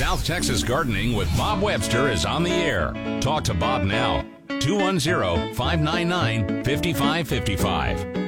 South 0.00 0.24
Texas 0.24 0.64
Gardening 0.64 1.14
with 1.14 1.28
Bob 1.36 1.60
Webster 1.60 2.08
is 2.08 2.24
on 2.24 2.42
the 2.42 2.50
air. 2.50 2.94
Talk 3.20 3.44
to 3.44 3.52
Bob 3.52 3.84
now. 3.84 4.24
210 4.48 5.52
599 5.52 6.64
5555. 6.64 8.19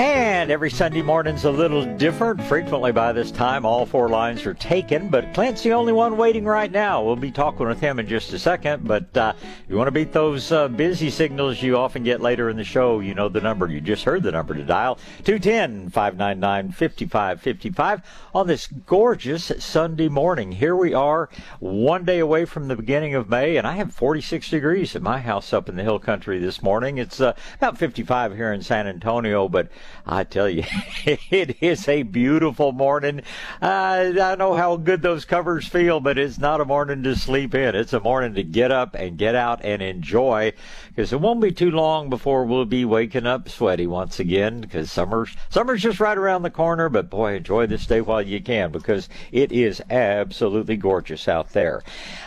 And 0.00 0.50
every 0.50 0.70
Sunday 0.70 1.02
morning's 1.02 1.44
a 1.44 1.50
little 1.50 1.84
different. 1.98 2.42
Frequently 2.44 2.90
by 2.90 3.12
this 3.12 3.30
time, 3.30 3.66
all 3.66 3.84
four 3.84 4.08
lines 4.08 4.46
are 4.46 4.54
taken, 4.54 5.10
but 5.10 5.34
Clint's 5.34 5.62
the 5.62 5.74
only 5.74 5.92
one 5.92 6.16
waiting 6.16 6.46
right 6.46 6.72
now. 6.72 7.04
We'll 7.04 7.16
be 7.16 7.30
talking 7.30 7.66
with 7.66 7.80
him 7.80 7.98
in 7.98 8.08
just 8.08 8.32
a 8.32 8.38
second, 8.38 8.88
but 8.88 9.14
uh, 9.14 9.34
you 9.68 9.76
want 9.76 9.88
to 9.88 9.92
beat 9.92 10.10
those 10.10 10.52
uh, 10.52 10.68
busy 10.68 11.10
signals 11.10 11.60
you 11.60 11.76
often 11.76 12.02
get 12.02 12.22
later 12.22 12.48
in 12.48 12.56
the 12.56 12.64
show, 12.64 13.00
you 13.00 13.12
know 13.12 13.28
the 13.28 13.42
number. 13.42 13.66
You 13.66 13.82
just 13.82 14.04
heard 14.04 14.22
the 14.22 14.32
number 14.32 14.54
to 14.54 14.62
dial 14.64 14.94
210 15.24 15.90
599 15.90 16.72
5555 16.72 18.00
on 18.34 18.46
this 18.46 18.68
gorgeous 18.68 19.52
Sunday 19.58 20.08
morning. 20.08 20.52
Here 20.52 20.74
we 20.74 20.94
are, 20.94 21.28
one 21.58 22.06
day 22.06 22.20
away 22.20 22.46
from 22.46 22.68
the 22.68 22.76
beginning 22.76 23.14
of 23.16 23.28
May, 23.28 23.58
and 23.58 23.66
I 23.66 23.72
have 23.72 23.92
46 23.92 24.48
degrees 24.48 24.96
at 24.96 25.02
my 25.02 25.20
house 25.20 25.52
up 25.52 25.68
in 25.68 25.76
the 25.76 25.82
hill 25.82 25.98
country 25.98 26.38
this 26.38 26.62
morning. 26.62 26.96
It's 26.96 27.20
uh, 27.20 27.34
about 27.56 27.76
55 27.76 28.34
here 28.34 28.54
in 28.54 28.62
San 28.62 28.86
Antonio, 28.86 29.46
but 29.46 29.68
I 30.06 30.24
tell 30.24 30.48
you, 30.48 30.64
it 31.04 31.62
is 31.62 31.88
a 31.88 32.02
beautiful 32.02 32.72
morning. 32.72 33.22
Uh, 33.62 34.12
I 34.20 34.34
know 34.36 34.54
how 34.54 34.76
good 34.76 35.02
those 35.02 35.24
covers 35.24 35.66
feel, 35.66 36.00
but 36.00 36.18
it's 36.18 36.38
not 36.38 36.60
a 36.60 36.64
morning 36.64 37.02
to 37.04 37.16
sleep 37.16 37.54
in. 37.54 37.74
It's 37.74 37.92
a 37.92 38.00
morning 38.00 38.34
to 38.34 38.42
get 38.42 38.70
up 38.70 38.94
and 38.94 39.18
get 39.18 39.34
out 39.34 39.64
and 39.64 39.82
enjoy 39.82 40.52
because 40.88 41.12
it 41.12 41.20
won't 41.20 41.40
be 41.40 41.52
too 41.52 41.70
long 41.70 42.10
before 42.10 42.44
we'll 42.44 42.64
be 42.64 42.84
waking 42.84 43.26
up 43.26 43.48
sweaty 43.48 43.86
once 43.86 44.18
again 44.18 44.60
because 44.60 44.90
summer's, 44.90 45.36
summer's 45.48 45.82
just 45.82 46.00
right 46.00 46.18
around 46.18 46.42
the 46.42 46.50
corner. 46.50 46.88
But 46.88 47.10
boy, 47.10 47.36
enjoy 47.36 47.66
this 47.66 47.86
day 47.86 48.00
while 48.00 48.22
you 48.22 48.40
can 48.40 48.72
because 48.72 49.08
it 49.32 49.52
is 49.52 49.82
absolutely 49.90 50.76
gorgeous 50.76 51.28
out 51.28 51.50
there. 51.50 51.82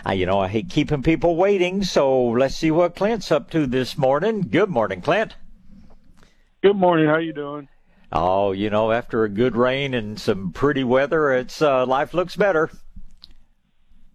Uh, 0.06 0.11
you 0.11 0.25
know, 0.25 0.39
I 0.39 0.47
hate 0.47 0.69
keeping 0.69 1.03
people 1.03 1.36
waiting, 1.36 1.84
so 1.84 2.23
let's 2.23 2.56
see 2.56 2.72
what 2.72 2.95
Clint's 2.95 3.31
up 3.31 3.50
to 3.52 3.67
this 3.67 3.97
morning. 3.97 4.41
Good 4.41 4.69
morning, 4.69 5.02
Clint. 5.02 5.36
Good 6.64 6.78
morning. 6.78 7.08
How 7.08 7.17
you 7.17 7.33
doing? 7.33 7.67
Oh, 8.14 8.53
you 8.53 8.69
know, 8.69 8.94
after 8.94 9.25
a 9.25 9.30
good 9.30 9.58
rain 9.58 9.94
and 9.94 10.17
some 10.17 10.53
pretty 10.53 10.86
weather, 10.86 11.33
it's 11.33 11.61
uh, 11.61 11.86
life 11.86 12.14
looks 12.14 12.38
better. 12.38 12.72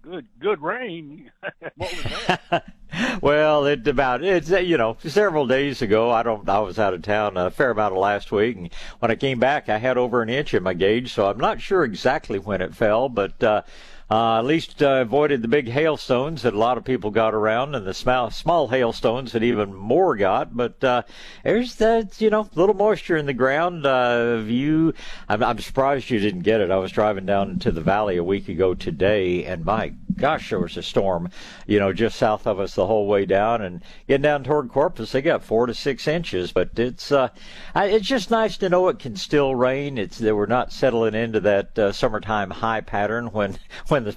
Good, 0.01 0.29
good 0.39 0.63
rain. 0.63 1.31
what 1.77 1.93
was 1.93 2.03
that? 2.27 2.73
well, 3.23 3.67
it 3.67 3.87
about 3.87 4.25
it's 4.25 4.49
you 4.49 4.79
know 4.79 4.97
several 5.05 5.47
days 5.47 5.83
ago. 5.83 6.11
I 6.11 6.23
don't. 6.23 6.49
I 6.49 6.61
was 6.61 6.79
out 6.79 6.95
of 6.95 7.03
town 7.03 7.37
a 7.37 7.51
fair 7.51 7.73
amount 7.73 7.93
of 7.93 8.01
last 8.01 8.33
week, 8.33 8.57
and 8.57 8.73
when 9.01 9.11
I 9.11 9.15
came 9.15 9.39
back, 9.39 9.69
I 9.69 9.77
had 9.77 9.99
over 9.99 10.23
an 10.23 10.31
inch 10.31 10.55
in 10.55 10.63
my 10.63 10.73
gauge. 10.73 11.13
So 11.13 11.29
I'm 11.29 11.37
not 11.37 11.61
sure 11.61 11.85
exactly 11.85 12.39
when 12.39 12.63
it 12.63 12.75
fell, 12.75 13.11
but. 13.11 13.43
Uh, 13.43 13.63
uh, 14.11 14.39
at 14.39 14.45
least 14.45 14.83
uh, 14.83 15.01
avoided 15.03 15.43
the 15.43 15.49
big 15.49 15.69
hailstones 15.69 16.43
that 16.43 16.55
a 16.55 16.59
lot 16.59 16.79
of 16.79 16.85
people 16.85 17.11
got 17.11 17.35
around, 17.35 17.75
and 17.75 17.87
the 17.87 17.93
small, 17.93 18.31
small 18.31 18.69
hailstones 18.69 19.33
that 19.33 19.43
even 19.43 19.75
more 19.75 20.17
got. 20.17 20.57
But 20.57 20.83
uh, 20.83 21.03
there's 21.45 21.75
that, 21.77 22.21
you 22.21 22.31
know, 22.31 22.49
little 22.55 22.75
moisture 22.75 23.17
in 23.17 23.27
the 23.27 23.35
ground. 23.35 23.85
Uh, 23.85 24.43
you, 24.47 24.95
I'm, 25.29 25.43
I'm 25.43 25.59
surprised 25.59 26.09
you 26.09 26.19
didn't 26.21 26.43
get 26.43 26.61
it. 26.61 26.71
I 26.71 26.79
was 26.79 26.93
driving 26.93 27.27
down 27.27 27.59
to 27.61 27.71
the 27.71 27.83
valley 27.83 28.17
a 28.17 28.25
week 28.25 28.49
ago 28.49 28.75
today, 28.75 29.45
and 29.45 29.65
my 29.65 29.93
gosh, 30.19 30.51
there 30.51 30.59
was 30.59 30.77
a 30.77 30.83
storm, 30.83 31.31
you 31.67 31.79
know, 31.79 31.93
just 31.93 32.17
south 32.17 32.47
of 32.47 32.61
us 32.61 32.75
the 32.75 32.87
whole 32.87 33.07
way 33.07 33.25
down, 33.25 33.63
and 33.63 33.83
getting 34.07 34.23
down 34.23 34.45
toward 34.45 34.69
Corpus, 34.69 35.13
they 35.13 35.23
got 35.23 35.45
four 35.45 35.67
to 35.67 35.75
six 35.75 36.07
inches. 36.07 36.53
But 36.53 36.79
it's 36.79 37.11
uh, 37.11 37.29
it's 37.75 38.07
just 38.07 38.31
nice 38.31 38.57
to 38.59 38.69
know 38.69 38.89
it 38.89 38.99
can 38.99 39.17
still 39.17 39.55
rain. 39.55 39.97
It's 39.97 40.19
that 40.19 40.35
we're 40.35 40.47
not 40.47 40.73
settling 40.73 41.15
into 41.15 41.41
that 41.41 41.79
uh, 41.79 41.93
summertime 41.93 42.51
high 42.51 42.81
pattern 42.81 43.29
when 43.29 43.59
when 43.89 43.98
the 44.05 44.13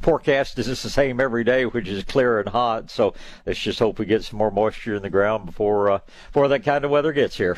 forecast 0.00 0.58
is 0.58 0.66
just 0.66 0.82
the 0.82 0.90
same 0.90 1.20
every 1.20 1.44
day, 1.44 1.64
which 1.64 1.88
is 1.88 2.04
clear 2.04 2.40
and 2.40 2.48
hot. 2.48 2.90
So 2.90 3.14
let's 3.46 3.58
just 3.58 3.78
hope 3.78 3.98
we 3.98 4.06
get 4.06 4.24
some 4.24 4.38
more 4.38 4.50
moisture 4.50 4.94
in 4.94 5.02
the 5.02 5.10
ground 5.10 5.46
before 5.46 5.90
uh, 5.90 5.98
before 6.26 6.48
that 6.48 6.64
kind 6.64 6.84
of 6.84 6.90
weather 6.90 7.12
gets 7.12 7.36
here. 7.36 7.56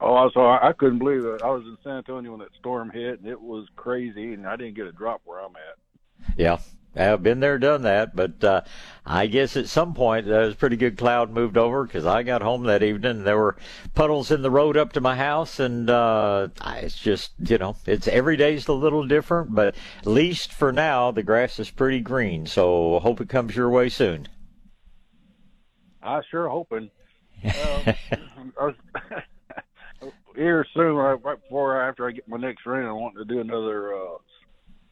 Oh, 0.00 0.14
I 0.14 0.28
saw. 0.32 0.58
I 0.60 0.72
couldn't 0.72 0.98
believe 0.98 1.24
it. 1.24 1.42
I 1.42 1.50
was 1.50 1.62
in 1.64 1.76
San 1.84 1.98
Antonio 1.98 2.32
when 2.32 2.40
that 2.40 2.54
storm 2.58 2.90
hit, 2.90 3.20
and 3.20 3.28
it 3.28 3.40
was 3.40 3.68
crazy, 3.76 4.34
and 4.34 4.46
I 4.46 4.56
didn't 4.56 4.74
get 4.74 4.86
a 4.86 4.92
drop 4.92 5.20
where 5.24 5.38
I'm 5.38 5.54
at. 5.54 6.36
Yeah, 6.36 6.58
I've 6.94 7.22
been 7.22 7.40
there, 7.40 7.58
done 7.58 7.82
that, 7.82 8.14
but 8.14 8.44
uh, 8.44 8.60
I 9.06 9.26
guess 9.26 9.56
at 9.56 9.68
some 9.68 9.94
point 9.94 10.26
there 10.26 10.42
was 10.42 10.52
a 10.52 10.56
pretty 10.56 10.76
good 10.76 10.98
cloud 10.98 11.30
moved 11.30 11.56
over 11.56 11.84
because 11.84 12.04
I 12.04 12.22
got 12.22 12.42
home 12.42 12.64
that 12.64 12.82
evening 12.82 13.12
and 13.12 13.26
there 13.26 13.38
were 13.38 13.56
puddles 13.94 14.30
in 14.30 14.42
the 14.42 14.50
road 14.50 14.76
up 14.76 14.92
to 14.92 15.00
my 15.00 15.16
house, 15.16 15.58
and 15.58 15.88
uh, 15.88 16.48
it's 16.76 16.98
just 16.98 17.32
you 17.38 17.56
know 17.56 17.76
it's 17.86 18.08
every 18.08 18.36
day's 18.36 18.68
a 18.68 18.74
little 18.74 19.06
different, 19.06 19.54
but 19.54 19.74
at 20.00 20.06
least 20.06 20.52
for 20.52 20.70
now 20.70 21.10
the 21.10 21.22
grass 21.22 21.58
is 21.58 21.70
pretty 21.70 22.00
green. 22.00 22.46
So 22.46 22.98
hope 22.98 23.20
it 23.20 23.28
comes 23.30 23.56
your 23.56 23.70
way 23.70 23.88
soon. 23.88 24.28
I 26.02 26.20
sure 26.30 26.48
hoping. 26.48 26.90
Uh, 27.44 27.92
was, 28.60 28.74
here 30.36 30.64
soon, 30.74 30.94
right, 30.94 31.22
right 31.24 31.40
before 31.42 31.80
after 31.80 32.08
I 32.08 32.12
get 32.12 32.28
my 32.28 32.36
next 32.36 32.66
rain, 32.66 32.86
I 32.86 32.92
want 32.92 33.16
to 33.16 33.24
do 33.24 33.40
another 33.40 33.94
uh, 33.94 34.18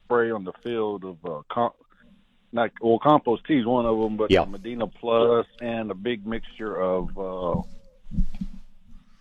spray 0.04 0.30
on 0.30 0.44
the 0.44 0.52
field 0.62 1.04
of 1.04 1.16
uh, 1.24 1.42
not 2.52 2.70
well 2.80 2.98
compost 2.98 3.44
tea 3.46 3.58
is 3.58 3.66
one 3.66 3.86
of 3.86 3.98
them, 3.98 4.16
but 4.16 4.30
Yeah. 4.30 4.44
Medina 4.44 4.86
Plus 4.86 5.46
and 5.60 5.90
a 5.90 5.94
big 5.94 6.26
mixture 6.26 6.74
of 6.74 7.16
uh, 7.18 7.62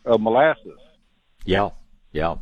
of 0.06 0.22
molasses. 0.22 0.80
Yeah, 1.46 1.70
yeah. 2.12 2.36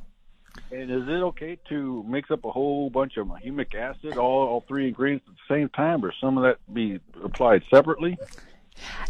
And 0.72 0.92
is 0.92 1.04
it 1.08 1.24
okay 1.24 1.58
to 1.70 2.04
mix 2.08 2.32
up 2.32 2.44
a 2.44 2.52
whole 2.52 2.90
bunch 2.90 3.18
of 3.18 3.28
humic 3.28 3.76
acid, 3.76 4.18
all, 4.18 4.48
all 4.48 4.66
three 4.68 4.88
ingredients 4.88 5.26
at 5.28 5.36
the 5.36 5.56
same 5.56 5.70
time, 5.70 6.04
or 6.04 6.14
some 6.20 6.38
of 6.38 6.44
that 6.44 6.58
be 6.74 7.00
applied 7.24 7.64
separately? 7.70 8.18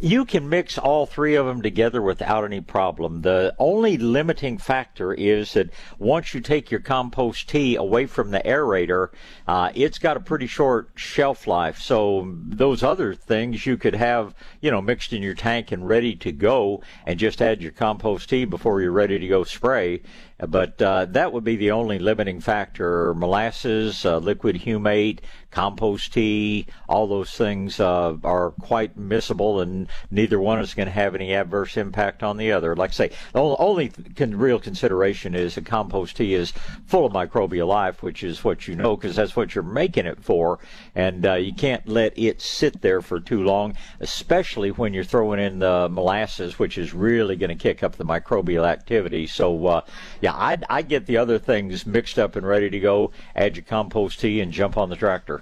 You 0.01 0.25
can 0.25 0.49
mix 0.49 0.77
all 0.77 1.05
three 1.05 1.35
of 1.35 1.45
them 1.45 1.61
together 1.61 2.01
without 2.01 2.45
any 2.45 2.61
problem. 2.61 3.21
The 3.21 3.55
only 3.57 3.97
limiting 3.97 4.57
factor 4.57 5.13
is 5.13 5.53
that 5.53 5.69
once 5.97 6.33
you 6.33 6.41
take 6.41 6.71
your 6.71 6.79
compost 6.79 7.49
tea 7.49 7.75
away 7.75 8.05
from 8.05 8.31
the 8.31 8.39
aerator, 8.39 9.09
uh, 9.47 9.71
it's 9.75 9.99
got 9.99 10.17
a 10.17 10.21
pretty 10.21 10.47
short 10.47 10.89
shelf 10.95 11.47
life. 11.47 11.79
So 11.79 12.35
those 12.45 12.83
other 12.83 13.13
things 13.13 13.65
you 13.65 13.77
could 13.77 13.95
have, 13.95 14.35
you 14.61 14.71
know, 14.71 14.81
mixed 14.81 15.13
in 15.13 15.21
your 15.21 15.35
tank 15.35 15.71
and 15.71 15.87
ready 15.87 16.15
to 16.17 16.31
go, 16.31 16.81
and 17.05 17.19
just 17.19 17.41
add 17.41 17.61
your 17.61 17.71
compost 17.71 18.29
tea 18.29 18.45
before 18.45 18.81
you're 18.81 18.91
ready 18.91 19.19
to 19.19 19.27
go 19.27 19.43
spray. 19.43 20.01
But 20.39 20.79
uh, 20.81 21.05
that 21.05 21.33
would 21.33 21.43
be 21.43 21.55
the 21.55 21.71
only 21.71 21.97
limiting 21.97 22.41
factor. 22.41 23.13
Molasses, 23.15 24.05
uh, 24.05 24.19
liquid 24.19 24.55
humate, 24.57 25.19
compost 25.49 26.13
tea, 26.13 26.67
all 26.87 27.07
those 27.07 27.31
things 27.31 27.79
uh, 27.79 28.15
are 28.23 28.51
quite 28.51 28.99
miscible, 28.99 29.61
and 29.61 29.87
neither 30.11 30.39
one 30.39 30.59
is 30.59 30.75
going 30.75 30.85
to 30.85 30.91
have 30.91 31.15
any 31.15 31.33
adverse 31.33 31.77
impact 31.77 32.21
on 32.21 32.37
the 32.37 32.51
other. 32.51 32.75
Like 32.75 32.91
I 32.91 32.93
say, 32.93 33.11
the 33.33 33.41
only 33.41 33.89
con- 34.15 34.37
real 34.37 34.59
consideration 34.59 35.33
is 35.33 35.55
that 35.55 35.65
compost 35.65 36.17
tea 36.17 36.35
is 36.35 36.53
full 36.85 37.05
of 37.05 37.13
microbial 37.13 37.67
life, 37.67 38.03
which 38.03 38.23
is 38.23 38.43
what 38.43 38.67
you 38.67 38.75
know 38.75 38.95
because 38.95 39.15
that's 39.15 39.35
what 39.35 39.55
you're 39.55 39.63
making 39.63 40.05
it 40.05 40.23
for, 40.23 40.59
and 40.93 41.25
uh, 41.25 41.33
you 41.33 41.53
can't 41.53 41.87
let 41.87 42.17
it 42.17 42.41
sit 42.41 42.81
there 42.81 43.01
for 43.01 43.19
too 43.19 43.43
long, 43.43 43.75
especially 43.99 44.69
when 44.69 44.93
you're 44.93 45.03
throwing 45.03 45.39
in 45.39 45.57
the 45.57 45.89
molasses, 45.89 46.59
which 46.59 46.77
is 46.77 46.93
really 46.93 47.35
going 47.35 47.49
to 47.49 47.55
kick 47.55 47.81
up 47.81 47.95
the 47.95 48.05
microbial 48.05 48.67
activity. 48.67 49.25
So, 49.25 49.65
uh, 49.65 49.81
yeah, 50.27 50.35
I'd, 50.35 50.65
I'd 50.69 50.89
get 50.89 51.05
the 51.05 51.15
other 51.15 51.39
things 51.39 51.85
mixed 51.85 52.19
up 52.19 52.35
and 52.35 52.45
ready 52.45 52.69
to 52.69 52.79
go. 52.81 53.11
Add 53.33 53.55
your 53.55 53.63
compost 53.63 54.19
tea 54.19 54.41
and 54.41 54.51
jump 54.51 54.75
on 54.75 54.89
the 54.89 54.97
tractor. 54.97 55.41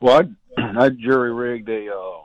Well, 0.00 0.28
I, 0.58 0.62
I 0.86 0.88
jury 0.88 1.32
rigged 1.32 1.68
a 1.68 1.94
uh, 1.94 2.24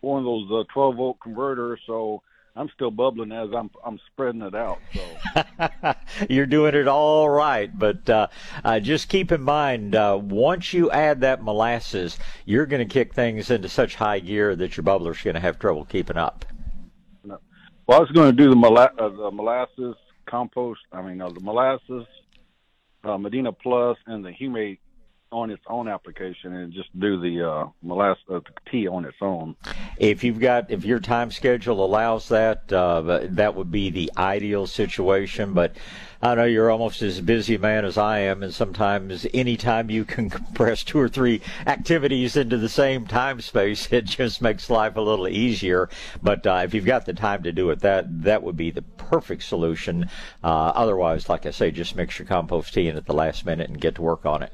one 0.00 0.20
of 0.20 0.24
those 0.24 0.48
uh, 0.52 0.72
12 0.72 0.94
volt 0.94 1.18
converters, 1.20 1.80
so 1.88 2.22
I'm 2.54 2.68
still 2.68 2.92
bubbling 2.92 3.32
as 3.32 3.48
I'm 3.52 3.68
I'm 3.84 3.98
spreading 4.12 4.42
it 4.42 4.54
out. 4.54 4.78
So 4.94 5.94
You're 6.30 6.46
doing 6.46 6.76
it 6.76 6.86
all 6.86 7.28
right, 7.28 7.76
but 7.76 8.08
uh, 8.08 8.28
uh, 8.62 8.78
just 8.78 9.08
keep 9.08 9.32
in 9.32 9.42
mind 9.42 9.96
uh, 9.96 10.20
once 10.22 10.72
you 10.72 10.88
add 10.92 11.22
that 11.22 11.42
molasses, 11.42 12.16
you're 12.44 12.66
going 12.66 12.86
to 12.86 12.92
kick 12.92 13.12
things 13.12 13.50
into 13.50 13.68
such 13.68 13.96
high 13.96 14.20
gear 14.20 14.54
that 14.54 14.76
your 14.76 14.84
bubbler's 14.84 15.20
going 15.20 15.34
to 15.34 15.40
have 15.40 15.58
trouble 15.58 15.84
keeping 15.84 16.16
up. 16.16 16.44
Well, 17.86 17.98
I 17.98 18.00
was 18.00 18.10
going 18.12 18.34
to 18.34 18.36
do 18.36 18.48
the, 18.48 18.66
uh, 18.66 19.08
the 19.08 19.30
molasses 19.30 19.96
compost. 20.26 20.80
I 20.92 21.02
mean, 21.02 21.20
uh, 21.20 21.30
the 21.30 21.40
molasses 21.40 22.06
uh, 23.04 23.18
Medina 23.18 23.52
Plus 23.52 23.96
and 24.06 24.24
the 24.24 24.30
Humate 24.30 24.78
on 25.32 25.50
its 25.50 25.62
own 25.68 25.88
application 25.88 26.54
and 26.54 26.72
just 26.72 26.88
do 26.98 27.20
the 27.20 27.48
uh, 27.48 27.66
molasses 27.82 28.22
uh, 28.30 28.40
tea 28.70 28.86
on 28.86 29.04
its 29.04 29.16
own. 29.20 29.56
If 29.98 30.22
you've 30.22 30.40
got, 30.40 30.70
if 30.70 30.84
your 30.84 31.00
time 31.00 31.30
schedule 31.30 31.84
allows 31.84 32.28
that, 32.28 32.72
uh, 32.72 33.20
that 33.30 33.54
would 33.54 33.70
be 33.70 33.90
the 33.90 34.10
ideal 34.16 34.66
situation. 34.66 35.52
But 35.52 35.76
I 36.24 36.36
know 36.36 36.44
you're 36.44 36.70
almost 36.70 37.02
as 37.02 37.20
busy 37.20 37.56
a 37.56 37.58
man 37.58 37.84
as 37.84 37.98
I 37.98 38.20
am, 38.20 38.44
and 38.44 38.54
sometimes 38.54 39.26
any 39.34 39.56
time 39.56 39.90
you 39.90 40.04
can 40.04 40.30
compress 40.30 40.84
two 40.84 41.00
or 41.00 41.08
three 41.08 41.40
activities 41.66 42.36
into 42.36 42.58
the 42.58 42.68
same 42.68 43.06
time 43.06 43.40
space, 43.40 43.88
it 43.92 44.04
just 44.04 44.40
makes 44.40 44.70
life 44.70 44.96
a 44.96 45.00
little 45.00 45.26
easier. 45.26 45.88
But 46.22 46.46
uh, 46.46 46.60
if 46.64 46.74
you've 46.74 46.84
got 46.84 47.06
the 47.06 47.14
time 47.14 47.42
to 47.42 47.52
do 47.52 47.70
it, 47.70 47.80
that 47.80 48.22
that 48.22 48.42
would 48.42 48.56
be 48.56 48.70
the 48.70 48.82
perfect 48.82 49.42
solution. 49.42 50.08
Uh, 50.44 50.72
otherwise, 50.74 51.28
like 51.28 51.44
I 51.44 51.50
say, 51.50 51.72
just 51.72 51.96
mix 51.96 52.18
your 52.18 52.26
compost 52.28 52.72
tea 52.72 52.88
in 52.88 52.96
at 52.96 53.06
the 53.06 53.14
last 53.14 53.44
minute 53.44 53.68
and 53.68 53.80
get 53.80 53.96
to 53.96 54.02
work 54.02 54.24
on 54.24 54.42
it. 54.42 54.52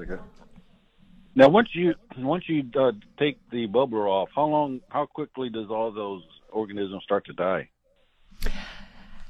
Now, 1.38 1.48
once 1.48 1.68
you 1.72 1.94
once 2.16 2.48
you 2.48 2.64
uh, 2.76 2.90
take 3.16 3.38
the 3.52 3.68
bubbler 3.68 4.08
off, 4.08 4.28
how 4.34 4.46
long, 4.46 4.80
how 4.88 5.06
quickly 5.06 5.48
does 5.48 5.70
all 5.70 5.92
those 5.92 6.24
organisms 6.50 7.04
start 7.04 7.26
to 7.26 7.32
die? 7.32 7.68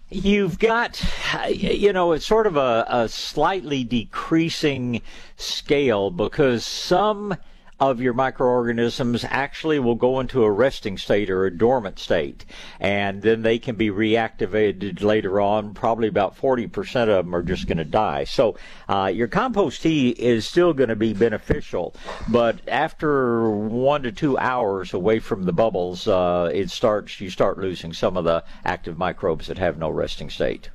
You've 0.08 0.58
got, 0.58 1.05
you 1.50 1.93
know, 1.93 2.12
it's 2.12 2.25
sort 2.25 2.46
of 2.46 2.56
a, 2.56 2.87
a 2.88 3.10
slightly 3.10 3.84
decreasing 3.84 5.02
scale 5.37 6.10
because 6.10 6.64
some 6.64 7.37
of 7.80 8.00
your 8.00 8.12
microorganisms 8.12 9.25
actually 9.28 9.78
will 9.78 9.94
go 9.94 10.19
into 10.19 10.42
a 10.42 10.50
resting 10.50 10.98
state 10.98 11.30
or 11.30 11.46
a 11.46 11.56
dormant 11.56 11.98
state, 11.98 12.44
and 12.80 13.22
then 13.22 13.42
they 13.42 13.58
can 13.58 13.76
be 13.76 13.88
reactivated 13.88 15.02
later 15.02 15.40
on. 15.40 15.75
Probably 15.75 16.08
about 16.08 16.36
40% 16.36 17.02
of 17.02 17.25
them 17.25 17.34
are 17.34 17.42
just 17.42 17.66
going 17.66 17.78
to 17.78 17.84
die. 17.84 18.25
So 18.25 18.56
uh, 18.88 19.10
your 19.14 19.28
compost 19.28 19.82
tea 19.82 20.10
is 20.10 20.46
still 20.46 20.72
going 20.72 20.88
to 20.88 20.96
be 20.96 21.14
beneficial, 21.14 21.94
but 22.28 22.60
after 22.66 23.50
one 23.50 24.02
to 24.02 24.12
two 24.12 24.36
hours 24.38 24.92
away 24.92 25.20
from 25.20 25.44
the 25.44 25.52
bubbles, 25.52 26.08
uh, 26.08 26.50
it 26.52 26.70
starts 26.70 27.20
you 27.20 27.30
start 27.30 27.58
losing 27.58 27.92
some 27.92 28.16
of 28.16 28.25
the 28.25 28.44
active 28.64 28.98
microbes 28.98 29.46
that 29.46 29.58
have 29.58 29.78
no 29.78 29.88
resting 29.88 30.30
state. 30.30 30.70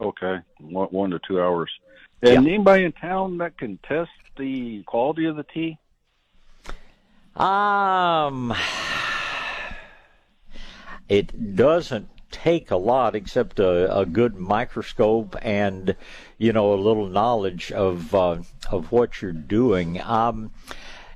Okay, 0.00 0.38
one, 0.60 0.88
one 0.88 1.10
to 1.10 1.20
two 1.26 1.40
hours. 1.40 1.70
And 2.22 2.44
yeah. 2.44 2.52
anybody 2.52 2.84
in 2.84 2.92
town 2.92 3.38
that 3.38 3.58
can 3.58 3.78
test 3.78 4.10
the 4.36 4.82
quality 4.84 5.26
of 5.26 5.36
the 5.36 5.44
tea? 5.44 5.78
Um, 7.36 8.54
it 11.08 11.56
doesn't 11.56 12.08
take 12.30 12.70
a 12.70 12.76
lot 12.76 13.14
except 13.14 13.60
a, 13.60 13.98
a 13.98 14.06
good 14.06 14.36
microscope 14.36 15.36
and 15.42 15.94
you 16.38 16.52
know 16.52 16.72
a 16.72 16.76
little 16.76 17.06
knowledge 17.06 17.70
of 17.72 18.14
uh, 18.14 18.38
of 18.70 18.90
what 18.90 19.22
you're 19.22 19.32
doing. 19.32 20.00
Um, 20.02 20.50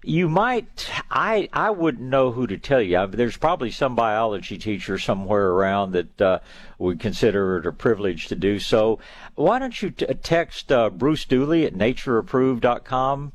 you 0.02 0.28
might 0.28 0.90
i 1.10 1.48
i 1.52 1.70
wouldn't 1.70 2.08
know 2.08 2.32
who 2.32 2.46
to 2.46 2.58
tell 2.58 2.80
you. 2.80 2.98
I 2.98 3.06
there's 3.06 3.36
probably 3.36 3.70
some 3.70 3.94
biology 3.94 4.58
teacher 4.58 4.98
somewhere 4.98 5.50
around 5.50 5.92
that 5.92 6.20
uh, 6.20 6.38
would 6.78 7.00
consider 7.00 7.58
it 7.58 7.66
a 7.66 7.72
privilege 7.72 8.28
to 8.28 8.34
do 8.34 8.58
so. 8.58 8.98
Why 9.34 9.58
don't 9.58 9.80
you 9.80 9.90
t- 9.90 10.06
text 10.22 10.70
uh, 10.70 10.90
bruce 10.90 11.24
dooley 11.24 11.64
at 11.64 11.74
natureapproved.com 11.74 13.32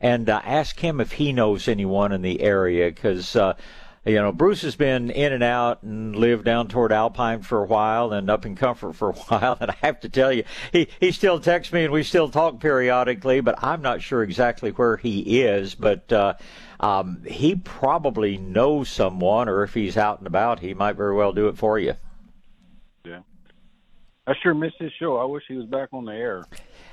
and 0.00 0.28
uh, 0.28 0.40
ask 0.44 0.80
him 0.80 1.00
if 1.00 1.12
he 1.12 1.32
knows 1.32 1.66
anyone 1.68 2.12
in 2.12 2.22
the 2.22 2.40
area 2.42 2.90
because 2.90 3.36
uh, 3.36 3.54
you 4.04 4.16
know, 4.16 4.32
Bruce 4.32 4.62
has 4.62 4.76
been 4.76 5.10
in 5.10 5.32
and 5.32 5.42
out 5.42 5.82
and 5.82 6.14
lived 6.14 6.44
down 6.44 6.68
toward 6.68 6.92
Alpine 6.92 7.42
for 7.42 7.62
a 7.62 7.66
while 7.66 8.12
and 8.12 8.28
up 8.28 8.44
in 8.44 8.54
Comfort 8.54 8.94
for 8.94 9.10
a 9.10 9.12
while. 9.28 9.56
And 9.60 9.70
I 9.70 9.76
have 9.82 10.00
to 10.00 10.08
tell 10.08 10.32
you, 10.32 10.44
he, 10.72 10.88
he 11.00 11.10
still 11.10 11.40
texts 11.40 11.72
me 11.72 11.84
and 11.84 11.92
we 11.92 12.02
still 12.02 12.28
talk 12.28 12.60
periodically, 12.60 13.40
but 13.40 13.62
I'm 13.62 13.82
not 13.82 14.02
sure 14.02 14.22
exactly 14.22 14.70
where 14.70 14.96
he 14.96 15.42
is. 15.42 15.74
But, 15.74 16.12
uh, 16.12 16.34
um, 16.80 17.22
he 17.26 17.56
probably 17.56 18.36
knows 18.36 18.90
someone, 18.90 19.48
or 19.48 19.62
if 19.62 19.72
he's 19.72 19.96
out 19.96 20.18
and 20.18 20.26
about, 20.26 20.60
he 20.60 20.74
might 20.74 20.96
very 20.96 21.14
well 21.14 21.32
do 21.32 21.48
it 21.48 21.56
for 21.56 21.78
you. 21.78 21.94
Yeah. 23.04 23.20
I 24.26 24.34
sure 24.42 24.54
miss 24.54 24.72
his 24.78 24.92
show. 24.98 25.16
I 25.16 25.24
wish 25.24 25.44
he 25.48 25.54
was 25.54 25.66
back 25.66 25.90
on 25.92 26.04
the 26.04 26.12
air. 26.12 26.44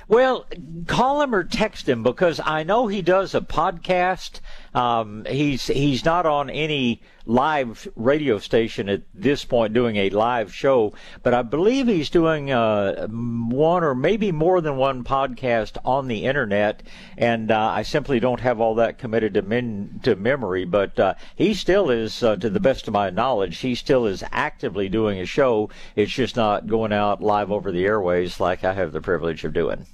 Well, 0.08 0.46
call 0.88 1.22
him 1.22 1.34
or 1.34 1.44
text 1.44 1.88
him 1.88 2.04
because 2.04 2.42
I 2.44 2.64
know 2.64 2.88
he 2.88 3.02
does 3.02 3.34
a 3.34 3.42
podcast. 3.42 4.42
Um, 4.74 5.26
he's 5.26 5.68
he's 5.68 6.06
not 6.06 6.26
on 6.26 6.50
any 6.50 7.02
live 7.26 7.88
radio 7.96 8.40
station 8.40 8.90
at 8.90 9.02
this 9.14 9.44
point 9.44 9.74
doing 9.74 9.98
a 9.98 10.10
live 10.10 10.54
show, 10.54 10.94
but 11.24 11.34
I 11.34 11.42
believe 11.42 11.88
he's 11.88 12.10
doing 12.10 12.52
uh, 12.52 13.08
one 13.08 13.84
or 13.84 13.94
maybe 13.94 14.32
more 14.32 14.62
than 14.62 14.78
one 14.78 15.04
podcast 15.04 15.78
on 15.84 16.08
the 16.08 16.26
internet. 16.26 16.84
And 17.18 17.52
uh, 17.52 17.60
I 17.60 17.84
simply 17.84 18.20
don't 18.20 18.40
have 18.40 18.60
all 18.60 18.76
that 18.76 18.98
committed 18.98 19.34
to, 19.34 19.42
min- 19.42 20.00
to 20.04 20.16
memory, 20.16 20.66
but 20.66 21.00
uh, 21.00 21.14
he 21.36 21.54
still 21.54 21.90
is, 21.90 22.24
uh, 22.24 22.38
to 22.38 22.50
the 22.50 22.60
best 22.60 22.88
of 22.88 22.94
my 22.94 23.10
knowledge, 23.10 23.58
he 23.58 23.76
still 23.76 24.06
is 24.06 24.24
actively 24.32 24.90
doing 24.90 25.20
a 25.20 25.26
show. 25.26 25.70
It's 25.96 26.12
just 26.12 26.36
not 26.36 26.68
going 26.68 26.94
out 26.94 27.22
live 27.22 27.52
over 27.52 27.72
the 27.72 27.86
airways 27.86 28.40
like 28.40 28.64
I 28.64 28.74
have 28.74 28.94
the 28.94 29.02
privilege 29.02 29.44
of 29.44 29.54
doing. 29.54 29.86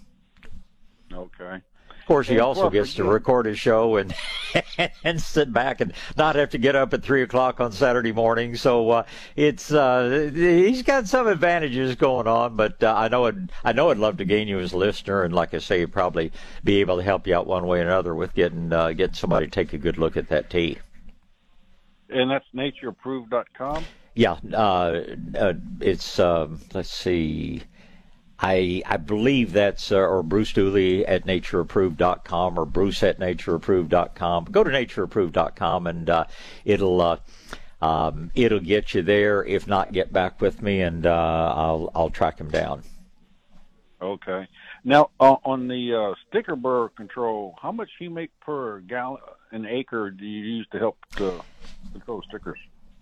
Okay. 1.12 1.62
Of 2.08 2.10
course, 2.10 2.30
he 2.30 2.40
also 2.40 2.70
gets 2.70 2.94
to 2.94 3.04
record 3.04 3.48
his 3.48 3.60
show 3.60 3.98
and 3.98 4.16
and 5.04 5.22
sit 5.22 5.52
back 5.52 5.82
and 5.82 5.92
not 6.16 6.38
have 6.38 6.52
to 6.52 6.58
get 6.58 6.74
up 6.74 6.94
at 6.94 7.04
three 7.04 7.22
o'clock 7.22 7.60
on 7.60 7.74
Saturday 7.74 8.14
morning. 8.14 8.56
So 8.56 8.90
uh, 8.92 9.04
it's 9.36 9.74
uh, 9.74 10.32
he's 10.34 10.84
got 10.84 11.10
some 11.10 11.28
advantages 11.28 11.96
going 11.96 12.26
on, 12.26 12.56
but 12.56 12.82
uh, 12.82 12.96
I 12.96 13.10
know 13.10 13.26
it. 13.26 13.36
I 13.66 13.74
know 13.74 13.90
I'd 13.90 13.98
love 13.98 14.16
to 14.20 14.24
gain 14.24 14.48
you 14.48 14.58
as 14.60 14.72
a 14.72 14.78
listener, 14.78 15.24
and 15.24 15.36
like 15.36 15.54
I 15.54 15.58
say, 15.58 15.86
probably 15.86 16.32
be 16.64 16.80
able 16.80 16.96
to 16.96 17.04
help 17.04 17.28
you 17.28 17.36
out 17.36 17.46
one 17.46 17.68
way 17.68 17.80
or 17.80 17.82
another 17.82 18.16
with 18.16 18.34
getting 18.34 18.72
uh, 18.72 18.94
getting 18.94 19.14
somebody 19.14 19.48
to 19.48 19.52
take 19.52 19.74
a 19.74 19.78
good 19.78 19.98
look 19.98 20.16
at 20.16 20.30
that 20.30 20.50
tea. 20.50 20.78
And 22.08 22.32
that's 22.32 22.46
natureapproved.com. 22.56 23.84
Yeah, 24.16 24.38
uh, 24.54 25.02
uh, 25.38 25.54
it's 25.82 26.20
um, 26.20 26.62
let's 26.74 26.90
see. 26.90 27.64
I 28.40 28.84
I 28.86 28.98
believe 28.98 29.54
that's 29.54 29.92
uh, 29.92 29.98
or 29.98 30.24
Bruce 30.24 30.54
Dooley 30.54 31.06
at 31.06 31.26
natureapproved.com 31.26 32.60
or 32.60 32.66
Bruce 32.66 33.02
at 33.04 33.20
natureapproved.com. 33.20 34.46
Go 34.46 34.64
to 34.64 34.70
natureapproved.com 34.70 35.88
and 35.88 36.10
uh, 36.10 36.26
it'll 36.64 37.02
uh, 37.02 37.18
um, 37.82 38.32
it'll 38.36 38.60
get 38.60 38.94
you 38.94 39.02
there. 39.02 39.44
If 39.44 39.68
not, 39.68 39.92
get 39.92 40.14
back 40.14 40.40
with 40.40 40.62
me 40.62 40.82
and 40.82 41.06
uh, 41.06 41.54
I'll 41.56 41.92
I'll 41.96 42.10
track 42.10 42.40
him 42.40 42.50
down. 42.50 42.84
Okay. 44.02 44.48
Now 44.84 45.10
uh, 45.20 45.38
on 45.44 45.68
the 45.68 45.94
uh, 45.94 46.16
sticker 46.30 46.56
burr 46.56 46.90
control, 46.90 47.56
how 47.62 47.72
much 47.72 47.90
you 48.00 48.12
make 48.12 48.30
per 48.40 48.82
gallon 48.82 49.22
an 49.52 49.66
acre 49.66 50.12
do 50.12 50.26
you 50.26 50.58
use 50.58 50.68
to 50.72 50.78
help 50.78 50.98
uh 51.20 51.32
control 51.94 52.22
stickers? 52.28 52.60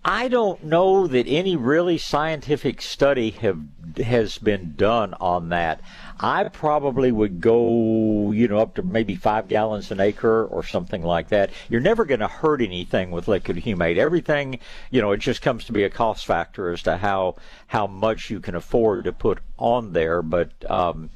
I 0.08 0.28
don't 0.28 0.64
know 0.64 1.08
that 1.08 1.28
any 1.28 1.56
really 1.56 1.98
scientific 1.98 2.80
study 2.80 3.32
have 3.32 3.60
has 3.98 4.38
been 4.38 4.76
done 4.76 5.16
on 5.16 5.50
that. 5.50 5.82
I 6.20 6.44
probably 6.50 7.12
would 7.12 7.42
go, 7.42 8.32
you 8.32 8.48
know, 8.48 8.60
up 8.60 8.76
to 8.76 8.84
maybe 8.84 9.16
five 9.16 9.48
gallons 9.48 9.90
an 9.90 10.00
acre 10.00 10.46
or 10.46 10.64
something 10.64 11.02
like 11.02 11.30
that. 11.30 11.50
You're 11.70 11.82
never 11.82 12.06
going 12.06 12.20
to 12.20 12.28
hurt 12.28 12.62
anything 12.62 13.10
with 13.10 13.28
liquid 13.28 13.58
humate. 13.58 13.98
Everything, 13.98 14.60
you 14.92 15.02
know, 15.02 15.12
it 15.12 15.22
just 15.22 15.42
comes 15.42 15.66
to 15.66 15.72
be 15.72 15.84
a 15.84 15.90
cost 15.90 16.28
factor 16.28 16.70
as 16.70 16.84
to 16.84 16.98
how 16.98 17.38
how 17.66 17.88
much 17.88 18.30
you 18.30 18.40
can 18.40 18.54
afford 18.54 19.06
to 19.06 19.12
put 19.12 19.40
on 19.58 19.94
there. 19.94 20.22
But 20.22 20.52
um, 20.70 21.10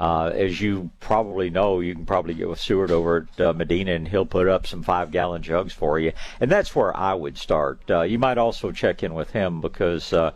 uh, 0.00 0.30
as 0.34 0.60
you 0.60 0.90
probably 1.00 1.50
know, 1.50 1.80
you 1.80 1.94
can 1.94 2.06
probably 2.06 2.34
get 2.34 2.48
with 2.48 2.60
Seward 2.60 2.90
over 2.90 3.28
at 3.36 3.40
uh, 3.40 3.52
Medina, 3.52 3.92
and 3.92 4.06
he'll 4.06 4.26
put 4.26 4.46
up 4.46 4.66
some 4.66 4.82
five 4.82 5.10
gallon 5.10 5.42
jugs 5.42 5.72
for 5.72 5.98
you. 5.98 6.12
And 6.40 6.50
that's 6.50 6.74
where 6.74 6.96
I 6.96 7.14
would 7.14 7.36
start. 7.36 7.80
Uh, 7.90 8.02
you 8.02 8.18
might 8.18 8.38
also 8.38 8.70
check 8.70 9.02
in 9.02 9.14
with 9.14 9.30
him 9.30 9.60
because 9.60 10.12
uh, 10.12 10.32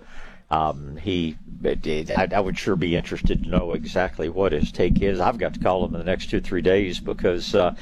um, 0.50 0.97
he, 0.97 1.37
I, 1.64 2.28
I, 2.35 2.40
would 2.40 2.59
sure 2.59 2.76
be 2.76 2.97
interested 2.97 3.45
to 3.45 3.49
know 3.49 3.73
exactly 3.73 4.28
what 4.28 4.52
his 4.52 4.73
take 4.73 5.00
is. 5.00 5.21
I've 5.21 5.38
got 5.38 5.54
to 5.54 5.61
call 5.61 5.85
him 5.85 5.95
in 5.95 6.00
the 6.00 6.04
next 6.04 6.28
two 6.28 6.40
three 6.40 6.61
days 6.61 6.99
because 6.99 7.54
uh, 7.54 7.75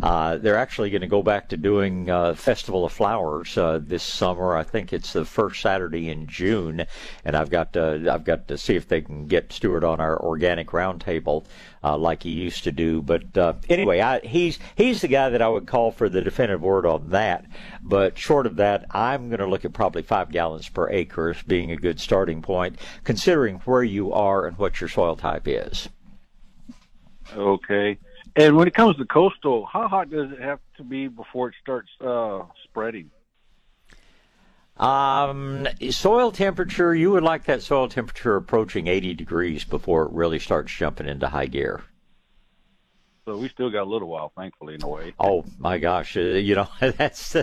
uh, 0.00 0.36
they're 0.38 0.56
actually 0.56 0.90
going 0.90 1.02
to 1.02 1.06
go 1.06 1.22
back 1.22 1.48
to 1.48 1.56
doing 1.56 2.08
uh, 2.08 2.34
Festival 2.34 2.84
of 2.84 2.92
Flowers 2.92 3.58
uh, 3.58 3.80
this 3.82 4.02
summer. 4.02 4.56
I 4.56 4.62
think 4.62 4.92
it's 4.92 5.12
the 5.12 5.24
first 5.24 5.60
Saturday 5.60 6.08
in 6.08 6.26
June, 6.26 6.86
and 7.24 7.36
I've 7.36 7.50
got 7.50 7.72
to 7.74 8.08
I've 8.10 8.24
got 8.24 8.48
to 8.48 8.58
see 8.58 8.76
if 8.76 8.88
they 8.88 9.00
can 9.02 9.26
get 9.26 9.52
Stewart 9.52 9.84
on 9.84 10.00
our 10.00 10.20
organic 10.20 10.68
roundtable 10.68 11.44
uh, 11.84 11.96
like 11.96 12.22
he 12.22 12.30
used 12.30 12.64
to 12.64 12.72
do. 12.72 13.02
But 13.02 13.36
uh, 13.36 13.54
anyway, 13.68 14.00
I, 14.00 14.20
he's 14.20 14.58
he's 14.76 15.00
the 15.00 15.08
guy 15.08 15.30
that 15.30 15.42
I 15.42 15.48
would 15.48 15.66
call 15.66 15.90
for 15.90 16.08
the 16.08 16.22
definitive 16.22 16.62
word 16.62 16.86
on 16.86 17.10
that. 17.10 17.44
But 17.82 18.18
short 18.18 18.46
of 18.46 18.56
that, 18.56 18.86
I'm 18.90 19.28
going 19.28 19.40
to 19.40 19.46
look 19.46 19.64
at 19.64 19.72
probably 19.72 20.02
five 20.02 20.30
gallons 20.30 20.68
per 20.68 20.88
acre 20.90 21.30
as 21.30 21.42
being 21.42 21.70
a 21.70 21.76
good 21.76 22.00
starting 22.00 22.42
point, 22.42 22.78
considering 23.04 23.56
where 23.64 23.82
you 23.82 24.12
are 24.12 24.46
and 24.46 24.56
what 24.58 24.80
your 24.80 24.88
soil 24.88 25.16
type 25.16 25.46
is. 25.46 25.88
Okay. 27.34 27.98
And 28.34 28.56
when 28.56 28.66
it 28.66 28.74
comes 28.74 28.96
to 28.96 29.04
coastal, 29.04 29.66
how 29.66 29.88
hot 29.88 30.10
does 30.10 30.32
it 30.32 30.40
have 30.40 30.60
to 30.76 30.84
be 30.84 31.08
before 31.08 31.48
it 31.48 31.54
starts 31.60 31.90
uh, 32.00 32.44
spreading? 32.64 33.10
Um, 34.78 35.68
soil 35.90 36.32
temperature, 36.32 36.94
you 36.94 37.10
would 37.10 37.22
like 37.22 37.44
that 37.44 37.62
soil 37.62 37.88
temperature 37.88 38.36
approaching 38.36 38.86
80 38.86 39.14
degrees 39.14 39.64
before 39.64 40.04
it 40.04 40.12
really 40.12 40.38
starts 40.38 40.72
jumping 40.72 41.08
into 41.08 41.28
high 41.28 41.46
gear. 41.46 41.82
So 43.24 43.36
we 43.36 43.48
still 43.48 43.70
got 43.70 43.84
a 43.84 43.90
little 43.90 44.08
while, 44.08 44.32
thankfully, 44.36 44.74
in 44.74 44.82
a 44.82 44.88
way. 44.88 45.14
Oh 45.20 45.44
my 45.60 45.78
gosh, 45.78 46.16
uh, 46.16 46.20
you 46.20 46.56
know 46.56 46.66
that's 46.80 47.36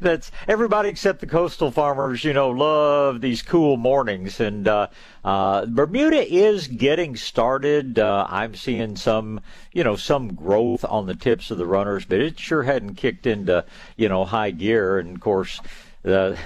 that's 0.00 0.32
everybody 0.48 0.88
except 0.88 1.20
the 1.20 1.28
coastal 1.28 1.70
farmers. 1.70 2.24
You 2.24 2.32
know, 2.32 2.50
love 2.50 3.20
these 3.20 3.40
cool 3.40 3.76
mornings, 3.76 4.40
and 4.40 4.66
uh, 4.66 4.88
uh, 5.24 5.66
Bermuda 5.66 6.34
is 6.34 6.66
getting 6.66 7.14
started. 7.14 8.00
Uh, 8.00 8.26
I'm 8.28 8.56
seeing 8.56 8.96
some, 8.96 9.40
you 9.72 9.84
know, 9.84 9.94
some 9.94 10.34
growth 10.34 10.84
on 10.84 11.06
the 11.06 11.14
tips 11.14 11.52
of 11.52 11.58
the 11.58 11.66
runners, 11.66 12.04
but 12.04 12.20
it 12.20 12.40
sure 12.40 12.64
hadn't 12.64 12.96
kicked 12.96 13.24
into 13.24 13.64
you 13.96 14.08
know 14.08 14.24
high 14.24 14.50
gear. 14.50 14.98
And 14.98 15.14
of 15.14 15.20
course, 15.20 15.60
uh, 16.04 16.36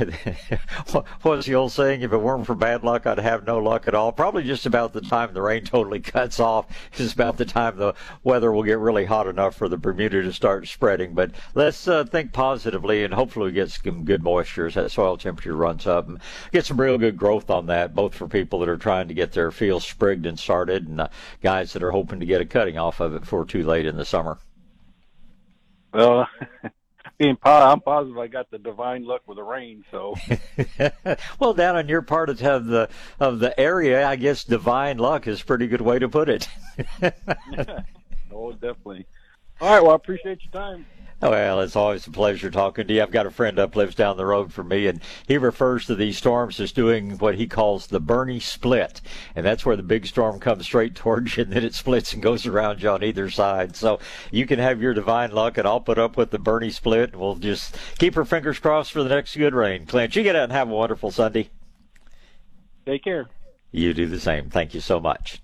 what's 1.22 1.46
the 1.46 1.54
old 1.54 1.72
saying? 1.72 2.02
If 2.02 2.12
it 2.12 2.18
weren't 2.18 2.46
for 2.46 2.54
bad 2.54 2.84
luck, 2.84 3.06
I'd 3.06 3.18
have 3.18 3.46
no 3.46 3.58
luck 3.58 3.88
at 3.88 3.94
all. 3.94 4.12
Probably 4.12 4.44
just 4.44 4.66
about 4.66 4.92
the 4.92 5.00
time 5.00 5.32
the 5.32 5.42
rain 5.42 5.64
totally 5.64 6.00
cuts 6.00 6.38
off 6.38 6.66
is 6.98 7.12
about 7.12 7.36
the 7.36 7.44
time 7.44 7.76
the 7.76 7.94
weather 8.22 8.52
will 8.52 8.62
get 8.62 8.78
really 8.78 9.04
hot 9.04 9.26
enough 9.26 9.56
for 9.56 9.68
the 9.68 9.76
Bermuda 9.76 10.22
to 10.22 10.32
start 10.32 10.68
spreading. 10.68 11.14
But 11.14 11.32
let's 11.54 11.88
uh, 11.88 12.04
think 12.04 12.32
positively, 12.32 13.04
and 13.04 13.12
hopefully 13.12 13.46
we 13.46 13.52
get 13.52 13.70
some 13.70 14.04
good 14.04 14.22
moisture 14.22 14.66
as 14.66 14.74
that 14.74 14.90
soil 14.90 15.16
temperature 15.16 15.56
runs 15.56 15.86
up 15.86 16.08
and 16.08 16.20
get 16.52 16.64
some 16.64 16.80
real 16.80 16.98
good 16.98 17.16
growth 17.16 17.50
on 17.50 17.66
that, 17.66 17.94
both 17.94 18.14
for 18.14 18.28
people 18.28 18.60
that 18.60 18.68
are 18.68 18.76
trying 18.76 19.08
to 19.08 19.14
get 19.14 19.32
their 19.32 19.50
fields 19.50 19.86
sprigged 19.86 20.26
and 20.26 20.38
started, 20.38 20.86
and 20.86 21.00
uh, 21.00 21.08
guys 21.42 21.72
that 21.72 21.82
are 21.82 21.90
hoping 21.90 22.20
to 22.20 22.26
get 22.26 22.40
a 22.40 22.46
cutting 22.46 22.78
off 22.78 23.00
of 23.00 23.14
it 23.14 23.20
before 23.20 23.44
too 23.44 23.64
late 23.64 23.86
in 23.86 23.96
the 23.96 24.04
summer. 24.04 24.38
Well, 25.92 26.28
being 27.18 27.36
I'm 27.42 27.80
positive 27.80 28.16
I 28.16 28.28
got 28.28 28.50
the 28.50 28.58
divine 28.58 29.04
luck 29.04 29.22
with 29.26 29.36
the 29.36 29.42
rain. 29.42 29.84
So, 29.90 30.14
well, 31.38 31.52
down 31.52 31.76
on 31.76 31.88
your 31.88 32.02
part 32.02 32.30
of 32.30 32.38
the 32.38 32.88
of 33.20 33.40
the 33.40 33.58
area, 33.58 34.06
I 34.06 34.16
guess 34.16 34.44
divine 34.44 34.98
luck 34.98 35.26
is 35.26 35.42
a 35.42 35.44
pretty 35.44 35.66
good 35.66 35.80
way 35.80 35.98
to 35.98 36.08
put 36.08 36.28
it. 36.28 36.48
oh, 38.32 38.52
definitely. 38.52 39.06
All 39.60 39.68
right. 39.68 39.82
Well, 39.82 39.92
I 39.92 39.96
appreciate 39.96 40.38
your 40.44 40.52
time. 40.52 40.86
Well, 41.20 41.60
it's 41.62 41.74
always 41.74 42.06
a 42.06 42.12
pleasure 42.12 42.48
talking 42.48 42.86
to 42.86 42.94
you. 42.94 43.02
I've 43.02 43.10
got 43.10 43.26
a 43.26 43.30
friend 43.32 43.58
up 43.58 43.74
lives 43.74 43.96
down 43.96 44.16
the 44.16 44.24
road 44.24 44.52
from 44.52 44.68
me, 44.68 44.86
and 44.86 45.00
he 45.26 45.36
refers 45.36 45.84
to 45.86 45.96
these 45.96 46.16
storms 46.16 46.60
as 46.60 46.70
doing 46.70 47.18
what 47.18 47.34
he 47.34 47.48
calls 47.48 47.88
the 47.88 47.98
Bernie 47.98 48.38
split, 48.38 49.00
and 49.34 49.44
that's 49.44 49.66
where 49.66 49.74
the 49.74 49.82
big 49.82 50.06
storm 50.06 50.38
comes 50.38 50.64
straight 50.64 50.94
towards 50.94 51.36
you, 51.36 51.42
and 51.42 51.52
then 51.52 51.64
it 51.64 51.74
splits 51.74 52.12
and 52.12 52.22
goes 52.22 52.46
around 52.46 52.82
you 52.82 52.90
on 52.90 53.02
either 53.02 53.28
side. 53.30 53.74
So 53.74 53.98
you 54.30 54.46
can 54.46 54.60
have 54.60 54.80
your 54.80 54.94
divine 54.94 55.32
luck, 55.32 55.58
and 55.58 55.66
I'll 55.66 55.80
put 55.80 55.98
up 55.98 56.16
with 56.16 56.30
the 56.30 56.38
Bernie 56.38 56.70
split. 56.70 57.10
And 57.10 57.20
we'll 57.20 57.34
just 57.34 57.76
keep 57.98 58.16
our 58.16 58.24
fingers 58.24 58.60
crossed 58.60 58.92
for 58.92 59.02
the 59.02 59.08
next 59.08 59.36
good 59.36 59.54
rain. 59.54 59.86
Clint, 59.86 60.14
you 60.14 60.22
get 60.22 60.36
out 60.36 60.44
and 60.44 60.52
have 60.52 60.70
a 60.70 60.74
wonderful 60.74 61.10
Sunday. 61.10 61.50
Take 62.86 63.02
care. 63.02 63.26
You 63.72 63.92
do 63.92 64.06
the 64.06 64.20
same. 64.20 64.50
Thank 64.50 64.72
you 64.72 64.80
so 64.80 65.00
much. 65.00 65.42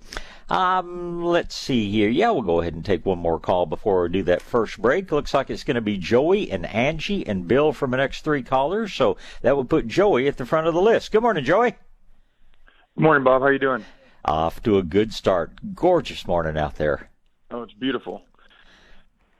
Um, 0.50 1.24
let's 1.24 1.54
see 1.54 1.90
here. 1.90 2.08
Yeah, 2.08 2.30
we'll 2.30 2.42
go 2.42 2.60
ahead 2.60 2.74
and 2.74 2.84
take 2.84 3.06
one 3.06 3.18
more 3.18 3.40
call 3.40 3.66
before 3.66 4.02
we 4.02 4.08
do 4.10 4.22
that 4.24 4.42
first 4.42 4.80
break. 4.80 5.10
Looks 5.10 5.32
like 5.32 5.48
it's 5.48 5.64
going 5.64 5.76
to 5.76 5.80
be 5.80 5.96
Joey 5.96 6.50
and 6.50 6.66
Angie 6.66 7.26
and 7.26 7.48
Bill 7.48 7.72
from 7.72 7.90
the 7.92 7.96
next 7.96 8.24
three 8.24 8.42
callers. 8.42 8.92
So 8.92 9.16
that 9.42 9.56
would 9.56 9.70
put 9.70 9.88
Joey 9.88 10.28
at 10.28 10.36
the 10.36 10.46
front 10.46 10.66
of 10.66 10.74
the 10.74 10.82
list. 10.82 11.12
Good 11.12 11.22
morning, 11.22 11.44
Joey. 11.44 11.70
Good 11.70 13.02
morning, 13.02 13.24
Bob. 13.24 13.42
How 13.42 13.48
you 13.48 13.58
doing? 13.58 13.84
Off 14.24 14.62
to 14.62 14.78
a 14.78 14.82
good 14.82 15.12
start. 15.12 15.74
Gorgeous 15.74 16.26
morning 16.26 16.58
out 16.58 16.76
there. 16.76 17.10
Oh, 17.50 17.62
it's 17.62 17.74
beautiful. 17.74 18.22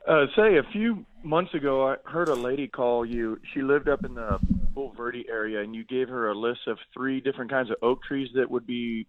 Uh, 0.07 0.27
say 0.37 0.57
a 0.57 0.63
few 0.73 1.07
months 1.23 1.55
ago, 1.55 1.89
I 1.89 1.97
heard 2.09 2.29
a 2.29 2.35
lady 2.35 2.69
call 2.69 3.07
you. 3.07 3.41
She 3.53 3.63
lived 3.63 3.89
up 3.89 4.05
in 4.05 4.15
the 4.15 4.39
Bulverde 4.75 5.25
area, 5.31 5.63
and 5.63 5.75
you 5.75 5.85
gave 5.85 6.09
her 6.09 6.29
a 6.29 6.35
list 6.35 6.61
of 6.67 6.79
three 6.93 7.21
different 7.21 7.51
kinds 7.51 7.71
of 7.71 7.77
oak 7.83 8.03
trees 8.03 8.29
that 8.35 8.51
would 8.51 8.67
be 8.67 9.07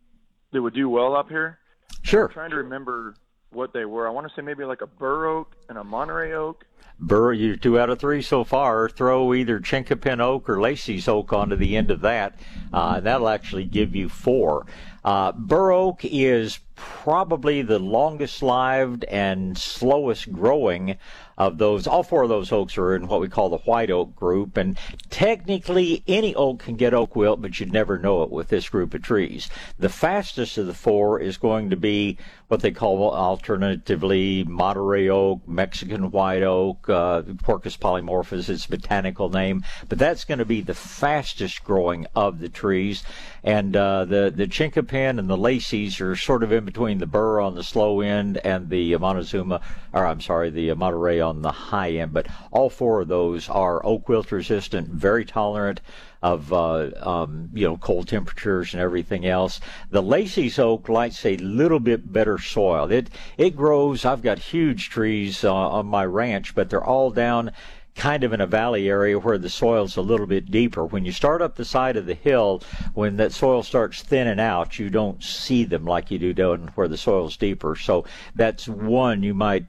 that 0.54 0.62
would 0.62 0.74
do 0.74 0.88
well 0.88 1.16
up 1.16 1.28
here. 1.28 1.60
Sure. 2.06 2.28
I'm 2.28 2.34
trying 2.34 2.52
to 2.52 2.58
remember 2.58 3.16
what 3.50 3.74
they 3.74 3.86
were. 3.86 4.08
I 4.08 4.12
want 4.12 4.28
to 4.28 4.34
say 4.36 4.44
maybe 4.44 4.64
like 4.64 4.82
a 4.82 4.88
bur 4.88 5.26
oak 5.26 5.56
and 5.70 5.78
a 5.78 5.84
Monterey 5.84 6.34
oak. 6.34 6.66
Bur, 7.00 7.34
you're 7.34 7.58
two 7.58 7.80
out 7.80 7.90
of 7.90 7.98
three 7.98 8.22
so 8.22 8.44
far. 8.44 8.88
Throw 8.88 9.34
either 9.34 9.60
chinkapin 9.60 10.22
oak 10.22 10.48
or 10.48 10.62
Lacey's 10.62 11.08
oak 11.08 11.34
onto 11.34 11.56
the 11.56 11.76
end 11.76 11.90
of 11.90 12.02
that. 12.02 12.40
Uh, 12.72 13.00
that'll 13.00 13.28
actually 13.28 13.66
give 13.66 13.96
you 13.96 14.08
four. 14.08 14.68
Uh, 15.04 15.32
bur 15.32 15.72
oak 15.72 16.02
is 16.04 16.60
probably 16.76 17.64
the 17.64 17.80
longest 17.80 18.44
lived 18.44 19.04
and 19.06 19.58
slowest 19.58 20.32
growing 20.32 20.98
of 21.38 21.58
those. 21.58 21.88
All 21.88 22.04
four 22.04 22.24
of 22.24 22.30
those 22.30 22.52
oaks 22.52 22.78
are 22.78 22.96
in 22.96 23.08
what 23.08 23.22
we 23.22 23.28
call 23.28 23.50
the 23.50 23.58
white 23.58 23.92
oak 23.92 24.16
group, 24.16 24.58
and 24.58 24.78
technically 25.10 26.04
any 26.08 26.34
oak 26.36 26.60
can 26.60 26.76
get 26.76 26.94
oak 26.94 27.16
wilt, 27.16 27.42
but 27.42 27.60
you'd 27.60 27.74
never 27.74 27.98
know 27.98 28.24
it 28.24 28.32
with 28.32 28.48
this 28.50 28.70
group 28.70 28.94
of 28.94 29.02
trees. 29.02 29.50
The 29.78 29.90
fastest 29.90 30.58
of 30.58 30.68
the 30.68 30.74
four 30.74 31.20
is 31.20 31.38
going 31.38 31.70
to 31.72 31.76
be 31.76 32.18
what 32.48 32.62
they 32.62 32.72
call 32.72 33.14
alternatively 33.14 34.44
Monterey 34.44 35.10
oak, 35.10 35.48
Mexican 35.48 36.12
white 36.12 36.44
oak, 36.44 36.88
uh, 36.88 37.24
Quercus 37.24 37.78
polymorphus, 37.78 38.50
its 38.50 38.68
botanical 38.68 39.30
name, 39.30 39.64
but 39.90 39.98
that's 39.98 40.26
going 40.26 40.38
to 40.38 40.46
be 40.46 40.62
the 40.62 40.74
fastest 40.74 41.64
growing 41.64 42.06
of 42.16 42.40
the 42.40 42.50
trees. 42.50 43.04
And 43.44 43.76
uh, 43.76 44.06
the 44.06 44.34
the 44.36 44.48
chinkapin 44.48 45.20
and 45.20 45.30
the 45.30 45.38
Lacey's 45.38 46.02
are 46.02 46.16
sort 46.16 46.44
of 46.44 46.52
in 46.52 46.66
between 46.66 47.00
the 47.00 47.06
bur 47.06 47.40
on 47.40 47.56
the 47.56 47.64
slow 47.64 48.02
end 48.02 48.38
and 48.38 48.70
the 48.70 48.98
Montezuma, 48.98 49.62
or 49.94 50.06
I'm 50.06 50.22
sorry, 50.22 50.50
the 50.50 50.74
Monterey 50.74 51.20
on 51.26 51.42
the 51.42 51.52
high 51.52 51.92
end. 51.92 52.14
But 52.14 52.28
all 52.52 52.70
four 52.70 53.02
of 53.02 53.08
those 53.10 53.50
are 53.50 53.86
oak 53.86 54.08
wilt 54.08 54.32
resistant, 54.32 54.88
very 54.90 55.26
tolerant 55.26 55.82
of 56.22 56.52
uh, 56.52 56.90
um, 57.02 57.50
you 57.54 57.68
know 57.68 57.78
cold 57.78 58.08
temperatures 58.08 58.74
and 58.74 58.82
everything 58.82 59.28
else. 59.28 59.60
The 59.92 60.02
Lacey's 60.02 60.58
oak 60.58 60.90
likes 60.90 61.26
a 61.26 61.38
little 61.38 61.80
bit 61.80 62.12
better 62.12 62.38
soil. 62.38 62.92
It 62.92 63.10
it 63.38 63.56
grows. 63.56 64.06
I've 64.06 64.24
got 64.24 64.40
huge 64.40 64.90
trees 64.90 65.44
uh, 65.44 65.54
on 65.54 65.86
my 65.86 66.06
ranch, 66.06 66.56
but 66.56 66.70
they're 66.70 66.84
all 66.84 67.12
down 67.12 67.52
kind 67.96 68.24
of 68.24 68.34
in 68.34 68.42
a 68.42 68.48
valley 68.48 68.90
area 68.90 69.18
where 69.18 69.38
the 69.38 69.50
soil's 69.50 69.96
a 69.96 70.02
little 70.02 70.28
bit 70.28 70.52
deeper. 70.52 70.86
When 70.86 71.06
you 71.06 71.12
start 71.12 71.42
up 71.42 71.56
the 71.56 71.66
side 71.66 71.96
of 71.96 72.06
the 72.06 72.14
hill, 72.14 72.62
when 72.94 73.18
that 73.18 73.32
soil 73.32 73.64
starts 73.64 74.02
thinning 74.02 74.40
out, 74.40 74.78
you 74.78 74.90
don't 74.90 75.24
see 75.24 75.64
them 75.64 75.86
like 75.86 76.12
you 76.12 76.20
do 76.20 76.34
down 76.34 76.72
where 76.76 76.90
the 76.90 76.98
soil's 76.98 77.38
deeper. 77.38 77.76
So 77.76 78.06
that's 78.36 78.68
one 78.68 79.24
you 79.24 79.34
might 79.34 79.66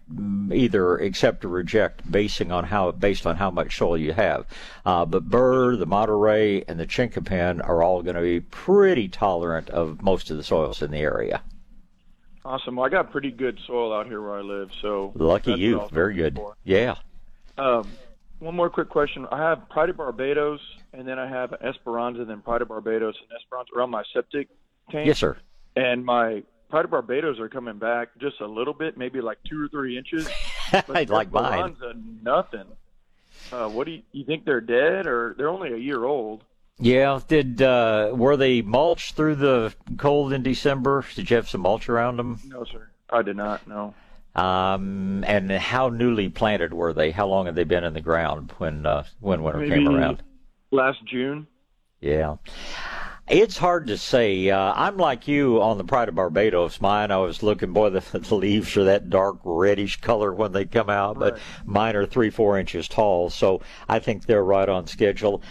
either 0.53 0.97
accept 0.97 1.45
or 1.45 1.49
reject 1.49 2.11
basing 2.11 2.51
on 2.51 2.65
how 2.65 2.91
based 2.91 3.27
on 3.27 3.37
how 3.37 3.51
much 3.51 3.77
soil 3.77 3.97
you 3.97 4.13
have. 4.13 4.47
Uh, 4.85 5.05
but 5.05 5.25
Bur, 5.25 5.77
the 5.77 5.87
Monterey, 5.87 6.65
and 6.67 6.81
the 6.81 6.87
Chinkapin 6.87 7.67
are 7.67 7.83
all 7.83 8.03
going 8.03 8.17
to 8.17 8.23
be 8.23 8.41
pretty 8.41 9.09
tolerant 9.09 9.71
of 9.71 10.03
most 10.03 10.31
of 10.31 10.37
the 10.37 10.43
soils 10.43 10.83
in 10.83 10.91
the 10.91 10.99
area. 10.99 11.43
Awesome. 12.45 12.77
Well, 12.77 12.87
I 12.87 12.89
got 12.89 13.11
pretty 13.11 13.31
good 13.31 13.59
soil 13.67 13.93
out 13.93 14.07
here 14.07 14.21
where 14.21 14.39
I 14.39 14.41
live, 14.41 14.71
so 14.81 15.13
lucky 15.15 15.55
you. 15.55 15.89
Very 15.91 16.15
good. 16.15 16.37
For. 16.37 16.57
Yeah. 16.65 16.95
Um, 17.59 17.89
one 18.39 18.55
more 18.55 18.71
quick 18.71 18.89
question. 18.89 19.27
I 19.31 19.39
have 19.39 19.69
Pride 19.69 19.91
of 19.91 19.97
Barbados, 19.97 20.61
and 20.93 21.07
then 21.07 21.19
I 21.19 21.29
have 21.29 21.53
Esperanza, 21.55 22.23
and 22.23 22.31
then 22.31 22.41
Pride 22.41 22.63
of 22.63 22.69
Barbados 22.69 23.17
and 23.21 23.31
Esperanza 23.41 23.71
around 23.77 23.91
my 23.91 24.03
septic 24.13 24.49
tank. 24.91 25.07
Yes, 25.07 25.19
sir. 25.19 25.37
And 25.75 26.05
my 26.05 26.43
Pride 26.69 26.85
of 26.85 26.91
Barbados 26.91 27.39
are 27.39 27.49
coming 27.49 27.79
back 27.79 28.09
just 28.19 28.41
a 28.41 28.47
little 28.47 28.75
bit, 28.75 28.97
maybe 28.97 29.21
like 29.21 29.39
two 29.49 29.65
or 29.65 29.69
three 29.69 29.97
inches. 29.97 30.29
I'd 30.73 31.11
like 31.11 31.31
mine. 31.31 31.77
Nothing. 32.23 32.67
Uh, 33.53 33.69
what 33.69 33.87
do 33.87 33.93
you, 33.93 34.03
you 34.13 34.25
think 34.25 34.45
they're 34.45 34.61
dead, 34.61 35.07
or 35.07 35.35
they're 35.37 35.49
only 35.49 35.73
a 35.73 35.77
year 35.77 36.05
old? 36.05 36.43
Yeah. 36.79 37.21
Did 37.27 37.63
uh, 37.63 38.11
were 38.13 38.37
they 38.37 38.63
mulched 38.63 39.15
through 39.15 39.37
the 39.37 39.75
cold 39.97 40.33
in 40.33 40.43
December? 40.43 41.05
Did 41.15 41.31
you 41.31 41.37
have 41.37 41.49
some 41.49 41.63
mulch 41.63 41.89
around 41.89 42.17
them? 42.17 42.41
No, 42.47 42.65
sir. 42.65 42.89
I 43.11 43.23
did 43.23 43.37
not. 43.37 43.67
No. 43.69 43.95
Um, 44.37 45.25
and 45.27 45.51
how 45.51 45.89
newly 45.89 46.29
planted 46.29 46.75
were 46.75 46.93
they? 46.93 47.11
How 47.11 47.27
long 47.27 47.47
had 47.47 47.55
they 47.55 47.65
been 47.65 47.85
in 47.85 47.95
the 47.95 48.03
ground 48.03 48.53
when 48.59 48.85
uh, 48.85 49.05
when 49.21 49.43
winter 49.43 49.61
Maybe 49.61 49.85
came 49.85 49.89
around? 49.89 50.23
Last 50.71 50.99
June. 51.07 51.47
Yeah. 52.01 52.37
It's 53.29 53.57
hard 53.57 53.89
to 53.89 53.99
say. 53.99 54.51
Uh, 54.51 54.73
I'm 54.77 54.99
like 54.99 55.27
you 55.27 55.61
on 55.61 55.79
the 55.79 55.85
Pride 55.85 56.09
of 56.09 56.15
Barbados. 56.15 56.81
Mine, 56.81 57.11
I 57.11 57.17
was 57.17 57.43
looking, 57.43 57.73
boy, 57.73 57.91
the, 57.91 58.01
the 58.01 58.35
leaves 58.35 58.77
are 58.77 58.85
that 58.85 59.11
dark 59.11 59.39
reddish 59.43 60.01
color 60.01 60.33
when 60.33 60.53
they 60.53 60.67
come 60.67 60.91
out, 60.91 61.17
right. 61.17 61.33
but 61.33 61.41
mine 61.65 61.97
are 61.97 62.07
three, 62.07 62.31
four 62.31 62.59
inches 62.59 62.87
tall, 62.87 63.31
so 63.31 63.63
I 63.89 63.99
think 63.99 64.27
they're 64.27 64.45
right 64.45 64.69
on 64.69 64.87
schedule. 64.87 65.43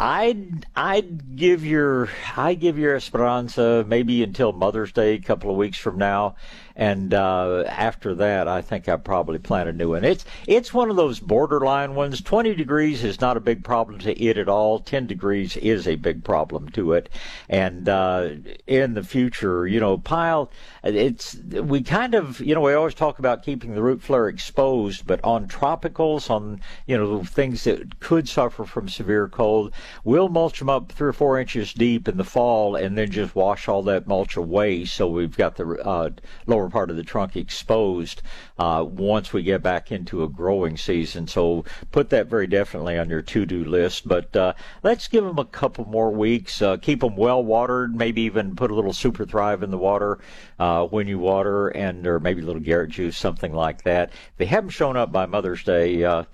I'd 0.00 0.64
I'd 0.76 1.36
give 1.36 1.66
your 1.66 2.08
I 2.36 2.54
give 2.54 2.78
your 2.78 2.94
Esperanza 2.94 3.84
maybe 3.86 4.22
until 4.22 4.52
Mother's 4.52 4.92
Day, 4.92 5.14
a 5.14 5.20
couple 5.20 5.50
of 5.50 5.56
weeks 5.56 5.76
from 5.76 5.98
now, 5.98 6.36
and 6.78 7.12
uh, 7.12 7.64
after 7.66 8.14
that, 8.14 8.46
I 8.46 8.62
think 8.62 8.88
I 8.88 8.94
probably 8.96 9.40
plant 9.40 9.68
a 9.68 9.72
new 9.72 9.90
one. 9.90 10.04
It's 10.04 10.24
it's 10.46 10.72
one 10.72 10.90
of 10.90 10.96
those 10.96 11.18
borderline 11.18 11.96
ones. 11.96 12.20
Twenty 12.20 12.54
degrees 12.54 13.02
is 13.02 13.20
not 13.20 13.36
a 13.36 13.40
big 13.40 13.64
problem 13.64 13.98
to 13.98 14.24
it 14.24 14.38
at 14.38 14.48
all. 14.48 14.78
Ten 14.78 15.08
degrees 15.08 15.56
is 15.56 15.88
a 15.88 15.96
big 15.96 16.22
problem 16.22 16.68
to 16.70 16.92
it, 16.92 17.08
and 17.48 17.88
uh, 17.88 18.28
in 18.68 18.94
the 18.94 19.02
future, 19.02 19.66
you 19.66 19.80
know, 19.80 19.98
pile. 19.98 20.52
It's 20.84 21.34
we 21.34 21.82
kind 21.82 22.14
of 22.14 22.38
you 22.40 22.54
know 22.54 22.60
we 22.60 22.72
always 22.74 22.94
talk 22.94 23.18
about 23.18 23.42
keeping 23.42 23.74
the 23.74 23.82
root 23.82 24.00
flare 24.00 24.28
exposed, 24.28 25.04
but 25.04 25.18
on 25.24 25.48
tropicals, 25.48 26.30
on 26.30 26.60
you 26.86 26.96
know 26.96 27.24
things 27.24 27.64
that 27.64 27.98
could 27.98 28.28
suffer 28.28 28.64
from 28.64 28.88
severe 28.88 29.28
cold, 29.28 29.72
we'll 30.04 30.28
mulch 30.28 30.60
them 30.60 30.70
up 30.70 30.92
three 30.92 31.08
or 31.08 31.12
four 31.12 31.40
inches 31.40 31.72
deep 31.72 32.06
in 32.06 32.16
the 32.16 32.24
fall, 32.24 32.76
and 32.76 32.96
then 32.96 33.10
just 33.10 33.34
wash 33.34 33.66
all 33.66 33.82
that 33.82 34.06
mulch 34.06 34.36
away. 34.36 34.84
So 34.84 35.08
we've 35.08 35.36
got 35.36 35.56
the 35.56 35.66
uh, 35.84 36.10
lower 36.46 36.67
part 36.70 36.90
of 36.90 36.96
the 36.96 37.02
trunk 37.02 37.36
exposed 37.36 38.22
uh, 38.58 38.84
once 38.86 39.32
we 39.32 39.42
get 39.42 39.62
back 39.62 39.92
into 39.92 40.22
a 40.22 40.28
growing 40.28 40.76
season. 40.76 41.26
So 41.26 41.64
put 41.92 42.10
that 42.10 42.28
very 42.28 42.46
definitely 42.46 42.98
on 42.98 43.08
your 43.08 43.22
to-do 43.22 43.64
list. 43.64 44.06
But 44.06 44.34
uh, 44.36 44.54
let's 44.82 45.08
give 45.08 45.24
them 45.24 45.38
a 45.38 45.44
couple 45.44 45.84
more 45.86 46.10
weeks. 46.10 46.60
Uh, 46.62 46.76
keep 46.76 47.00
them 47.00 47.16
well 47.16 47.42
watered. 47.42 47.94
Maybe 47.94 48.22
even 48.22 48.56
put 48.56 48.70
a 48.70 48.74
little 48.74 48.92
Super 48.92 49.24
Thrive 49.24 49.62
in 49.62 49.70
the 49.70 49.78
water 49.78 50.18
uh, 50.58 50.86
when 50.86 51.06
you 51.06 51.18
water, 51.18 51.68
and 51.68 52.06
or 52.06 52.20
maybe 52.20 52.42
a 52.42 52.44
little 52.44 52.60
Garrett 52.60 52.90
juice, 52.90 53.16
something 53.16 53.52
like 53.52 53.82
that. 53.82 54.10
If 54.10 54.36
they 54.36 54.46
haven't 54.46 54.70
shown 54.70 54.96
up 54.96 55.12
by 55.12 55.26
Mother's 55.26 55.62
Day, 55.62 56.04
uh, 56.04 56.24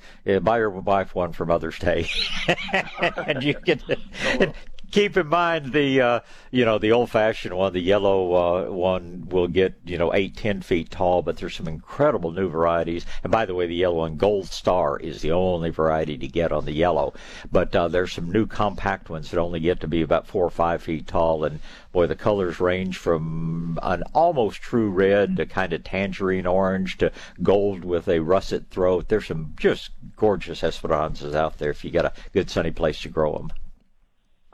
buy 0.43 0.59
your 0.59 0.71
wife 0.71 1.15
one 1.15 1.33
for 1.33 1.47
Mother's 1.47 1.79
Day, 1.79 2.09
and 3.27 3.43
you 3.43 3.55
can 3.55 3.81
keep 4.95 5.17
in 5.17 5.27
mind 5.27 5.73
the 5.73 6.01
uh, 6.01 6.21
you 6.53 6.65
know 6.65 6.79
the 6.79 6.93
old 6.93 7.11
fashioned 7.11 7.53
one, 7.53 7.73
the 7.73 7.81
yellow 7.81 8.33
uh, 8.35 8.71
one 8.71 9.29
will 9.29 9.49
get 9.49 9.75
you 9.85 9.99
know 9.99 10.15
eight 10.15 10.37
ten 10.37 10.63
feet 10.63 10.89
tall, 10.89 11.21
but 11.21 11.37
there's 11.37 11.57
some 11.57 11.67
incredible 11.67 12.31
new 12.31 12.49
varieties. 12.49 13.05
And 13.25 13.33
by 13.33 13.45
the 13.45 13.57
way, 13.57 13.67
the 13.67 13.75
yellow 13.75 13.97
one, 13.97 14.17
Gold 14.17 14.47
Star, 14.47 14.97
is 15.01 15.21
the 15.21 15.33
only 15.33 15.71
variety 15.71 16.17
to 16.19 16.29
get 16.29 16.53
on 16.53 16.65
the 16.65 16.73
yellow. 16.73 17.13
But 17.51 17.75
uh, 17.75 17.89
there's 17.89 18.13
some 18.13 18.31
new 18.31 18.47
compact 18.47 19.11
ones 19.11 19.33
that 19.33 19.41
only 19.41 19.59
get 19.59 19.81
to 19.81 19.89
be 19.89 20.01
about 20.01 20.29
four 20.29 20.45
or 20.45 20.51
five 20.51 20.81
feet 20.81 21.09
tall, 21.09 21.43
and 21.43 21.59
boy, 21.91 22.07
the 22.07 22.15
colors 22.15 22.61
range 22.61 22.97
from 22.97 23.81
an 23.83 24.05
almost 24.13 24.63
true 24.63 24.91
red 24.91 25.37
to 25.39 25.47
kind 25.47 25.73
of 25.73 25.83
tangerine 25.83 26.47
orange 26.47 26.99
to 26.99 27.11
gold 27.43 27.85
with 27.85 28.07
a 28.07 28.21
russet 28.21 28.71
throat. 28.71 29.09
There's 29.09 29.27
some 29.27 29.55
just 29.57 29.91
gorgeous 30.15 30.63
Esperanzas 30.63 31.35
out 31.35 31.59
there 31.59 31.71
if 31.71 31.85
you 31.85 31.91
got 31.91 32.05
a 32.05 32.13
good 32.33 32.49
sunny 32.49 32.71
place 32.71 33.01
to 33.01 33.09
grow 33.09 33.37
them. 33.39 33.51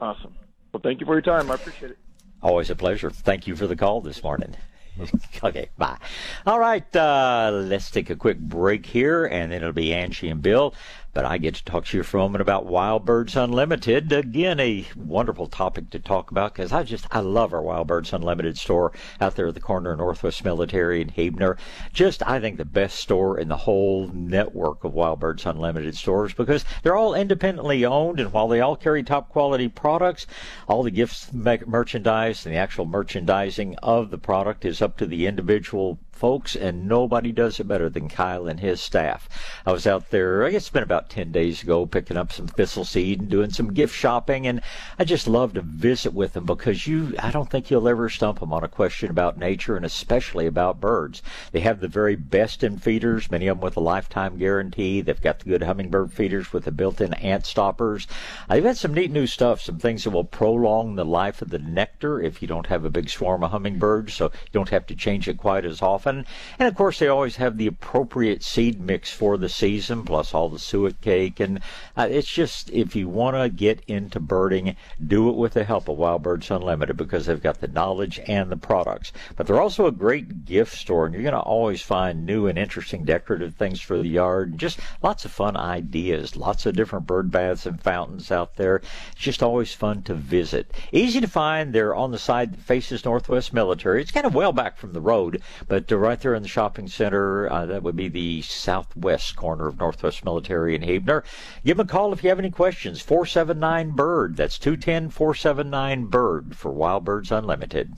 Awesome. 0.01 0.33
Well, 0.73 0.81
thank 0.81 0.99
you 0.99 1.05
for 1.05 1.13
your 1.13 1.21
time. 1.21 1.51
I 1.51 1.55
appreciate 1.55 1.91
it. 1.91 1.97
Always 2.41 2.71
a 2.71 2.75
pleasure. 2.75 3.11
Thank 3.11 3.45
you 3.45 3.55
for 3.55 3.67
the 3.67 3.75
call 3.75 4.01
this 4.01 4.23
morning. 4.23 4.55
okay, 5.43 5.69
bye. 5.77 5.97
All 6.45 6.59
right, 6.59 6.95
uh, 6.95 7.51
let's 7.53 7.91
take 7.91 8.09
a 8.09 8.15
quick 8.15 8.39
break 8.39 8.85
here, 8.85 9.25
and 9.25 9.51
then 9.51 9.61
it'll 9.61 9.73
be 9.73 9.93
Angie 9.93 10.29
and 10.29 10.41
Bill 10.41 10.73
but 11.13 11.25
I 11.25 11.37
get 11.37 11.55
to 11.55 11.65
talk 11.65 11.85
to 11.85 11.97
you 11.97 12.03
for 12.03 12.17
a 12.17 12.21
moment 12.21 12.41
about 12.41 12.65
Wild 12.65 13.03
Birds 13.03 13.35
Unlimited. 13.35 14.11
Again, 14.13 14.59
a 14.59 14.85
wonderful 14.95 15.47
topic 15.47 15.89
to 15.89 15.99
talk 15.99 16.31
about 16.31 16.53
because 16.53 16.71
I 16.71 16.83
just, 16.83 17.05
I 17.11 17.19
love 17.19 17.53
our 17.53 17.61
Wild 17.61 17.87
Birds 17.87 18.13
Unlimited 18.13 18.57
store 18.57 18.93
out 19.19 19.35
there 19.35 19.47
at 19.47 19.53
the 19.53 19.59
corner 19.59 19.91
of 19.91 19.99
Northwest 19.99 20.45
Military 20.45 21.01
and 21.01 21.11
Huebner. 21.11 21.57
Just, 21.91 22.25
I 22.27 22.39
think, 22.39 22.57
the 22.57 22.65
best 22.65 22.97
store 22.97 23.37
in 23.37 23.49
the 23.49 23.57
whole 23.57 24.07
network 24.07 24.83
of 24.83 24.93
Wild 24.93 25.19
Birds 25.19 25.45
Unlimited 25.45 25.95
stores 25.95 26.33
because 26.33 26.63
they're 26.81 26.95
all 26.95 27.13
independently 27.13 27.83
owned 27.83 28.19
and 28.19 28.31
while 28.31 28.47
they 28.47 28.61
all 28.61 28.77
carry 28.77 29.03
top 29.03 29.29
quality 29.29 29.67
products, 29.67 30.27
all 30.67 30.83
the 30.83 30.91
gifts 30.91 31.31
merchandise 31.33 32.45
and 32.45 32.55
the 32.55 32.59
actual 32.59 32.85
merchandising 32.85 33.75
of 33.83 34.11
the 34.11 34.17
product 34.17 34.63
is 34.63 34.81
up 34.81 34.97
to 34.97 35.05
the 35.05 35.27
individual 35.27 35.99
folks, 36.21 36.55
and 36.55 36.87
nobody 36.87 37.31
does 37.31 37.59
it 37.59 37.67
better 37.67 37.89
than 37.89 38.07
Kyle 38.07 38.45
and 38.45 38.59
his 38.59 38.79
staff. 38.79 39.27
I 39.65 39.71
was 39.71 39.87
out 39.87 40.11
there, 40.11 40.45
I 40.45 40.51
guess 40.51 40.61
it's 40.61 40.69
been 40.69 40.83
about 40.83 41.09
10 41.09 41.31
days 41.31 41.63
ago, 41.63 41.87
picking 41.87 42.15
up 42.15 42.31
some 42.31 42.45
thistle 42.45 42.85
seed 42.85 43.21
and 43.21 43.27
doing 43.27 43.49
some 43.49 43.73
gift 43.73 43.95
shopping, 43.95 44.45
and 44.45 44.61
I 44.99 45.03
just 45.03 45.27
love 45.27 45.55
to 45.55 45.63
visit 45.63 46.13
with 46.13 46.33
them 46.33 46.45
because 46.45 46.85
you, 46.85 47.15
I 47.17 47.31
don't 47.31 47.49
think 47.49 47.71
you'll 47.71 47.87
ever 47.87 48.07
stump 48.07 48.39
them 48.39 48.53
on 48.53 48.63
a 48.63 48.67
question 48.67 49.09
about 49.09 49.39
nature 49.39 49.75
and 49.75 49.83
especially 49.83 50.45
about 50.45 50.79
birds. 50.79 51.23
They 51.53 51.61
have 51.61 51.79
the 51.79 51.87
very 51.87 52.15
best 52.15 52.63
in 52.63 52.77
feeders, 52.77 53.31
many 53.31 53.47
of 53.47 53.57
them 53.57 53.63
with 53.63 53.75
a 53.75 53.79
lifetime 53.79 54.37
guarantee. 54.37 55.01
They've 55.01 55.19
got 55.19 55.39
the 55.39 55.49
good 55.49 55.63
hummingbird 55.63 56.13
feeders 56.13 56.53
with 56.53 56.65
the 56.65 56.71
built-in 56.71 57.15
ant 57.15 57.47
stoppers. 57.47 58.05
They've 58.47 58.63
got 58.63 58.77
some 58.77 58.93
neat 58.93 59.09
new 59.09 59.25
stuff, 59.25 59.59
some 59.59 59.79
things 59.79 60.03
that 60.03 60.11
will 60.11 60.23
prolong 60.23 60.97
the 60.97 61.03
life 61.03 61.41
of 61.41 61.49
the 61.49 61.57
nectar 61.57 62.21
if 62.21 62.43
you 62.43 62.47
don't 62.47 62.67
have 62.67 62.85
a 62.85 62.91
big 62.91 63.09
swarm 63.09 63.43
of 63.43 63.49
hummingbirds, 63.49 64.13
so 64.13 64.25
you 64.25 64.51
don't 64.53 64.69
have 64.69 64.85
to 64.85 64.95
change 64.95 65.27
it 65.27 65.39
quite 65.39 65.65
as 65.65 65.81
often 65.81 66.10
And 66.17 66.67
of 66.67 66.75
course, 66.75 66.99
they 66.99 67.07
always 67.07 67.37
have 67.37 67.57
the 67.57 67.67
appropriate 67.67 68.43
seed 68.43 68.79
mix 68.79 69.11
for 69.11 69.37
the 69.37 69.49
season, 69.49 70.03
plus 70.03 70.33
all 70.33 70.49
the 70.49 70.59
suet 70.59 71.01
cake. 71.01 71.39
And 71.39 71.59
uh, 71.97 72.07
it's 72.09 72.31
just, 72.31 72.69
if 72.71 72.95
you 72.95 73.07
want 73.07 73.35
to 73.37 73.49
get 73.49 73.81
into 73.87 74.19
birding, 74.19 74.75
do 75.05 75.29
it 75.29 75.35
with 75.35 75.53
the 75.53 75.63
help 75.63 75.87
of 75.87 75.97
Wild 75.97 76.23
Birds 76.23 76.51
Unlimited 76.51 76.97
because 76.97 77.25
they've 77.25 77.41
got 77.41 77.61
the 77.61 77.67
knowledge 77.67 78.19
and 78.27 78.49
the 78.49 78.57
products. 78.57 79.11
But 79.35 79.47
they're 79.47 79.61
also 79.61 79.85
a 79.85 79.91
great 79.91 80.45
gift 80.45 80.75
store, 80.77 81.05
and 81.05 81.13
you're 81.13 81.23
going 81.23 81.33
to 81.33 81.39
always 81.39 81.81
find 81.81 82.25
new 82.25 82.47
and 82.47 82.57
interesting 82.57 83.03
decorative 83.03 83.55
things 83.55 83.79
for 83.81 83.97
the 83.97 84.09
yard. 84.09 84.57
Just 84.57 84.79
lots 85.01 85.25
of 85.25 85.31
fun 85.31 85.57
ideas, 85.57 86.35
lots 86.35 86.65
of 86.65 86.75
different 86.75 87.07
bird 87.07 87.31
baths 87.31 87.65
and 87.65 87.81
fountains 87.81 88.31
out 88.31 88.55
there. 88.55 88.81
It's 89.11 89.21
just 89.21 89.43
always 89.43 89.73
fun 89.73 90.03
to 90.03 90.13
visit. 90.13 90.71
Easy 90.91 91.21
to 91.21 91.27
find. 91.27 91.73
They're 91.73 91.95
on 91.95 92.11
the 92.11 92.19
side 92.19 92.53
that 92.53 92.59
faces 92.59 93.05
Northwest 93.05 93.53
Military. 93.53 94.01
It's 94.01 94.11
kind 94.11 94.25
of 94.25 94.35
well 94.35 94.53
back 94.53 94.77
from 94.77 94.93
the 94.93 95.01
road, 95.01 95.41
but 95.67 95.87
right 95.97 96.19
there 96.19 96.35
in 96.35 96.43
the 96.43 96.47
shopping 96.49 96.87
center. 96.87 97.51
Uh, 97.51 97.65
that 97.65 97.83
would 97.83 97.95
be 97.95 98.07
the 98.07 98.41
southwest 98.41 99.35
corner 99.35 99.67
of 99.67 99.79
Northwest 99.79 100.23
Military 100.25 100.75
in 100.75 100.81
Huebner. 100.81 101.23
Give 101.65 101.77
them 101.77 101.87
a 101.87 101.89
call 101.89 102.13
if 102.13 102.23
you 102.23 102.29
have 102.29 102.39
any 102.39 102.51
questions. 102.51 103.01
479 103.01 103.91
Bird. 103.91 104.37
That's 104.37 104.57
210 104.57 105.09
479 105.09 106.05
Bird 106.05 106.55
for 106.55 106.71
Wild 106.71 107.05
Birds 107.05 107.31
Unlimited. 107.31 107.93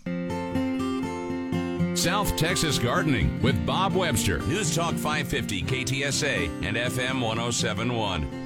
South 1.98 2.36
Texas 2.36 2.80
Gardening 2.80 3.42
with 3.42 3.66
Bob 3.66 3.94
Webster. 3.96 4.40
News 4.40 4.76
Talk 4.76 4.94
550 4.96 5.64
KTSA 5.64 6.48
and 6.64 6.76
FM 6.76 7.22
1071. 7.22 8.43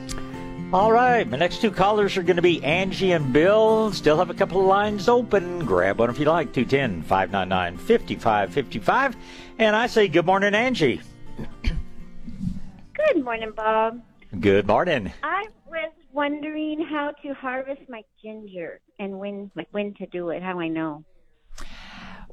All 0.73 0.91
right, 0.91 1.25
my 1.29 1.37
next 1.37 1.61
two 1.61 1.71
callers 1.71 2.17
are 2.17 2.23
going 2.23 2.35
to 2.35 2.41
be 2.41 2.61
Angie 2.61 3.13
and 3.13 3.31
Bill. 3.31 3.89
Still 3.93 4.17
have 4.17 4.29
a 4.29 4.33
couple 4.33 4.59
of 4.59 4.67
lines 4.67 5.07
open. 5.07 5.65
Grab 5.65 5.97
one 5.97 6.09
if 6.09 6.19
you 6.19 6.25
like, 6.25 6.51
210 6.51 7.03
599 7.03 7.77
5555. 7.77 9.15
And 9.59 9.77
I 9.77 9.87
say, 9.87 10.09
Good 10.09 10.25
morning, 10.25 10.53
Angie. 10.53 10.99
Good 11.63 13.23
morning, 13.23 13.53
Bob. 13.55 14.01
Good 14.41 14.67
morning. 14.67 15.13
I 15.23 15.45
was 15.67 15.93
wondering 16.11 16.85
how 16.85 17.13
to 17.23 17.33
harvest 17.33 17.83
my 17.87 18.01
ginger 18.21 18.81
and 18.99 19.19
when, 19.19 19.49
like, 19.55 19.69
when 19.71 19.93
to 19.93 20.05
do 20.07 20.31
it, 20.31 20.43
how 20.43 20.59
I 20.59 20.67
know. 20.67 21.05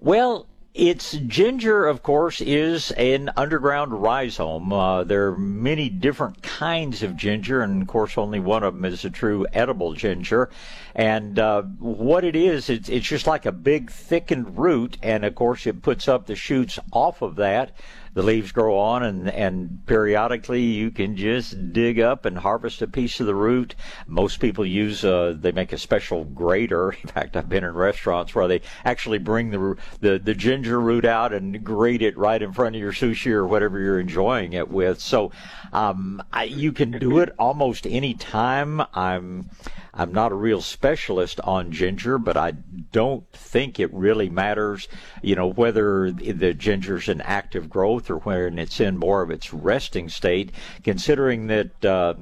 Well, 0.00 0.48
it's 0.74 1.12
ginger, 1.12 1.86
of 1.86 2.02
course, 2.02 2.40
is 2.40 2.90
an 2.92 3.30
underground 3.36 4.02
rhizome. 4.02 4.72
Uh, 4.72 5.04
there 5.04 5.28
are 5.28 5.38
many 5.38 5.88
different 5.88 6.42
kinds 6.42 7.04
of 7.04 7.16
ginger, 7.16 7.62
and 7.62 7.82
of 7.82 7.86
course, 7.86 8.18
only 8.18 8.40
one 8.40 8.64
of 8.64 8.74
them 8.74 8.84
is 8.84 9.04
a 9.04 9.10
true 9.10 9.46
edible 9.52 9.92
ginger. 9.92 10.50
And 10.92 11.38
uh, 11.38 11.62
what 11.62 12.24
it 12.24 12.34
is, 12.34 12.68
it's, 12.68 12.88
it's 12.88 13.06
just 13.06 13.28
like 13.28 13.46
a 13.46 13.52
big 13.52 13.88
thickened 13.88 14.58
root, 14.58 14.98
and 15.00 15.24
of 15.24 15.36
course, 15.36 15.64
it 15.64 15.80
puts 15.80 16.08
up 16.08 16.26
the 16.26 16.34
shoots 16.34 16.80
off 16.92 17.22
of 17.22 17.36
that 17.36 17.70
the 18.14 18.22
leaves 18.22 18.52
grow 18.52 18.78
on 18.78 19.02
and, 19.02 19.28
and 19.30 19.84
periodically 19.86 20.62
you 20.62 20.90
can 20.90 21.16
just 21.16 21.72
dig 21.72 22.00
up 22.00 22.24
and 22.24 22.38
harvest 22.38 22.80
a 22.82 22.86
piece 22.86 23.20
of 23.20 23.26
the 23.26 23.34
root. 23.34 23.74
Most 24.06 24.40
people 24.40 24.64
use, 24.64 25.04
uh, 25.04 25.34
they 25.36 25.52
make 25.52 25.72
a 25.72 25.78
special 25.78 26.24
grater. 26.24 26.92
In 27.02 27.08
fact, 27.08 27.36
I've 27.36 27.48
been 27.48 27.64
in 27.64 27.74
restaurants 27.74 28.34
where 28.34 28.48
they 28.48 28.62
actually 28.84 29.18
bring 29.18 29.50
the, 29.50 29.76
the, 30.00 30.18
the 30.18 30.34
ginger 30.34 30.80
root 30.80 31.04
out 31.04 31.32
and 31.32 31.62
grate 31.62 32.02
it 32.02 32.16
right 32.16 32.40
in 32.40 32.52
front 32.52 32.76
of 32.76 32.80
your 32.80 32.92
sushi 32.92 33.32
or 33.32 33.46
whatever 33.46 33.78
you're 33.78 34.00
enjoying 34.00 34.52
it 34.52 34.70
with. 34.70 35.00
So, 35.00 35.32
um, 35.72 36.22
I, 36.32 36.44
you 36.44 36.72
can 36.72 36.92
do 36.92 37.18
it 37.18 37.34
almost 37.38 37.86
any 37.86 38.14
time. 38.14 38.82
I'm, 38.94 39.50
I'm 39.96 40.12
not 40.12 40.32
a 40.32 40.36
real 40.36 40.60
specialist 40.60 41.40
on 41.40 41.70
ginger, 41.70 42.18
but 42.18 42.36
I 42.36 42.52
don't 42.92 43.30
think 43.32 43.78
it 43.78 43.92
really 43.94 44.28
matters, 44.28 44.88
you 45.22 45.36
know, 45.36 45.46
whether 45.46 46.10
the 46.10 46.52
ginger's 46.52 47.08
in 47.08 47.20
active 47.20 47.70
growth 47.70 48.10
or 48.10 48.18
when 48.18 48.58
it's 48.58 48.80
in 48.80 48.98
more 48.98 49.22
of 49.22 49.30
its 49.30 49.52
resting 49.52 50.08
state, 50.08 50.50
considering 50.82 51.46
that, 51.46 51.84
uh, 51.84 52.14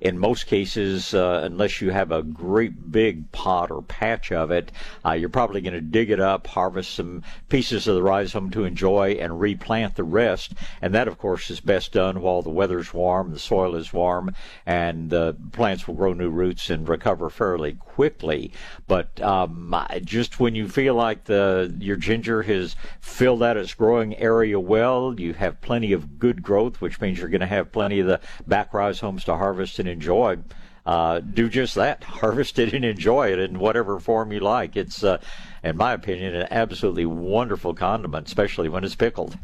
in 0.00 0.18
most 0.18 0.46
cases, 0.46 1.12
uh, 1.12 1.42
unless 1.44 1.80
you 1.80 1.90
have 1.90 2.10
a 2.10 2.22
great 2.22 2.90
big 2.90 3.30
pot 3.32 3.70
or 3.70 3.82
patch 3.82 4.32
of 4.32 4.50
it, 4.50 4.72
uh, 5.04 5.12
you're 5.12 5.28
probably 5.28 5.60
going 5.60 5.74
to 5.74 5.80
dig 5.80 6.10
it 6.10 6.20
up, 6.20 6.46
harvest 6.46 6.94
some 6.94 7.22
pieces 7.48 7.86
of 7.86 7.94
the 7.94 8.02
rhizome 8.02 8.50
to 8.50 8.64
enjoy, 8.64 9.12
and 9.12 9.40
replant 9.40 9.96
the 9.96 10.04
rest. 10.04 10.54
And 10.80 10.94
that, 10.94 11.08
of 11.08 11.18
course, 11.18 11.50
is 11.50 11.60
best 11.60 11.92
done 11.92 12.22
while 12.22 12.40
the 12.40 12.50
weather's 12.50 12.94
warm, 12.94 13.32
the 13.32 13.38
soil 13.38 13.74
is 13.74 13.92
warm, 13.92 14.34
and 14.64 15.10
the 15.10 15.36
plants 15.52 15.86
will 15.86 15.94
grow 15.94 16.14
new 16.14 16.30
roots 16.30 16.70
and 16.70 16.88
recover 16.88 17.28
fairly 17.28 17.74
quickly. 17.74 18.52
But 18.86 19.20
um, 19.20 19.74
just 20.04 20.40
when 20.40 20.54
you 20.54 20.68
feel 20.68 20.94
like 20.94 21.24
the 21.24 21.74
your 21.78 21.96
ginger 21.96 22.42
has 22.42 22.74
filled 23.00 23.42
out 23.42 23.58
its 23.58 23.74
growing 23.74 24.16
area 24.16 24.58
well, 24.58 25.20
you 25.20 25.34
have 25.34 25.60
plenty 25.60 25.92
of 25.92 26.18
good 26.18 26.42
growth, 26.42 26.80
which 26.80 27.00
means 27.00 27.18
you're 27.18 27.28
going 27.28 27.40
to 27.40 27.46
have 27.46 27.72
plenty 27.72 28.00
of 28.00 28.06
the 28.06 28.20
back 28.46 28.72
rhizomes 28.72 29.24
to 29.24 29.36
harvest 29.36 29.78
and 29.78 29.89
enjoy, 29.90 30.38
uh, 30.86 31.20
do 31.20 31.48
just 31.48 31.74
that. 31.74 32.04
Harvest 32.20 32.58
it 32.58 32.72
and 32.72 32.84
enjoy 32.84 33.32
it 33.32 33.38
in 33.38 33.58
whatever 33.58 34.00
form 34.00 34.32
you 34.32 34.40
like. 34.40 34.76
It's, 34.76 35.04
uh, 35.04 35.18
in 35.62 35.76
my 35.76 35.92
opinion, 35.92 36.34
an 36.34 36.48
absolutely 36.50 37.06
wonderful 37.06 37.74
condiment, 37.74 38.26
especially 38.26 38.68
when 38.68 38.84
it's 38.84 38.94
pickled. 38.94 39.36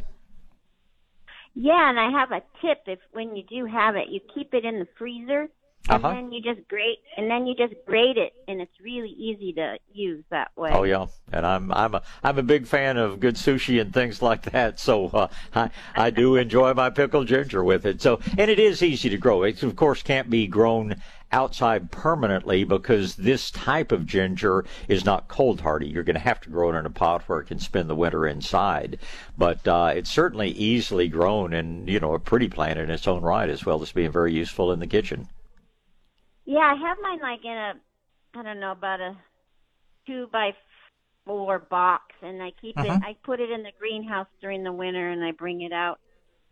Yeah, 1.54 1.88
and 1.88 1.98
I 1.98 2.11
have 2.11 2.32
a 2.32 2.42
tip. 2.61 2.82
If 2.87 2.98
when 3.12 3.35
you 3.35 3.42
do 3.48 3.64
have 3.64 3.96
it, 3.96 4.09
you 4.09 4.20
keep 4.35 4.52
it 4.52 4.64
in 4.64 4.78
the 4.78 4.88
freezer 4.98 5.48
and 5.88 6.05
Uh-huh. 6.05 6.14
then 6.14 6.33
you 6.33 6.40
just 6.42 6.66
grate, 6.68 6.99
and 7.16 7.31
then 7.31 7.46
you 7.46 7.55
just 7.55 7.75
grate 7.87 8.16
it, 8.16 8.33
and 8.49 8.61
it's 8.61 8.81
really 8.83 9.11
easy 9.11 9.53
to 9.55 9.79
use 9.92 10.25
that 10.31 10.51
way. 10.57 10.70
Oh 10.72 10.83
yeah, 10.85 11.07
and 11.33 11.46
I'm 11.46 11.72
I'm 11.72 11.94
a 11.94 12.03
I'm 12.25 12.38
a 12.38 12.42
big 12.42 12.66
fan 12.66 12.96
of 12.96 13.20
good 13.20 13.37
sushi 13.37 13.81
and 13.81 13.92
things 13.92 14.20
like 14.22 14.42
that. 14.53 14.81
So 14.81 15.07
uh, 15.09 15.29
I 15.55 15.70
I 15.94 16.11
do 16.11 16.37
enjoy 16.37 16.75
my 16.75 16.90
pickled 16.90 17.29
ginger 17.29 17.62
with 17.62 17.87
it. 17.87 18.03
So 18.03 18.20
and 18.37 18.51
it 18.51 18.59
is 18.59 18.83
easy 18.83 19.09
to 19.11 19.16
grow. 19.16 19.42
It 19.42 19.62
of 19.62 19.77
course 19.77 20.03
can't 20.03 20.29
be 20.31 20.46
grown 20.46 20.96
outside 21.33 21.90
permanently 21.90 22.62
because 22.62 23.16
this 23.16 23.51
type 23.51 23.90
of 23.90 24.07
ginger 24.07 24.64
is 24.87 25.05
not 25.05 25.27
cold 25.27 25.61
hardy. 25.61 25.88
You're 25.88 26.05
going 26.05 26.14
to 26.14 26.20
have 26.20 26.40
to 26.42 26.51
grow 26.51 26.70
it 26.70 26.79
in 26.79 26.87
a 26.87 26.90
pot 26.90 27.22
where 27.29 27.40
it 27.40 27.46
can 27.46 27.59
spend 27.59 27.90
the 27.90 27.96
winter 27.96 28.27
inside. 28.29 28.99
But 29.37 29.66
uh, 29.66 29.92
it's 29.94 30.11
certainly 30.11 30.51
easily 30.51 31.09
grown 31.09 31.53
and 31.53 31.88
you 31.88 31.99
know 32.01 32.14
a 32.14 32.20
pretty 32.20 32.49
plant 32.49 32.79
in 32.79 32.90
its 32.90 33.09
own 33.09 33.22
right 33.22 33.49
as 33.51 33.64
well 33.66 33.83
as 33.83 33.92
being 33.92 34.12
very 34.12 34.33
useful 34.33 34.72
in 34.72 34.79
the 34.81 34.87
kitchen. 34.87 35.29
Yeah, 36.46 36.61
I 36.61 36.74
have 36.88 36.98
mine 37.02 37.20
like 37.20 37.44
in 37.44 37.52
a, 37.52 37.74
I 38.38 38.42
don't 38.42 38.61
know, 38.61 38.72
about 38.72 39.00
a 39.00 39.16
two 40.06 40.28
by 40.32 40.52
four 41.24 41.59
box, 41.59 42.02
and 42.22 42.42
I 42.42 42.50
keep 42.61 42.76
Uh-huh. 42.76 42.87
it. 42.87 43.02
I 43.02 43.16
put 43.24 43.40
it 43.40 43.50
in 43.50 43.62
the 43.62 43.72
greenhouse 43.78 44.28
during 44.40 44.62
the 44.64 44.72
winter, 44.72 45.11
and 45.11 45.24
I 45.24 45.32
bring 45.32 45.62
it 45.62 45.72
out. 45.72 45.98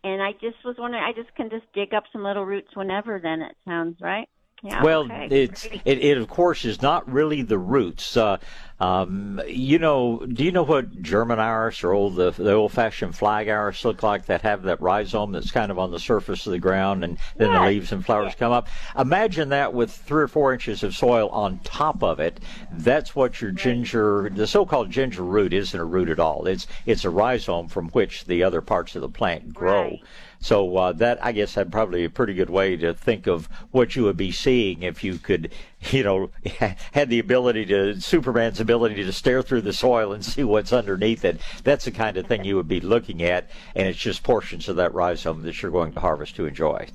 And 0.03 0.23
I 0.23 0.33
just 0.33 0.57
was 0.65 0.77
wondering, 0.79 1.03
I 1.03 1.13
just 1.13 1.35
can 1.37 1.49
just 1.51 1.73
dig 1.75 1.95
up 1.95 2.05
some 2.13 2.25
little 2.25 2.45
roots 2.45 2.75
whenever. 2.75 3.21
Then 3.23 3.43
it 3.43 3.57
sounds 3.67 3.97
right. 4.03 4.29
Yeah. 4.63 4.83
Well, 4.83 5.05
okay, 5.05 5.29
it's 5.31 5.67
it, 5.67 5.99
it 5.99 6.19
of 6.19 6.29
course 6.29 6.65
is 6.65 6.81
not 6.81 7.11
really 7.11 7.43
the 7.43 7.59
roots. 7.59 8.17
Uh, 8.17 8.39
um, 8.81 9.41
you 9.47 9.79
know, 9.79 10.19
do 10.27 10.43
you 10.45 10.51
know 10.51 10.65
what 10.65 11.01
German 11.01 11.39
iris 11.39 11.85
or 11.85 11.93
old 11.93 12.17
the, 12.17 12.33
the 12.33 12.53
old-fashioned 12.53 13.15
flag 13.15 13.49
iris 13.49 13.85
look 13.85 14.03
like? 14.03 14.27
That 14.27 14.43
have 14.43 14.63
that 14.65 14.81
rhizome 14.81 15.33
that's 15.33 15.53
kind 15.53 15.71
of 15.71 15.79
on 15.79 15.93
the 15.93 16.01
surface 16.01 16.45
of 16.47 16.53
the 16.53 16.59
ground, 16.59 17.05
and 17.05 17.17
then 17.37 17.53
the 17.53 17.61
leaves 17.61 17.93
and 17.93 18.05
flowers 18.05 18.31
yes. 18.31 18.35
come 18.37 18.53
up. 18.53 18.69
Imagine 18.99 19.51
that 19.51 19.75
with 19.75 19.93
three 19.93 20.25
or 20.25 20.29
four 20.29 20.53
inches 20.53 20.83
of 20.83 20.95
soil 20.95 21.29
on 21.29 21.61
top 21.61 22.03
of 22.03 22.19
it. 22.19 22.41
That's 22.73 23.15
what 23.15 23.41
your 23.41 23.53
ginger, 23.53 24.29
the 24.35 24.47
so-called 24.47 24.91
ginger 24.91 25.23
root, 25.23 25.53
isn't 25.53 25.79
a 25.79 25.85
root 25.85 26.09
at 26.09 26.19
all. 26.19 26.47
It's 26.47 26.67
it's 26.85 27.05
a 27.05 27.11
rhizome 27.11 27.69
from 27.69 27.91
which 27.91 28.25
the 28.25 28.43
other 28.43 28.61
parts 28.61 28.97
of 28.97 29.03
the 29.03 29.09
plant 29.09 29.55
grow. 29.55 29.83
Right. 29.83 30.03
So 30.45 30.77
uh, 30.77 30.93
that 30.93 31.25
I 31.25 31.33
guess 31.33 31.55
that's 31.55 31.71
probably 31.71 32.05
a 32.05 32.11
pretty 32.11 32.35
good 32.35 32.51
way 32.51 32.77
to 32.77 32.93
think 32.93 33.27
of 33.27 33.47
what 33.71 33.97
you 33.97 34.05
would 34.05 34.19
be 34.19 34.31
seeing 34.31 34.83
if 34.83 35.03
you 35.03 35.17
could, 35.17 35.51
you 35.91 36.05
know, 36.05 36.31
had 36.93 37.09
the 37.09 37.19
ability 37.19 37.65
to 37.65 37.99
Superman's 37.99 38.61
ability 38.61 39.03
to 39.05 39.13
stare 39.13 39.41
through 39.41 39.63
the 39.63 39.73
soil 39.73 40.13
and 40.13 40.23
see 40.23 40.45
what's 40.45 40.71
underneath 40.71 41.25
it. 41.25 41.41
That's 41.63 41.87
the 41.87 41.93
kind 41.93 42.19
of 42.19 42.27
thing 42.27 42.45
you 42.45 42.57
would 42.57 42.69
be 42.69 42.81
looking 42.81 43.23
at, 43.23 43.49
and 43.75 43.89
it's 43.89 43.99
just 43.99 44.23
portions 44.23 44.69
of 44.69 44.77
that 44.77 44.93
rhizome 44.93 45.45
that 45.45 45.63
you're 45.63 45.73
going 45.73 45.95
to 45.95 46.01
harvest 46.01 46.37
to 46.37 46.45
enjoy. 46.45 46.89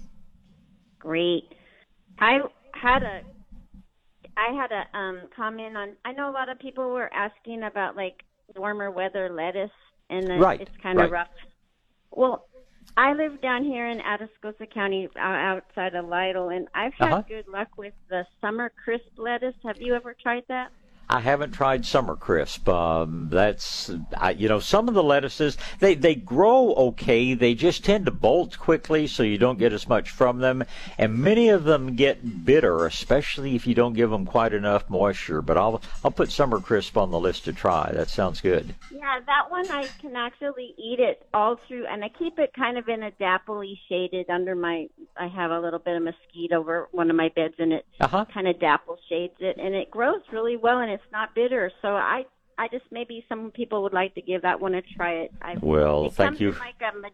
Great. 1.00 1.46
I 2.20 2.42
had 2.76 3.02
a 3.02 3.22
I 4.38 4.54
had 4.54 4.72
a 4.72 4.96
um 4.96 5.22
comment 5.36 5.76
on 5.76 5.96
I 6.06 6.12
know 6.12 6.30
a 6.30 6.32
lot 6.34 6.50
of 6.50 6.60
people 6.60 6.92
were 6.92 7.12
asking 7.12 7.64
about 7.64 7.96
like 7.96 8.22
warmer 8.56 8.92
weather 8.92 9.28
lettuce 9.32 9.72
and 10.12 10.28
then 10.28 10.40
Right, 10.40 10.62
it's 10.62 10.78
kind 10.84 11.00
right. 11.00 11.06
of 11.06 11.12
rough. 11.12 11.30
Well, 12.12 12.46
I 12.98 13.14
live 13.14 13.42
down 13.42 13.64
here 13.64 13.88
in 13.88 14.00
Atascosa 14.00 14.70
County 14.74 15.08
uh, 15.16 15.20
outside 15.20 15.96
of 15.96 16.06
Lytle 16.08 16.50
and 16.50 16.68
I've 16.76 16.94
had 16.98 17.12
Uh-huh. 17.14 17.24
good 17.28 17.48
luck 17.48 17.70
with 17.78 17.94
the 18.10 18.26
summer 18.42 18.72
crisp 18.84 19.06
lettuce. 19.18 19.56
Have 19.64 19.78
you 19.80 19.96
ever 19.96 20.14
tried 20.22 20.44
that? 20.50 20.72
I 21.12 21.22
haven't 21.22 21.52
tried 21.54 21.86
summer 21.86 22.16
crisp. 22.16 22.70
Um, 22.70 23.30
that's 23.32 23.92
I, 24.16 24.32
you 24.32 24.48
know 24.48 24.60
some 24.60 24.88
of 24.88 24.94
the 24.94 25.04
lettuces 25.04 25.58
they 25.80 25.96
they 25.96 26.16
grow 26.16 26.74
okay. 26.76 27.34
They 27.34 27.56
just 27.56 27.84
tend 27.84 28.06
to 28.06 28.12
bolt 28.12 28.60
quickly, 28.60 29.08
so 29.08 29.24
you 29.24 29.38
don't 29.40 29.58
get 29.58 29.74
as 29.74 29.88
much 29.88 30.12
from 30.12 30.40
them. 30.40 30.64
And 31.00 31.18
many 31.18 31.50
of 31.50 31.64
them 31.64 31.96
get 31.96 32.46
bitter, 32.46 32.86
especially 32.86 33.56
if 33.56 33.66
you 33.66 33.74
don't 33.74 33.94
give 33.94 34.12
them 34.12 34.26
quite 34.26 34.54
enough 34.54 34.90
moisture. 34.90 35.42
But 35.42 35.58
I'll 35.58 35.82
I'll 36.04 36.12
put 36.12 36.32
summer 36.32 36.60
crisp 36.62 36.96
on 36.96 37.10
the 37.12 37.20
list 37.20 37.46
to 37.46 37.54
try. 37.54 37.92
That 37.92 38.10
sounds 38.10 38.40
good. 38.42 38.76
Yeah, 38.92 39.20
that 39.26 39.52
one 39.52 39.70
I 39.72 39.90
can 40.02 40.16
actually 40.16 40.74
eat 40.78 41.00
it 41.00 41.22
all 41.34 41.58
through, 41.68 41.86
and 41.86 42.04
I 42.04 42.10
keep 42.10 42.40
it 42.40 42.52
kind 42.56 42.78
of 42.78 42.88
in 42.88 43.04
a 43.04 43.12
dappley 43.12 43.74
shaded 43.88 44.30
under 44.30 44.56
my. 44.56 44.88
I 45.16 45.28
have 45.28 45.52
a 45.52 45.60
little 45.60 45.80
bit 45.80 45.96
of 45.96 46.02
mesquite 46.04 46.54
over 46.54 46.88
one 46.92 47.10
of 47.12 47.16
my 47.16 47.30
beds, 47.36 47.54
and 47.60 47.72
it 47.72 47.86
Uh 48.00 48.08
huh. 48.08 48.26
kind 48.34 48.48
of 48.48 48.60
dapple 48.60 48.98
shades 49.08 49.36
it, 49.40 49.58
and 49.60 49.76
it 49.76 49.92
grows 49.92 50.22
really 50.32 50.58
well, 50.58 50.80
and 50.80 50.92
it's 50.92 50.99
not 51.12 51.36
bitter. 51.36 51.72
So 51.82 51.90
I, 51.90 52.26
I 52.58 52.68
just 52.68 52.86
maybe 52.92 53.26
some 53.30 53.52
people 53.52 53.84
would 53.84 53.94
like 53.94 54.16
to 54.16 54.22
give 54.22 54.42
that 54.44 54.60
one 54.60 54.76
a 54.76 54.82
try. 54.82 55.14
It. 55.14 55.32
I, 55.42 55.56
Well, 55.62 56.08
it 56.08 56.14
thank 56.14 56.40
you. 56.40 56.52
Like 56.52 56.76
a, 56.82 56.98
ma- 56.98 57.10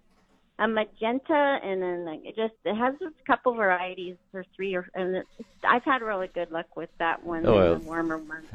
a 0.57 0.67
magenta, 0.67 1.59
and 1.63 1.81
then 1.81 2.05
like 2.05 2.21
it 2.23 2.35
just 2.35 2.53
it 2.63 2.75
has 2.75 2.95
a 3.01 3.11
couple 3.27 3.53
varieties 3.53 4.15
for 4.31 4.45
three 4.55 4.75
or, 4.75 4.87
and 4.95 5.15
it's, 5.15 5.29
I've 5.63 5.83
had 5.83 6.01
really 6.01 6.27
good 6.27 6.51
luck 6.51 6.75
with 6.75 6.89
that 6.99 7.25
one. 7.25 7.45
Oh, 7.45 7.53
in 7.53 7.55
well. 7.55 7.75
the 7.75 7.85
warmer 7.85 8.17
months. 8.17 8.47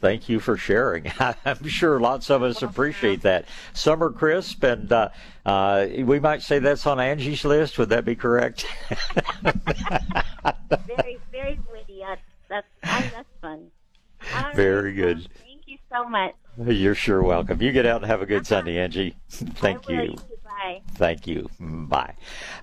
Thank 0.00 0.28
you 0.28 0.38
for 0.38 0.56
sharing. 0.56 1.10
I'm 1.44 1.66
sure 1.66 1.98
lots 1.98 2.30
of 2.30 2.42
us 2.44 2.62
appreciate 2.62 3.22
that. 3.22 3.46
Summer 3.72 4.10
crisp, 4.10 4.62
and 4.62 4.92
uh, 4.92 5.08
uh, 5.44 5.88
we 6.04 6.20
might 6.20 6.42
say 6.42 6.60
that's 6.60 6.86
on 6.86 7.00
Angie's 7.00 7.44
list. 7.44 7.78
Would 7.78 7.88
that 7.88 8.04
be 8.04 8.14
correct? 8.14 8.64
very, 9.42 11.18
very 11.32 11.58
witty. 11.72 12.04
Uh, 12.04 12.14
that's 12.48 12.66
I, 12.84 13.10
that's 13.12 13.28
fun. 13.40 13.67
All 14.34 14.42
right, 14.42 14.56
Very 14.56 14.92
good. 14.94 15.28
Thank 15.44 15.62
you 15.66 15.78
so 15.92 16.08
much. 16.08 16.34
You're 16.66 16.94
sure 16.94 17.22
welcome. 17.22 17.62
You 17.62 17.70
get 17.72 17.86
out 17.86 18.02
and 18.02 18.10
have 18.10 18.22
a 18.22 18.26
good 18.26 18.38
uh-huh. 18.38 18.44
Sunday, 18.44 18.78
Angie. 18.78 19.16
Thank 19.30 19.88
you. 19.88 20.16
Bye. 20.58 20.82
Thank 20.94 21.28
you. 21.28 21.48
Bye. 21.60 22.14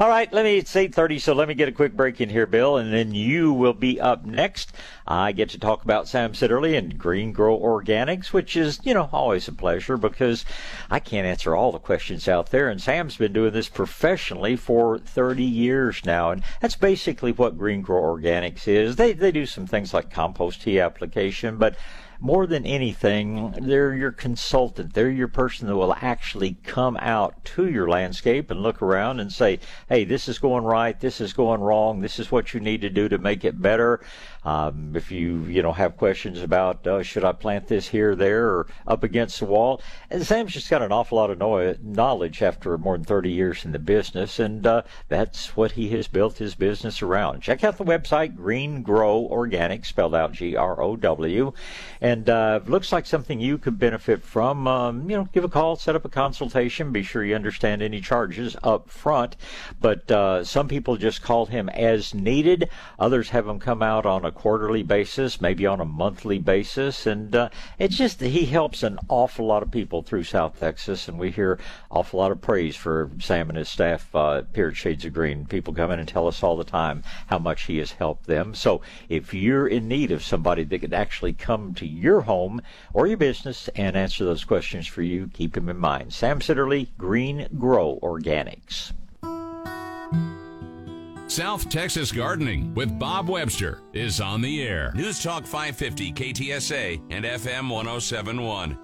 All 0.01 0.09
right, 0.09 0.31
let 0.33 0.43
me. 0.43 0.57
It's 0.57 0.75
eight 0.75 0.93
thirty, 0.93 1.17
so 1.17 1.31
let 1.33 1.47
me 1.47 1.53
get 1.53 1.69
a 1.69 1.71
quick 1.71 1.93
break 1.93 2.19
in 2.19 2.29
here, 2.29 2.45
Bill, 2.45 2.75
and 2.75 2.93
then 2.93 3.15
you 3.15 3.53
will 3.53 3.73
be 3.73 4.01
up 4.01 4.25
next. 4.25 4.73
I 5.07 5.31
get 5.31 5.49
to 5.51 5.59
talk 5.59 5.85
about 5.85 6.09
Sam 6.09 6.33
Sitterly 6.33 6.77
and 6.77 6.97
Green 6.97 7.31
Grow 7.31 7.57
Organics, 7.57 8.33
which 8.33 8.57
is, 8.57 8.81
you 8.83 8.93
know, 8.93 9.09
always 9.13 9.47
a 9.47 9.53
pleasure 9.53 9.95
because 9.95 10.43
I 10.89 10.99
can't 10.99 11.25
answer 11.25 11.55
all 11.55 11.71
the 11.71 11.79
questions 11.79 12.27
out 12.27 12.51
there, 12.51 12.67
and 12.67 12.81
Sam's 12.81 13.15
been 13.15 13.31
doing 13.31 13.53
this 13.53 13.69
professionally 13.69 14.57
for 14.57 14.97
thirty 14.99 15.45
years 15.45 16.03
now, 16.03 16.31
and 16.31 16.43
that's 16.59 16.75
basically 16.75 17.31
what 17.31 17.57
Green 17.57 17.81
Grow 17.81 18.01
Organics 18.01 18.67
is. 18.67 18.97
They 18.97 19.13
they 19.13 19.31
do 19.31 19.45
some 19.45 19.67
things 19.67 19.93
like 19.93 20.11
compost 20.11 20.63
tea 20.63 20.81
application, 20.81 21.55
but 21.55 21.77
more 22.25 22.47
than 22.47 22.65
anything, 22.65 23.53
they're 23.61 23.93
your 23.93 24.11
consultant. 24.11 24.95
They're 24.95 25.11
your 25.11 25.27
person 25.27 25.67
that 25.67 25.75
will 25.75 25.93
actually 25.93 26.57
come 26.63 26.97
out 26.97 27.45
to 27.45 27.69
your 27.69 27.87
landscape 27.87 28.49
and 28.49 28.63
look 28.63 28.81
around 28.81 29.19
and 29.19 29.31
say, 29.31 29.59
hey, 29.89 30.05
this 30.05 30.27
is 30.27 30.39
going 30.39 30.63
right, 30.63 30.99
this 30.99 31.21
is 31.21 31.33
going 31.33 31.61
wrong, 31.61 32.01
this 32.01 32.17
is 32.17 32.31
what 32.31 32.51
you 32.51 32.59
need 32.59 32.81
to 32.81 32.89
do 32.89 33.07
to 33.09 33.19
make 33.19 33.45
it 33.45 33.61
better. 33.61 34.01
Um, 34.45 34.95
if 34.95 35.11
you, 35.11 35.43
you 35.45 35.61
know, 35.63 35.73
have 35.73 35.97
questions 35.97 36.41
about, 36.41 36.85
uh, 36.85 37.03
should 37.03 37.23
I 37.23 37.31
plant 37.31 37.67
this 37.67 37.87
here, 37.87 38.15
there, 38.15 38.45
or 38.45 38.67
up 38.87 39.03
against 39.03 39.39
the 39.39 39.45
wall, 39.45 39.81
and 40.09 40.25
Sam's 40.25 40.53
just 40.53 40.69
got 40.69 40.83
an 40.83 40.91
awful 40.91 41.17
lot 41.17 41.31
of 41.31 41.39
know- 41.39 41.75
knowledge 41.81 42.41
after 42.41 42.77
more 42.77 42.95
than 42.95 43.05
30 43.05 43.31
years 43.31 43.65
in 43.65 43.71
the 43.71 43.79
business, 43.79 44.39
and 44.39 44.65
uh, 44.65 44.83
that's 45.09 45.57
what 45.57 45.71
he 45.73 45.89
has 45.89 46.07
built 46.07 46.37
his 46.37 46.53
business 46.55 47.01
around. 47.01 47.41
Check 47.41 47.63
out 47.63 47.77
the 47.77 47.83
website, 47.83 48.35
Green 48.35 48.83
Grow 48.83 49.17
Organic, 49.17 49.83
spelled 49.83 50.13
out 50.13 50.31
G-R-O-W, 50.33 51.51
and 52.01 52.29
uh, 52.29 52.59
looks 52.67 52.91
like 52.91 53.05
something 53.05 53.39
you 53.39 53.57
could 53.57 53.79
benefit 53.79 54.21
from. 54.21 54.67
Um, 54.67 55.09
you 55.09 55.17
know, 55.17 55.27
give 55.33 55.43
a 55.43 55.49
call, 55.49 55.75
set 55.75 55.95
up 55.95 56.05
a 56.05 56.09
consultation. 56.09 56.91
Be 56.91 57.03
sure 57.03 57.23
you 57.23 57.35
understand 57.35 57.81
any 57.81 57.99
charges 57.99 58.55
up 58.63 58.89
front. 58.89 59.35
But 59.81 60.09
uh, 60.11 60.43
some 60.43 60.67
people 60.67 60.97
just 60.97 61.21
call 61.21 61.47
him 61.47 61.69
as 61.69 62.13
needed. 62.13 62.69
Others 62.99 63.29
have 63.29 63.47
him 63.47 63.59
come 63.59 63.81
out 63.81 64.05
on 64.05 64.23
a 64.25 64.34
quarterly 64.35 64.83
basis, 64.83 65.41
maybe 65.41 65.65
on 65.65 65.79
a 65.79 65.85
monthly 65.85 66.37
basis, 66.37 67.07
and 67.07 67.35
uh, 67.35 67.49
it's 67.79 67.97
just 67.97 68.21
he 68.21 68.45
helps 68.45 68.83
an 68.83 68.99
awful 69.09 69.47
lot 69.47 69.63
of 69.63 69.71
people 69.71 70.03
through 70.03 70.23
South 70.23 70.59
Texas, 70.59 71.07
and 71.07 71.17
we 71.17 71.31
hear 71.31 71.57
awful 71.89 72.19
lot 72.19 72.31
of 72.31 72.41
praise 72.41 72.75
for 72.75 73.09
Sam 73.19 73.49
and 73.49 73.57
his 73.57 73.69
staff 73.69 74.13
uh, 74.13 74.43
here 74.53 74.67
at 74.67 74.75
Shades 74.75 75.05
of 75.05 75.13
Green. 75.13 75.45
People 75.45 75.73
come 75.73 75.89
in 75.89 75.99
and 75.99 76.07
tell 76.07 76.27
us 76.27 76.43
all 76.43 76.57
the 76.57 76.63
time 76.63 77.03
how 77.27 77.39
much 77.39 77.63
he 77.63 77.77
has 77.79 77.93
helped 77.93 78.27
them. 78.27 78.53
So 78.53 78.81
if 79.09 79.33
you're 79.33 79.67
in 79.67 79.87
need 79.87 80.11
of 80.11 80.23
somebody 80.23 80.63
that 80.63 80.79
could 80.79 80.93
actually 80.93 81.33
come 81.33 81.73
to 81.75 81.87
your 81.87 82.21
home 82.21 82.61
or 82.93 83.07
your 83.07 83.17
business 83.17 83.69
and 83.69 83.95
answer 83.95 84.25
those 84.25 84.43
questions 84.43 84.85
for 84.85 85.01
you, 85.01 85.29
keep 85.33 85.57
him 85.57 85.69
in 85.69 85.77
mind. 85.77 86.13
Sam 86.13 86.39
Sitterly, 86.39 86.89
Green 86.97 87.47
Grow 87.57 87.99
Organics. 88.03 88.91
South 91.27 91.69
Texas 91.69 92.11
Gardening 92.11 92.73
with 92.75 92.99
Bob 92.99 93.27
Webster 93.27 93.79
is 93.93 94.21
on 94.21 94.41
the 94.41 94.61
air. 94.61 94.93
News 94.95 95.21
Talk 95.21 95.43
550 95.43 96.13
KTSA 96.13 97.01
and 97.09 97.25
FM 97.25 97.69
1071. 97.69 98.77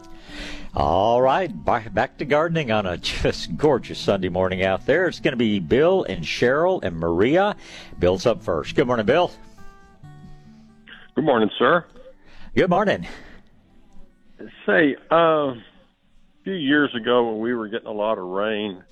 All 0.73 1.21
right, 1.21 1.51
back 1.63 2.17
to 2.17 2.25
gardening 2.25 2.71
on 2.71 2.87
a 2.87 2.97
just 2.97 3.55
gorgeous 3.57 3.99
Sunday 3.99 4.29
morning 4.29 4.63
out 4.63 4.85
there. 4.87 5.07
It's 5.07 5.19
going 5.19 5.33
to 5.33 5.37
be 5.37 5.59
Bill 5.59 6.03
and 6.05 6.23
Cheryl 6.23 6.83
and 6.83 6.97
Maria. 6.97 7.55
Bill's 7.99 8.25
up 8.25 8.41
first. 8.41 8.75
Good 8.75 8.87
morning, 8.87 9.05
Bill. 9.05 9.31
Good 11.13 11.25
morning, 11.25 11.51
sir. 11.59 11.85
Good 12.55 12.69
morning. 12.69 13.07
Say, 14.65 14.95
uh, 15.11 15.15
a 15.15 15.63
few 16.43 16.53
years 16.53 16.93
ago 16.95 17.31
when 17.31 17.39
we 17.39 17.53
were 17.53 17.67
getting 17.67 17.87
a 17.87 17.93
lot 17.93 18.17
of 18.17 18.25
rain, 18.25 18.83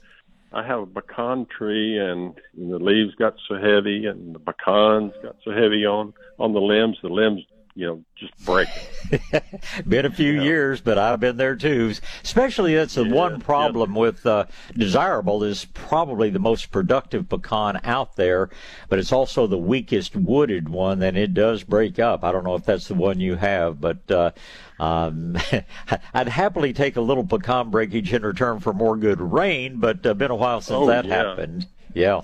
I 0.51 0.65
have 0.65 0.79
a 0.79 0.85
pecan 0.85 1.45
tree, 1.45 1.97
and, 1.97 2.33
the 2.57 2.79
leaves 2.79 3.13
got 3.15 3.35
so 3.47 3.55
heavy, 3.55 4.05
and 4.07 4.33
the 4.33 4.39
pecans 4.39 5.13
got 5.21 5.35
so 5.43 5.51
heavy 5.51 5.85
on 5.85 6.13
on 6.39 6.53
the 6.53 6.61
limbs. 6.61 6.97
The 7.01 7.09
limbs, 7.09 7.41
you 7.75 7.85
know, 7.87 8.03
just 8.17 8.33
break. 8.39 8.69
been 9.87 10.05
a 10.05 10.11
few 10.11 10.33
Yeah. 10.33 10.33
years, 10.33 10.81
but 10.81 10.97
I've 10.97 11.19
been 11.19 11.37
there 11.37 11.55
too. 11.55 11.93
Especially 12.23 12.75
that's 12.75 12.95
the 12.95 13.03
Yeah, 13.03 13.05
one 13.05 13.39
problem 13.39 13.95
with 13.95 14.25
uh, 14.25 14.45
desirable 14.77 15.43
is 15.43 15.65
probably 15.65 16.29
the 16.29 16.39
most 16.39 16.71
productive 16.71 17.27
pecan 17.29 17.79
out 17.83 18.15
there, 18.15 18.49
but 18.87 18.99
it's 18.99 19.11
also 19.11 19.47
the 19.47 19.57
weakest 19.57 20.15
wooded 20.15 20.69
one, 20.69 21.01
and 21.01 21.17
it 21.17 21.33
does 21.33 21.63
break 21.63 21.97
up. 21.99 22.23
I 22.23 22.31
don't 22.31 22.43
know 22.43 22.55
if 22.55 22.65
that's 22.65 22.87
the 22.87 22.93
one 22.95 23.19
you 23.19 23.35
have, 23.35 23.81
but 23.81 24.09
uh, 24.11 24.31
um, 24.79 25.37
I'd 26.13 26.27
happily 26.29 26.73
take 26.73 26.95
a 26.95 27.01
little 27.01 27.25
pecan 27.25 27.69
breakage 27.71 28.13
in 28.13 28.21
return 28.23 28.59
for 28.59 28.73
more 28.73 28.97
good 28.97 29.21
rain, 29.21 29.77
but 29.79 30.05
uh, 30.05 30.13
been 30.13 30.31
a 30.31 30.35
while 30.35 30.61
since 30.61 30.77
Oh, 30.77 30.85
that 30.85 31.05
yeah. 31.05 31.07
happened. 31.07 31.67
Yeah. 31.93 32.21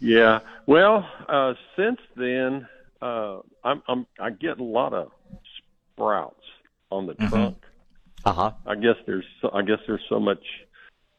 Yeah. 0.00 0.40
Well, 0.66 1.08
uh, 1.28 1.54
since 1.76 1.98
then, 2.16 2.66
uh, 3.00 3.38
I'm, 3.64 3.82
I'm 3.88 4.06
I 4.18 4.30
get 4.30 4.58
a 4.58 4.64
lot 4.64 4.92
of 4.92 5.10
sprouts 5.94 6.44
on 6.90 7.06
the 7.06 7.14
trunk. 7.14 7.58
Uh 8.24 8.32
huh. 8.32 8.52
I 8.66 8.74
guess 8.76 8.96
there's 9.06 9.24
so, 9.40 9.50
I 9.52 9.62
guess 9.62 9.78
there's 9.86 10.02
so 10.08 10.20
much, 10.20 10.42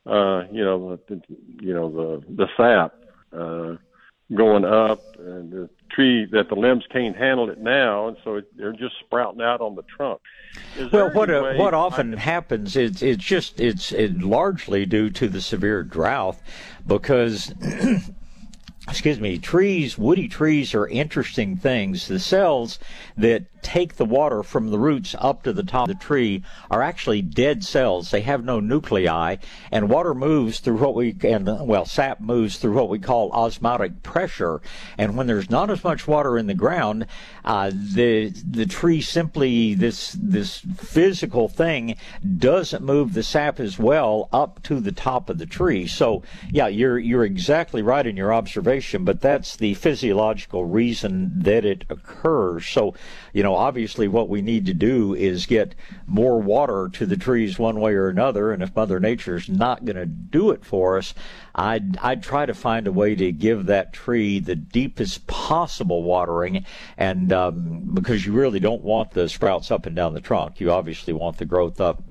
uh, 0.06 0.44
you 0.52 0.64
know, 0.64 1.00
the, 1.08 1.22
you 1.60 1.74
know 1.74 1.90
the 1.90 2.24
the 2.36 2.48
sap 2.56 2.94
uh, 3.38 3.76
going 4.34 4.66
up, 4.66 5.02
and 5.20 5.52
the 5.52 5.70
tree 5.92 6.26
that 6.32 6.50
the 6.50 6.56
limbs 6.56 6.84
can't 6.92 7.16
handle 7.16 7.50
it 7.50 7.60
now, 7.60 8.08
and 8.08 8.18
so 8.24 8.36
it, 8.36 8.58
they're 8.58 8.72
just 8.72 8.96
sprouting 9.00 9.42
out 9.42 9.62
on 9.62 9.76
the 9.76 9.84
trunk. 9.84 10.22
Is 10.78 10.92
Well, 10.92 11.12
what 11.12 11.30
any 11.30 11.58
uh, 11.58 11.58
what 11.62 11.74
often 11.74 12.12
can- 12.12 12.20
happens 12.20 12.76
is 12.76 13.02
it's 13.02 13.24
just 13.24 13.60
it's 13.60 13.92
it 13.92 14.22
largely 14.22 14.86
due 14.86 15.10
to 15.12 15.28
the 15.28 15.42
severe 15.42 15.84
drought 15.84 16.38
because 16.88 17.54
excuse 18.90 19.18
me 19.18 19.38
trees 19.38 19.98
woody 19.98 20.28
trees 20.28 20.76
are 20.76 20.88
interesting 20.88 21.56
things. 21.56 22.08
The 22.08 22.20
cells 22.20 22.80
that 23.16 23.46
take 23.62 23.96
the 23.96 24.04
water 24.04 24.44
from 24.44 24.72
the 24.72 24.78
roots 24.78 25.16
up 25.20 25.44
to 25.44 25.54
the 25.54 25.64
top 25.64 25.88
of 25.88 25.98
the 25.98 26.04
tree 26.04 26.44
are 26.70 26.82
actually 26.82 27.22
dead 27.22 27.64
cells. 27.64 28.12
They 28.12 28.20
have 28.22 28.44
no 28.44 28.60
nuclei 28.60 29.38
and 29.72 29.90
water 29.90 30.14
moves 30.14 30.60
through 30.60 30.78
what 30.78 30.96
we 30.96 31.16
and 31.24 31.48
uh, 31.48 31.60
well 31.62 31.86
sap 31.86 32.20
moves 32.20 32.58
through 32.58 32.74
what 32.74 32.90
we 32.90 33.00
call 33.00 33.32
osmotic 33.32 34.04
pressure. 34.04 34.62
And 34.98 35.16
when 35.16 35.28
there's 35.28 35.50
not 35.50 35.70
as 35.70 35.82
much 35.84 36.06
water 36.06 36.38
in 36.38 36.48
the 36.48 36.54
ground 36.54 37.06
uh, 37.46 37.72
the 37.74 38.30
the 38.30 38.66
tree 38.66 39.00
simply 39.00 39.76
this 39.76 40.12
this 40.20 40.58
physical 40.76 41.48
thing 41.48 41.96
doesn't 42.38 42.84
move 42.84 43.14
the 43.14 43.24
sap 43.24 43.62
as 43.62 43.80
well 43.80 44.28
up 44.34 44.62
to 44.64 44.82
the 44.82 44.92
top 44.92 45.30
of 45.30 45.38
the 45.38 45.46
tree. 45.46 45.88
So 45.88 46.24
yeah 46.52 46.68
you're 46.68 47.00
you're 47.00 47.24
exactly 47.24 47.82
right 47.82 48.06
in 48.06 48.18
your 48.18 48.34
observation 48.34 48.73
but 49.06 49.22
that's 49.22 49.56
the 49.56 49.74
physiological 49.76 50.66
reason 50.66 51.32
that 51.36 51.66
it 51.66 51.86
occurs. 51.90 52.66
So 52.66 52.94
you 53.34 53.44
know 53.44 53.56
obviously 53.56 54.08
what 54.08 54.30
we 54.30 54.42
need 54.42 54.66
to 54.66 54.74
do 54.74 55.14
is 55.14 55.46
get 55.46 55.76
more 56.08 56.42
water 56.42 56.90
to 56.94 57.06
the 57.06 57.18
trees 57.18 57.60
one 57.60 57.80
way 57.80 57.94
or 57.94 58.08
another 58.08 58.52
and 58.52 58.62
if 58.64 58.76
mother 58.76 59.00
nature's 59.00 59.50
not 59.50 59.86
going 59.86 59.96
to 59.96 60.06
do 60.06 60.52
it 60.52 60.64
for 60.66 60.98
us 60.98 61.14
I'd, 61.56 61.98
I'd 61.98 62.24
try 62.24 62.46
to 62.46 62.54
find 62.54 62.88
a 62.88 62.92
way 62.92 63.16
to 63.16 63.32
give 63.32 63.68
that 63.68 63.94
tree 63.94 64.40
the 64.40 64.56
deepest 64.56 65.28
possible 65.28 66.04
watering, 66.04 66.66
and 66.98 67.32
um, 67.32 67.92
because 67.94 68.26
you 68.26 68.34
really 68.34 68.60
don't 68.60 68.82
want 68.82 69.12
the 69.12 69.30
sprouts 69.30 69.70
up 69.70 69.86
and 69.86 69.96
down 69.96 70.14
the 70.14 70.22
trunk, 70.22 70.60
you 70.60 70.72
obviously 70.72 71.14
want 71.14 71.38
the 71.38 71.46
growth 71.46 71.80
up 71.80 72.02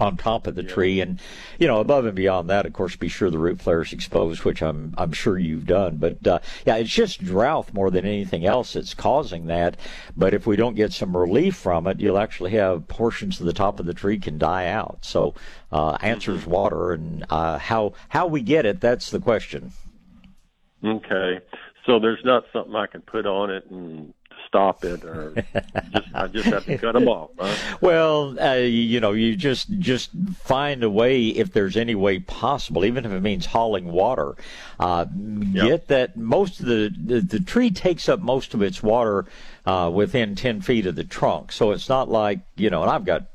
on 0.00 0.16
top 0.16 0.46
of 0.46 0.54
the 0.54 0.62
tree, 0.62 1.00
and 1.00 1.20
you 1.58 1.66
know 1.66 1.80
above 1.80 2.06
and 2.06 2.14
beyond 2.14 2.48
that, 2.50 2.66
of 2.66 2.72
course, 2.72 2.96
be 2.96 3.08
sure 3.08 3.30
the 3.30 3.38
root 3.38 3.60
flare 3.60 3.82
is 3.82 3.92
exposed, 3.92 4.44
which 4.44 4.62
I'm 4.62 4.94
I'm 4.96 5.12
sure 5.12 5.38
you've 5.38 5.66
done. 5.66 5.96
But 5.96 6.26
uh, 6.26 6.38
yeah, 6.66 6.76
it's 6.76 6.90
just 6.90 7.24
drought 7.24 7.72
more 7.72 7.90
than 7.90 8.06
anything 8.06 8.46
else 8.46 8.72
that's 8.72 8.94
causing 8.94 9.46
that. 9.46 9.76
But 10.16 10.34
if 10.34 10.46
we 10.46 10.56
don't 10.56 10.74
get 10.74 10.92
some 10.92 11.16
relief 11.16 11.56
from 11.56 11.86
it, 11.86 12.00
you'll 12.00 12.18
actually 12.18 12.52
have 12.52 12.88
portions 12.88 13.40
of 13.40 13.46
the 13.46 13.52
top 13.52 13.80
of 13.80 13.86
the 13.86 13.94
tree 13.94 14.18
can 14.18 14.38
die 14.38 14.68
out. 14.68 14.98
So 15.02 15.34
uh, 15.72 15.98
answers 16.00 16.46
water, 16.46 16.92
and 16.92 17.24
uh, 17.30 17.58
how 17.58 17.94
how 18.08 18.26
we 18.26 18.42
get 18.42 18.66
it, 18.66 18.80
that's 18.80 19.10
the 19.10 19.20
question. 19.20 19.72
Okay, 20.84 21.40
so 21.86 21.98
there's 21.98 22.24
not 22.24 22.44
something 22.52 22.74
I 22.74 22.86
can 22.86 23.00
put 23.00 23.26
on 23.26 23.50
it 23.50 23.64
and 23.70 24.14
stop 24.48 24.84
it, 24.84 25.04
or 25.04 25.34
just 25.92 26.08
I 26.14 26.26
just 26.26 26.46
have 26.46 26.64
to 26.64 26.78
cut 26.78 26.92
them 26.92 27.06
off. 27.06 27.30
Huh? 27.38 27.76
Well, 27.80 28.40
uh, 28.40 28.54
you 28.54 28.98
know, 28.98 29.12
you 29.12 29.36
just 29.36 29.70
just 29.78 30.10
find 30.34 30.82
a 30.82 30.90
way 30.90 31.26
if 31.28 31.52
there's 31.52 31.76
any 31.76 31.94
way 31.94 32.18
possible, 32.18 32.84
even 32.84 33.04
if 33.04 33.12
it 33.12 33.20
means 33.20 33.46
hauling 33.46 33.92
water. 33.92 34.34
Uh, 34.80 35.04
Get 35.52 35.88
that 35.88 36.16
most 36.16 36.60
of 36.60 36.66
the, 36.66 36.92
the 37.04 37.20
the 37.20 37.40
tree 37.40 37.70
takes 37.70 38.08
up 38.08 38.20
most 38.20 38.54
of 38.54 38.62
its 38.62 38.82
water 38.82 39.26
uh, 39.66 39.90
within 39.92 40.34
ten 40.34 40.60
feet 40.60 40.86
of 40.86 40.96
the 40.96 41.04
trunk, 41.04 41.52
so 41.52 41.70
it's 41.70 41.88
not 41.88 42.08
like 42.08 42.40
you 42.56 42.70
know. 42.70 42.82
And 42.82 42.90
I've 42.90 43.04
got 43.04 43.26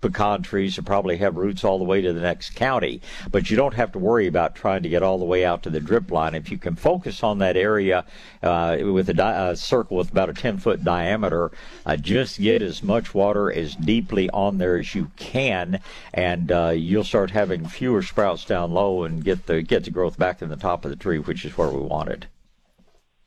pecan 0.00 0.42
trees 0.42 0.76
that 0.76 0.84
probably 0.84 1.16
have 1.18 1.36
roots 1.36 1.64
all 1.64 1.78
the 1.78 1.84
way 1.84 2.00
to 2.00 2.12
the 2.12 2.20
next 2.20 2.54
county, 2.54 3.00
but 3.30 3.50
you 3.50 3.56
don't 3.56 3.74
have 3.74 3.92
to 3.92 3.98
worry 3.98 4.26
about 4.26 4.54
trying 4.54 4.82
to 4.82 4.88
get 4.88 5.02
all 5.02 5.18
the 5.18 5.24
way 5.24 5.44
out 5.44 5.62
to 5.62 5.70
the 5.70 5.80
drip 5.80 6.10
line. 6.10 6.34
If 6.34 6.50
you 6.50 6.58
can 6.58 6.74
focus 6.74 7.22
on 7.22 7.38
that 7.38 7.56
area 7.56 8.04
uh, 8.42 8.78
with 8.80 9.08
a, 9.08 9.14
di- 9.14 9.50
a 9.50 9.56
circle 9.56 9.96
with 9.98 10.10
about 10.10 10.30
a 10.30 10.34
10 10.34 10.58
foot 10.58 10.82
diameter, 10.84 11.50
uh, 11.86 11.96
just 11.96 12.38
get 12.38 12.62
as 12.62 12.82
much 12.82 13.14
water 13.14 13.52
as 13.52 13.74
deeply 13.76 14.30
on 14.30 14.58
there 14.58 14.78
as 14.78 14.94
you 14.94 15.10
can, 15.16 15.80
and 16.14 16.50
uh, 16.50 16.70
you'll 16.70 17.04
start 17.04 17.30
having 17.30 17.66
fewer 17.66 18.02
sprouts 18.02 18.44
down 18.44 18.72
low 18.72 19.04
and 19.04 19.24
get 19.24 19.46
the 19.46 19.62
get 19.62 19.84
the 19.84 19.90
growth 19.90 20.18
back 20.18 20.42
in 20.42 20.48
the 20.48 20.56
top 20.56 20.84
of 20.84 20.90
the 20.90 20.96
tree, 20.96 21.18
which 21.18 21.44
is 21.44 21.56
where 21.56 21.68
we 21.68 21.80
want 21.80 22.08
it. 22.08 22.26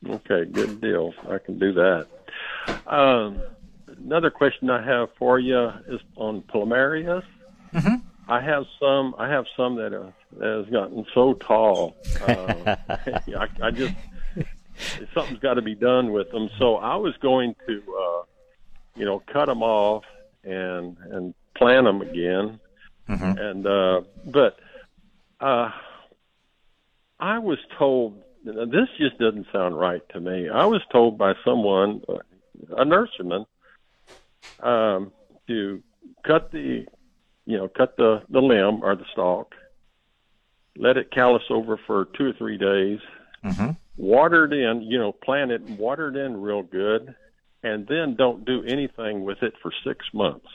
Okay, 0.08 0.44
good 0.50 0.80
deal. 0.80 1.14
I 1.28 1.38
can 1.38 1.58
do 1.58 1.72
that. 1.72 2.06
Um, 2.86 3.40
another 4.04 4.30
question 4.30 4.70
I 4.70 4.84
have 4.84 5.08
for 5.18 5.38
you 5.38 5.70
is 5.88 6.00
on 6.16 6.42
plumerias. 6.42 7.24
Mm-hmm. 7.72 7.96
I 8.28 8.40
have 8.40 8.64
some. 8.80 9.14
I 9.18 9.28
have 9.28 9.46
some 9.56 9.76
that, 9.76 9.92
uh, 9.92 10.10
that 10.38 10.64
has 10.64 10.66
gotten 10.72 11.04
so 11.14 11.34
tall. 11.34 11.96
Uh, 12.26 12.76
I, 12.88 13.48
I 13.62 13.70
just 13.70 13.94
something's 15.12 15.40
got 15.40 15.54
to 15.54 15.62
be 15.62 15.74
done 15.74 16.12
with 16.12 16.30
them. 16.30 16.48
So 16.58 16.76
I 16.76 16.96
was 16.96 17.14
going 17.18 17.54
to, 17.66 17.74
uh, 17.74 18.22
you 18.96 19.04
know, 19.04 19.22
cut 19.30 19.46
them 19.46 19.62
off 19.62 20.04
and 20.42 20.96
and 21.10 21.34
plant 21.54 21.84
them 21.84 22.00
again. 22.00 22.60
And 23.38 23.66
uh, 23.66 24.02
but 24.24 24.58
uh, 25.40 25.70
I 27.20 27.38
was 27.38 27.58
told 27.78 28.22
this 28.44 28.88
just 28.98 29.18
doesn't 29.18 29.46
sound 29.52 29.78
right 29.78 30.02
to 30.10 30.20
me. 30.20 30.48
I 30.48 30.66
was 30.66 30.82
told 30.92 31.18
by 31.18 31.34
someone, 31.44 32.02
uh, 32.08 32.18
a 32.76 32.84
nurseryman, 32.84 33.46
um, 34.60 35.12
to 35.48 35.82
cut 36.26 36.50
the, 36.52 36.86
you 37.46 37.56
know, 37.56 37.68
cut 37.68 37.96
the 37.96 38.22
the 38.28 38.40
limb 38.40 38.82
or 38.82 38.96
the 38.96 39.04
stalk, 39.12 39.54
let 40.76 40.96
it 40.96 41.10
callus 41.10 41.42
over 41.50 41.78
for 41.86 42.08
two 42.16 42.26
or 42.26 42.32
three 42.32 42.58
days, 42.58 43.00
mhm 43.44 43.76
water 43.96 44.44
it 44.44 44.52
in, 44.52 44.82
you 44.82 44.98
know, 44.98 45.12
plant 45.12 45.50
it, 45.50 45.62
and 45.62 45.78
water 45.78 46.08
it 46.08 46.16
in 46.16 46.40
real 46.40 46.62
good, 46.62 47.14
and 47.62 47.86
then 47.86 48.14
don't 48.16 48.44
do 48.44 48.62
anything 48.64 49.24
with 49.24 49.42
it 49.42 49.54
for 49.62 49.72
six 49.86 50.04
months. 50.12 50.46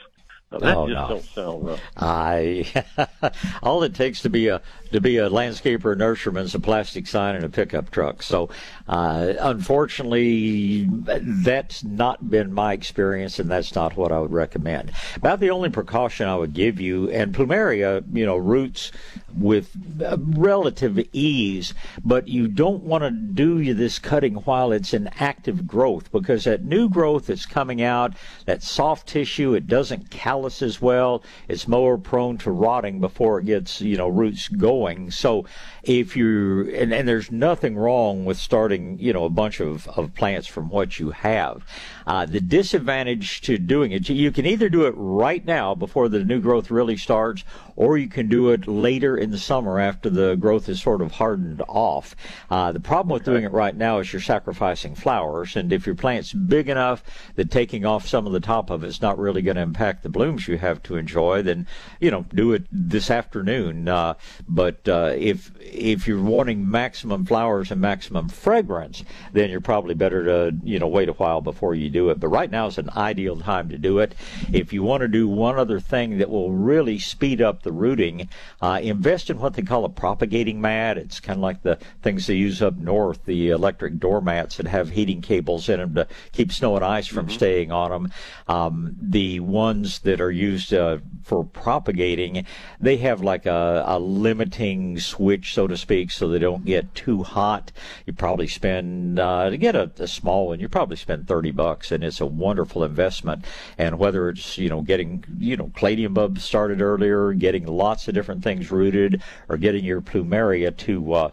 Now, 0.52 0.58
that 0.58 0.76
Oh, 0.76 0.88
just 0.88 0.98
no. 0.98 1.08
don't 1.08 1.24
sound 1.24 1.66
right. 1.68 1.80
I 1.96 3.30
all 3.62 3.84
it 3.84 3.94
takes 3.94 4.22
to 4.22 4.30
be 4.30 4.48
a 4.48 4.60
to 4.90 5.00
be 5.00 5.18
a 5.18 5.30
landscaper 5.30 5.84
or 5.84 5.96
nurseryman 5.96 6.42
is 6.42 6.56
a 6.56 6.58
plastic 6.58 7.06
sign 7.06 7.36
and 7.36 7.44
a 7.44 7.48
pickup 7.48 7.92
truck. 7.92 8.24
So, 8.24 8.48
uh, 8.88 9.34
unfortunately, 9.38 10.88
that's 10.90 11.84
not 11.84 12.28
been 12.28 12.52
my 12.52 12.72
experience, 12.72 13.38
and 13.38 13.48
that's 13.48 13.76
not 13.76 13.96
what 13.96 14.10
I 14.10 14.18
would 14.18 14.32
recommend. 14.32 14.90
About 15.14 15.38
the 15.38 15.50
only 15.50 15.70
precaution 15.70 16.26
I 16.26 16.34
would 16.36 16.52
give 16.54 16.80
you, 16.80 17.08
and 17.10 17.32
plumeria, 17.32 18.02
you 18.12 18.26
know, 18.26 18.36
roots 18.36 18.90
with 19.38 19.70
uh, 20.04 20.16
relative 20.18 20.98
ease, 21.12 21.72
but 22.04 22.26
you 22.26 22.48
don't 22.48 22.82
want 22.82 23.04
to 23.04 23.10
do 23.12 23.72
this 23.72 24.00
cutting 24.00 24.34
while 24.34 24.72
it's 24.72 24.92
in 24.92 25.08
active 25.20 25.68
growth 25.68 26.10
because 26.10 26.42
that 26.42 26.64
new 26.64 26.88
growth 26.88 27.26
that's 27.26 27.46
coming 27.46 27.80
out, 27.80 28.14
that 28.46 28.64
soft 28.64 29.06
tissue, 29.06 29.54
it 29.54 29.68
doesn't 29.68 30.10
as 30.46 30.80
well. 30.80 31.22
It's 31.48 31.68
more 31.68 31.98
prone 31.98 32.38
to 32.38 32.50
rotting 32.50 33.00
before 33.00 33.40
it 33.40 33.46
gets, 33.46 33.80
you 33.80 33.96
know, 33.96 34.08
roots 34.08 34.48
going. 34.48 35.10
So 35.10 35.44
if 35.82 36.16
you 36.16 36.70
and, 36.74 36.92
and 36.92 37.08
there's 37.08 37.30
nothing 37.30 37.76
wrong 37.76 38.24
with 38.24 38.36
starting, 38.36 38.98
you 38.98 39.12
know, 39.12 39.24
a 39.24 39.30
bunch 39.30 39.60
of, 39.60 39.88
of 39.88 40.14
plants 40.14 40.46
from 40.46 40.68
what 40.68 40.98
you 40.98 41.10
have. 41.10 41.64
Uh, 42.10 42.26
the 42.26 42.40
disadvantage 42.40 43.40
to 43.40 43.56
doing 43.56 43.92
it, 43.92 44.08
you 44.08 44.32
can 44.32 44.44
either 44.44 44.68
do 44.68 44.84
it 44.84 44.94
right 44.96 45.44
now 45.44 45.76
before 45.76 46.08
the 46.08 46.24
new 46.24 46.40
growth 46.40 46.68
really 46.68 46.96
starts, 46.96 47.44
or 47.76 47.96
you 47.96 48.08
can 48.08 48.26
do 48.26 48.50
it 48.50 48.66
later 48.66 49.16
in 49.16 49.30
the 49.30 49.38
summer 49.38 49.78
after 49.78 50.10
the 50.10 50.34
growth 50.34 50.68
is 50.68 50.82
sort 50.82 51.00
of 51.00 51.12
hardened 51.12 51.62
off. 51.68 52.16
Uh, 52.50 52.72
the 52.72 52.80
problem 52.80 53.12
with 53.12 53.24
doing 53.24 53.44
it 53.44 53.52
right 53.52 53.76
now 53.76 54.00
is 54.00 54.12
you're 54.12 54.20
sacrificing 54.20 54.92
flowers, 54.96 55.54
and 55.54 55.72
if 55.72 55.86
your 55.86 55.94
plant's 55.94 56.32
big 56.32 56.68
enough 56.68 57.04
that 57.36 57.48
taking 57.48 57.86
off 57.86 58.08
some 58.08 58.26
of 58.26 58.32
the 58.32 58.40
top 58.40 58.70
of 58.70 58.82
it's 58.82 59.00
not 59.00 59.16
really 59.16 59.40
going 59.40 59.54
to 59.54 59.62
impact 59.62 60.02
the 60.02 60.08
blooms 60.08 60.48
you 60.48 60.58
have 60.58 60.82
to 60.82 60.96
enjoy, 60.96 61.42
then 61.42 61.64
you 62.00 62.10
know 62.10 62.26
do 62.34 62.52
it 62.52 62.64
this 62.72 63.08
afternoon. 63.08 63.86
Uh, 63.86 64.14
but 64.48 64.88
uh, 64.88 65.14
if 65.16 65.52
if 65.60 66.08
you're 66.08 66.20
wanting 66.20 66.68
maximum 66.68 67.24
flowers 67.24 67.70
and 67.70 67.80
maximum 67.80 68.28
fragrance, 68.28 69.04
then 69.32 69.48
you're 69.48 69.60
probably 69.60 69.94
better 69.94 70.24
to 70.24 70.56
you 70.64 70.80
know 70.80 70.88
wait 70.88 71.08
a 71.08 71.12
while 71.12 71.40
before 71.40 71.76
you 71.76 71.88
do 71.88 71.99
it. 72.08 72.18
But 72.18 72.28
right 72.28 72.50
now 72.50 72.66
is 72.66 72.78
an 72.78 72.88
ideal 72.96 73.36
time 73.36 73.68
to 73.68 73.76
do 73.76 73.98
it. 73.98 74.14
If 74.50 74.72
you 74.72 74.82
want 74.82 75.02
to 75.02 75.08
do 75.08 75.28
one 75.28 75.58
other 75.58 75.80
thing 75.80 76.16
that 76.18 76.30
will 76.30 76.50
really 76.50 76.98
speed 76.98 77.42
up 77.42 77.62
the 77.62 77.72
rooting, 77.72 78.28
uh, 78.62 78.80
invest 78.82 79.28
in 79.28 79.38
what 79.38 79.52
they 79.54 79.62
call 79.62 79.84
a 79.84 79.90
propagating 79.90 80.60
mat. 80.60 80.96
It's 80.96 81.20
kind 81.20 81.36
of 81.36 81.42
like 81.42 81.62
the 81.62 81.78
things 82.00 82.26
they 82.26 82.34
use 82.34 82.62
up 82.62 82.78
north, 82.78 83.26
the 83.26 83.50
electric 83.50 83.98
doormats 83.98 84.56
that 84.56 84.66
have 84.66 84.90
heating 84.90 85.20
cables 85.20 85.68
in 85.68 85.80
them 85.80 85.94
to 85.94 86.06
keep 86.32 86.52
snow 86.52 86.76
and 86.76 86.84
ice 86.84 87.06
from 87.06 87.28
staying 87.28 87.70
on 87.70 87.90
them. 87.90 88.12
Um, 88.48 88.96
the 89.00 89.40
ones 89.40 89.98
that 90.00 90.20
are 90.20 90.30
used 90.30 90.72
uh, 90.72 90.98
for 91.24 91.44
propagating, 91.44 92.46
they 92.80 92.96
have 92.98 93.20
like 93.20 93.46
a, 93.46 93.84
a 93.86 93.98
limiting 93.98 94.98
switch, 94.98 95.54
so 95.54 95.66
to 95.66 95.76
speak, 95.76 96.10
so 96.10 96.28
they 96.28 96.38
don't 96.38 96.64
get 96.64 96.94
too 96.94 97.22
hot. 97.22 97.72
You 98.06 98.12
probably 98.12 98.46
spend 98.46 99.18
uh, 99.18 99.50
to 99.50 99.56
get 99.56 99.74
a, 99.74 99.90
a 99.98 100.06
small 100.06 100.48
one, 100.48 100.60
you 100.60 100.68
probably 100.68 100.96
spend 100.96 101.26
thirty 101.26 101.50
bucks, 101.50 101.89
and 101.92 102.04
it's 102.04 102.20
a 102.20 102.26
wonderful 102.26 102.84
investment. 102.84 103.44
And 103.78 103.98
whether 103.98 104.28
it's 104.28 104.58
you 104.58 104.68
know 104.68 104.82
getting 104.82 105.24
you 105.38 105.56
know 105.56 105.70
caladium 105.74 106.14
bulbs 106.14 106.44
started 106.44 106.80
earlier, 106.80 107.32
getting 107.32 107.66
lots 107.66 108.08
of 108.08 108.14
different 108.14 108.42
things 108.42 108.70
rooted, 108.70 109.22
or 109.48 109.56
getting 109.56 109.84
your 109.84 110.00
plumeria 110.00 110.76
to 110.78 111.12
uh, 111.14 111.30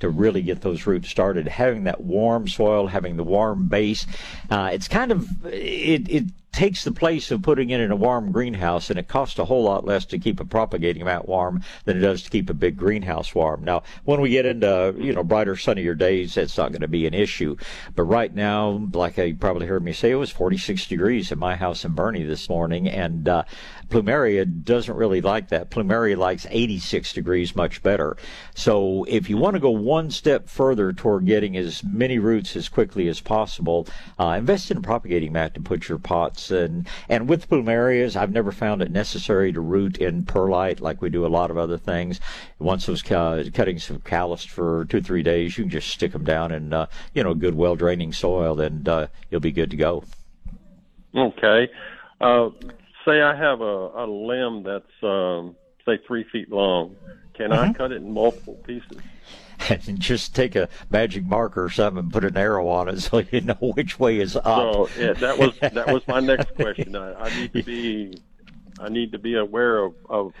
to 0.00 0.08
really 0.08 0.42
get 0.42 0.60
those 0.62 0.86
roots 0.86 1.08
started. 1.08 1.48
Having 1.48 1.84
that 1.84 2.02
warm 2.02 2.48
soil, 2.48 2.86
having 2.86 3.16
the 3.16 3.24
warm 3.24 3.68
base, 3.68 4.06
uh, 4.50 4.70
it's 4.72 4.88
kind 4.88 5.12
of 5.12 5.26
it, 5.46 6.08
it 6.08 6.24
takes 6.52 6.82
the 6.84 6.92
place 6.92 7.30
of 7.30 7.42
putting 7.42 7.70
it 7.70 7.80
in 7.80 7.90
a 7.90 7.96
warm 7.96 8.32
greenhouse, 8.32 8.90
and 8.90 8.98
it 8.98 9.08
costs 9.08 9.38
a 9.38 9.44
whole 9.44 9.62
lot 9.62 9.84
less 9.84 10.04
to 10.04 10.18
keep 10.18 10.40
a 10.40 10.44
propagating 10.44 11.04
mat 11.04 11.28
warm 11.28 11.62
than 11.84 11.96
it 11.96 12.00
does 12.00 12.22
to 12.22 12.30
keep 12.30 12.50
a 12.50 12.54
big 12.54 12.76
greenhouse 12.76 13.34
warm. 13.34 13.62
Now, 13.62 13.82
when 14.04 14.20
we 14.20 14.30
get 14.30 14.46
into 14.46 14.94
you 14.98 15.12
know 15.12 15.22
brighter, 15.22 15.56
sunnier 15.56 15.94
days, 15.94 16.34
that's 16.34 16.58
not 16.58 16.72
going 16.72 16.82
to 16.82 16.88
be 16.88 17.06
an 17.06 17.14
issue. 17.14 17.56
But 17.94 18.04
right 18.04 18.34
now, 18.34 18.88
like 18.92 19.18
I 19.18 19.32
probably 19.32 19.66
heard 19.66 19.84
me 19.84 19.92
say, 19.92 20.10
it 20.10 20.16
was 20.16 20.30
46 20.30 20.86
degrees 20.86 21.30
in 21.30 21.38
my 21.38 21.56
house 21.56 21.84
in 21.84 21.94
Boerne 21.94 22.26
this 22.26 22.48
morning, 22.48 22.88
and 22.88 23.28
uh, 23.28 23.44
Plumeria 23.90 24.46
doesn't 24.64 24.96
really 24.96 25.20
like 25.20 25.48
that. 25.48 25.70
Plumeria 25.70 26.16
likes 26.16 26.46
86 26.48 27.12
degrees 27.12 27.56
much 27.56 27.82
better. 27.82 28.16
So 28.54 29.04
if 29.08 29.28
you 29.28 29.36
want 29.36 29.54
to 29.54 29.60
go 29.60 29.70
one 29.70 30.10
step 30.10 30.48
further 30.48 30.92
toward 30.92 31.26
getting 31.26 31.56
as 31.56 31.82
many 31.84 32.18
roots 32.18 32.56
as 32.56 32.68
quickly 32.68 33.08
as 33.08 33.20
possible, 33.20 33.86
uh, 34.18 34.36
invest 34.38 34.70
in 34.70 34.78
a 34.78 34.80
propagating 34.80 35.32
mat 35.32 35.54
to 35.54 35.60
put 35.60 35.88
your 35.88 35.98
pots 35.98 36.50
and 36.50 36.88
and 37.08 37.28
with 37.28 37.48
plumerias, 37.48 38.16
I've 38.16 38.32
never 38.32 38.52
found 38.52 38.80
it 38.80 38.90
necessary 38.90 39.52
to 39.52 39.60
root 39.60 39.98
in 39.98 40.24
perlite 40.24 40.80
like 40.80 41.02
we 41.02 41.10
do 41.10 41.26
a 41.26 41.28
lot 41.28 41.50
of 41.50 41.58
other 41.58 41.76
things. 41.76 42.20
Once 42.58 42.86
those 42.86 43.02
cuttings 43.02 43.88
have 43.88 44.04
calloused 44.04 44.50
for 44.50 44.84
two 44.86 45.02
three 45.02 45.22
days, 45.22 45.58
you 45.58 45.64
can 45.64 45.70
just 45.70 45.88
stick 45.88 46.12
them 46.12 46.24
down 46.24 46.52
in 46.52 46.72
uh, 46.72 46.86
you 47.14 47.24
know 47.24 47.34
good 47.34 47.54
well 47.54 47.76
draining 47.76 48.12
soil, 48.12 48.60
and 48.60 48.88
uh, 48.88 49.08
you'll 49.30 49.40
be 49.40 49.52
good 49.52 49.70
to 49.70 49.76
go. 49.76 50.04
Okay. 51.14 51.68
Uh, 52.20 52.50
say 53.04 53.22
I 53.22 53.36
have 53.36 53.60
a, 53.60 53.64
a 53.64 54.06
limb 54.06 54.62
that's 54.62 55.02
um, 55.02 55.56
say 55.84 55.98
three 56.06 56.24
feet 56.32 56.50
long. 56.50 56.96
Can 57.34 57.52
I 57.52 57.72
cut 57.72 57.92
it 57.92 58.02
in 58.02 58.12
multiple 58.12 58.54
pieces? 58.66 58.98
and 59.68 60.00
just 60.00 60.34
take 60.34 60.56
a 60.56 60.68
magic 60.90 61.24
marker 61.24 61.64
or 61.64 61.70
something 61.70 62.04
and 62.04 62.12
put 62.12 62.24
an 62.24 62.36
arrow 62.36 62.68
on 62.68 62.88
it 62.88 63.00
so 63.00 63.22
you 63.30 63.40
know 63.40 63.54
which 63.54 63.98
way 63.98 64.18
is 64.18 64.36
up. 64.36 64.44
So 64.44 64.88
yeah, 64.98 65.12
that 65.14 65.38
was 65.38 65.58
that 65.60 65.86
was 65.86 66.06
my 66.06 66.20
next 66.20 66.54
question. 66.54 66.96
I, 66.96 67.14
I 67.14 67.40
need 67.40 67.52
to 67.52 67.62
be 67.62 68.14
I 68.78 68.88
need 68.88 69.12
to 69.12 69.18
be 69.18 69.36
aware 69.36 69.84
of, 69.84 69.94
of 70.08 70.32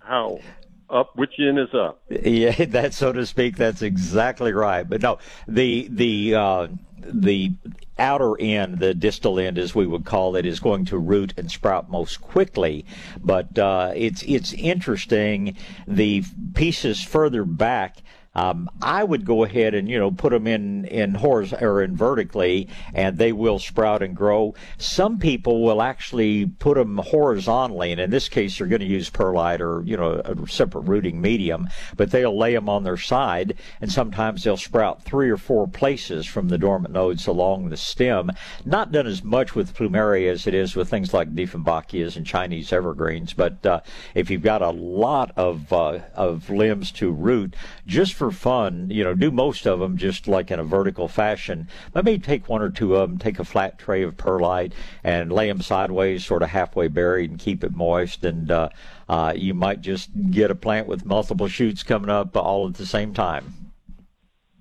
how 0.00 0.40
up 0.88 1.16
which 1.16 1.32
end 1.38 1.58
is 1.58 1.74
up. 1.74 2.02
Yeah, 2.08 2.64
that 2.66 2.94
so 2.94 3.12
to 3.12 3.26
speak, 3.26 3.56
that's 3.56 3.82
exactly 3.82 4.52
right. 4.52 4.88
But 4.88 5.02
no, 5.02 5.18
the 5.48 5.88
the 5.90 6.34
uh, 6.34 6.68
the 7.12 7.52
outer 7.98 8.38
end, 8.40 8.78
the 8.78 8.94
distal 8.94 9.38
end, 9.38 9.58
as 9.58 9.74
we 9.74 9.86
would 9.86 10.04
call 10.04 10.36
it, 10.36 10.44
is 10.44 10.60
going 10.60 10.84
to 10.86 10.98
root 10.98 11.32
and 11.36 11.50
sprout 11.50 11.90
most 11.90 12.20
quickly. 12.20 12.84
But 13.22 13.58
uh, 13.58 13.92
it's 13.94 14.22
it's 14.22 14.52
interesting. 14.52 15.56
The 15.86 16.24
pieces 16.54 17.02
further 17.02 17.44
back. 17.44 17.98
Um, 18.36 18.68
I 18.82 19.02
would 19.02 19.24
go 19.24 19.44
ahead 19.44 19.74
and 19.74 19.88
you 19.88 19.98
know 19.98 20.10
put 20.10 20.30
them 20.30 20.46
in 20.46 20.84
in 20.84 21.14
horiz- 21.14 21.60
or 21.60 21.82
in 21.82 21.96
vertically, 21.96 22.68
and 22.92 23.16
they 23.16 23.32
will 23.32 23.58
sprout 23.58 24.02
and 24.02 24.14
grow. 24.14 24.54
Some 24.76 25.18
people 25.18 25.62
will 25.62 25.80
actually 25.80 26.44
put 26.44 26.76
them 26.76 26.98
horizontally, 26.98 27.92
and 27.92 28.00
in 28.00 28.10
this 28.10 28.28
case, 28.28 28.58
they're 28.58 28.66
going 28.66 28.80
to 28.80 28.86
use 28.86 29.08
perlite 29.08 29.62
or 29.62 29.82
you 29.84 29.96
know 29.96 30.20
a 30.22 30.48
separate 30.48 30.82
rooting 30.82 31.20
medium, 31.20 31.68
but 31.96 32.10
they'll 32.10 32.38
lay 32.38 32.52
them 32.52 32.68
on 32.68 32.84
their 32.84 32.98
side, 32.98 33.54
and 33.80 33.90
sometimes 33.90 34.44
they'll 34.44 34.58
sprout 34.58 35.02
three 35.02 35.30
or 35.30 35.38
four 35.38 35.66
places 35.66 36.26
from 36.26 36.48
the 36.48 36.58
dormant 36.58 36.92
nodes 36.92 37.26
along 37.26 37.70
the 37.70 37.76
stem. 37.76 38.30
Not 38.66 38.92
done 38.92 39.06
as 39.06 39.24
much 39.24 39.54
with 39.54 39.74
plumeria 39.74 40.30
as 40.30 40.46
it 40.46 40.52
is 40.52 40.76
with 40.76 40.90
things 40.90 41.14
like 41.14 41.34
Dieffenbachias 41.34 42.16
and 42.16 42.26
Chinese 42.26 42.70
evergreens, 42.70 43.32
but 43.32 43.64
uh, 43.64 43.80
if 44.14 44.30
you've 44.30 44.42
got 44.42 44.60
a 44.60 44.70
lot 44.70 45.32
of 45.36 45.72
uh, 45.72 46.00
of 46.14 46.50
limbs 46.50 46.92
to 46.92 47.10
root, 47.10 47.56
just 47.86 48.12
for 48.12 48.25
fun, 48.30 48.88
you 48.90 49.02
know, 49.04 49.14
do 49.14 49.30
most 49.30 49.66
of 49.66 49.80
them 49.80 49.96
just 49.96 50.26
like 50.28 50.50
in 50.50 50.58
a 50.58 50.64
vertical 50.64 51.08
fashion. 51.08 51.68
But 51.92 52.04
maybe 52.04 52.18
take 52.22 52.48
one 52.48 52.62
or 52.62 52.70
two 52.70 52.96
of 52.96 53.08
them, 53.10 53.18
take 53.18 53.38
a 53.38 53.44
flat 53.44 53.78
tray 53.78 54.02
of 54.02 54.16
perlite 54.16 54.72
and 55.04 55.32
lay 55.32 55.48
them 55.48 55.60
sideways, 55.62 56.24
sort 56.24 56.42
of 56.42 56.50
halfway 56.50 56.88
buried, 56.88 57.30
and 57.30 57.38
keep 57.38 57.62
it 57.64 57.74
moist. 57.74 58.24
And 58.24 58.50
uh, 58.50 58.68
uh, 59.08 59.32
you 59.36 59.54
might 59.54 59.80
just 59.80 60.10
get 60.30 60.50
a 60.50 60.54
plant 60.54 60.86
with 60.86 61.04
multiple 61.06 61.48
shoots 61.48 61.82
coming 61.82 62.10
up 62.10 62.36
all 62.36 62.66
at 62.68 62.74
the 62.74 62.86
same 62.86 63.14
time. 63.14 63.72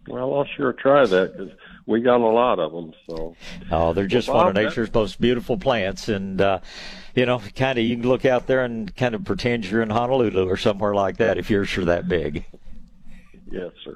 Well, 0.07 0.35
I'll 0.35 0.45
sure 0.55 0.71
try 0.71 1.05
that 1.07 1.35
because 1.35 1.53
we 1.87 1.99
got 2.01 2.21
a 2.21 2.27
lot 2.27 2.59
of 2.59 2.71
them. 2.71 2.93
So 3.09 3.35
Oh, 3.71 3.93
they're 3.93 4.05
just 4.05 4.27
Well, 4.27 4.37
one 4.37 4.47
of 4.49 4.53
Bob, 4.53 4.61
that- 4.63 4.69
nature's 4.69 4.93
most 4.93 5.19
beautiful 5.19 5.57
plants, 5.57 6.07
and 6.09 6.39
uh, 6.39 6.59
you 7.15 7.25
know, 7.25 7.41
kind 7.55 7.79
of 7.79 7.85
you 7.85 7.95
can 7.97 8.07
look 8.07 8.23
out 8.23 8.45
there 8.45 8.63
and 8.63 8.95
kind 8.95 9.15
of 9.15 9.23
pretend 9.23 9.65
you're 9.65 9.81
in 9.81 9.89
Honolulu 9.89 10.47
or 10.47 10.57
somewhere 10.57 10.93
like 10.93 11.17
that 11.17 11.37
if 11.39 11.49
yours 11.49 11.75
are 11.77 11.85
that 11.85 12.07
big. 12.07 12.45
Yes, 13.51 13.71
sir. 13.83 13.95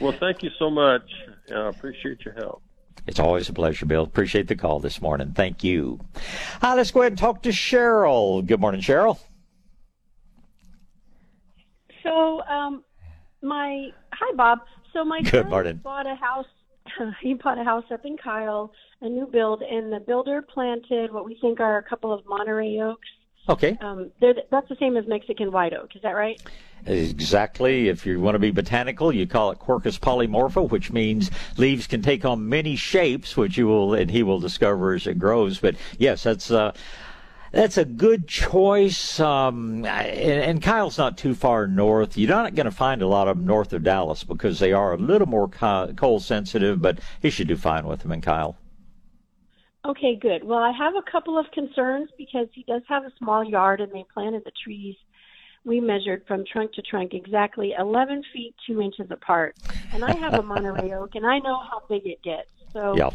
Well, 0.00 0.14
thank 0.18 0.42
you 0.42 0.50
so 0.58 0.70
much. 0.70 1.02
and 1.48 1.58
I 1.58 1.68
appreciate 1.68 2.24
your 2.24 2.34
help. 2.34 2.62
It's 3.06 3.18
always 3.18 3.48
a 3.48 3.52
pleasure, 3.52 3.84
Bill. 3.86 4.04
Appreciate 4.04 4.46
the 4.48 4.54
call 4.56 4.78
this 4.78 5.02
morning. 5.02 5.32
Thank 5.34 5.64
you. 5.64 5.98
Uh, 6.62 6.74
let's 6.76 6.90
go 6.92 7.00
ahead 7.00 7.12
and 7.12 7.18
talk 7.18 7.42
to 7.42 7.48
Cheryl. 7.48 8.46
Good 8.46 8.60
morning, 8.60 8.80
Cheryl. 8.80 9.18
So, 12.02 12.42
um, 12.42 12.84
my 13.42 13.88
hi 14.12 14.34
Bob. 14.36 14.60
So 14.92 15.04
my 15.04 15.20
Good 15.22 15.48
morning. 15.48 15.78
bought 15.82 16.06
a 16.06 16.14
house. 16.14 16.46
he 17.22 17.34
bought 17.34 17.58
a 17.58 17.64
house 17.64 17.84
up 17.92 18.04
in 18.04 18.16
Kyle, 18.16 18.72
a 19.00 19.08
new 19.08 19.26
build, 19.26 19.62
and 19.62 19.92
the 19.92 20.00
builder 20.00 20.42
planted 20.42 21.12
what 21.12 21.24
we 21.24 21.36
think 21.40 21.60
are 21.60 21.78
a 21.78 21.82
couple 21.82 22.12
of 22.12 22.24
Monterey 22.26 22.78
oaks. 22.80 23.08
Okay. 23.48 23.76
Um, 23.80 24.10
they're, 24.20 24.34
that's 24.50 24.68
the 24.68 24.76
same 24.76 24.96
as 24.96 25.06
Mexican 25.06 25.50
white 25.50 25.74
oak. 25.74 25.96
Is 25.96 26.02
that 26.02 26.12
right? 26.12 26.40
Exactly. 26.86 27.88
If 27.88 28.06
you 28.06 28.20
want 28.20 28.34
to 28.34 28.38
be 28.38 28.50
botanical, 28.50 29.12
you 29.12 29.26
call 29.26 29.50
it 29.50 29.58
Quercus 29.58 29.98
polymorpha, 29.98 30.68
which 30.70 30.92
means 30.92 31.30
leaves 31.56 31.86
can 31.86 32.02
take 32.02 32.24
on 32.24 32.48
many 32.48 32.76
shapes, 32.76 33.36
which 33.36 33.56
you 33.56 33.66
will 33.66 33.94
and 33.94 34.10
he 34.10 34.22
will 34.22 34.40
discover 34.40 34.94
as 34.94 35.06
it 35.06 35.18
grows. 35.18 35.58
But 35.58 35.76
yes, 35.98 36.22
that's 36.22 36.50
uh, 36.50 36.72
that's 37.52 37.76
a 37.78 37.84
good 37.84 38.26
choice. 38.26 39.20
Um, 39.20 39.84
and, 39.84 40.42
and 40.42 40.62
Kyle's 40.62 40.98
not 40.98 41.18
too 41.18 41.34
far 41.34 41.66
north. 41.66 42.16
You're 42.16 42.30
not 42.30 42.54
going 42.54 42.66
to 42.66 42.72
find 42.72 43.02
a 43.02 43.06
lot 43.06 43.28
of 43.28 43.36
them 43.36 43.46
north 43.46 43.72
of 43.72 43.84
Dallas 43.84 44.24
because 44.24 44.58
they 44.58 44.72
are 44.72 44.92
a 44.92 44.96
little 44.96 45.28
more 45.28 45.48
co- 45.48 45.92
cold 45.96 46.22
sensitive. 46.22 46.80
But 46.80 46.98
he 47.20 47.30
should 47.30 47.48
do 47.48 47.56
fine 47.56 47.86
with 47.86 48.00
them 48.00 48.12
in 48.12 48.22
Kyle. 48.22 48.56
Okay, 49.84 50.16
good. 50.20 50.44
Well, 50.44 50.60
I 50.60 50.72
have 50.78 50.94
a 50.94 51.10
couple 51.10 51.38
of 51.38 51.46
concerns 51.52 52.08
because 52.16 52.46
he 52.52 52.64
does 52.68 52.82
have 52.88 53.04
a 53.04 53.12
small 53.18 53.42
yard 53.42 53.80
and 53.80 53.90
they 53.92 54.04
planted 54.14 54.42
the 54.44 54.52
trees. 54.62 54.94
We 55.64 55.80
measured 55.80 56.22
from 56.26 56.44
trunk 56.50 56.72
to 56.74 56.82
trunk 56.82 57.14
exactly 57.14 57.74
11 57.78 58.22
feet 58.32 58.54
2 58.66 58.80
inches 58.80 59.10
apart. 59.10 59.56
And 59.92 60.04
I 60.04 60.12
have 60.14 60.34
a 60.34 60.42
Monterey 60.42 60.92
oak 60.98 61.10
and 61.14 61.26
I 61.26 61.38
know 61.38 61.60
how 61.70 61.82
big 61.88 62.06
it 62.06 62.22
gets. 62.22 62.48
So 62.72 62.96
Yeah. 62.96 63.10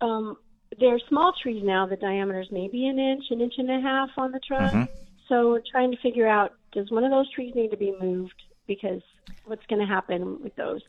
um, 0.00 0.36
they're 0.78 1.00
small 1.08 1.32
trees 1.42 1.62
now. 1.64 1.86
The 1.86 1.96
diameter's 1.96 2.48
maybe 2.50 2.86
an 2.86 2.98
inch, 2.98 3.24
an 3.30 3.40
inch 3.40 3.54
and 3.58 3.70
a 3.70 3.80
half 3.80 4.10
on 4.16 4.32
the 4.32 4.40
trunk. 4.40 4.74
Mhm. 4.74 4.88
So 5.28 5.50
we're 5.50 5.62
trying 5.70 5.92
to 5.92 5.96
figure 5.98 6.26
out 6.26 6.54
does 6.72 6.90
one 6.90 7.04
of 7.04 7.10
those 7.10 7.30
trees 7.32 7.54
need 7.54 7.70
to 7.70 7.76
be 7.76 7.94
moved? 8.00 8.34
Because 8.66 9.00
what's 9.44 9.64
going 9.66 9.80
to 9.80 9.86
happen 9.86 10.42
with 10.42 10.54
those 10.56 10.80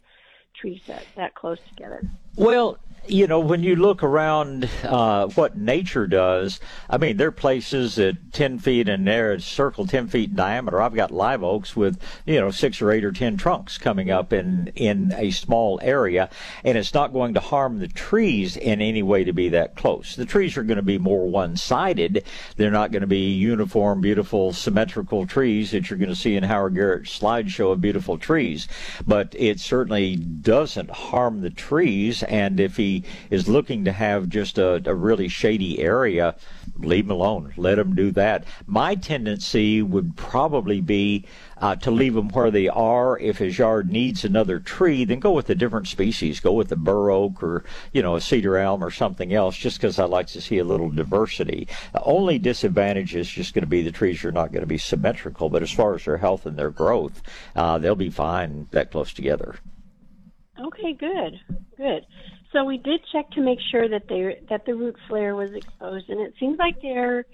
trees 0.59 0.81
that, 0.87 1.07
that 1.15 1.35
close 1.35 1.57
together? 1.69 2.03
Well, 2.35 2.77
you 3.07 3.25
know, 3.25 3.39
when 3.39 3.63
you 3.63 3.75
look 3.75 4.03
around 4.03 4.69
uh, 4.83 5.27
what 5.29 5.57
nature 5.57 6.05
does, 6.05 6.59
I 6.89 6.97
mean, 6.97 7.17
there 7.17 7.29
are 7.29 7.31
places 7.31 7.97
at 7.97 8.31
10 8.31 8.59
feet 8.59 8.87
in 8.87 9.05
there, 9.05 9.39
circle 9.39 9.87
10 9.87 10.07
feet 10.07 10.29
in 10.29 10.35
diameter. 10.35 10.81
I've 10.81 10.93
got 10.93 11.09
live 11.09 11.43
oaks 11.43 11.75
with, 11.75 11.99
you 12.25 12.39
know, 12.39 12.51
six 12.51 12.79
or 12.81 12.91
eight 12.91 13.03
or 13.03 13.11
10 13.11 13.37
trunks 13.37 13.79
coming 13.79 14.11
up 14.11 14.31
in, 14.31 14.71
in 14.75 15.13
a 15.17 15.31
small 15.31 15.79
area, 15.81 16.29
and 16.63 16.77
it's 16.77 16.93
not 16.93 17.11
going 17.11 17.33
to 17.33 17.39
harm 17.39 17.79
the 17.79 17.87
trees 17.87 18.55
in 18.55 18.81
any 18.81 19.01
way 19.01 19.23
to 19.23 19.33
be 19.33 19.49
that 19.49 19.75
close. 19.75 20.15
The 20.15 20.25
trees 20.25 20.55
are 20.55 20.63
going 20.63 20.77
to 20.77 20.83
be 20.83 20.99
more 20.99 21.27
one 21.27 21.57
sided. 21.57 22.23
They're 22.55 22.69
not 22.69 22.91
going 22.91 23.01
to 23.01 23.07
be 23.07 23.31
uniform, 23.31 24.01
beautiful, 24.01 24.53
symmetrical 24.53 25.25
trees 25.25 25.71
that 25.71 25.89
you're 25.89 25.99
going 25.99 26.09
to 26.09 26.15
see 26.15 26.35
in 26.35 26.43
Howard 26.43 26.75
Garrett's 26.75 27.19
slideshow 27.19 27.71
of 27.71 27.81
beautiful 27.81 28.19
trees. 28.19 28.67
But 29.07 29.35
it 29.37 29.59
certainly 29.59 30.15
doesn't 30.15 30.91
harm 30.91 31.41
the 31.41 31.49
trees, 31.49 32.21
and 32.23 32.59
if 32.59 32.77
he 32.77 32.90
is 33.29 33.47
looking 33.47 33.85
to 33.85 33.91
have 33.91 34.29
just 34.29 34.57
a, 34.57 34.81
a 34.85 34.93
really 34.93 35.27
shady 35.27 35.79
area, 35.79 36.35
leave 36.77 37.07
them 37.07 37.17
alone. 37.17 37.53
Let 37.57 37.75
them 37.75 37.95
do 37.95 38.11
that. 38.11 38.45
My 38.65 38.95
tendency 38.95 39.81
would 39.81 40.15
probably 40.15 40.81
be 40.81 41.25
uh, 41.57 41.75
to 41.77 41.91
leave 41.91 42.15
them 42.15 42.29
where 42.29 42.51
they 42.51 42.67
are. 42.67 43.19
If 43.19 43.37
his 43.37 43.57
yard 43.57 43.91
needs 43.91 44.25
another 44.25 44.59
tree, 44.59 45.05
then 45.05 45.19
go 45.19 45.31
with 45.31 45.49
a 45.49 45.55
different 45.55 45.87
species. 45.87 46.39
Go 46.39 46.53
with 46.53 46.71
a 46.71 46.75
bur 46.75 47.11
oak 47.11 47.41
or 47.43 47.63
you 47.93 48.01
know 48.01 48.15
a 48.15 48.21
cedar 48.21 48.57
elm 48.57 48.83
or 48.83 48.91
something 48.91 49.33
else. 49.33 49.55
Just 49.55 49.77
because 49.77 49.99
I 49.99 50.05
like 50.05 50.27
to 50.27 50.41
see 50.41 50.57
a 50.57 50.63
little 50.63 50.89
diversity. 50.89 51.67
The 51.93 52.03
only 52.03 52.39
disadvantage 52.39 53.15
is 53.15 53.29
just 53.29 53.53
going 53.53 53.63
to 53.63 53.67
be 53.67 53.83
the 53.83 53.91
trees 53.91 54.23
are 54.25 54.31
not 54.31 54.51
going 54.51 54.61
to 54.61 54.67
be 54.67 54.79
symmetrical. 54.79 55.49
But 55.49 55.61
as 55.61 55.71
far 55.71 55.95
as 55.95 56.05
their 56.05 56.17
health 56.17 56.45
and 56.45 56.57
their 56.57 56.71
growth, 56.71 57.21
uh, 57.55 57.77
they'll 57.77 57.95
be 57.95 58.09
fine 58.09 58.67
that 58.71 58.91
close 58.91 59.13
together. 59.13 59.55
Okay, 60.59 60.93
good, 60.93 61.39
good. 61.77 62.05
So 62.51 62.65
we 62.65 62.77
did 62.77 63.01
check 63.11 63.31
to 63.31 63.41
make 63.41 63.59
sure 63.71 63.87
that 63.87 64.07
they 64.09 64.39
that 64.49 64.65
the 64.65 64.73
root 64.73 64.97
flare 65.07 65.35
was 65.35 65.51
exposed, 65.53 66.09
and 66.09 66.19
it 66.19 66.33
seems 66.39 66.59
like 66.59 66.81
they're 66.81 67.25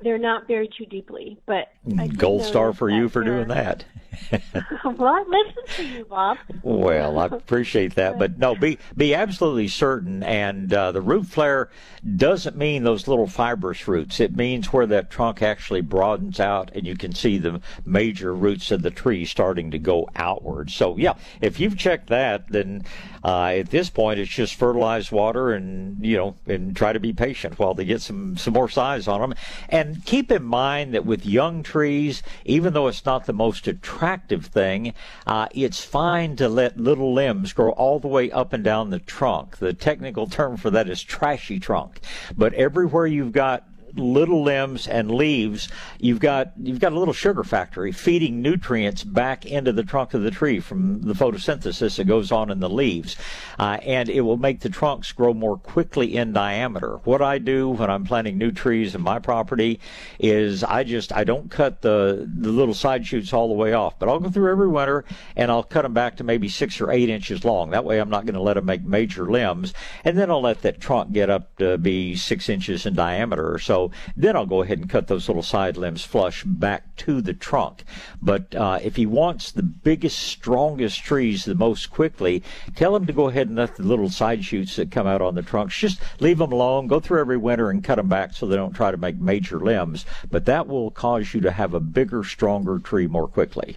they're 0.00 0.18
not 0.18 0.48
buried 0.48 0.72
too 0.76 0.86
deeply. 0.86 1.38
But 1.46 1.68
gold 2.16 2.42
star 2.42 2.72
for 2.72 2.88
you 2.88 3.08
for 3.08 3.22
doing 3.22 3.48
that. 3.48 3.84
well, 4.84 5.06
I 5.08 5.24
listen 5.26 5.76
to 5.76 5.84
you, 5.84 6.04
Bob. 6.04 6.38
well, 6.62 7.18
I 7.18 7.26
appreciate 7.26 7.94
that, 7.94 8.18
but 8.18 8.38
no, 8.38 8.54
be 8.54 8.78
be 8.96 9.14
absolutely 9.14 9.68
certain. 9.68 10.22
And 10.22 10.72
uh, 10.72 10.92
the 10.92 11.00
root 11.00 11.26
flare 11.26 11.70
doesn't 12.16 12.56
mean 12.56 12.84
those 12.84 13.08
little 13.08 13.26
fibrous 13.26 13.86
roots. 13.88 14.20
It 14.20 14.36
means 14.36 14.72
where 14.72 14.86
that 14.86 15.10
trunk 15.10 15.42
actually 15.42 15.80
broadens 15.80 16.40
out, 16.40 16.70
and 16.74 16.86
you 16.86 16.96
can 16.96 17.14
see 17.14 17.38
the 17.38 17.60
major 17.84 18.34
roots 18.34 18.70
of 18.70 18.82
the 18.82 18.90
tree 18.90 19.24
starting 19.24 19.70
to 19.70 19.78
go 19.78 20.08
outward. 20.14 20.70
So, 20.70 20.96
yeah, 20.96 21.14
if 21.40 21.58
you've 21.58 21.78
checked 21.78 22.08
that, 22.08 22.48
then 22.48 22.84
uh, 23.24 23.46
at 23.46 23.70
this 23.70 23.88
point 23.88 24.18
it's 24.18 24.30
just 24.30 24.54
fertilize 24.54 25.12
water 25.12 25.52
and 25.52 26.04
you 26.04 26.16
know 26.16 26.34
and 26.46 26.74
try 26.76 26.92
to 26.92 27.00
be 27.00 27.12
patient 27.12 27.58
while 27.58 27.74
they 27.74 27.84
get 27.84 28.02
some 28.02 28.36
some 28.36 28.52
more 28.52 28.68
size 28.68 29.08
on 29.08 29.20
them. 29.20 29.34
And 29.68 30.04
keep 30.04 30.30
in 30.30 30.42
mind 30.42 30.94
that 30.94 31.06
with 31.06 31.24
young 31.24 31.62
trees, 31.62 32.22
even 32.44 32.72
though 32.72 32.88
it's 32.88 33.06
not 33.06 33.26
the 33.26 33.32
most 33.32 33.66
attractive 33.66 34.01
thing, 34.02 34.94
uh, 35.26 35.48
it's 35.54 35.84
fine 35.84 36.36
to 36.36 36.48
let 36.48 36.78
little 36.78 37.14
limbs 37.14 37.52
grow 37.52 37.70
all 37.70 37.98
the 37.98 38.08
way 38.08 38.30
up 38.30 38.52
and 38.52 38.64
down 38.64 38.90
the 38.90 38.98
trunk. 38.98 39.58
The 39.58 39.72
technical 39.72 40.26
term 40.26 40.56
for 40.56 40.70
that 40.70 40.88
is 40.88 41.02
trashy 41.02 41.60
trunk. 41.60 42.00
But 42.36 42.52
everywhere 42.54 43.06
you've 43.06 43.32
got 43.32 43.64
little 43.94 44.42
limbs 44.42 44.86
and 44.86 45.10
leaves, 45.10 45.68
you've 45.98 46.20
got 46.20 46.52
you've 46.60 46.80
got 46.80 46.92
a 46.92 46.98
little 46.98 47.14
sugar 47.14 47.44
factory 47.44 47.92
feeding 47.92 48.42
nutrients 48.42 49.04
back 49.04 49.44
into 49.46 49.72
the 49.72 49.82
trunk 49.82 50.14
of 50.14 50.22
the 50.22 50.30
tree 50.30 50.60
from 50.60 51.02
the 51.02 51.14
photosynthesis 51.14 51.96
that 51.96 52.04
goes 52.04 52.32
on 52.32 52.50
in 52.50 52.60
the 52.60 52.70
leaves, 52.70 53.16
uh, 53.58 53.78
and 53.82 54.08
it 54.08 54.22
will 54.22 54.36
make 54.36 54.60
the 54.60 54.68
trunks 54.68 55.12
grow 55.12 55.34
more 55.34 55.56
quickly 55.56 56.16
in 56.16 56.32
diameter. 56.32 57.00
What 57.04 57.22
I 57.22 57.38
do 57.38 57.70
when 57.70 57.90
I'm 57.90 58.04
planting 58.04 58.38
new 58.38 58.50
trees 58.50 58.94
in 58.94 59.02
my 59.02 59.18
property 59.18 59.80
is 60.18 60.64
I 60.64 60.84
just 60.84 61.12
I 61.12 61.24
don't 61.24 61.50
cut 61.50 61.82
the 61.82 62.28
the 62.34 62.50
little 62.50 62.74
side 62.74 63.06
shoots 63.06 63.32
all 63.32 63.48
the 63.48 63.54
way 63.54 63.72
off, 63.72 63.98
but 63.98 64.08
I'll 64.08 64.20
go 64.20 64.30
through 64.30 64.50
every 64.50 64.68
winter 64.68 65.04
and 65.36 65.50
I'll 65.50 65.62
cut 65.62 65.82
them 65.82 65.94
back 65.94 66.16
to 66.16 66.24
maybe 66.24 66.48
six 66.48 66.80
or 66.80 66.90
eight 66.90 67.08
inches 67.08 67.44
long. 67.44 67.70
That 67.70 67.84
way 67.84 68.00
I'm 68.00 68.10
not 68.10 68.26
going 68.26 68.34
to 68.34 68.42
let 68.42 68.54
them 68.54 68.66
make 68.66 68.84
major 68.84 69.30
limbs, 69.30 69.74
and 70.04 70.18
then 70.18 70.30
I'll 70.30 70.42
let 70.42 70.62
that 70.62 70.80
trunk 70.80 71.12
get 71.12 71.30
up 71.30 71.56
to 71.56 71.78
be 71.78 72.16
six 72.16 72.48
inches 72.48 72.86
in 72.86 72.94
diameter 72.94 73.52
or 73.52 73.58
so 73.58 73.81
then 74.16 74.36
I'll 74.36 74.46
go 74.46 74.62
ahead 74.62 74.78
and 74.78 74.90
cut 74.90 75.08
those 75.08 75.28
little 75.28 75.42
side 75.42 75.76
limbs 75.76 76.04
flush 76.04 76.44
back 76.44 76.94
to 76.96 77.20
the 77.20 77.32
trunk. 77.32 77.84
But 78.20 78.54
uh, 78.54 78.78
if 78.82 78.96
he 78.96 79.06
wants 79.06 79.50
the 79.50 79.62
biggest, 79.62 80.18
strongest 80.18 81.02
trees 81.02 81.44
the 81.44 81.54
most 81.54 81.90
quickly, 81.90 82.42
tell 82.76 82.94
him 82.94 83.06
to 83.06 83.12
go 83.12 83.28
ahead 83.28 83.48
and 83.48 83.56
let 83.56 83.76
the 83.76 83.82
little 83.82 84.10
side 84.10 84.44
shoots 84.44 84.76
that 84.76 84.90
come 84.90 85.06
out 85.06 85.22
on 85.22 85.34
the 85.34 85.42
trunks, 85.42 85.76
just 85.76 86.00
leave 86.20 86.38
them 86.38 86.52
alone, 86.52 86.86
go 86.86 87.00
through 87.00 87.20
every 87.20 87.36
winter 87.36 87.70
and 87.70 87.82
cut 87.82 87.96
them 87.96 88.08
back 88.08 88.34
so 88.34 88.46
they 88.46 88.56
don't 88.56 88.74
try 88.74 88.90
to 88.90 88.96
make 88.96 89.18
major 89.18 89.58
limbs. 89.58 90.04
But 90.30 90.44
that 90.44 90.68
will 90.68 90.90
cause 90.90 91.34
you 91.34 91.40
to 91.40 91.50
have 91.50 91.74
a 91.74 91.80
bigger, 91.80 92.24
stronger 92.24 92.78
tree 92.78 93.06
more 93.06 93.28
quickly. 93.28 93.76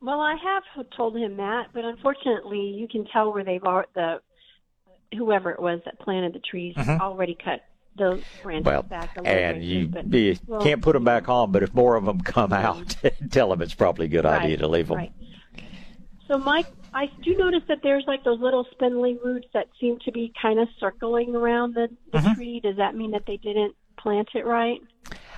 Well, 0.00 0.20
I 0.20 0.36
have 0.36 0.90
told 0.96 1.16
him 1.16 1.38
that, 1.38 1.68
but 1.72 1.84
unfortunately, 1.84 2.60
you 2.60 2.86
can 2.86 3.06
tell 3.06 3.32
where 3.32 3.42
they've 3.42 3.62
the 3.94 4.20
whoever 5.16 5.50
it 5.50 5.60
was 5.60 5.80
that 5.84 5.98
planted 5.98 6.32
the 6.34 6.40
trees 6.40 6.74
Mhm. 6.76 7.00
already 7.00 7.34
cut 7.34 7.62
the 7.96 8.22
branches 8.42 8.64
Well, 8.66 8.82
back 8.82 9.16
a 9.16 9.22
little 9.22 9.34
and 9.36 9.58
bit, 9.60 9.64
you, 9.64 9.86
but- 9.88 10.12
you 10.12 10.36
well, 10.46 10.60
can't 10.62 10.82
put 10.82 10.92
them 10.94 11.04
back 11.04 11.28
on, 11.28 11.52
but 11.52 11.62
if 11.62 11.72
more 11.74 11.96
of 11.96 12.04
them 12.04 12.20
come 12.20 12.52
out, 12.52 12.96
tell 13.30 13.48
them 13.50 13.62
it's 13.62 13.74
probably 13.74 14.06
a 14.06 14.08
good 14.08 14.26
idea 14.26 14.56
to 14.58 14.68
leave 14.68 14.88
them. 14.88 14.98
right. 14.98 15.12
So, 16.28 16.38
Mike, 16.38 16.66
I 16.94 17.10
do 17.22 17.36
notice 17.36 17.62
that 17.68 17.78
there's 17.82 18.04
like 18.06 18.24
those 18.24 18.40
little 18.40 18.66
spindly 18.70 19.18
roots 19.22 19.46
that 19.52 19.66
seem 19.80 19.98
to 20.06 20.12
be 20.12 20.32
kind 20.40 20.58
of 20.58 20.68
circling 20.80 21.34
around 21.36 21.74
the, 21.74 21.88
the 22.12 22.18
Mm-hmm. 22.18 22.34
tree. 22.34 22.60
Does 22.60 22.76
that 22.78 22.94
mean 22.96 23.10
that 23.10 23.24
they 23.26 23.36
didn't 23.36 23.74
plant 23.98 24.28
it 24.34 24.46
right? 24.46 24.80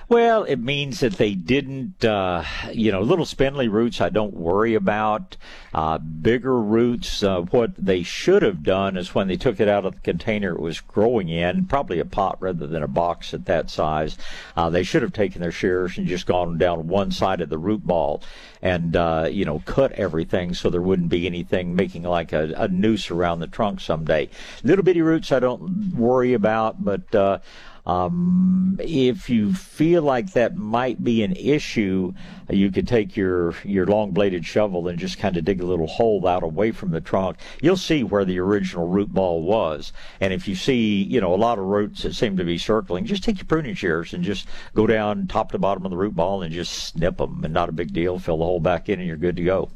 Well, 0.09 0.45
it 0.45 0.59
means 0.59 1.01
that 1.01 1.17
they 1.17 1.33
didn't, 1.33 2.05
uh, 2.05 2.41
you 2.71 2.93
know, 2.93 3.01
little 3.01 3.25
spindly 3.25 3.67
roots 3.67 3.99
I 3.99 4.07
don't 4.07 4.33
worry 4.33 4.73
about. 4.73 5.35
Uh, 5.73 5.97
bigger 5.97 6.61
roots, 6.61 7.21
uh, 7.23 7.41
what 7.41 7.71
they 7.77 8.03
should 8.03 8.41
have 8.41 8.63
done 8.63 8.95
is 8.95 9.13
when 9.13 9.27
they 9.27 9.35
took 9.35 9.59
it 9.59 9.67
out 9.67 9.85
of 9.85 9.95
the 9.95 10.01
container 10.01 10.53
it 10.53 10.61
was 10.61 10.79
growing 10.79 11.27
in, 11.27 11.65
probably 11.65 11.99
a 11.99 12.05
pot 12.05 12.37
rather 12.39 12.65
than 12.65 12.83
a 12.83 12.87
box 12.87 13.33
at 13.33 13.45
that 13.47 13.69
size, 13.69 14.17
uh, 14.55 14.69
they 14.69 14.81
should 14.81 15.01
have 15.01 15.11
taken 15.11 15.41
their 15.41 15.51
shears 15.51 15.97
and 15.97 16.07
just 16.07 16.25
gone 16.25 16.57
down 16.57 16.87
one 16.87 17.11
side 17.11 17.41
of 17.41 17.49
the 17.49 17.57
root 17.57 17.85
ball 17.85 18.23
and, 18.61 18.95
uh, 18.95 19.27
you 19.29 19.43
know, 19.43 19.61
cut 19.65 19.91
everything 19.91 20.53
so 20.53 20.69
there 20.69 20.81
wouldn't 20.81 21.09
be 21.09 21.27
anything 21.27 21.75
making 21.75 22.03
like 22.03 22.31
a, 22.31 22.53
a 22.55 22.69
noose 22.69 23.11
around 23.11 23.41
the 23.41 23.47
trunk 23.47 23.81
someday. 23.81 24.29
Little 24.63 24.85
bitty 24.85 25.01
roots 25.01 25.33
I 25.33 25.41
don't 25.41 25.93
worry 25.93 26.33
about, 26.33 26.81
but, 26.83 27.13
uh, 27.13 27.39
um, 27.87 28.77
if 28.81 29.29
you 29.29 29.53
feel 29.53 30.01
like 30.01 30.33
that 30.33 30.57
might 30.57 31.01
be 31.01 31.23
an 31.23 31.33
issue, 31.37 32.11
you 32.49 32.69
could 32.69 32.85
take 32.85 33.15
your, 33.15 33.53
your 33.63 33.85
long 33.85 34.11
bladed 34.11 34.45
shovel 34.45 34.89
and 34.89 34.99
just 34.99 35.17
kind 35.17 35.37
of 35.37 35.45
dig 35.45 35.61
a 35.61 35.65
little 35.65 35.87
hole 35.87 36.27
out 36.27 36.43
away 36.43 36.71
from 36.71 36.91
the 36.91 36.99
trunk. 36.99 37.37
You'll 37.61 37.77
see 37.77 38.03
where 38.03 38.25
the 38.25 38.39
original 38.39 38.87
root 38.87 39.13
ball 39.13 39.41
was. 39.41 39.93
And 40.19 40.33
if 40.33 40.49
you 40.49 40.55
see, 40.55 41.01
you 41.01 41.21
know, 41.21 41.33
a 41.33 41.37
lot 41.37 41.59
of 41.59 41.63
roots 41.63 42.03
that 42.03 42.13
seem 42.13 42.35
to 42.35 42.43
be 42.43 42.57
circling, 42.57 43.05
just 43.05 43.23
take 43.23 43.37
your 43.37 43.45
pruning 43.45 43.73
shears 43.73 44.13
and 44.13 44.21
just 44.21 44.49
go 44.75 44.85
down 44.85 45.27
top 45.27 45.53
to 45.53 45.57
bottom 45.57 45.85
of 45.85 45.91
the 45.91 45.97
root 45.97 46.13
ball 46.13 46.41
and 46.41 46.53
just 46.53 46.73
snip 46.73 47.17
them. 47.17 47.41
And 47.45 47.53
not 47.53 47.69
a 47.69 47.71
big 47.71 47.93
deal. 47.93 48.19
Fill 48.19 48.39
the 48.39 48.43
hole 48.43 48.59
back 48.59 48.89
in 48.89 48.99
and 48.99 49.07
you're 49.07 49.15
good 49.15 49.37
to 49.37 49.43
go. 49.43 49.69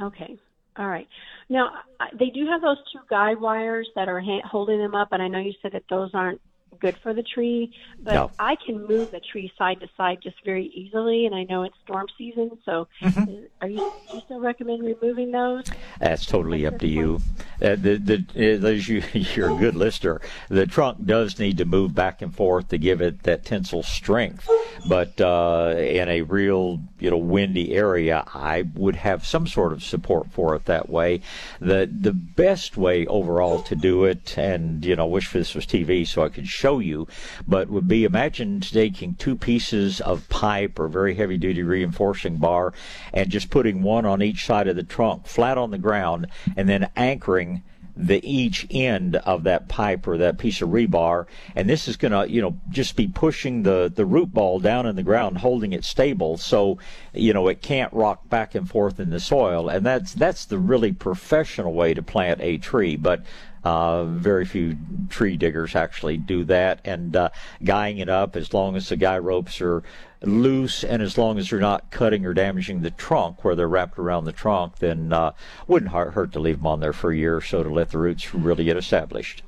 Okay. 0.00 0.38
All 0.76 0.86
right. 0.88 1.08
Now, 1.48 1.70
they 2.16 2.26
do 2.26 2.46
have 2.46 2.60
those 2.60 2.76
two 2.92 3.00
guide 3.10 3.40
wires 3.40 3.88
that 3.96 4.08
are 4.08 4.22
holding 4.44 4.78
them 4.78 4.94
up, 4.94 5.08
and 5.10 5.20
I 5.20 5.26
know 5.26 5.40
you 5.40 5.54
said 5.60 5.72
that 5.72 5.82
those 5.90 6.10
aren't 6.14 6.40
good 6.80 6.96
for 7.02 7.12
the 7.14 7.22
tree, 7.22 7.72
but 8.02 8.14
No. 8.14 8.30
I 8.38 8.56
can 8.64 8.86
move 8.86 9.10
the 9.10 9.20
tree 9.20 9.52
side 9.58 9.80
to 9.80 9.88
side 9.96 10.18
just 10.22 10.36
very 10.44 10.66
easily, 10.66 11.26
and 11.26 11.34
I 11.34 11.44
know 11.44 11.62
it's 11.62 11.76
storm 11.84 12.06
season, 12.16 12.58
so 12.64 12.88
Mm-hmm. 13.00 13.44
are 13.60 13.68
you, 13.68 13.78
do 13.78 14.16
you 14.16 14.22
still 14.24 14.40
recommend 14.40 14.82
removing 14.84 15.30
those? 15.32 15.64
That's 16.00 16.26
totally 16.26 16.66
up 16.66 16.78
to 16.78 16.86
you. 16.86 17.20
Uh, 17.60 17.76
the, 17.76 18.24
the, 18.34 18.68
as 18.68 18.88
you, 18.88 19.02
you're 19.12 19.50
a 19.50 19.54
good 19.54 19.74
listener. 19.74 20.20
The 20.48 20.66
trunk 20.66 21.04
does 21.04 21.38
need 21.38 21.58
to 21.58 21.64
move 21.64 21.94
back 21.94 22.22
and 22.22 22.34
forth 22.34 22.68
to 22.68 22.78
give 22.78 23.00
it 23.00 23.24
that 23.24 23.44
tensile 23.44 23.82
strength. 23.82 24.48
But 24.86 25.20
uh, 25.20 25.74
in 25.76 26.08
a 26.08 26.22
real, 26.22 26.80
you 27.00 27.10
know, 27.10 27.16
windy 27.16 27.74
area, 27.74 28.24
I 28.32 28.64
would 28.74 28.96
have 28.96 29.26
some 29.26 29.46
sort 29.46 29.72
of 29.72 29.82
support 29.82 30.30
for 30.30 30.54
it 30.54 30.66
that 30.66 30.88
way. 30.88 31.20
The 31.60 31.88
the 31.92 32.12
best 32.12 32.76
way 32.76 33.06
overall 33.06 33.60
to 33.62 33.74
do 33.74 34.04
it, 34.04 34.38
and 34.38 34.84
you 34.84 34.94
know, 34.96 35.04
I 35.04 35.08
wish 35.08 35.32
this 35.32 35.54
was 35.54 35.66
TV 35.66 36.06
so 36.06 36.22
I 36.22 36.28
could 36.28 36.46
show 36.48 36.67
you, 36.76 37.08
but 37.46 37.70
would 37.70 37.88
be 37.88 38.04
imagine 38.04 38.60
taking 38.60 39.14
two 39.14 39.34
pieces 39.34 40.00
of 40.02 40.28
pipe 40.28 40.78
or 40.78 40.88
very 40.88 41.14
heavy 41.14 41.38
duty 41.38 41.62
reinforcing 41.62 42.36
bar 42.36 42.74
and 43.14 43.30
just 43.30 43.48
putting 43.48 43.82
one 43.82 44.04
on 44.04 44.20
each 44.20 44.44
side 44.44 44.68
of 44.68 44.76
the 44.76 44.82
trunk 44.82 45.26
flat 45.26 45.56
on 45.56 45.70
the 45.70 45.78
ground 45.78 46.26
and 46.56 46.68
then 46.68 46.90
anchoring 46.94 47.62
the 47.98 48.24
each 48.24 48.64
end 48.70 49.16
of 49.16 49.42
that 49.42 49.68
pipe 49.68 50.06
or 50.06 50.16
that 50.18 50.38
piece 50.38 50.62
of 50.62 50.68
rebar, 50.68 51.26
and 51.56 51.68
this 51.68 51.88
is 51.88 51.96
going 51.96 52.12
to, 52.12 52.32
you 52.32 52.40
know, 52.40 52.56
just 52.70 52.94
be 52.94 53.08
pushing 53.08 53.64
the 53.64 53.92
the 53.92 54.06
root 54.06 54.32
ball 54.32 54.60
down 54.60 54.86
in 54.86 54.94
the 54.94 55.02
ground, 55.02 55.38
holding 55.38 55.72
it 55.72 55.84
stable, 55.84 56.36
so 56.36 56.78
you 57.12 57.32
know 57.32 57.48
it 57.48 57.60
can't 57.60 57.92
rock 57.92 58.28
back 58.28 58.54
and 58.54 58.70
forth 58.70 59.00
in 59.00 59.10
the 59.10 59.18
soil, 59.18 59.68
and 59.68 59.84
that's 59.84 60.14
that's 60.14 60.44
the 60.44 60.58
really 60.58 60.92
professional 60.92 61.74
way 61.74 61.92
to 61.92 62.02
plant 62.02 62.40
a 62.40 62.56
tree, 62.58 62.96
but. 62.96 63.22
Uh, 63.64 64.04
very 64.04 64.44
few 64.44 64.76
tree 65.08 65.36
diggers 65.36 65.74
actually 65.74 66.16
do 66.16 66.44
that, 66.44 66.80
and 66.84 67.16
uh, 67.16 67.28
guying 67.64 67.98
it 67.98 68.08
up 68.08 68.36
as 68.36 68.54
long 68.54 68.76
as 68.76 68.88
the 68.88 68.96
guy 68.96 69.18
ropes 69.18 69.60
are 69.60 69.82
loose 70.22 70.82
and 70.82 71.00
as 71.02 71.16
long 71.16 71.38
as 71.38 71.50
they're 71.50 71.60
not 71.60 71.90
cutting 71.90 72.26
or 72.26 72.34
damaging 72.34 72.82
the 72.82 72.90
trunk 72.90 73.44
where 73.44 73.54
they're 73.54 73.68
wrapped 73.68 73.98
around 73.98 74.24
the 74.24 74.32
trunk, 74.32 74.78
then 74.78 75.12
uh, 75.12 75.32
wouldn't 75.66 75.92
hurt 75.92 76.32
to 76.32 76.40
leave 76.40 76.58
them 76.58 76.66
on 76.66 76.80
there 76.80 76.92
for 76.92 77.12
a 77.12 77.16
year 77.16 77.36
or 77.36 77.40
so 77.40 77.62
to 77.62 77.68
let 77.68 77.90
the 77.90 77.98
roots 77.98 78.34
really 78.34 78.64
get 78.64 78.76
established. 78.76 79.42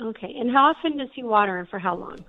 Okay, 0.00 0.34
and 0.38 0.50
how 0.50 0.70
often 0.70 0.98
does 0.98 1.08
he 1.14 1.22
water 1.22 1.58
and 1.58 1.68
for 1.68 1.78
how 1.78 1.96
long? 1.96 2.24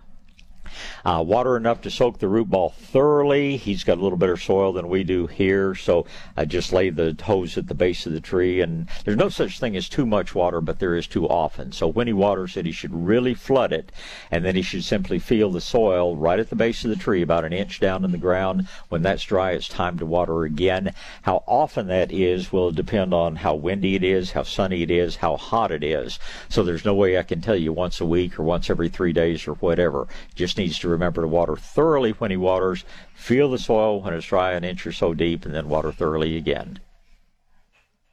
Uh, 1.06 1.24
water 1.26 1.58
enough 1.58 1.82
to 1.82 1.92
soak 1.92 2.20
the 2.20 2.28
root 2.28 2.50
ball 2.50 2.70
thoroughly. 2.70 3.58
He's 3.58 3.84
got 3.84 3.98
a 3.98 4.02
little 4.02 4.18
better 4.18 4.38
soil 4.38 4.74
than 4.74 4.90
we 4.90 5.04
do 5.04 5.28
here, 5.28 5.76
so 5.76 6.06
I 6.36 6.46
just 6.46 6.74
lay 6.74 6.90
the 6.90 7.18
hose 7.24 7.58
at 7.58 7.68
the 7.68 7.74
base 7.74 8.06
of 8.06 8.14
the 8.14 8.22
tree. 8.22 8.62
And 8.62 8.88
there's 9.06 9.18
no 9.18 9.30
such 9.30 9.60
thing 9.60 9.76
as 9.76 9.90
too 9.90 10.06
much 10.06 10.36
water, 10.36 10.62
but 10.62 10.80
there 10.80 10.96
is 10.96 11.08
too 11.08 11.28
often. 11.28 11.72
So 11.72 11.88
when 11.88 12.08
he 12.08 12.14
waters 12.14 12.58
it, 12.58 12.66
he 12.66 12.72
should 12.72 12.94
really 12.94 13.34
flood 13.34 13.74
it, 13.74 13.92
and 14.32 14.44
then 14.44 14.56
he 14.56 14.62
should 14.62 14.84
simply 14.84 15.20
feel 15.20 15.52
the 15.52 15.62
soil 15.62 16.16
right 16.16 16.40
at 16.40 16.50
the 16.50 16.56
base 16.56 16.84
of 16.84 16.90
the 16.90 16.96
tree, 16.96 17.22
about 17.22 17.46
an 17.46 17.54
inch 17.54 17.80
down 17.80 18.04
in 18.04 18.12
the 18.12 18.18
ground. 18.18 18.68
When 18.90 19.02
that's 19.02 19.24
dry, 19.24 19.52
it's 19.52 19.68
time 19.68 19.98
to 20.00 20.06
water 20.06 20.44
again. 20.44 20.94
How 21.24 21.44
often 21.48 21.88
that 21.88 22.12
is 22.12 22.52
will 22.52 22.72
depend 22.72 23.14
on 23.14 23.38
how 23.38 23.56
windy 23.56 23.96
it 23.96 24.04
is, 24.04 24.32
how 24.32 24.44
sunny 24.44 24.82
it 24.84 24.92
is, 24.92 25.18
how 25.18 25.38
hot 25.38 25.72
it 25.72 25.84
is. 25.84 26.20
So 26.50 26.64
there's 26.64 26.86
no 26.86 26.94
way 26.94 27.18
I 27.18 27.24
can 27.24 27.42
tell 27.42 27.56
you 27.56 27.74
once 27.74 28.00
a 28.00 28.06
week 28.06 28.40
or 28.40 28.44
once 28.44 28.70
every 28.70 28.90
three 28.90 29.14
days 29.14 29.48
or 29.48 29.54
whatever. 29.56 30.08
Just 30.36 30.57
needs 30.58 30.80
to 30.80 30.88
remember 30.88 31.22
to 31.22 31.28
water 31.28 31.56
thoroughly 31.56 32.12
when 32.12 32.32
he 32.32 32.38
waters, 32.38 32.86
feel 33.14 33.50
the 33.50 33.58
soil 33.58 34.02
when 34.02 34.14
it's 34.14 34.28
dry 34.28 34.54
an 34.54 34.64
inch 34.64 34.86
or 34.86 34.92
so 34.92 35.14
deep, 35.14 35.46
and 35.46 35.54
then 35.54 35.70
water 35.70 35.92
thoroughly 35.92 36.38
again. 36.38 36.80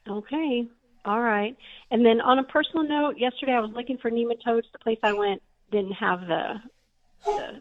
Okay. 0.08 0.66
All 1.04 1.20
right. 1.20 1.56
And 1.90 2.04
then 2.04 2.20
on 2.20 2.38
a 2.38 2.44
personal 2.44 2.86
note, 2.86 3.18
yesterday 3.18 3.52
I 3.52 3.60
was 3.60 3.70
looking 3.74 3.98
for 3.98 4.10
nematodes. 4.10 4.70
The 4.72 4.78
place 4.82 4.98
I 5.02 5.12
went 5.12 5.42
didn't 5.70 5.92
have 5.92 6.20
the, 6.22 6.60
the 7.24 7.60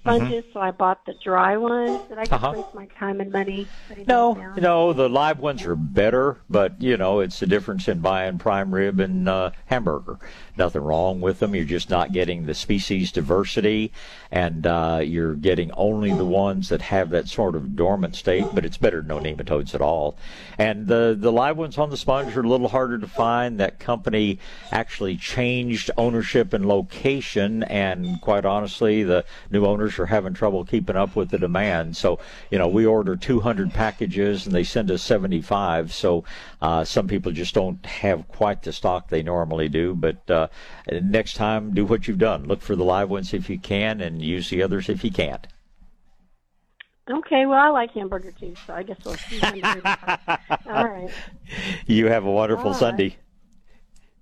sponges, 0.00 0.44
so 0.52 0.60
I 0.60 0.70
bought 0.70 1.04
the 1.06 1.14
dry 1.22 1.56
ones. 1.56 2.00
Did 2.08 2.18
I 2.18 2.22
just 2.22 2.32
Uh-huh. 2.32 2.52
waste 2.56 2.74
my 2.74 2.86
time 2.98 3.20
and 3.20 3.30
money? 3.30 3.66
No, 4.06 4.34
down? 4.34 4.60
no, 4.60 4.92
the 4.92 5.08
live 5.08 5.38
ones 5.38 5.64
are 5.64 5.76
better, 5.76 6.38
but 6.48 6.80
you 6.80 6.96
know 6.96 7.20
it's 7.20 7.38
the 7.40 7.46
difference 7.46 7.86
in 7.88 8.00
buying 8.00 8.38
prime 8.38 8.74
rib 8.74 8.98
and 9.00 9.28
uh, 9.28 9.50
hamburger. 9.66 10.18
Nothing 10.56 10.82
wrong 10.82 11.20
with 11.20 11.38
them. 11.38 11.54
You're 11.54 11.64
just 11.64 11.90
not 11.90 12.12
getting 12.12 12.46
the 12.46 12.54
species 12.54 13.12
diversity, 13.12 13.92
and 14.30 14.66
uh, 14.66 15.00
you're 15.02 15.34
getting 15.34 15.70
only 15.72 16.12
the 16.12 16.24
ones 16.24 16.68
that 16.70 16.82
have 16.82 17.10
that 17.10 17.28
sort 17.28 17.54
of 17.54 17.76
dormant 17.76 18.16
state. 18.16 18.46
But 18.52 18.64
it's 18.64 18.76
better 18.76 18.98
than 19.02 19.08
no 19.08 19.18
nematodes 19.18 19.74
at 19.74 19.80
all. 19.80 20.16
And 20.58 20.86
the 20.86 21.16
the 21.18 21.32
live 21.32 21.56
ones 21.56 21.78
on 21.78 21.90
the 21.90 21.96
sponge 21.96 22.36
are 22.36 22.42
a 22.42 22.48
little 22.48 22.68
harder 22.68 22.98
to 22.98 23.06
find. 23.06 23.58
That 23.60 23.78
company 23.78 24.38
actually 24.72 25.16
changed 25.16 25.90
ownership 25.96 26.52
and 26.52 26.66
location, 26.66 27.62
and 27.64 28.20
quite 28.20 28.44
honestly, 28.44 29.02
the 29.02 29.24
new 29.50 29.64
owners 29.66 29.89
are 29.98 30.06
having 30.06 30.34
trouble 30.34 30.64
keeping 30.64 30.96
up 30.96 31.16
with 31.16 31.30
the 31.30 31.38
demand. 31.38 31.96
So 31.96 32.18
you 32.50 32.58
know 32.58 32.68
we 32.68 32.86
order 32.86 33.16
200 33.16 33.72
packages 33.72 34.46
and 34.46 34.54
they 34.54 34.64
send 34.64 34.90
us 34.90 35.02
75. 35.02 35.92
So 35.92 36.24
uh, 36.62 36.84
some 36.84 37.08
people 37.08 37.32
just 37.32 37.54
don't 37.54 37.84
have 37.86 38.28
quite 38.28 38.62
the 38.62 38.72
stock 38.72 39.08
they 39.08 39.22
normally 39.22 39.68
do. 39.68 39.94
But 39.94 40.30
uh, 40.30 40.48
next 40.90 41.34
time, 41.34 41.74
do 41.74 41.84
what 41.84 42.06
you've 42.06 42.18
done. 42.18 42.44
Look 42.44 42.62
for 42.62 42.76
the 42.76 42.84
live 42.84 43.10
ones 43.10 43.34
if 43.34 43.50
you 43.50 43.58
can, 43.58 44.00
and 44.00 44.22
use 44.22 44.50
the 44.50 44.62
others 44.62 44.88
if 44.88 45.04
you 45.04 45.10
can't. 45.10 45.46
Okay, 47.10 47.44
well, 47.44 47.58
I 47.58 47.68
like 47.70 47.90
hamburger 47.92 48.30
too, 48.30 48.54
so 48.66 48.74
I 48.74 48.84
guess 48.84 48.98
we'll 49.04 49.16
see. 49.16 49.40
All 50.66 50.86
right. 50.86 51.10
You 51.86 52.06
have 52.06 52.24
a 52.24 52.30
wonderful 52.30 52.70
right. 52.70 52.78
Sunday. 52.78 53.16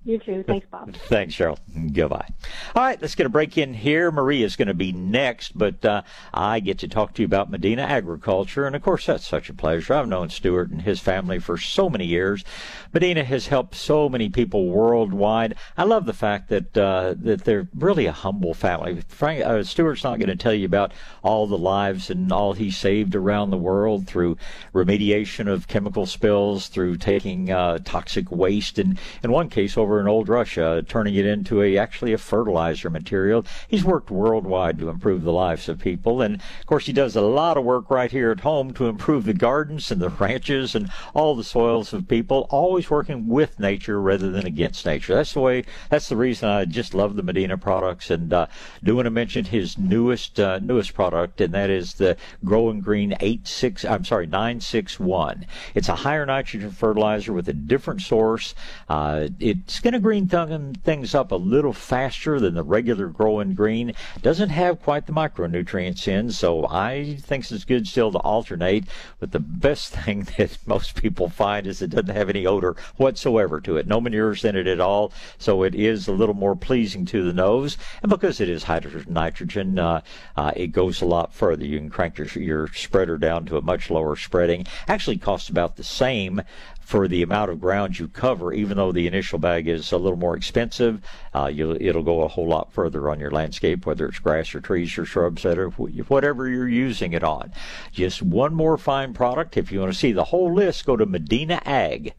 You 0.04 0.18
too. 0.18 0.42
Thanks, 0.46 0.66
Bob. 0.70 0.94
Thanks, 1.08 1.34
Cheryl. 1.34 1.58
Goodbye. 1.92 2.28
All 2.74 2.82
right, 2.82 3.00
let's 3.02 3.14
get 3.14 3.26
a 3.26 3.30
break 3.30 3.58
in 3.58 3.74
here. 3.74 4.10
Maria 4.10 4.46
is 4.46 4.56
going 4.56 4.68
to 4.68 4.74
be 4.74 4.92
next, 4.92 5.58
but 5.58 5.84
uh, 5.84 6.02
I 6.32 6.60
get 6.60 6.78
to 6.78 6.88
talk 6.88 7.14
to 7.14 7.22
you 7.22 7.26
about 7.26 7.50
Medina 7.50 7.82
agriculture, 7.82 8.66
and 8.66 8.74
of 8.74 8.82
course, 8.82 9.06
that's 9.06 9.26
such 9.26 9.50
a 9.50 9.54
pleasure. 9.54 9.94
I've 9.94 10.08
known 10.08 10.30
Stuart 10.30 10.70
and 10.70 10.82
his 10.82 11.00
family 11.00 11.40
for 11.40 11.58
so 11.58 11.90
many 11.90 12.06
years. 12.06 12.44
Medina 12.92 13.24
has 13.24 13.48
helped 13.48 13.74
so 13.74 14.08
many 14.08 14.28
people 14.28 14.68
worldwide. 14.68 15.56
I 15.76 15.84
love 15.84 16.06
the 16.06 16.14
fact 16.14 16.48
that 16.48 16.78
uh, 16.78 17.14
that 17.18 17.44
they're 17.44 17.68
really 17.74 18.06
a 18.06 18.12
humble 18.12 18.54
family. 18.54 19.02
Frank 19.08 19.44
uh, 19.44 19.62
Stuart's 19.62 20.04
not 20.04 20.18
going 20.18 20.30
to 20.30 20.36
tell 20.36 20.54
you 20.54 20.64
about 20.64 20.92
all 21.22 21.46
the 21.46 21.58
lives 21.58 22.08
and 22.08 22.32
all 22.32 22.54
he 22.54 22.70
saved 22.70 23.14
around 23.14 23.50
the 23.50 23.58
world 23.58 24.06
through 24.06 24.38
remediation 24.72 25.48
of 25.48 25.68
chemical 25.68 26.06
spills, 26.06 26.68
through 26.68 26.96
taking 26.96 27.50
uh, 27.50 27.78
toxic 27.84 28.30
waste, 28.30 28.78
and 28.78 28.98
in 29.22 29.32
one 29.32 29.50
case 29.50 29.76
over 29.76 29.97
in 30.00 30.08
old 30.08 30.28
Russia, 30.28 30.84
turning 30.86 31.14
it 31.14 31.26
into 31.26 31.62
a 31.62 31.78
actually 31.78 32.12
a 32.12 32.18
fertilizer 32.18 32.90
material. 32.90 33.44
He's 33.68 33.84
worked 33.84 34.10
worldwide 34.10 34.78
to 34.78 34.88
improve 34.88 35.22
the 35.22 35.32
lives 35.32 35.68
of 35.68 35.78
people, 35.78 36.22
and 36.22 36.36
of 36.36 36.66
course 36.66 36.86
he 36.86 36.92
does 36.92 37.16
a 37.16 37.20
lot 37.20 37.56
of 37.56 37.64
work 37.64 37.90
right 37.90 38.10
here 38.10 38.30
at 38.30 38.40
home 38.40 38.72
to 38.74 38.86
improve 38.86 39.24
the 39.24 39.34
gardens 39.34 39.90
and 39.90 40.00
the 40.00 40.10
ranches 40.10 40.74
and 40.74 40.90
all 41.14 41.34
the 41.34 41.44
soils 41.44 41.92
of 41.92 42.08
people. 42.08 42.46
Always 42.50 42.90
working 42.90 43.28
with 43.28 43.58
nature 43.58 44.00
rather 44.00 44.30
than 44.30 44.46
against 44.46 44.86
nature. 44.86 45.14
That's 45.14 45.34
the 45.34 45.40
way. 45.40 45.64
That's 45.90 46.08
the 46.08 46.16
reason 46.16 46.48
I 46.48 46.64
just 46.64 46.94
love 46.94 47.16
the 47.16 47.22
Medina 47.22 47.56
products. 47.58 48.10
And 48.10 48.32
uh, 48.32 48.46
do 48.82 48.96
want 48.96 49.06
to 49.06 49.10
mention 49.10 49.44
his 49.44 49.78
newest 49.78 50.38
uh, 50.40 50.58
newest 50.60 50.94
product, 50.94 51.40
and 51.40 51.54
that 51.54 51.70
is 51.70 51.94
the 51.94 52.16
Growin' 52.44 52.80
Green 52.80 53.14
eight 53.20 53.46
six. 53.46 53.84
I'm 53.84 54.04
sorry, 54.04 54.26
nine 54.26 54.60
six 54.60 54.98
one. 54.98 55.46
It's 55.74 55.88
a 55.88 55.94
higher 55.94 56.26
nitrogen 56.26 56.70
fertilizer 56.70 57.32
with 57.32 57.48
a 57.48 57.52
different 57.52 58.00
source. 58.02 58.54
Uh, 58.88 59.28
it's 59.40 59.77
going 59.80 59.94
to 59.94 60.00
green 60.00 60.28
th- 60.28 60.76
things 60.84 61.14
up 61.14 61.32
a 61.32 61.36
little 61.36 61.72
faster 61.72 62.40
than 62.40 62.54
the 62.54 62.62
regular 62.62 63.08
Growin' 63.08 63.54
Green. 63.54 63.92
Doesn't 64.22 64.50
have 64.50 64.82
quite 64.82 65.06
the 65.06 65.12
micronutrients 65.12 66.08
in, 66.08 66.30
so 66.32 66.66
I 66.66 67.16
think 67.20 67.50
it's 67.50 67.64
good 67.64 67.86
still 67.86 68.12
to 68.12 68.18
alternate. 68.18 68.84
But 69.20 69.32
the 69.32 69.40
best 69.40 69.92
thing 70.04 70.26
that 70.36 70.58
most 70.66 70.94
people 70.94 71.28
find 71.28 71.66
is 71.66 71.82
it 71.82 71.90
doesn't 71.90 72.14
have 72.14 72.28
any 72.28 72.46
odor 72.46 72.76
whatsoever 72.96 73.60
to 73.62 73.76
it. 73.76 73.86
No 73.86 74.00
manures 74.00 74.44
in 74.44 74.56
it 74.56 74.66
at 74.66 74.80
all, 74.80 75.12
so 75.38 75.62
it 75.62 75.74
is 75.74 76.08
a 76.08 76.12
little 76.12 76.34
more 76.34 76.56
pleasing 76.56 77.04
to 77.06 77.24
the 77.24 77.32
nose. 77.32 77.76
And 78.02 78.10
because 78.10 78.40
it 78.40 78.48
is 78.48 78.64
hydrogen 78.64 79.12
nitrogen, 79.12 79.78
uh, 79.78 80.00
uh, 80.36 80.52
it 80.56 80.68
goes 80.68 81.00
a 81.02 81.06
lot 81.06 81.32
further. 81.32 81.64
You 81.64 81.78
can 81.78 81.90
crank 81.90 82.18
your, 82.18 82.26
your 82.28 82.68
spreader 82.68 83.18
down 83.18 83.46
to 83.46 83.56
a 83.56 83.62
much 83.62 83.90
lower 83.90 84.16
spreading. 84.16 84.66
Actually, 84.86 85.18
costs 85.18 85.48
about 85.48 85.76
the 85.76 85.84
same 85.84 86.42
for 86.88 87.06
the 87.06 87.22
amount 87.22 87.50
of 87.50 87.60
ground 87.60 87.98
you 87.98 88.08
cover, 88.08 88.50
even 88.50 88.78
though 88.78 88.92
the 88.92 89.06
initial 89.06 89.38
bag 89.38 89.68
is 89.68 89.92
a 89.92 89.98
little 89.98 90.18
more 90.18 90.34
expensive, 90.34 91.02
uh, 91.34 91.50
it'll 91.52 92.02
go 92.02 92.22
a 92.22 92.28
whole 92.28 92.48
lot 92.48 92.72
further 92.72 93.10
on 93.10 93.20
your 93.20 93.30
landscape, 93.30 93.84
whether 93.84 94.08
it's 94.08 94.18
grass 94.20 94.54
or 94.54 94.62
trees 94.62 94.96
or 94.96 95.04
shrubs, 95.04 95.44
whatever 95.44 96.48
you're 96.48 96.66
using 96.66 97.12
it 97.12 97.22
on. 97.22 97.52
Just 97.92 98.22
one 98.22 98.54
more 98.54 98.78
fine 98.78 99.12
product. 99.12 99.58
If 99.58 99.70
you 99.70 99.80
want 99.80 99.92
to 99.92 99.98
see 99.98 100.12
the 100.12 100.24
whole 100.24 100.54
list, 100.54 100.86
go 100.86 100.96
to 100.96 101.04
medinaag.com. 101.04 102.14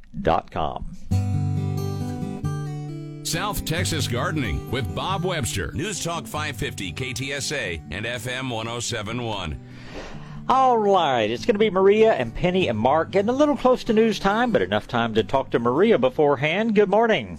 South 3.24 3.66
Texas 3.66 4.08
Gardening 4.08 4.70
with 4.70 4.94
Bob 4.94 5.26
Webster. 5.26 5.72
News 5.72 6.04
Talk 6.04 6.28
550 6.28 6.94
KTSA 6.94 7.82
and 7.90 8.06
FM 8.06 8.52
1071. 8.52 9.60
All 10.50 10.80
right, 10.80 11.30
it's 11.30 11.46
going 11.46 11.54
to 11.54 11.60
be 11.60 11.70
Maria 11.70 12.14
and 12.14 12.34
Penny 12.34 12.70
and 12.70 12.80
Mark 12.80 13.12
getting 13.12 13.30
a 13.30 13.34
little 13.34 13.56
close 13.56 13.84
to 13.84 13.94
news 13.94 14.18
time, 14.18 14.52
but 14.52 14.64
enough 14.64 14.88
time 14.88 15.14
to 15.14 15.24
talk 15.24 15.52
to 15.52 15.60
Maria 15.60 16.00
beforehand. 16.00 16.74
Good 16.74 16.90
morning. 16.90 17.38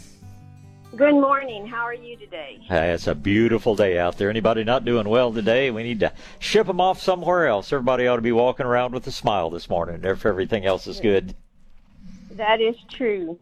Good 0.95 1.15
morning. 1.15 1.67
How 1.67 1.83
are 1.83 1.93
you 1.93 2.17
today? 2.17 2.61
Hey, 2.69 2.93
it's 2.93 3.09
a 3.09 3.17
beautiful 3.17 3.75
day 3.75 3.99
out 3.99 4.17
there. 4.17 4.31
Anybody 4.31 4.63
not 4.63 4.85
doing 4.85 5.09
well 5.09 5.33
today? 5.33 5.73
We 5.73 5.83
need 5.83 5.99
to 6.01 6.13
ship 6.39 6.69
them 6.69 6.81
off 6.81 7.03
somewhere 7.03 7.49
else. 7.49 7.73
Everybody 7.73 8.07
ought 8.07 8.15
to 8.17 8.23
be 8.23 8.31
walking 8.31 8.65
around 8.65 8.95
with 8.95 9.09
a 9.09 9.13
smile 9.13 9.51
this 9.51 9.69
morning 9.69 10.05
if 10.05 10.25
everything 10.25 10.65
else 10.65 10.87
is 10.87 11.01
good. 11.01 11.35
That 12.31 12.61
is 12.61 12.77
true. 12.97 13.41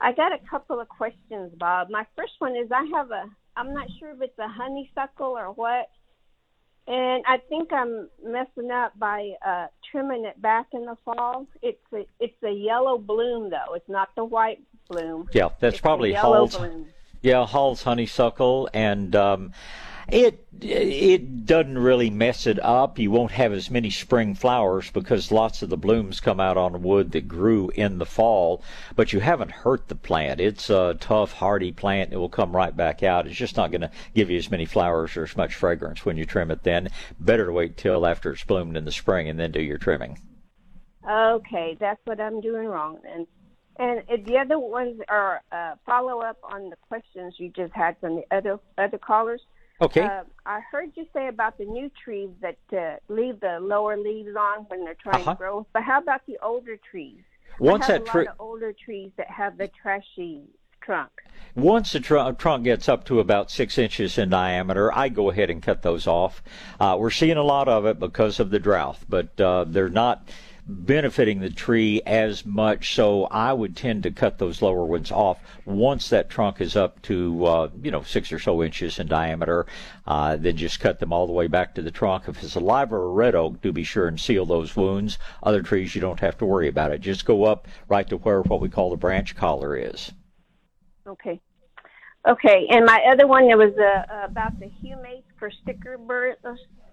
I 0.00 0.10
got 0.10 0.32
a 0.32 0.38
couple 0.50 0.80
of 0.80 0.88
questions, 0.88 1.52
Bob. 1.56 1.88
My 1.88 2.04
first 2.16 2.32
one 2.40 2.56
is 2.56 2.72
I 2.72 2.84
have 2.96 3.12
a, 3.12 3.26
I'm 3.56 3.72
not 3.72 3.86
sure 4.00 4.10
if 4.10 4.20
it's 4.22 4.38
a 4.40 4.48
honeysuckle 4.48 5.38
or 5.38 5.52
what, 5.52 5.88
and 6.86 7.22
I 7.26 7.38
think 7.48 7.72
I'm 7.72 8.08
messing 8.24 8.70
up 8.70 8.98
by 8.98 9.32
uh, 9.46 9.66
trimming 9.90 10.24
it 10.24 10.40
back 10.42 10.66
in 10.72 10.84
the 10.84 10.96
fall. 11.04 11.46
It's 11.62 11.78
a, 11.92 12.06
it's 12.18 12.42
a 12.42 12.50
yellow 12.50 12.98
bloom 12.98 13.50
though. 13.50 13.74
It's 13.74 13.88
not 13.88 14.10
the 14.16 14.24
white 14.24 14.60
bloom. 14.88 15.28
Yeah, 15.32 15.50
that's 15.60 15.74
It's 15.74 15.80
probably 15.80 16.12
yellow 16.12 16.38
Hall's. 16.38 16.56
bloom. 16.56 16.86
Yeah, 17.22 17.46
Hall's 17.46 17.84
honeysuckle, 17.84 18.68
and 18.74 19.14
um, 19.14 19.52
It 20.12 20.44
it 20.60 21.46
doesn't 21.46 21.78
really 21.78 22.10
mess 22.10 22.46
it 22.46 22.62
up. 22.62 22.98
You 22.98 23.10
won't 23.10 23.32
have 23.32 23.50
as 23.54 23.70
many 23.70 23.88
spring 23.88 24.34
flowers 24.34 24.90
because 24.90 25.32
lots 25.32 25.62
of 25.62 25.70
the 25.70 25.78
blooms 25.78 26.20
come 26.20 26.38
out 26.38 26.58
on 26.58 26.82
wood 26.82 27.12
that 27.12 27.26
grew 27.26 27.70
in 27.70 27.96
the 27.96 28.04
fall. 28.04 28.62
But 28.94 29.14
you 29.14 29.20
haven't 29.20 29.50
hurt 29.50 29.88
the 29.88 29.94
plant. 29.94 30.38
It's 30.38 30.68
a 30.68 30.98
tough, 31.00 31.32
hardy 31.32 31.72
plant. 31.72 32.12
It 32.12 32.18
will 32.18 32.28
come 32.28 32.54
right 32.54 32.76
back 32.76 33.02
out. 33.02 33.26
It's 33.26 33.34
just 33.34 33.56
not 33.56 33.70
going 33.70 33.80
to 33.80 33.90
give 34.14 34.28
you 34.28 34.36
as 34.36 34.50
many 34.50 34.66
flowers 34.66 35.16
or 35.16 35.22
as 35.22 35.34
much 35.34 35.54
fragrance 35.54 36.04
when 36.04 36.18
you 36.18 36.26
trim 36.26 36.50
it. 36.50 36.62
Then 36.62 36.90
better 37.18 37.46
to 37.46 37.52
wait 37.52 37.78
till 37.78 38.06
after 38.06 38.32
it's 38.32 38.44
bloomed 38.44 38.76
in 38.76 38.84
the 38.84 38.92
spring 38.92 39.30
and 39.30 39.40
then 39.40 39.50
do 39.50 39.62
your 39.62 39.78
trimming. 39.78 40.18
Okay, 41.08 41.74
that's 41.80 42.00
what 42.04 42.20
I'm 42.20 42.42
doing 42.42 42.66
wrong. 42.66 42.98
And 43.10 43.26
and 43.78 44.00
uh, 44.00 44.16
the 44.26 44.36
other 44.36 44.58
ones 44.58 45.00
are 45.08 45.40
uh, 45.50 45.76
follow 45.86 46.20
up 46.20 46.36
on 46.44 46.68
the 46.68 46.76
questions 46.88 47.36
you 47.38 47.48
just 47.48 47.72
had 47.72 47.96
from 47.98 48.16
the 48.16 48.24
other 48.30 48.60
other 48.76 48.98
callers. 48.98 49.40
Okay. 49.82 50.02
Uh, 50.02 50.22
I 50.46 50.60
heard 50.70 50.92
you 50.94 51.06
say 51.12 51.26
about 51.28 51.58
the 51.58 51.64
new 51.64 51.90
trees 52.04 52.30
that 52.40 52.56
uh, 52.72 52.96
leave 53.12 53.40
the 53.40 53.58
lower 53.60 53.96
leaves 53.96 54.34
on 54.38 54.60
when 54.68 54.84
they're 54.84 54.94
trying 54.94 55.22
Uh-huh. 55.22 55.32
to 55.32 55.36
grow. 55.38 55.66
But 55.72 55.82
how 55.82 55.98
about 56.00 56.24
the 56.26 56.38
older 56.42 56.76
trees? 56.90 57.20
Once 57.58 57.88
I 57.88 57.94
have 57.94 58.04
that 58.04 58.10
tree- 58.10 58.28
older 58.38 58.72
trees 58.72 59.10
that 59.16 59.28
have 59.28 59.58
the 59.58 59.68
trashy 59.68 60.42
trunk. 60.80 61.10
Once 61.54 61.92
the 61.92 62.00
tr- 62.00 62.30
trunk 62.38 62.64
gets 62.64 62.88
up 62.88 63.04
to 63.04 63.20
about 63.20 63.50
six 63.50 63.76
inches 63.76 64.16
in 64.18 64.30
diameter, 64.30 64.92
I 64.96 65.08
go 65.10 65.30
ahead 65.30 65.50
and 65.50 65.62
cut 65.62 65.82
those 65.82 66.06
off. 66.06 66.42
Uh, 66.80 66.96
we're 66.98 67.10
seeing 67.10 67.36
a 67.36 67.42
lot 67.42 67.68
of 67.68 67.84
it 67.84 67.98
because 67.98 68.40
of 68.40 68.50
the 68.50 68.58
drought, 68.58 68.98
but 69.08 69.38
uh, 69.40 69.64
they're 69.68 69.88
not 69.90 70.28
benefiting 70.66 71.40
the 71.40 71.50
tree 71.50 72.00
as 72.06 72.46
much. 72.46 72.94
So 72.94 73.24
I 73.24 73.52
would 73.52 73.76
tend 73.76 74.04
to 74.04 74.10
cut 74.10 74.38
those 74.38 74.62
lower 74.62 74.84
ones 74.84 75.10
off 75.10 75.38
once 75.64 76.08
that 76.10 76.30
trunk 76.30 76.60
is 76.60 76.76
up 76.76 77.02
to 77.02 77.44
uh, 77.44 77.70
you 77.82 77.90
know 77.90 78.02
six 78.02 78.32
or 78.32 78.38
so 78.38 78.62
inches 78.62 78.98
in 78.98 79.08
diameter. 79.08 79.66
Uh, 80.06 80.36
then 80.36 80.56
just 80.56 80.80
cut 80.80 80.98
them 81.00 81.12
all 81.12 81.26
the 81.26 81.32
way 81.32 81.46
back 81.46 81.74
to 81.74 81.82
the 81.82 81.90
trunk. 81.90 82.24
If 82.28 82.42
it's 82.42 82.54
a 82.54 82.60
live 82.60 82.92
or 82.92 83.04
a 83.04 83.08
red 83.08 83.34
oak, 83.34 83.60
do 83.60 83.72
be 83.72 83.84
sure 83.84 84.06
and 84.06 84.20
seal 84.20 84.46
those 84.46 84.76
wounds. 84.76 85.18
Other 85.42 85.62
trees 85.62 85.94
you 85.94 86.00
don't 86.00 86.20
have 86.20 86.38
to 86.38 86.46
worry 86.46 86.68
about 86.68 86.92
it. 86.92 87.00
Just 87.00 87.24
go 87.24 87.44
up 87.44 87.68
right 87.88 88.08
to 88.08 88.16
where 88.16 88.42
what 88.42 88.60
we 88.60 88.68
call 88.68 88.90
the 88.90 88.96
branch 88.96 89.36
collar 89.36 89.76
is. 89.76 90.12
Okay. 91.06 91.40
Okay, 92.28 92.68
and 92.70 92.84
my 92.86 93.02
other 93.10 93.26
one 93.26 93.48
there 93.48 93.58
was 93.58 93.76
uh, 93.76 94.24
about 94.24 94.58
the 94.60 94.66
humates 94.66 95.24
for 95.40 95.50
sticker 95.50 95.98
burrs. 95.98 96.36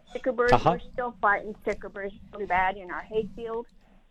Uh, 0.09 0.11
sticker 0.11 0.31
burrs. 0.31 0.51
Uh-huh. 0.51 0.71
We're 0.71 0.91
still 0.93 1.15
fighting 1.21 1.55
sticker 1.61 1.89
burrs 1.89 2.11
really 2.33 2.45
bad 2.45 2.77
in 2.77 2.91
our 2.91 3.01
hayfield. 3.01 3.67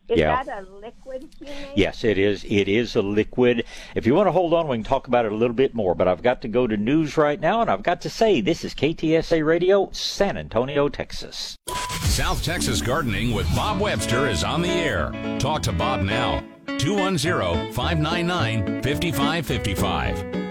Is 0.09 0.19
Yeah. 0.19 0.43
that 0.43 0.63
a 0.67 0.71
liquid 0.71 1.29
humate? 1.39 1.73
Yes, 1.75 2.03
it 2.03 2.17
is. 2.17 2.43
It 2.45 2.67
is 2.67 2.97
a 2.97 3.03
liquid. 3.03 3.65
If 3.95 4.07
you 4.07 4.15
want 4.15 4.27
to 4.27 4.33
hold 4.33 4.55
on, 4.55 4.67
we 4.67 4.79
can 4.79 4.85
talk 4.85 5.07
about 5.07 5.27
it 5.27 5.33
a 5.33 5.35
little 5.35 5.55
bit 5.55 5.75
more. 5.75 5.95
But 5.95 6.09
I've 6.09 6.23
got 6.23 6.41
to 6.43 6.49
go 6.49 6.67
to 6.67 6.79
news 6.79 7.19
right 7.19 7.39
now, 7.39 7.61
and 7.61 7.71
I've 7.71 7.83
got 7.83 8.01
to 8.03 8.11
say 8.11 8.41
this 8.41 8.65
is 8.65 8.75
KTSA 8.75 9.45
Radio, 9.45 9.91
San 9.93 10.39
Antonio, 10.39 10.89
Texas. 10.89 11.57
South 12.05 12.43
Texas 12.43 12.81
Gardening 12.81 13.35
with 13.35 13.55
Bob 13.55 13.81
Webster 13.81 14.27
is 14.29 14.43
on 14.45 14.63
the 14.63 14.71
air. 14.71 15.13
Talk 15.39 15.63
to 15.65 15.73
Bob 15.73 16.01
now. 16.03 16.43
210 16.79 17.73
599 17.73 18.83
5555. 18.83 20.48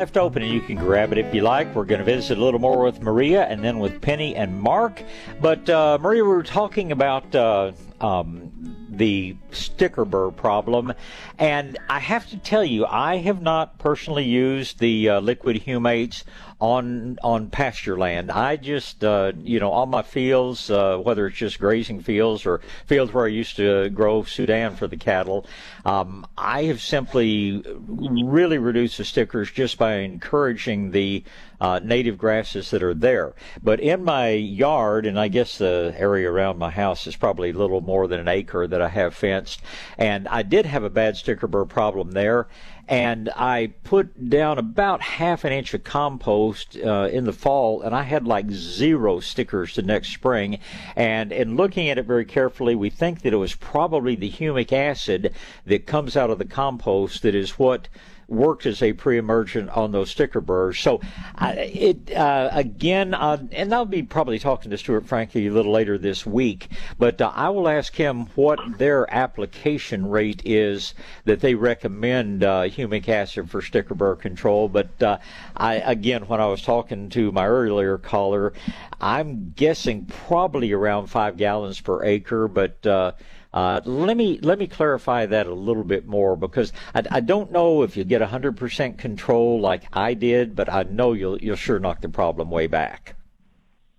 Left 0.00 0.16
open, 0.16 0.42
and 0.42 0.50
you 0.50 0.62
can 0.62 0.76
grab 0.76 1.12
it 1.12 1.18
if 1.18 1.34
you 1.34 1.42
like. 1.42 1.74
We're 1.74 1.84
going 1.84 1.98
to 1.98 2.06
visit 2.06 2.38
a 2.38 2.42
little 2.42 2.58
more 2.58 2.82
with 2.82 3.02
Maria 3.02 3.44
and 3.44 3.62
then 3.62 3.78
with 3.78 4.00
Penny 4.00 4.34
and 4.34 4.58
Mark. 4.58 5.02
But 5.42 5.68
uh, 5.68 5.98
Maria, 6.00 6.24
we 6.24 6.30
were 6.30 6.42
talking 6.42 6.90
about 6.90 7.34
uh, 7.34 7.72
um, 8.00 8.79
the 9.00 9.34
sticker 9.50 10.04
burr 10.04 10.30
problem, 10.30 10.92
and 11.38 11.78
I 11.88 12.00
have 12.00 12.28
to 12.28 12.36
tell 12.36 12.62
you, 12.62 12.84
I 12.84 13.16
have 13.16 13.40
not 13.40 13.78
personally 13.78 14.24
used 14.24 14.78
the 14.78 15.08
uh, 15.08 15.20
liquid 15.20 15.64
humates 15.64 16.22
on 16.60 17.18
on 17.22 17.48
pasture 17.48 17.96
land. 17.96 18.30
I 18.30 18.56
just, 18.56 19.02
uh, 19.02 19.32
you 19.42 19.58
know, 19.58 19.72
on 19.72 19.88
my 19.88 20.02
fields, 20.02 20.70
uh, 20.70 20.98
whether 20.98 21.26
it's 21.26 21.38
just 21.38 21.58
grazing 21.58 22.02
fields 22.02 22.44
or 22.44 22.60
fields 22.84 23.14
where 23.14 23.24
I 23.24 23.28
used 23.28 23.56
to 23.56 23.88
grow 23.88 24.22
Sudan 24.24 24.76
for 24.76 24.86
the 24.86 24.98
cattle, 24.98 25.46
um, 25.86 26.26
I 26.36 26.64
have 26.64 26.82
simply 26.82 27.64
really 27.88 28.58
reduced 28.58 28.98
the 28.98 29.04
stickers 29.06 29.50
just 29.50 29.78
by 29.78 29.94
encouraging 29.94 30.90
the 30.90 31.24
uh, 31.60 31.80
native 31.82 32.18
grasses 32.18 32.70
that 32.70 32.82
are 32.82 32.94
there. 32.94 33.34
But 33.62 33.80
in 33.80 34.04
my 34.04 34.30
yard, 34.30 35.06
and 35.06 35.18
I 35.18 35.28
guess 35.28 35.58
the 35.58 35.94
area 35.96 36.30
around 36.30 36.58
my 36.58 36.70
house 36.70 37.06
is 37.06 37.16
probably 37.16 37.50
a 37.50 37.58
little 37.58 37.80
more 37.80 38.06
than 38.06 38.20
an 38.20 38.28
acre 38.28 38.66
that 38.66 38.82
I 38.82 38.88
have 38.88 39.14
fenced, 39.14 39.60
and 39.98 40.26
I 40.28 40.42
did 40.42 40.66
have 40.66 40.84
a 40.84 40.90
bad 40.90 41.16
sticker 41.16 41.46
burr 41.46 41.64
problem 41.64 42.12
there 42.12 42.48
and 42.90 43.30
I 43.36 43.68
put 43.84 44.28
down 44.28 44.58
about 44.58 45.00
half 45.00 45.44
an 45.44 45.52
inch 45.52 45.72
of 45.74 45.84
compost 45.84 46.76
uh, 46.76 47.08
in 47.12 47.24
the 47.24 47.32
fall, 47.32 47.82
and 47.82 47.94
I 47.94 48.02
had 48.02 48.26
like 48.26 48.50
zero 48.50 49.20
stickers 49.20 49.76
the 49.76 49.82
next 49.82 50.12
spring. 50.12 50.58
And 50.96 51.30
in 51.30 51.54
looking 51.54 51.88
at 51.88 51.98
it 51.98 52.06
very 52.06 52.24
carefully, 52.24 52.74
we 52.74 52.90
think 52.90 53.22
that 53.22 53.32
it 53.32 53.36
was 53.36 53.54
probably 53.54 54.16
the 54.16 54.28
humic 54.28 54.72
acid 54.72 55.32
that 55.66 55.86
comes 55.86 56.16
out 56.16 56.30
of 56.30 56.38
the 56.38 56.44
compost 56.44 57.22
that 57.22 57.36
is 57.36 57.60
what 57.60 57.88
worked 58.30 58.64
as 58.64 58.82
a 58.82 58.92
pre-emergent 58.92 59.68
on 59.70 59.92
those 59.92 60.10
sticker 60.10 60.40
burrs. 60.40 60.78
So 60.78 61.00
uh, 61.36 61.54
it 61.56 62.12
uh, 62.12 62.48
again, 62.52 63.12
uh, 63.12 63.42
and 63.52 63.74
I'll 63.74 63.84
be 63.84 64.02
probably 64.02 64.38
talking 64.38 64.70
to 64.70 64.78
Stuart 64.78 65.06
Franke 65.06 65.46
a 65.46 65.50
little 65.50 65.72
later 65.72 65.98
this 65.98 66.24
week, 66.24 66.68
but 66.98 67.20
uh, 67.20 67.32
I 67.34 67.48
will 67.50 67.68
ask 67.68 67.94
him 67.94 68.26
what 68.36 68.78
their 68.78 69.12
application 69.12 70.08
rate 70.08 70.42
is 70.44 70.94
that 71.24 71.40
they 71.40 71.54
recommend 71.54 72.44
uh, 72.44 72.62
humic 72.62 73.08
acid 73.08 73.50
for 73.50 73.60
sticker 73.60 73.94
burr 73.94 74.16
control. 74.16 74.68
But 74.68 75.20
I 75.56 75.74
again, 75.76 76.28
when 76.28 76.40
I 76.40 76.46
was 76.46 76.62
talking 76.62 77.08
to 77.10 77.32
my 77.32 77.46
earlier 77.46 77.98
caller, 77.98 78.52
I'm 79.00 79.52
guessing 79.56 80.06
probably 80.06 80.72
around 80.72 81.08
five 81.08 81.36
gallons 81.36 81.80
per 81.80 82.04
acre, 82.04 82.48
but. 82.48 83.14
Uh, 83.52 83.80
let 83.84 84.16
me 84.16 84.38
let 84.42 84.58
me 84.58 84.66
clarify 84.66 85.26
that 85.26 85.46
a 85.46 85.54
little 85.54 85.82
bit 85.82 86.06
more 86.06 86.36
because 86.36 86.72
I, 86.94 87.02
I 87.10 87.20
don't 87.20 87.50
know 87.50 87.82
if 87.82 87.96
you 87.96 88.04
get 88.04 88.22
100% 88.22 88.96
control 88.96 89.60
like 89.60 89.84
I 89.92 90.14
did, 90.14 90.54
but 90.54 90.72
I 90.72 90.84
know 90.84 91.12
you'll 91.12 91.38
you'll 91.38 91.56
sure 91.56 91.80
knock 91.80 92.00
the 92.00 92.08
problem 92.08 92.50
way 92.50 92.68
back. 92.68 93.16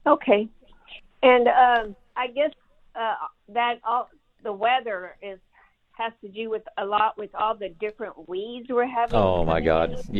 Okay, 0.07 0.47
and 1.21 1.47
um, 1.47 1.95
I 2.15 2.27
guess 2.27 2.51
uh, 2.95 3.15
that 3.49 3.79
all 3.83 4.09
the 4.43 4.53
weather 4.53 5.15
is 5.21 5.37
has 5.97 6.13
to 6.21 6.29
do 6.29 6.49
with 6.49 6.63
a 6.77 6.85
lot 6.85 7.17
with 7.17 7.33
all 7.35 7.55
the 7.55 7.69
different 7.69 8.27
weeds 8.27 8.67
we're 8.69 8.85
having. 8.85 9.15
Oh 9.15 9.45
my 9.45 9.61
God! 9.61 9.97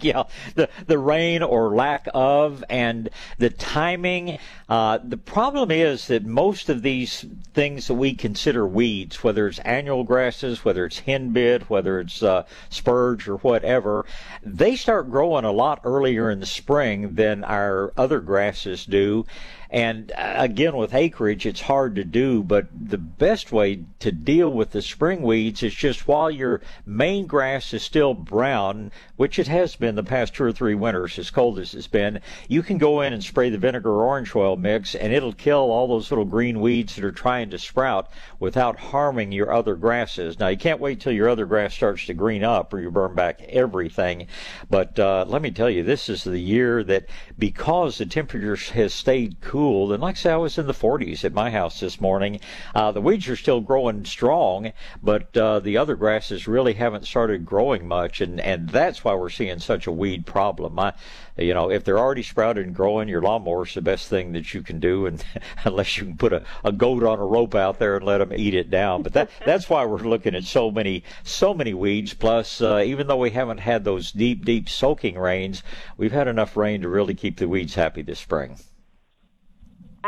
Yeah, 0.00 0.24
the 0.54 0.68
the 0.86 0.98
rain 0.98 1.42
or 1.42 1.74
lack 1.74 2.06
of, 2.14 2.62
and 2.70 3.10
the 3.38 3.50
timing. 3.50 4.38
Uh, 4.68 4.98
the 5.02 5.16
problem 5.16 5.72
is 5.72 6.06
that 6.06 6.24
most 6.24 6.68
of 6.68 6.82
these 6.82 7.24
things 7.54 7.88
that 7.88 7.94
we 7.94 8.14
consider 8.14 8.64
weeds, 8.64 9.24
whether 9.24 9.48
it's 9.48 9.58
annual 9.60 10.04
grasses, 10.04 10.64
whether 10.64 10.84
it's 10.84 11.00
henbit, 11.00 11.62
whether 11.62 11.98
it's 11.98 12.22
uh, 12.22 12.44
spurge 12.70 13.26
or 13.26 13.38
whatever, 13.38 14.06
they 14.44 14.76
start 14.76 15.10
growing 15.10 15.44
a 15.44 15.50
lot 15.50 15.80
earlier 15.82 16.30
in 16.30 16.38
the 16.38 16.46
spring 16.46 17.16
than 17.16 17.42
our 17.42 17.92
other 17.96 18.20
grasses 18.20 18.86
do. 18.86 19.26
And 19.70 20.12
uh, 20.12 20.34
again, 20.36 20.76
with 20.76 20.94
acreage, 20.94 21.44
it's 21.44 21.60
hard 21.60 21.94
to 21.96 22.04
do, 22.04 22.42
but 22.42 22.68
the 22.72 22.96
best 22.96 23.52
way 23.52 23.84
to 24.00 24.10
deal 24.10 24.48
with 24.50 24.70
the 24.70 24.80
spring 24.80 25.22
weeds 25.22 25.62
is 25.62 25.74
just 25.74 26.08
while 26.08 26.30
your 26.30 26.62
main 26.86 27.26
grass 27.26 27.74
is 27.74 27.82
still 27.82 28.14
brown, 28.14 28.90
which 29.16 29.38
it 29.38 29.48
has 29.48 29.76
been 29.76 29.94
the 29.94 30.02
past 30.02 30.34
two 30.34 30.44
or 30.44 30.52
three 30.52 30.74
winters, 30.74 31.18
as 31.18 31.30
cold 31.30 31.58
as 31.58 31.74
it's 31.74 31.86
been, 31.86 32.20
you 32.48 32.62
can 32.62 32.78
go 32.78 33.02
in 33.02 33.12
and 33.12 33.22
spray 33.22 33.50
the 33.50 33.58
vinegar 33.58 34.02
orange 34.02 34.34
oil 34.34 34.56
mix, 34.56 34.94
and 34.94 35.12
it'll 35.12 35.34
kill 35.34 35.70
all 35.70 35.86
those 35.86 36.10
little 36.10 36.24
green 36.24 36.60
weeds 36.60 36.94
that 36.94 37.04
are 37.04 37.12
trying 37.12 37.50
to 37.50 37.58
sprout 37.58 38.08
without 38.38 38.78
harming 38.78 39.32
your 39.32 39.52
other 39.52 39.74
grasses. 39.74 40.38
Now, 40.38 40.48
you 40.48 40.56
can't 40.56 40.80
wait 40.80 41.00
till 41.00 41.12
your 41.12 41.28
other 41.28 41.44
grass 41.44 41.74
starts 41.74 42.06
to 42.06 42.14
green 42.14 42.42
up 42.42 42.72
or 42.72 42.80
you 42.80 42.90
burn 42.90 43.14
back 43.14 43.42
everything. 43.42 44.28
But 44.70 44.98
uh, 44.98 45.26
let 45.28 45.42
me 45.42 45.50
tell 45.50 45.68
you, 45.68 45.82
this 45.82 46.08
is 46.08 46.24
the 46.24 46.38
year 46.38 46.82
that 46.84 47.06
because 47.38 47.98
the 47.98 48.06
temperature 48.06 48.56
has 48.72 48.94
stayed 48.94 49.40
cool, 49.40 49.57
and 49.58 50.00
like 50.00 50.14
I 50.14 50.18
say, 50.18 50.30
I 50.30 50.36
was 50.36 50.56
in 50.56 50.68
the 50.68 50.72
40s 50.72 51.24
at 51.24 51.32
my 51.32 51.50
house 51.50 51.80
this 51.80 52.00
morning, 52.00 52.38
uh, 52.76 52.92
the 52.92 53.00
weeds 53.00 53.28
are 53.28 53.34
still 53.34 53.60
growing 53.60 54.04
strong, 54.04 54.72
but 55.02 55.36
uh, 55.36 55.58
the 55.58 55.76
other 55.76 55.96
grasses 55.96 56.46
really 56.46 56.74
haven't 56.74 57.06
started 57.06 57.44
growing 57.44 57.88
much, 57.88 58.20
and, 58.20 58.40
and 58.40 58.68
that's 58.68 59.02
why 59.02 59.14
we're 59.14 59.30
seeing 59.30 59.58
such 59.58 59.88
a 59.88 59.92
weed 59.92 60.26
problem. 60.26 60.78
I, 60.78 60.92
you 61.36 61.54
know, 61.54 61.72
if 61.72 61.82
they're 61.82 61.98
already 61.98 62.22
sprouted 62.22 62.66
and 62.66 62.74
growing, 62.74 63.08
your 63.08 63.20
lawnmower's 63.20 63.74
the 63.74 63.82
best 63.82 64.08
thing 64.08 64.32
that 64.34 64.54
you 64.54 64.62
can 64.62 64.78
do, 64.78 65.06
and 65.06 65.24
unless 65.64 65.96
you 65.96 66.04
can 66.04 66.16
put 66.16 66.32
a, 66.32 66.44
a 66.62 66.70
goat 66.70 67.02
on 67.02 67.18
a 67.18 67.26
rope 67.26 67.56
out 67.56 67.80
there 67.80 67.96
and 67.96 68.06
let 68.06 68.18
them 68.18 68.32
eat 68.32 68.54
it 68.54 68.70
down. 68.70 69.02
But 69.02 69.14
that 69.14 69.30
that's 69.44 69.68
why 69.68 69.84
we're 69.84 69.98
looking 69.98 70.36
at 70.36 70.44
so 70.44 70.70
many 70.70 71.02
so 71.24 71.52
many 71.52 71.74
weeds. 71.74 72.14
Plus, 72.14 72.60
uh, 72.60 72.82
even 72.84 73.08
though 73.08 73.16
we 73.16 73.30
haven't 73.30 73.58
had 73.58 73.82
those 73.82 74.12
deep 74.12 74.44
deep 74.44 74.68
soaking 74.68 75.18
rains, 75.18 75.64
we've 75.96 76.12
had 76.12 76.28
enough 76.28 76.56
rain 76.56 76.82
to 76.82 76.88
really 76.88 77.14
keep 77.14 77.38
the 77.38 77.48
weeds 77.48 77.74
happy 77.74 78.02
this 78.02 78.20
spring. 78.20 78.56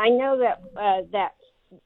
I 0.01 0.09
know 0.09 0.39
that 0.39 0.61
uh, 0.75 1.01
that 1.11 1.31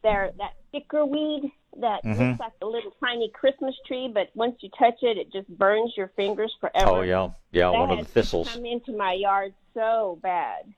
there 0.03 0.31
that 0.37 0.51
sticker 0.69 1.05
weed 1.05 1.51
that 1.81 2.01
Mhm. 2.05 2.29
looks 2.29 2.39
like 2.39 2.53
a 2.61 2.65
little 2.65 2.91
tiny 3.03 3.29
Christmas 3.29 3.75
tree, 3.85 4.07
but 4.07 4.29
once 4.35 4.55
you 4.61 4.69
touch 4.79 5.03
it, 5.03 5.17
it 5.17 5.31
just 5.33 5.49
burns 5.49 5.91
your 5.97 6.07
fingers 6.15 6.55
forever. 6.61 6.89
Oh 6.89 7.01
yeah, 7.01 7.29
yeah, 7.51 7.71
That 7.71 7.77
one 7.79 7.91
of 7.91 7.99
the 7.99 8.05
thistles. 8.05 8.53
Come 8.53 8.65
into 8.65 8.95
my 8.95 9.11
yard 9.13 9.53
so 9.73 10.17
bad. 10.23 10.73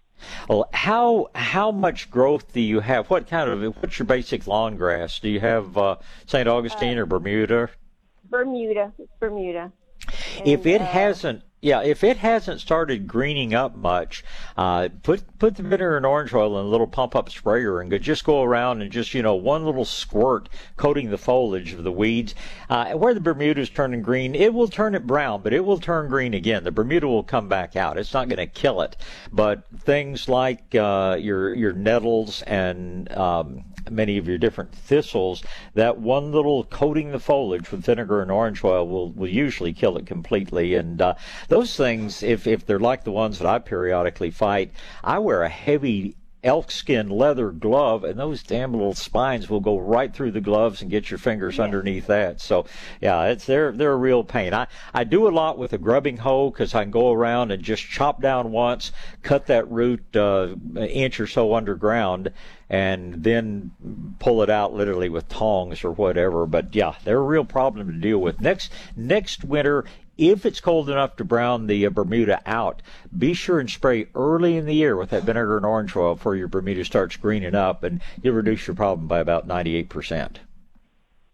Well, 0.49 0.67
how 0.73 1.27
how 1.35 1.71
much 1.71 2.09
growth 2.09 2.51
do 2.53 2.59
you 2.59 2.79
have? 2.79 3.07
What 3.11 3.27
kind 3.27 3.47
of 3.51 3.75
what's 3.81 3.99
your 3.99 4.07
basic 4.07 4.47
lawn 4.47 4.75
grass? 4.75 5.19
Do 5.19 5.29
you 5.29 5.39
have 5.39 5.77
uh, 5.77 5.97
St. 6.25 6.47
Augustine 6.47 6.97
or 6.97 7.05
Bermuda? 7.05 7.69
Bermuda, 8.29 8.93
it's 8.97 9.11
Bermuda. 9.19 9.71
if 10.43 10.65
it 10.65 10.81
uh, 10.81 10.85
hasn't 10.85 11.43
yeah 11.61 11.81
if 11.81 12.03
it 12.03 12.17
hasn't 12.17 12.59
started 12.59 13.07
greening 13.07 13.53
up 13.53 13.75
much 13.75 14.23
uh, 14.57 14.89
put 15.03 15.23
put 15.39 15.55
the 15.55 15.63
vinegar 15.63 15.97
and 15.97 16.05
orange 16.05 16.33
oil 16.33 16.59
in 16.59 16.65
a 16.65 16.69
little 16.69 16.87
pump 16.87 17.15
up 17.15 17.29
sprayer 17.29 17.81
and 17.81 18.01
just 18.01 18.23
go 18.23 18.43
around 18.43 18.81
and 18.81 18.91
just 18.91 19.13
you 19.13 19.21
know 19.21 19.35
one 19.35 19.65
little 19.65 19.85
squirt 19.85 20.49
coating 20.75 21.09
the 21.09 21.17
foliage 21.17 21.73
of 21.73 21.83
the 21.83 21.91
weeds. 21.91 22.35
Uh, 22.69 22.91
where 22.93 23.13
the 23.13 23.19
bermuda 23.19 23.61
is 23.61 23.69
turning 23.69 24.01
green 24.01 24.35
it 24.35 24.53
will 24.53 24.67
turn 24.67 24.93
it 24.93 25.07
brown 25.07 25.41
but 25.41 25.53
it 25.53 25.65
will 25.65 25.79
turn 25.79 26.07
green 26.07 26.33
again. 26.33 26.63
The 26.63 26.71
bermuda 26.71 27.07
will 27.07 27.23
come 27.23 27.47
back 27.47 27.75
out. 27.75 27.97
It's 27.97 28.13
not 28.13 28.29
going 28.29 28.37
to 28.37 28.47
kill 28.47 28.81
it. 28.81 28.97
But 29.31 29.63
things 29.79 30.27
like 30.27 30.75
uh, 30.75 31.17
your 31.19 31.53
your 31.53 31.73
nettles 31.73 32.41
and 32.43 33.11
um, 33.11 33.65
many 33.91 34.17
of 34.17 34.27
your 34.27 34.37
different 34.37 34.73
thistles, 34.73 35.43
that 35.73 35.99
one 35.99 36.31
little 36.31 36.63
coating 36.63 37.11
the 37.11 37.19
foliage 37.19 37.71
with 37.71 37.85
vinegar 37.85 38.21
and 38.21 38.31
orange 38.31 38.63
oil 38.63 38.87
will, 38.87 39.11
will 39.11 39.29
usually 39.29 39.73
kill 39.73 39.97
it 39.97 40.05
completely. 40.05 40.75
And 40.75 41.01
uh, 41.01 41.15
those 41.47 41.75
things, 41.75 42.23
if, 42.23 42.47
if 42.47 42.65
they're 42.65 42.79
like 42.79 43.03
the 43.03 43.11
ones 43.11 43.39
that 43.39 43.47
I 43.47 43.59
periodically 43.59 44.31
fight, 44.31 44.71
I 45.03 45.19
wear 45.19 45.43
a 45.43 45.49
heavy 45.49 46.15
elkskin 46.47 47.09
leather 47.09 47.51
glove 47.51 48.05
and 48.05 48.17
those 48.17 48.41
damn 48.41 48.71
little 48.71 48.93
spines 48.93 49.49
will 49.49 49.59
go 49.59 49.77
right 49.77 50.13
through 50.13 50.31
the 50.31 50.39
gloves 50.39 50.81
and 50.81 50.89
get 50.89 51.11
your 51.11 51.17
fingers 51.17 51.59
underneath 51.59 52.07
that. 52.07 52.39
So 52.39 52.65
yeah 53.01 53.25
it's 53.25 53.45
they're 53.45 53.73
they're 53.73 53.91
a 53.91 53.97
real 53.97 54.23
pain. 54.23 54.53
I 54.53 54.67
i 54.93 55.03
do 55.03 55.27
a 55.27 55.29
lot 55.29 55.57
with 55.57 55.73
a 55.73 55.77
grubbing 55.77 56.17
hoe 56.17 56.49
because 56.49 56.73
i 56.73 56.83
can 56.83 56.91
go 56.91 57.11
around 57.11 57.51
and 57.51 57.61
just 57.61 57.83
chop 57.83 58.21
down 58.21 58.51
once 58.51 58.91
cut 59.23 59.47
that 59.47 59.69
root 59.69 60.03
uh, 60.15 60.55
an 60.75 60.87
inch 60.87 61.19
or 61.19 61.27
so 61.27 61.53
underground 61.53 62.31
and 62.69 63.23
then 63.23 63.71
pull 64.19 64.41
it 64.41 64.49
out 64.49 64.73
literally 64.73 65.09
with 65.09 65.27
tongs 65.29 65.83
or 65.83 65.91
whatever. 65.91 66.45
But 66.45 66.73
yeah 66.73 66.95
they're 67.03 67.19
a 67.19 67.21
real 67.21 67.45
problem 67.45 67.87
to 67.87 67.99
deal 67.99 68.19
with. 68.19 68.39
Next 68.39 68.71
next 68.95 69.43
winter 69.43 69.83
if 70.17 70.45
it's 70.45 70.59
cold 70.59 70.89
enough 70.89 71.15
to 71.17 71.23
brown 71.23 71.67
the 71.67 71.85
uh, 71.85 71.89
Bermuda 71.89 72.41
out, 72.45 72.81
be 73.17 73.33
sure 73.33 73.59
and 73.59 73.69
spray 73.69 74.07
early 74.15 74.57
in 74.57 74.65
the 74.65 74.75
year 74.75 74.95
with 74.95 75.11
that 75.11 75.23
vinegar 75.23 75.57
and 75.57 75.65
orange 75.65 75.95
oil 75.95 76.15
before 76.15 76.35
your 76.35 76.47
Bermuda 76.47 76.83
starts 76.85 77.15
greening 77.15 77.55
up, 77.55 77.83
and 77.83 78.01
you'll 78.21 78.35
reduce 78.35 78.67
your 78.67 78.75
problem 78.75 79.07
by 79.07 79.19
about 79.19 79.47
98%. 79.47 80.37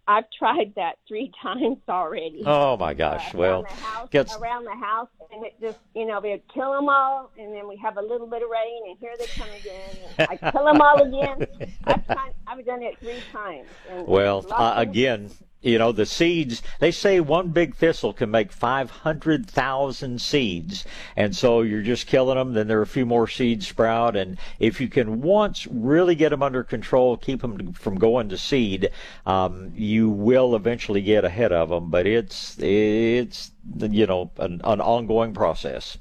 I've 0.05 0.25
tried 0.37 0.73
that 0.75 0.97
three 1.07 1.31
times 1.41 1.77
already. 1.87 2.43
Oh 2.45 2.77
my 2.77 2.93
gosh! 2.93 3.33
Uh, 3.33 3.37
well, 3.37 3.61
around 3.61 3.65
the 3.69 3.83
house, 3.83 4.09
gets 4.09 4.35
around 4.35 4.65
the 4.65 4.75
house, 4.75 5.07
and 5.31 5.45
it 5.45 5.53
just 5.61 5.79
you 5.95 6.05
know 6.05 6.19
we'd 6.19 6.41
kill 6.53 6.73
them 6.73 6.89
all, 6.89 7.31
and 7.37 7.53
then 7.53 7.67
we 7.67 7.77
have 7.77 7.97
a 7.97 8.01
little 8.01 8.27
bit 8.27 8.43
of 8.43 8.49
rain, 8.49 8.83
and 8.89 8.97
here 8.99 9.13
they 9.17 9.27
come 9.27 9.47
again. 9.57 10.29
I 10.29 10.51
kill 10.51 10.65
them 10.65 10.81
all 10.81 11.01
again. 11.01 11.47
I've, 11.85 12.05
tried, 12.05 12.33
I've 12.47 12.65
done 12.65 12.83
it 12.83 12.99
three 12.99 13.21
times. 13.31 13.69
Well 14.05 14.45
uh, 14.51 14.73
again. 14.75 15.31
You 15.63 15.77
know 15.77 15.93
the 15.93 16.05
seeds. 16.05 16.61
They 16.79 16.91
say 16.91 17.21
one 17.21 17.49
big 17.49 17.75
thistle 17.75 18.11
can 18.11 18.29
make 18.29 18.51
five 18.51 18.91
hundred 18.91 19.49
thousand 19.49 20.21
seeds, 20.21 20.85
and 21.15 21.33
so 21.33 21.61
you're 21.61 21.81
just 21.81 22.05
killing 22.05 22.37
them. 22.37 22.53
Then 22.53 22.67
there 22.67 22.79
are 22.79 22.83
a 22.83 22.87
few 22.87 23.05
more 23.05 23.29
seeds 23.29 23.67
sprout, 23.67 24.17
and 24.17 24.37
if 24.59 24.81
you 24.81 24.89
can 24.89 25.21
once 25.21 25.65
really 25.67 26.15
get 26.15 26.29
them 26.29 26.43
under 26.43 26.63
control, 26.63 27.15
keep 27.15 27.41
them 27.41 27.71
from 27.71 27.95
going 27.95 28.27
to 28.29 28.37
seed, 28.37 28.89
um, 29.25 29.71
you 29.73 30.09
will 30.09 30.53
eventually 30.53 31.01
get 31.01 31.23
ahead 31.23 31.53
of 31.53 31.69
them. 31.69 31.89
But 31.89 32.07
it's 32.07 32.57
it's 32.59 33.51
you 33.79 34.05
know 34.05 34.31
an, 34.37 34.59
an 34.65 34.81
ongoing 34.81 35.33
process. 35.33 35.97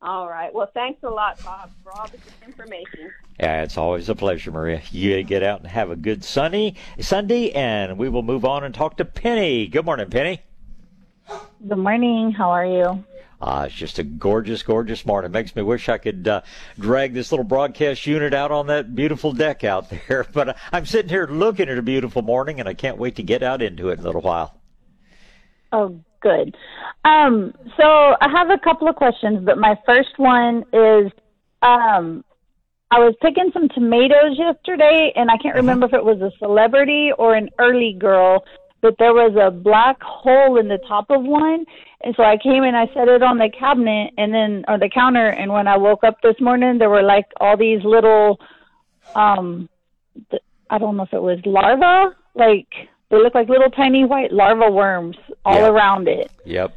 All 0.00 0.28
right. 0.28 0.52
Well, 0.52 0.70
thanks 0.72 1.02
a 1.04 1.10
lot, 1.10 1.42
Bob, 1.44 1.70
for 1.82 1.92
all 1.92 2.08
this 2.08 2.20
information. 2.44 3.12
Yeah, 3.42 3.64
it's 3.64 3.76
always 3.76 4.08
a 4.08 4.14
pleasure, 4.14 4.52
Maria. 4.52 4.80
You 4.92 5.20
get 5.24 5.42
out 5.42 5.58
and 5.58 5.68
have 5.68 5.90
a 5.90 5.96
good 5.96 6.22
sunny 6.22 6.76
Sunday, 7.00 7.50
and 7.50 7.98
we 7.98 8.08
will 8.08 8.22
move 8.22 8.44
on 8.44 8.62
and 8.62 8.72
talk 8.72 8.98
to 8.98 9.04
Penny. 9.04 9.66
Good 9.66 9.84
morning, 9.84 10.08
Penny. 10.08 10.40
Good 11.66 11.78
morning. 11.78 12.30
How 12.30 12.50
are 12.50 12.64
you? 12.64 13.04
Uh, 13.40 13.64
it's 13.66 13.74
just 13.74 13.98
a 13.98 14.04
gorgeous, 14.04 14.62
gorgeous 14.62 15.04
morning. 15.04 15.32
It 15.32 15.34
Makes 15.34 15.56
me 15.56 15.62
wish 15.62 15.88
I 15.88 15.98
could 15.98 16.28
uh, 16.28 16.42
drag 16.78 17.14
this 17.14 17.32
little 17.32 17.42
broadcast 17.42 18.06
unit 18.06 18.32
out 18.32 18.52
on 18.52 18.68
that 18.68 18.94
beautiful 18.94 19.32
deck 19.32 19.64
out 19.64 19.92
there. 20.08 20.24
But 20.32 20.56
I'm 20.70 20.86
sitting 20.86 21.08
here 21.08 21.26
looking 21.26 21.68
at 21.68 21.76
a 21.76 21.82
beautiful 21.82 22.22
morning, 22.22 22.60
and 22.60 22.68
I 22.68 22.74
can't 22.74 22.96
wait 22.96 23.16
to 23.16 23.24
get 23.24 23.42
out 23.42 23.60
into 23.60 23.88
it 23.88 23.94
in 23.94 23.98
a 23.98 24.02
little 24.04 24.20
while. 24.20 24.60
Oh, 25.72 25.98
good. 26.20 26.56
Um, 27.04 27.54
so 27.76 27.82
I 28.20 28.28
have 28.30 28.50
a 28.50 28.58
couple 28.58 28.86
of 28.86 28.94
questions, 28.94 29.44
but 29.44 29.58
my 29.58 29.76
first 29.84 30.16
one 30.16 30.64
is 30.72 31.10
um, 31.62 32.22
I 32.92 32.98
was 32.98 33.14
picking 33.22 33.50
some 33.54 33.70
tomatoes 33.70 34.36
yesterday, 34.36 35.12
and 35.16 35.30
I 35.30 35.38
can't 35.38 35.54
remember 35.54 35.86
if 35.86 35.94
it 35.94 36.04
was 36.04 36.20
a 36.20 36.30
celebrity 36.38 37.10
or 37.18 37.34
an 37.34 37.48
early 37.58 37.96
girl, 37.98 38.44
but 38.82 38.94
there 38.98 39.14
was 39.14 39.34
a 39.40 39.50
black 39.50 39.96
hole 40.02 40.60
in 40.60 40.68
the 40.68 40.76
top 40.86 41.06
of 41.08 41.22
one. 41.22 41.64
And 42.04 42.14
so 42.14 42.22
I 42.22 42.36
came 42.36 42.64
and 42.64 42.76
I 42.76 42.84
set 42.92 43.08
it 43.08 43.22
on 43.22 43.38
the 43.38 43.48
cabinet 43.58 44.12
and 44.18 44.34
then, 44.34 44.64
or 44.68 44.78
the 44.78 44.90
counter. 44.92 45.28
And 45.28 45.50
when 45.50 45.68
I 45.68 45.78
woke 45.78 46.04
up 46.04 46.20
this 46.22 46.34
morning, 46.38 46.76
there 46.76 46.90
were 46.90 47.02
like 47.02 47.24
all 47.40 47.56
these 47.56 47.82
little, 47.82 48.38
um, 49.14 49.70
I 50.68 50.76
don't 50.76 50.98
know 50.98 51.04
if 51.04 51.14
it 51.14 51.22
was 51.22 51.38
larvae, 51.46 52.14
like 52.34 52.68
they 53.10 53.16
look 53.16 53.34
like 53.34 53.48
little 53.48 53.70
tiny 53.70 54.04
white 54.04 54.32
larva 54.32 54.70
worms 54.70 55.16
all 55.46 55.60
Yeah. 55.60 55.68
around 55.68 56.08
it. 56.08 56.30
Yep. 56.44 56.76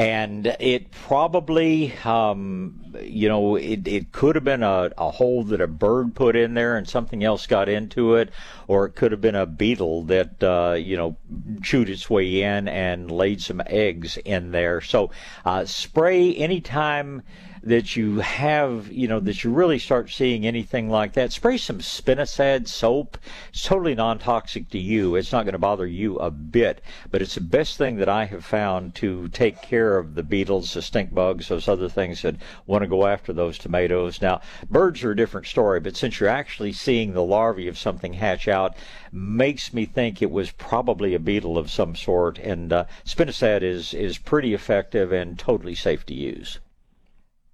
And 0.00 0.46
it 0.60 0.92
probably, 0.92 1.92
um, 2.06 2.94
you 3.02 3.28
know, 3.28 3.56
it, 3.56 3.86
it 3.86 4.12
could 4.12 4.34
have 4.34 4.44
been 4.44 4.62
a, 4.62 4.90
a 4.96 5.10
hole 5.10 5.44
that 5.44 5.60
a 5.60 5.66
bird 5.66 6.14
put 6.14 6.36
in 6.36 6.54
there 6.54 6.78
and 6.78 6.88
something 6.88 7.22
else 7.22 7.46
got 7.46 7.68
into 7.68 8.14
it, 8.14 8.30
or 8.66 8.86
it 8.86 8.92
could 8.92 9.12
have 9.12 9.20
been 9.20 9.34
a 9.34 9.44
beetle 9.44 10.04
that, 10.04 10.42
uh, 10.42 10.72
you 10.72 10.96
know, 10.96 11.18
chewed 11.62 11.90
its 11.90 12.08
way 12.08 12.40
in 12.40 12.66
and 12.66 13.10
laid 13.10 13.42
some 13.42 13.60
eggs 13.66 14.16
in 14.16 14.52
there. 14.52 14.80
So, 14.80 15.10
uh, 15.44 15.66
spray 15.66 16.34
anytime 16.34 17.20
that 17.62 17.94
you 17.94 18.20
have, 18.20 18.90
you 18.90 19.06
know, 19.06 19.20
that 19.20 19.44
you 19.44 19.50
really 19.50 19.78
start 19.78 20.10
seeing 20.10 20.46
anything 20.46 20.88
like 20.88 21.12
that, 21.12 21.32
spray 21.32 21.58
some 21.58 21.78
spinosad 21.78 22.66
soap. 22.66 23.18
It's 23.50 23.64
totally 23.64 23.94
non-toxic 23.94 24.70
to 24.70 24.78
you. 24.78 25.14
It's 25.14 25.32
not 25.32 25.44
going 25.44 25.52
to 25.52 25.58
bother 25.58 25.86
you 25.86 26.16
a 26.16 26.30
bit, 26.30 26.80
but 27.10 27.20
it's 27.20 27.34
the 27.34 27.42
best 27.42 27.76
thing 27.76 27.96
that 27.96 28.08
I 28.08 28.24
have 28.24 28.44
found 28.44 28.94
to 28.96 29.28
take 29.28 29.60
care 29.60 29.98
of 29.98 30.14
the 30.14 30.22
beetles, 30.22 30.72
the 30.72 30.80
stink 30.80 31.12
bugs, 31.12 31.48
those 31.48 31.68
other 31.68 31.88
things 31.88 32.22
that 32.22 32.36
want 32.66 32.82
to 32.82 32.88
go 32.88 33.06
after 33.06 33.32
those 33.32 33.58
tomatoes. 33.58 34.22
Now, 34.22 34.40
birds 34.70 35.04
are 35.04 35.10
a 35.10 35.16
different 35.16 35.46
story, 35.46 35.80
but 35.80 35.96
since 35.96 36.18
you're 36.18 36.28
actually 36.28 36.72
seeing 36.72 37.12
the 37.12 37.24
larvae 37.24 37.68
of 37.68 37.78
something 37.78 38.14
hatch 38.14 38.48
out, 38.48 38.74
makes 39.12 39.74
me 39.74 39.84
think 39.84 40.22
it 40.22 40.30
was 40.30 40.50
probably 40.52 41.14
a 41.14 41.18
beetle 41.18 41.58
of 41.58 41.70
some 41.70 41.94
sort. 41.94 42.38
And 42.38 42.72
uh, 42.72 42.84
spinosad 43.04 43.62
is 43.62 43.92
is 43.92 44.18
pretty 44.18 44.54
effective 44.54 45.12
and 45.12 45.38
totally 45.38 45.74
safe 45.74 46.06
to 46.06 46.14
use. 46.14 46.58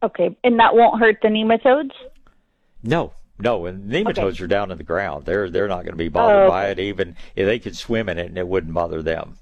Okay. 0.03 0.37
And 0.45 0.59
that 0.59 0.75
won't 0.75 1.01
hurt 1.01 1.19
the 1.23 1.29
nematodes? 1.29 1.93
No, 2.83 3.13
no, 3.39 3.67
and 3.67 3.91
nematodes 3.91 4.41
are 4.41 4.47
down 4.47 4.71
in 4.71 4.79
the 4.79 4.85
ground. 4.85 5.25
They're 5.25 5.51
they're 5.51 5.69
not 5.69 5.83
going 5.83 5.93
to 5.93 5.97
be 5.97 6.09
bothered 6.09 6.47
Oh, 6.47 6.49
by 6.49 6.69
it. 6.69 6.79
Even 6.79 7.17
if 7.35 7.47
they 7.47 7.59
could 7.59 7.77
swim 7.77 8.09
in 8.09 8.19
it, 8.19 8.27
and 8.27 8.39
it 8.39 8.47
wouldn't 8.47 8.73
bother 8.73 9.03
them. 9.03 9.37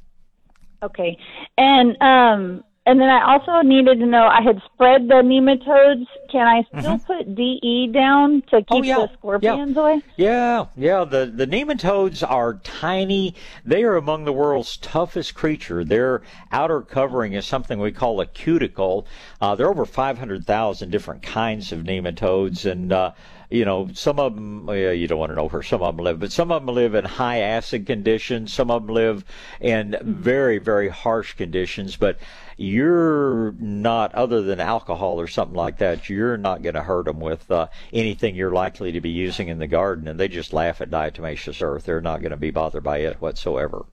Okay. 0.82 1.18
And 1.58 2.00
um 2.02 2.64
and 2.86 3.00
then 3.00 3.08
I 3.08 3.32
also 3.32 3.66
needed 3.66 3.98
to 4.00 4.06
know 4.06 4.26
I 4.26 4.42
had 4.42 4.60
spread 4.72 5.08
the 5.08 5.14
nematodes. 5.22 6.06
Can 6.30 6.46
I 6.46 6.64
still 6.80 6.98
put 6.98 7.34
DE 7.34 7.90
down 7.92 8.42
to 8.50 8.58
keep 8.62 8.66
Mm-hmm. 8.68 8.74
Oh, 8.74 8.82
yeah. 8.82 8.96
the 9.06 9.10
scorpions 9.18 9.76
away? 9.76 10.02
Yeah, 10.16 10.66
yeah. 10.76 11.04
The 11.04 11.26
the 11.34 11.46
nematodes 11.46 12.28
are 12.28 12.54
tiny. 12.64 13.34
They 13.64 13.84
are 13.84 13.96
among 13.96 14.24
the 14.24 14.32
world's 14.32 14.76
toughest 14.76 15.34
creature. 15.34 15.84
Their 15.84 16.22
outer 16.52 16.82
covering 16.82 17.32
is 17.32 17.46
something 17.46 17.78
we 17.78 17.92
call 17.92 18.20
a 18.20 18.26
cuticle. 18.26 19.06
Uh, 19.40 19.54
there 19.54 19.66
are 19.66 19.70
over 19.70 19.86
500,000 19.86 20.90
different 20.90 21.22
kinds 21.22 21.72
of 21.72 21.80
nematodes, 21.80 22.70
and 22.70 22.92
uh, 22.92 23.12
you 23.50 23.64
know 23.64 23.88
some 23.92 24.18
of 24.18 24.34
them. 24.34 24.66
Well, 24.66 24.92
you 24.92 25.06
don't 25.06 25.18
want 25.18 25.30
to 25.30 25.36
know 25.36 25.48
where 25.48 25.62
some 25.62 25.82
of 25.82 25.96
them 25.96 26.04
live, 26.04 26.20
but 26.20 26.32
some 26.32 26.50
of 26.50 26.64
them 26.64 26.74
live 26.74 26.94
in 26.94 27.04
high 27.04 27.40
acid 27.40 27.86
conditions. 27.86 28.52
Some 28.52 28.70
of 28.70 28.86
them 28.86 28.94
live 28.94 29.24
in 29.60 29.96
very 30.02 30.58
very 30.58 30.88
harsh 30.88 31.34
conditions, 31.34 31.96
but 31.96 32.18
you're 32.56 33.52
not 33.58 34.14
other 34.14 34.42
than 34.42 34.60
alcohol 34.60 35.20
or 35.20 35.26
something 35.26 35.56
like 35.56 35.78
that 35.78 36.08
you're 36.08 36.36
not 36.36 36.62
going 36.62 36.76
to 36.76 36.82
hurt 36.82 37.04
them 37.04 37.18
with 37.18 37.50
uh, 37.50 37.66
anything 37.92 38.36
you're 38.36 38.52
likely 38.52 38.92
to 38.92 39.00
be 39.00 39.10
using 39.10 39.48
in 39.48 39.58
the 39.58 39.66
garden 39.66 40.06
and 40.06 40.20
they 40.20 40.28
just 40.28 40.52
laugh 40.52 40.80
at 40.80 40.88
diatomaceous 40.88 41.60
earth 41.60 41.84
they're 41.84 42.00
not 42.00 42.20
going 42.20 42.30
to 42.30 42.36
be 42.36 42.52
bothered 42.52 42.84
by 42.84 42.98
it 42.98 43.20
whatsoever 43.20 43.84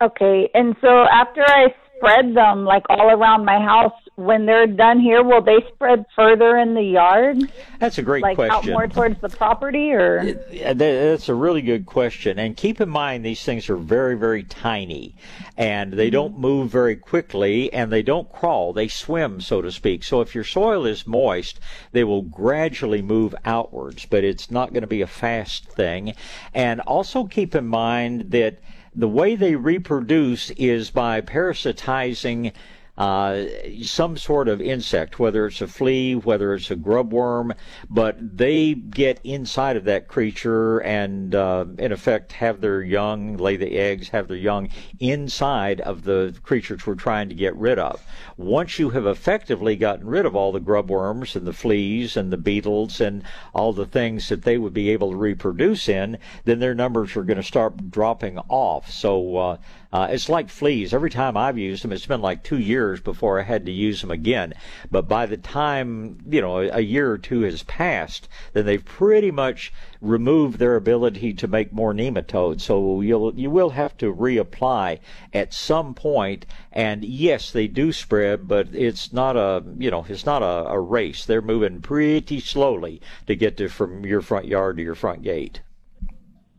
Okay. 0.00 0.48
And 0.54 0.76
so 0.80 1.04
after 1.10 1.42
I 1.42 1.74
spread 1.98 2.34
them 2.34 2.64
like 2.64 2.84
all 2.88 3.10
around 3.10 3.44
my 3.44 3.58
house, 3.58 3.92
when 4.18 4.46
they're 4.46 4.66
done 4.66 4.98
here, 4.98 5.22
will 5.22 5.42
they 5.42 5.58
spread 5.72 6.04
further 6.16 6.58
in 6.58 6.74
the 6.74 6.82
yard? 6.82 7.38
That's 7.78 7.98
a 7.98 8.02
great 8.02 8.24
like 8.24 8.34
question. 8.34 8.70
out 8.70 8.74
more 8.74 8.88
towards 8.88 9.20
the 9.20 9.28
property, 9.28 9.92
or 9.92 10.34
That's 10.74 11.28
a 11.28 11.34
really 11.34 11.62
good 11.62 11.86
question. 11.86 12.36
And 12.38 12.56
keep 12.56 12.80
in 12.80 12.88
mind, 12.88 13.24
these 13.24 13.44
things 13.44 13.70
are 13.70 13.76
very, 13.76 14.16
very 14.16 14.42
tiny. 14.42 15.14
And 15.56 15.92
they 15.92 16.10
don't 16.10 16.32
mm-hmm. 16.32 16.40
move 16.40 16.70
very 16.70 16.96
quickly, 16.96 17.72
and 17.72 17.92
they 17.92 18.02
don't 18.02 18.30
crawl. 18.32 18.72
They 18.72 18.88
swim, 18.88 19.40
so 19.40 19.62
to 19.62 19.70
speak. 19.70 20.02
So 20.02 20.20
if 20.20 20.34
your 20.34 20.44
soil 20.44 20.84
is 20.84 21.06
moist, 21.06 21.60
they 21.92 22.02
will 22.02 22.22
gradually 22.22 23.02
move 23.02 23.36
outwards, 23.44 24.04
but 24.04 24.24
it's 24.24 24.50
not 24.50 24.72
going 24.72 24.80
to 24.80 24.88
be 24.88 25.02
a 25.02 25.06
fast 25.06 25.66
thing. 25.66 26.14
And 26.52 26.80
also 26.80 27.24
keep 27.24 27.54
in 27.54 27.68
mind 27.68 28.32
that 28.32 28.58
the 28.94 29.08
way 29.08 29.36
they 29.36 29.54
reproduce 29.54 30.50
is 30.52 30.90
by 30.90 31.20
parasitizing 31.20 32.52
uh, 32.98 33.44
some 33.80 34.16
sort 34.16 34.48
of 34.48 34.60
insect, 34.60 35.20
whether 35.20 35.46
it's 35.46 35.60
a 35.60 35.68
flea, 35.68 36.16
whether 36.16 36.52
it's 36.52 36.70
a 36.70 36.76
grub 36.76 37.12
worm, 37.12 37.54
but 37.88 38.16
they 38.36 38.74
get 38.74 39.20
inside 39.22 39.76
of 39.76 39.84
that 39.84 40.08
creature 40.08 40.80
and, 40.80 41.32
uh, 41.32 41.64
in 41.78 41.92
effect, 41.92 42.32
have 42.32 42.60
their 42.60 42.82
young, 42.82 43.36
lay 43.36 43.56
the 43.56 43.78
eggs, 43.78 44.08
have 44.08 44.26
their 44.26 44.36
young 44.36 44.68
inside 44.98 45.80
of 45.82 46.02
the 46.02 46.34
creatures 46.42 46.84
we're 46.86 46.96
trying 46.96 47.28
to 47.28 47.36
get 47.36 47.54
rid 47.54 47.78
of. 47.78 48.04
Once 48.36 48.80
you 48.80 48.90
have 48.90 49.06
effectively 49.06 49.76
gotten 49.76 50.06
rid 50.06 50.26
of 50.26 50.34
all 50.34 50.50
the 50.50 50.58
grub 50.58 50.90
worms 50.90 51.36
and 51.36 51.46
the 51.46 51.52
fleas 51.52 52.16
and 52.16 52.32
the 52.32 52.36
beetles 52.36 53.00
and 53.00 53.22
all 53.54 53.72
the 53.72 53.86
things 53.86 54.28
that 54.28 54.42
they 54.42 54.58
would 54.58 54.74
be 54.74 54.90
able 54.90 55.12
to 55.12 55.16
reproduce 55.16 55.88
in, 55.88 56.18
then 56.44 56.58
their 56.58 56.74
numbers 56.74 57.16
are 57.16 57.22
going 57.22 57.36
to 57.36 57.44
start 57.44 57.92
dropping 57.92 58.38
off. 58.48 58.90
So, 58.90 59.36
uh, 59.36 59.56
uh, 59.90 60.06
it's 60.10 60.28
like 60.28 60.50
fleas. 60.50 60.92
Every 60.92 61.08
time 61.08 61.34
I've 61.36 61.56
used 61.56 61.82
them, 61.82 61.92
it's 61.92 62.04
been 62.04 62.20
like 62.20 62.42
two 62.42 62.58
years 62.58 63.00
before 63.00 63.40
I 63.40 63.44
had 63.44 63.64
to 63.66 63.72
use 63.72 64.02
them 64.02 64.10
again. 64.10 64.52
But 64.90 65.08
by 65.08 65.24
the 65.24 65.38
time, 65.38 66.18
you 66.28 66.42
know, 66.42 66.58
a, 66.58 66.80
year 66.80 67.10
or 67.10 67.16
two 67.16 67.40
has 67.40 67.62
passed, 67.62 68.28
then 68.52 68.66
they've 68.66 68.84
pretty 68.84 69.30
much 69.30 69.72
removed 70.02 70.58
their 70.58 70.76
ability 70.76 71.32
to 71.34 71.48
make 71.48 71.72
more 71.72 71.94
nematodes. 71.94 72.60
So 72.60 73.00
you'll, 73.00 73.34
you 73.38 73.50
will 73.50 73.70
have 73.70 73.96
to 73.98 74.12
reapply 74.12 74.98
at 75.32 75.54
some 75.54 75.94
point. 75.94 76.44
And 76.70 77.02
yes, 77.02 77.50
they 77.50 77.66
do 77.66 77.90
spread, 77.90 78.46
but 78.46 78.68
it's 78.74 79.10
not 79.12 79.36
a, 79.36 79.64
you 79.78 79.90
know, 79.90 80.04
it's 80.06 80.26
not 80.26 80.42
a, 80.42 80.68
a 80.68 80.78
race. 80.78 81.24
They're 81.24 81.40
moving 81.40 81.80
pretty 81.80 82.40
slowly 82.40 83.00
to 83.26 83.34
get 83.34 83.56
to 83.56 83.68
from 83.68 84.04
your 84.04 84.20
front 84.20 84.46
yard 84.48 84.76
to 84.76 84.82
your 84.82 84.94
front 84.94 85.22
gate. 85.22 85.62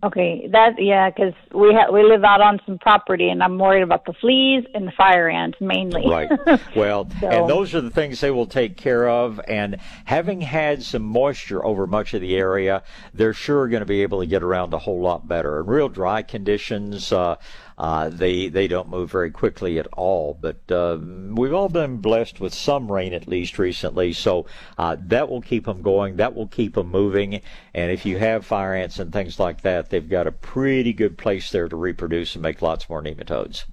Okay, 0.04 0.48
that 0.52 0.76
yeah, 0.82 1.10
because 1.10 1.34
we 1.54 1.74
ha- 1.74 1.92
we 1.92 2.04
live 2.04 2.24
out 2.24 2.42
on 2.42 2.60
some 2.66 2.78
property, 2.78 3.30
and 3.30 3.42
I'm 3.44 3.58
worried 3.58 3.84
about 3.84 4.06
the 4.06 4.14
fleas 4.14 4.66
and 4.74 4.88
the 4.88 4.92
fire 4.92 5.30
ants 5.30 5.58
mainly. 5.62 6.08
Right. 6.10 6.30
Well, 6.76 7.10
So- 7.20 7.28
and 7.28 7.50
those 7.50 7.74
are 7.76 7.82
the 7.82 7.90
things 7.90 8.22
they 8.22 8.32
will 8.32 8.46
take 8.46 8.78
care 8.78 9.08
of. 9.10 9.40
And 9.48 9.78
having 10.06 10.42
had 10.42 10.84
some 10.84 11.02
moisture 11.04 11.64
over 11.66 11.88
much 11.88 12.14
of 12.14 12.22
the 12.22 12.36
area, 12.36 12.84
they're 13.14 13.34
sure 13.34 13.68
going 13.68 13.82
to 13.82 13.86
be 13.86 14.02
able 14.04 14.20
to 14.20 14.26
get 14.26 14.44
around 14.44 14.74
a 14.74 14.80
whole 14.80 15.02
lot 15.02 15.28
better. 15.28 15.60
In 15.60 15.66
real 15.68 15.90
dry 15.90 16.22
conditions, 16.22 17.12
uh, 17.12 17.36
uh, 17.80 18.10
they 18.10 18.50
they 18.50 18.68
don't 18.68 18.90
move 18.90 19.10
very 19.10 19.32
quickly 19.32 19.80
at 19.80 19.88
all. 19.94 20.38
But 20.40 20.70
uh, 20.70 20.98
we've 21.00 21.54
all 21.54 21.70
been 21.70 21.98
blessed 21.98 22.40
with 22.40 22.54
some 22.54 22.92
rain 22.92 23.14
at 23.14 23.28
least 23.28 23.58
recently, 23.58 24.12
so 24.14 24.46
uh, 24.78 24.98
that 25.06 25.30
will 25.30 25.42
keep 25.42 25.66
them 25.66 25.82
going. 25.82 26.18
That 26.18 26.36
will 26.36 26.48
keep 26.48 26.76
them 26.76 26.92
moving. 26.92 27.42
And 27.74 27.92
if 27.92 28.06
you 28.06 28.18
have 28.18 28.46
fire 28.46 28.74
ants 28.74 29.00
and 29.00 29.14
things 29.14 29.40
like 29.40 29.62
that, 29.62 29.90
they've 29.90 30.08
got 30.08 30.28
a 30.28 30.32
pretty 30.32 30.92
good 30.92 31.18
place 31.18 31.52
there 31.52 31.70
to 31.70 31.76
reproduce 31.76 32.36
and 32.36 32.42
make 32.44 32.62
lots 32.62 32.90
more 32.90 33.02
nematodes. 33.02 33.64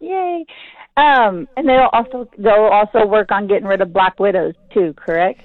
Yay! 0.00 0.44
Um, 0.96 1.48
and 1.56 1.68
they'll 1.68 1.88
also 1.92 2.28
they'll 2.36 2.70
also 2.72 3.06
work 3.06 3.30
on 3.30 3.46
getting 3.46 3.66
rid 3.66 3.80
of 3.80 3.92
black 3.92 4.18
widows 4.18 4.54
too. 4.74 4.94
Correct? 4.94 5.40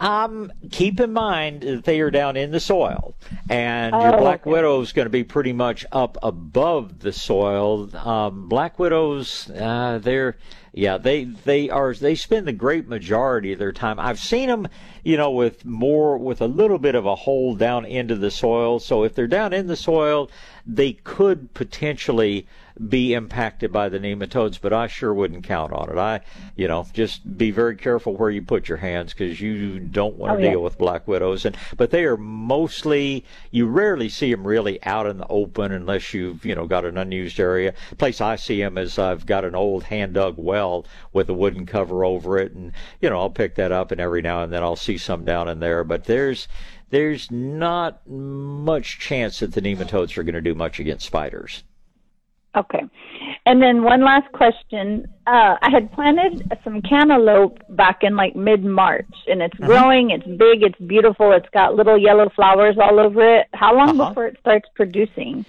Um, 0.00 0.52
keep 0.70 1.00
in 1.00 1.12
mind 1.12 1.62
that 1.62 1.84
they 1.84 2.00
are 2.00 2.10
down 2.10 2.36
in 2.36 2.50
the 2.50 2.60
soil, 2.60 3.14
and 3.48 3.94
Oh, 3.94 4.00
your 4.02 4.18
black 4.18 4.42
okay. 4.42 4.50
widow 4.50 4.80
is 4.80 4.92
going 4.92 5.06
to 5.06 5.10
be 5.10 5.24
pretty 5.24 5.52
much 5.52 5.86
up 5.90 6.18
above 6.22 7.00
the 7.00 7.12
soil. 7.12 7.88
Um, 7.96 8.48
black 8.48 8.78
widows, 8.78 9.50
uh, 9.50 9.98
they're 10.02 10.36
yeah, 10.72 10.98
they 10.98 11.24
they 11.24 11.70
are 11.70 11.94
they 11.94 12.14
spend 12.14 12.46
the 12.46 12.52
great 12.52 12.86
majority 12.86 13.54
of 13.54 13.58
their 13.58 13.72
time. 13.72 13.98
I've 13.98 14.18
seen 14.18 14.48
them, 14.48 14.68
you 15.02 15.16
know, 15.16 15.30
with 15.30 15.64
more 15.64 16.18
with 16.18 16.42
a 16.42 16.46
little 16.46 16.78
bit 16.78 16.94
of 16.94 17.06
a 17.06 17.14
hole 17.14 17.54
down 17.54 17.86
into 17.86 18.14
the 18.14 18.30
soil. 18.30 18.78
So 18.78 19.02
if 19.02 19.14
they're 19.14 19.26
down 19.26 19.54
in 19.54 19.68
the 19.68 19.76
soil, 19.76 20.30
they 20.66 20.92
could 20.92 21.54
potentially 21.54 22.46
be 22.88 23.14
impacted 23.14 23.72
by 23.72 23.88
the 23.88 23.98
nematodes, 23.98 24.60
but 24.60 24.72
I 24.72 24.86
sure 24.86 25.14
wouldn't 25.14 25.44
count 25.44 25.72
on 25.72 25.88
it. 25.88 25.96
I, 25.96 26.20
you 26.56 26.68
know, 26.68 26.86
just 26.92 27.38
be 27.38 27.50
very 27.50 27.74
careful 27.76 28.16
where 28.16 28.28
you 28.30 28.42
put 28.42 28.68
your 28.68 28.78
hands 28.78 29.12
because 29.14 29.40
you 29.40 29.78
don't 29.80 30.16
want 30.16 30.32
to 30.32 30.36
Oh, 30.38 30.44
yeah. 30.44 30.50
deal 30.52 30.62
with 30.62 30.76
black 30.76 31.08
widows. 31.08 31.44
And 31.46 31.56
but 31.76 31.90
they 31.90 32.04
are 32.04 32.16
mostly 32.16 33.24
you 33.50 33.66
rarely 33.66 34.08
see 34.08 34.30
them 34.30 34.46
really 34.46 34.82
out 34.84 35.06
in 35.06 35.18
the 35.18 35.26
open 35.28 35.72
unless 35.72 36.12
you've 36.12 36.44
you 36.44 36.54
know 36.54 36.66
got 36.66 36.84
an 36.84 36.98
unused 36.98 37.40
area. 37.40 37.72
The 37.90 37.96
place 37.96 38.20
I 38.20 38.36
see 38.36 38.60
them 38.60 38.76
is 38.76 38.98
I've 38.98 39.24
got 39.26 39.44
an 39.44 39.54
old 39.54 39.84
hand 39.84 40.14
dug 40.14 40.34
well 40.36 40.84
with 41.12 41.28
a 41.30 41.34
wooden 41.34 41.64
cover 41.66 42.04
over 42.04 42.36
it, 42.38 42.52
and 42.52 42.72
you 43.00 43.08
know 43.08 43.18
I'll 43.20 43.30
pick 43.30 43.54
that 43.54 43.72
up 43.72 43.90
and 43.90 44.00
every 44.00 44.20
now 44.22 44.42
and 44.42 44.52
then 44.52 44.62
I'll 44.62 44.76
see 44.76 44.98
some 44.98 45.24
down 45.24 45.48
in 45.48 45.60
there. 45.60 45.82
But 45.82 46.04
there's 46.04 46.46
there's 46.90 47.30
not 47.30 48.06
much 48.08 48.98
chance 48.98 49.40
that 49.40 49.54
the 49.54 49.62
nematodes 49.62 50.16
are 50.18 50.22
going 50.22 50.34
to 50.34 50.40
do 50.40 50.54
much 50.54 50.78
against 50.78 51.06
spiders. 51.06 51.64
Okay. 52.56 52.82
And 53.44 53.60
then 53.60 53.82
one 53.82 54.02
last 54.02 54.30
question. 54.32 55.06
Uh, 55.26 55.56
I 55.60 55.70
had 55.70 55.92
planted 55.92 56.50
some 56.64 56.80
cantaloupe 56.82 57.58
back 57.76 57.98
in 58.02 58.16
like 58.16 58.34
mid 58.34 58.64
March, 58.64 59.06
and 59.26 59.42
it's 59.42 59.56
growing. 59.58 60.10
It's 60.10 60.26
big. 60.26 60.62
It's 60.62 60.78
beautiful. 60.86 61.32
It's 61.32 61.48
got 61.52 61.74
little 61.74 61.98
yellow 61.98 62.30
flowers 62.34 62.76
all 62.80 62.98
over 62.98 63.38
it. 63.40 63.46
How 63.52 63.76
long 63.76 64.00
Uh-huh. 64.00 64.08
before 64.10 64.26
it 64.26 64.38
starts 64.40 64.68
producing? 64.74 65.44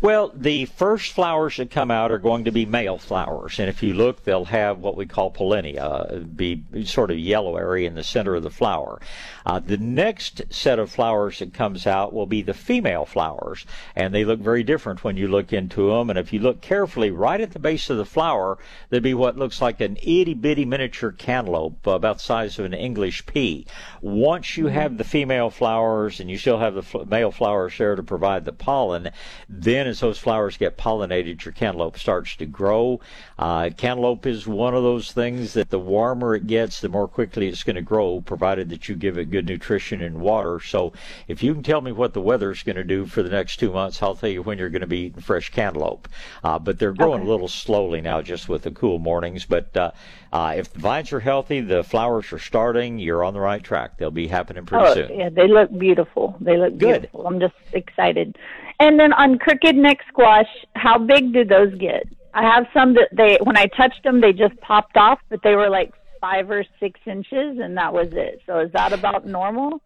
Well, 0.00 0.30
the 0.32 0.66
first 0.66 1.12
flowers 1.12 1.56
that 1.56 1.72
come 1.72 1.90
out 1.90 2.12
are 2.12 2.18
going 2.18 2.44
to 2.44 2.52
be 2.52 2.64
male 2.64 2.98
flowers, 2.98 3.58
and 3.58 3.68
if 3.68 3.82
you 3.82 3.94
look, 3.94 4.22
they'll 4.22 4.44
have 4.44 4.78
what 4.78 4.96
we 4.96 5.06
call 5.06 5.32
pollinia, 5.32 6.36
be 6.36 6.62
sort 6.84 7.10
of 7.10 7.18
yellow 7.18 7.56
area 7.56 7.88
in 7.88 7.96
the 7.96 8.04
center 8.04 8.36
of 8.36 8.44
the 8.44 8.50
flower. 8.50 9.00
Uh, 9.44 9.58
the 9.58 9.76
next 9.76 10.42
set 10.50 10.78
of 10.78 10.88
flowers 10.88 11.40
that 11.40 11.52
comes 11.52 11.84
out 11.84 12.12
will 12.12 12.26
be 12.26 12.42
the 12.42 12.54
female 12.54 13.04
flowers, 13.04 13.66
and 13.96 14.14
they 14.14 14.24
look 14.24 14.38
very 14.38 14.62
different 14.62 15.02
when 15.02 15.16
you 15.16 15.26
look 15.26 15.52
into 15.52 15.90
them. 15.90 16.10
And 16.10 16.18
if 16.18 16.32
you 16.32 16.38
look 16.38 16.60
carefully, 16.60 17.10
right 17.10 17.40
at 17.40 17.50
the 17.50 17.58
base 17.58 17.90
of 17.90 17.96
the 17.96 18.04
flower, 18.04 18.56
there'll 18.90 19.02
be 19.02 19.14
what 19.14 19.36
looks 19.36 19.60
like 19.60 19.80
an 19.80 19.96
itty 19.96 20.34
bitty 20.34 20.64
miniature 20.64 21.10
cantaloupe, 21.10 21.84
uh, 21.88 21.92
about 21.92 22.18
the 22.18 22.22
size 22.22 22.56
of 22.60 22.66
an 22.66 22.74
English 22.74 23.26
pea. 23.26 23.66
Once 24.00 24.56
you 24.56 24.66
have 24.68 24.96
the 24.96 25.02
female 25.02 25.50
flowers 25.50 26.20
and 26.20 26.30
you 26.30 26.38
still 26.38 26.58
have 26.58 26.76
the 26.76 27.04
male 27.06 27.32
flowers 27.32 27.76
there 27.76 27.96
to 27.96 28.02
provide 28.04 28.44
the 28.44 28.52
pollen, 28.52 29.10
then 29.48 29.87
as 29.88 30.00
those 30.00 30.18
flowers 30.18 30.56
get 30.56 30.76
pollinated, 30.76 31.44
your 31.44 31.52
cantaloupe 31.52 31.98
starts 31.98 32.36
to 32.36 32.46
grow. 32.46 33.00
Uh, 33.38 33.70
cantaloupe 33.76 34.26
is 34.26 34.46
one 34.48 34.74
of 34.74 34.82
those 34.82 35.12
things 35.12 35.52
that 35.52 35.70
the 35.70 35.78
warmer 35.78 36.34
it 36.34 36.46
gets, 36.46 36.80
the 36.80 36.88
more 36.88 37.06
quickly 37.06 37.46
it's 37.46 37.62
going 37.62 37.76
to 37.76 37.82
grow, 37.82 38.20
provided 38.20 38.68
that 38.68 38.88
you 38.88 38.96
give 38.96 39.16
it 39.16 39.30
good 39.30 39.46
nutrition 39.46 40.02
and 40.02 40.20
water. 40.20 40.58
So 40.58 40.92
if 41.28 41.42
you 41.42 41.54
can 41.54 41.62
tell 41.62 41.80
me 41.80 41.92
what 41.92 42.14
the 42.14 42.20
weather's 42.20 42.62
going 42.62 42.76
to 42.76 42.84
do 42.84 43.06
for 43.06 43.22
the 43.22 43.30
next 43.30 43.58
two 43.58 43.70
months, 43.70 44.02
I'll 44.02 44.16
tell 44.16 44.28
you 44.28 44.42
when 44.42 44.58
you're 44.58 44.70
going 44.70 44.80
to 44.80 44.88
be 44.88 45.06
eating 45.06 45.22
fresh 45.22 45.50
cantaloupe. 45.50 46.08
Uh, 46.42 46.58
but 46.58 46.78
they're 46.78 46.92
growing 46.92 47.22
a 47.22 47.26
little 47.26 47.48
slowly 47.48 48.00
now, 48.00 48.22
just 48.22 48.48
with 48.48 48.62
the 48.62 48.72
cool 48.72 48.98
mornings. 48.98 49.44
But 49.44 49.76
uh, 49.76 49.92
uh, 50.32 50.54
if 50.56 50.72
the 50.72 50.80
vines 50.80 51.12
are 51.12 51.20
healthy, 51.20 51.60
the 51.60 51.84
flowers 51.84 52.32
are 52.32 52.38
starting, 52.40 52.98
you're 52.98 53.22
on 53.22 53.34
the 53.34 53.40
right 53.40 53.62
track. 53.62 53.98
They'll 53.98 54.10
be 54.10 54.26
happening 54.26 54.66
pretty 54.66 54.84
oh, 54.84 54.94
soon. 54.94 55.18
yeah, 55.18 55.28
they 55.28 55.46
look 55.46 55.76
beautiful. 55.78 56.36
They 56.40 56.56
look 56.56 56.76
Good. 56.76 57.02
beautiful. 57.02 57.26
I'm 57.26 57.38
just 57.38 57.54
excited. 57.72 58.36
And 58.80 58.98
then 58.98 59.12
on 59.12 59.38
crooked 59.38 59.76
neck 59.76 59.98
squash, 60.08 60.48
how 60.74 60.98
big 60.98 61.32
do 61.32 61.44
those 61.44 61.74
get? 61.74 62.06
I 62.38 62.42
have 62.54 62.66
some 62.72 62.94
that 62.94 63.08
they 63.10 63.36
when 63.42 63.56
I 63.56 63.66
touched 63.66 64.04
them, 64.04 64.20
they 64.20 64.32
just 64.32 64.56
popped 64.60 64.96
off, 64.96 65.18
but 65.28 65.40
they 65.42 65.56
were 65.56 65.68
like 65.68 65.92
five 66.20 66.48
or 66.52 66.64
six 66.78 67.00
inches, 67.04 67.58
and 67.60 67.76
that 67.76 67.92
was 67.92 68.10
it. 68.12 68.42
So 68.46 68.60
is 68.60 68.70
that 68.74 68.92
about 68.92 69.26
normal? 69.26 69.82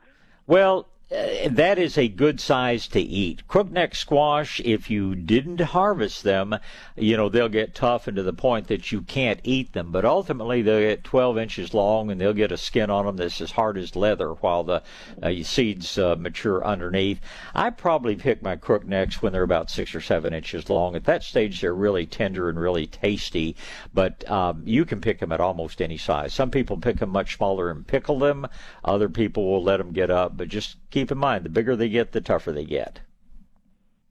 Well, 0.47 0.87
uh, 1.13 1.49
that 1.51 1.79
is 1.79 1.99
a 1.99 2.09
good 2.09 2.41
size 2.41 2.89
to 2.89 3.01
eat. 3.01 3.47
Crookneck 3.49 3.95
squash, 3.95 4.61
if 4.65 4.89
you 4.89 5.15
didn't 5.15 5.61
harvest 5.61 6.23
them, 6.23 6.57
you 6.97 7.17
know, 7.17 7.29
they'll 7.29 7.49
get 7.49 7.75
tough 7.75 8.07
and 8.09 8.17
to 8.17 8.23
the 8.23 8.33
point 8.33 8.69
that 8.69 8.91
you 8.93 9.03
can't 9.03 9.41
eat 9.45 9.73
them. 9.73 9.93
But 9.93 10.05
ultimately, 10.05 10.63
they'll 10.63 10.81
get 10.81 11.05
12 11.05 11.39
inches 11.39 11.75
long 11.75 12.11
and 12.11 12.21
they'll 12.21 12.33
get 12.33 12.53
a 12.53 12.57
skin 12.57 12.89
on 12.89 13.05
them 13.05 13.17
that's 13.17 13.41
as 13.41 13.53
hard 13.53 13.77
as 13.77 13.95
leather 13.95 14.33
while 14.35 14.65
the 14.65 14.83
uh, 15.23 15.43
seeds 15.43 15.99
uh, 15.99 16.17
mature 16.19 16.65
underneath. 16.65 17.21
I 17.55 17.71
probably 17.71 18.17
pick 18.17 18.43
my 18.43 18.57
crooknecks 18.57 19.21
when 19.21 19.33
they're 19.33 19.43
about 19.43 19.71
six 19.71 19.95
or 19.95 20.01
seven 20.01 20.33
inches 20.33 20.71
long. 20.71 20.97
At 20.97 21.05
that 21.05 21.23
stage, 21.23 21.61
they're 21.61 21.75
really 21.75 22.07
tender 22.07 22.49
and 22.49 22.59
really 22.59 22.87
tasty, 22.87 23.57
but 23.93 24.29
um, 24.31 24.63
you 24.65 24.85
can 24.85 25.01
pick 25.01 25.19
them 25.21 25.33
at 25.33 25.41
almost 25.41 25.83
any 25.83 25.99
size. 25.99 26.33
Some 26.33 26.51
people 26.51 26.77
pick 26.79 26.99
them 26.99 27.11
much 27.11 27.37
smaller 27.37 27.71
and 27.71 27.87
pickle 27.87 28.19
them. 28.19 28.47
Other 28.85 29.09
people 29.09 29.51
will 29.51 29.63
let 29.63 29.77
them 29.77 29.93
get 29.93 30.11
up, 30.11 30.37
but 30.37 30.49
just 30.49 30.77
keep 30.93 31.11
in 31.11 31.19
mind 31.19 31.45
the 31.45 31.49
bigger 31.49 31.75
they 31.75 31.89
get, 31.89 32.13
the 32.13 32.21
tougher 32.21 32.53
they 32.53 32.65
get. 32.65 33.01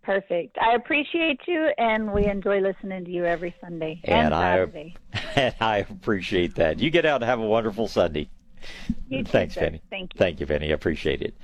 Perfect. 0.04 0.58
I 0.60 0.74
appreciate 0.74 1.40
you, 1.48 1.70
and 1.78 2.12
we 2.12 2.26
enjoy 2.26 2.60
listening 2.60 3.06
to 3.06 3.12
you 3.12 3.24
every 3.24 3.54
Sunday 3.62 4.02
And 4.04 4.34
I- 4.34 4.56
Saturday. 4.58 4.96
And 5.36 5.56
I 5.62 5.78
appreciate 5.78 6.56
that. 6.56 6.80
You 6.80 6.90
get 6.90 7.06
out 7.06 7.22
and 7.22 7.30
have 7.30 7.40
a 7.40 7.46
wonderful 7.46 7.88
Sunday. 7.88 8.28
You 9.10 9.26
Thanks. 9.26 9.56
Penny. 9.56 9.82
Thank 9.90 10.14
you. 10.14 10.18
Thank 10.18 10.40
you, 10.40 10.46
Penny. 10.46 10.70
I 10.70 10.74
appreciate 10.74 11.22
it. 11.22 11.36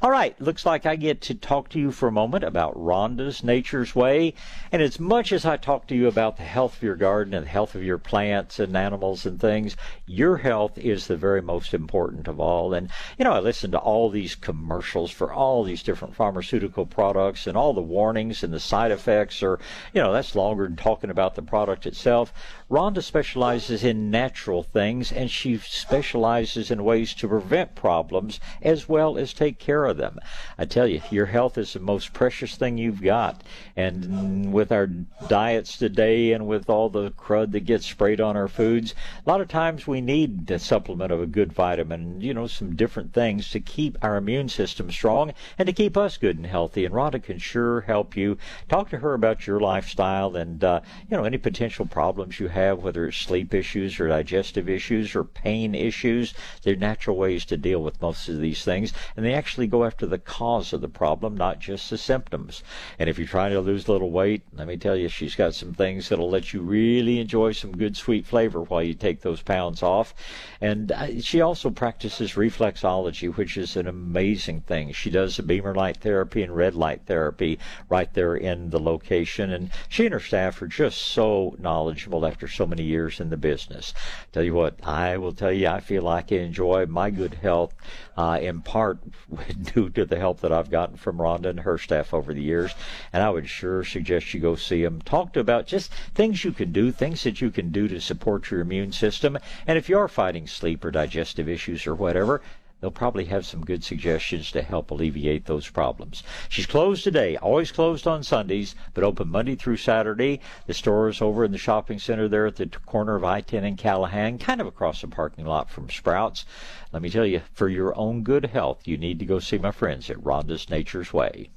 All 0.00 0.10
right. 0.10 0.40
Looks 0.40 0.64
like 0.64 0.86
I 0.86 0.94
get 0.94 1.20
to 1.22 1.34
talk 1.34 1.68
to 1.70 1.78
you 1.80 1.90
for 1.90 2.08
a 2.08 2.12
moment 2.12 2.44
about 2.44 2.76
Rhonda's 2.76 3.42
Nature's 3.42 3.96
Way. 3.96 4.34
And 4.70 4.80
as 4.80 5.00
much 5.00 5.32
as 5.32 5.44
I 5.44 5.56
talk 5.56 5.88
to 5.88 5.96
you 5.96 6.06
about 6.06 6.36
the 6.36 6.44
health 6.44 6.76
of 6.76 6.82
your 6.84 6.94
garden 6.94 7.34
and 7.34 7.44
the 7.44 7.50
health 7.50 7.74
of 7.74 7.82
your 7.82 7.98
plants 7.98 8.60
and 8.60 8.76
animals 8.76 9.26
and 9.26 9.40
things, 9.40 9.76
your 10.06 10.36
health 10.36 10.78
is 10.78 11.08
the 11.08 11.16
very 11.16 11.42
most 11.42 11.74
important 11.74 12.28
of 12.28 12.38
all. 12.38 12.72
And, 12.72 12.90
you 13.18 13.24
know, 13.24 13.32
I 13.32 13.40
listen 13.40 13.72
to 13.72 13.78
all 13.78 14.08
these 14.08 14.36
commercials 14.36 15.10
for 15.10 15.32
all 15.32 15.64
these 15.64 15.82
different 15.82 16.14
pharmaceutical 16.14 16.86
products 16.86 17.48
and 17.48 17.56
all 17.56 17.72
the 17.72 17.82
warnings 17.82 18.44
and 18.44 18.52
the 18.52 18.60
side 18.60 18.92
effects 18.92 19.42
or, 19.42 19.58
you 19.92 20.00
know, 20.00 20.12
that's 20.12 20.36
longer 20.36 20.64
than 20.64 20.76
talking 20.76 21.10
about 21.10 21.34
the 21.34 21.42
product 21.42 21.86
itself. 21.86 22.32
Rhonda 22.68 23.00
specializes 23.00 23.84
in 23.84 24.10
natural 24.10 24.64
things 24.64 25.12
and 25.12 25.30
she 25.30 25.56
specializes 25.56 26.68
in 26.68 26.82
ways 26.82 27.14
to 27.14 27.28
prevent 27.28 27.76
problems 27.76 28.40
as 28.60 28.88
well 28.88 29.16
as 29.16 29.32
take 29.32 29.60
care 29.60 29.84
of 29.84 29.98
them. 29.98 30.18
I 30.58 30.64
tell 30.64 30.88
you, 30.88 31.00
your 31.08 31.26
health 31.26 31.56
is 31.58 31.74
the 31.74 31.78
most 31.78 32.12
precious 32.12 32.56
thing 32.56 32.76
you've 32.76 33.02
got. 33.02 33.44
And 33.76 34.52
with 34.52 34.72
our 34.72 34.88
diets 35.28 35.78
today 35.78 36.32
and 36.32 36.48
with 36.48 36.68
all 36.68 36.88
the 36.88 37.12
crud 37.12 37.52
that 37.52 37.66
gets 37.66 37.86
sprayed 37.86 38.20
on 38.20 38.36
our 38.36 38.48
foods, 38.48 38.96
a 39.24 39.30
lot 39.30 39.40
of 39.40 39.46
times 39.46 39.86
we 39.86 40.00
need 40.00 40.48
the 40.48 40.58
supplement 40.58 41.12
of 41.12 41.20
a 41.20 41.26
good 41.26 41.52
vitamin, 41.52 42.20
you 42.20 42.34
know, 42.34 42.48
some 42.48 42.74
different 42.74 43.12
things 43.12 43.48
to 43.50 43.60
keep 43.60 43.96
our 44.02 44.16
immune 44.16 44.48
system 44.48 44.90
strong 44.90 45.32
and 45.56 45.66
to 45.68 45.72
keep 45.72 45.96
us 45.96 46.16
good 46.16 46.36
and 46.36 46.46
healthy. 46.46 46.84
And 46.84 46.92
Rhonda 46.92 47.22
can 47.22 47.38
sure 47.38 47.82
help 47.82 48.16
you. 48.16 48.38
Talk 48.68 48.90
to 48.90 48.98
her 48.98 49.14
about 49.14 49.46
your 49.46 49.60
lifestyle 49.60 50.34
and, 50.34 50.64
uh, 50.64 50.80
you 51.08 51.16
know, 51.16 51.22
any 51.22 51.38
potential 51.38 51.86
problems 51.86 52.40
you 52.40 52.48
have, 52.48 52.55
whether 52.56 53.06
it's 53.06 53.16
sleep 53.16 53.52
issues 53.52 54.00
or 54.00 54.08
digestive 54.08 54.68
issues 54.68 55.14
or 55.14 55.24
pain 55.24 55.74
issues. 55.74 56.34
There 56.62 56.74
are 56.74 56.76
natural 56.76 57.16
ways 57.16 57.44
to 57.46 57.56
deal 57.56 57.82
with 57.82 58.00
most 58.00 58.28
of 58.28 58.40
these 58.40 58.64
things, 58.64 58.92
and 59.16 59.24
they 59.24 59.34
actually 59.34 59.66
go 59.66 59.84
after 59.84 60.06
the 60.06 60.18
cause 60.18 60.72
of 60.72 60.80
the 60.80 60.88
problem, 60.88 61.36
not 61.36 61.60
just 61.60 61.90
the 61.90 61.98
symptoms. 61.98 62.62
And 62.98 63.10
if 63.10 63.18
you're 63.18 63.26
trying 63.26 63.52
to 63.52 63.60
lose 63.60 63.88
a 63.88 63.92
little 63.92 64.10
weight, 64.10 64.42
let 64.54 64.66
me 64.66 64.76
tell 64.76 64.96
you, 64.96 65.08
she's 65.08 65.34
got 65.34 65.54
some 65.54 65.74
things 65.74 66.08
that'll 66.08 66.30
let 66.30 66.52
you 66.52 66.62
really 66.62 67.20
enjoy 67.20 67.52
some 67.52 67.76
good 67.76 67.96
sweet 67.96 68.26
flavor 68.26 68.62
while 68.62 68.82
you 68.82 68.94
take 68.94 69.20
those 69.20 69.42
pounds 69.42 69.82
off. 69.82 70.14
And 70.60 70.92
uh, 70.92 71.20
she 71.20 71.40
also 71.40 71.70
practices 71.70 72.32
reflexology, 72.32 73.34
which 73.34 73.56
is 73.56 73.76
an 73.76 73.86
amazing 73.86 74.62
thing. 74.62 74.92
She 74.92 75.10
does 75.10 75.36
the 75.36 75.42
BEMER 75.42 75.74
light 75.74 75.98
therapy 75.98 76.42
and 76.42 76.56
red 76.56 76.74
light 76.74 77.02
therapy 77.06 77.58
right 77.88 78.12
there 78.14 78.36
in 78.36 78.70
the 78.70 78.80
location, 78.80 79.50
and 79.50 79.70
she 79.88 80.06
and 80.06 80.12
her 80.12 80.20
staff 80.20 80.60
are 80.62 80.66
just 80.66 80.98
so 80.98 81.56
knowledgeable 81.58 82.24
after 82.24 82.45
so 82.46 82.66
many 82.66 82.82
years 82.82 83.20
in 83.20 83.30
the 83.30 83.36
business. 83.36 83.92
Tell 84.32 84.42
you 84.42 84.54
what, 84.54 84.78
I 84.82 85.16
will 85.16 85.32
tell 85.32 85.52
you, 85.52 85.68
I 85.68 85.80
feel 85.80 86.02
like 86.02 86.32
I 86.32 86.36
enjoy 86.36 86.86
my 86.86 87.10
good 87.10 87.34
health 87.34 87.74
uh, 88.16 88.38
in 88.40 88.62
part 88.62 88.98
due 89.74 89.90
to 89.90 90.04
the 90.04 90.18
help 90.18 90.40
that 90.40 90.52
I've 90.52 90.70
gotten 90.70 90.96
from 90.96 91.18
Rhonda 91.18 91.46
and 91.46 91.60
her 91.60 91.78
staff 91.78 92.14
over 92.14 92.32
the 92.32 92.42
years. 92.42 92.72
And 93.12 93.22
I 93.22 93.30
would 93.30 93.48
sure 93.48 93.84
suggest 93.84 94.32
you 94.34 94.40
go 94.40 94.56
see 94.56 94.82
them. 94.82 95.00
Talk 95.02 95.32
to 95.34 95.40
about 95.40 95.66
just 95.66 95.92
things 96.14 96.44
you 96.44 96.52
can 96.52 96.72
do, 96.72 96.92
things 96.92 97.24
that 97.24 97.40
you 97.40 97.50
can 97.50 97.70
do 97.70 97.88
to 97.88 98.00
support 98.00 98.50
your 98.50 98.60
immune 98.60 98.92
system. 98.92 99.38
And 99.66 99.78
if 99.78 99.88
you 99.88 99.98
are 99.98 100.08
fighting 100.08 100.46
sleep 100.46 100.84
or 100.84 100.90
digestive 100.90 101.48
issues 101.48 101.86
or 101.86 101.94
whatever, 101.94 102.42
They'll 102.80 102.90
probably 102.90 103.24
have 103.26 103.46
some 103.46 103.64
good 103.64 103.82
suggestions 103.82 104.50
to 104.52 104.62
help 104.62 104.90
alleviate 104.90 105.46
those 105.46 105.68
problems. 105.68 106.22
She's 106.48 106.66
closed 106.66 107.04
today, 107.04 107.36
always 107.36 107.72
closed 107.72 108.06
on 108.06 108.22
Sundays, 108.22 108.74
but 108.92 109.02
open 109.02 109.28
Monday 109.28 109.56
through 109.56 109.78
Saturday. 109.78 110.40
The 110.66 110.74
store 110.74 111.08
is 111.08 111.22
over 111.22 111.44
in 111.44 111.52
the 111.52 111.58
shopping 111.58 111.98
center 111.98 112.28
there 112.28 112.46
at 112.46 112.56
the 112.56 112.66
corner 112.66 113.16
of 113.16 113.24
I-10 113.24 113.64
and 113.64 113.78
Callaghan, 113.78 114.38
kind 114.38 114.60
of 114.60 114.66
across 114.66 115.00
the 115.00 115.08
parking 115.08 115.46
lot 115.46 115.70
from 115.70 115.88
Sprouts. 115.88 116.44
Let 116.92 117.02
me 117.02 117.08
tell 117.08 117.26
you, 117.26 117.40
for 117.54 117.68
your 117.68 117.96
own 117.96 118.22
good 118.22 118.46
health, 118.46 118.86
you 118.86 118.98
need 118.98 119.18
to 119.20 119.26
go 119.26 119.38
see 119.38 119.58
my 119.58 119.70
friends 119.70 120.10
at 120.10 120.22
Rhonda's 120.22 120.68
Nature's 120.68 121.12
Way. 121.12 121.50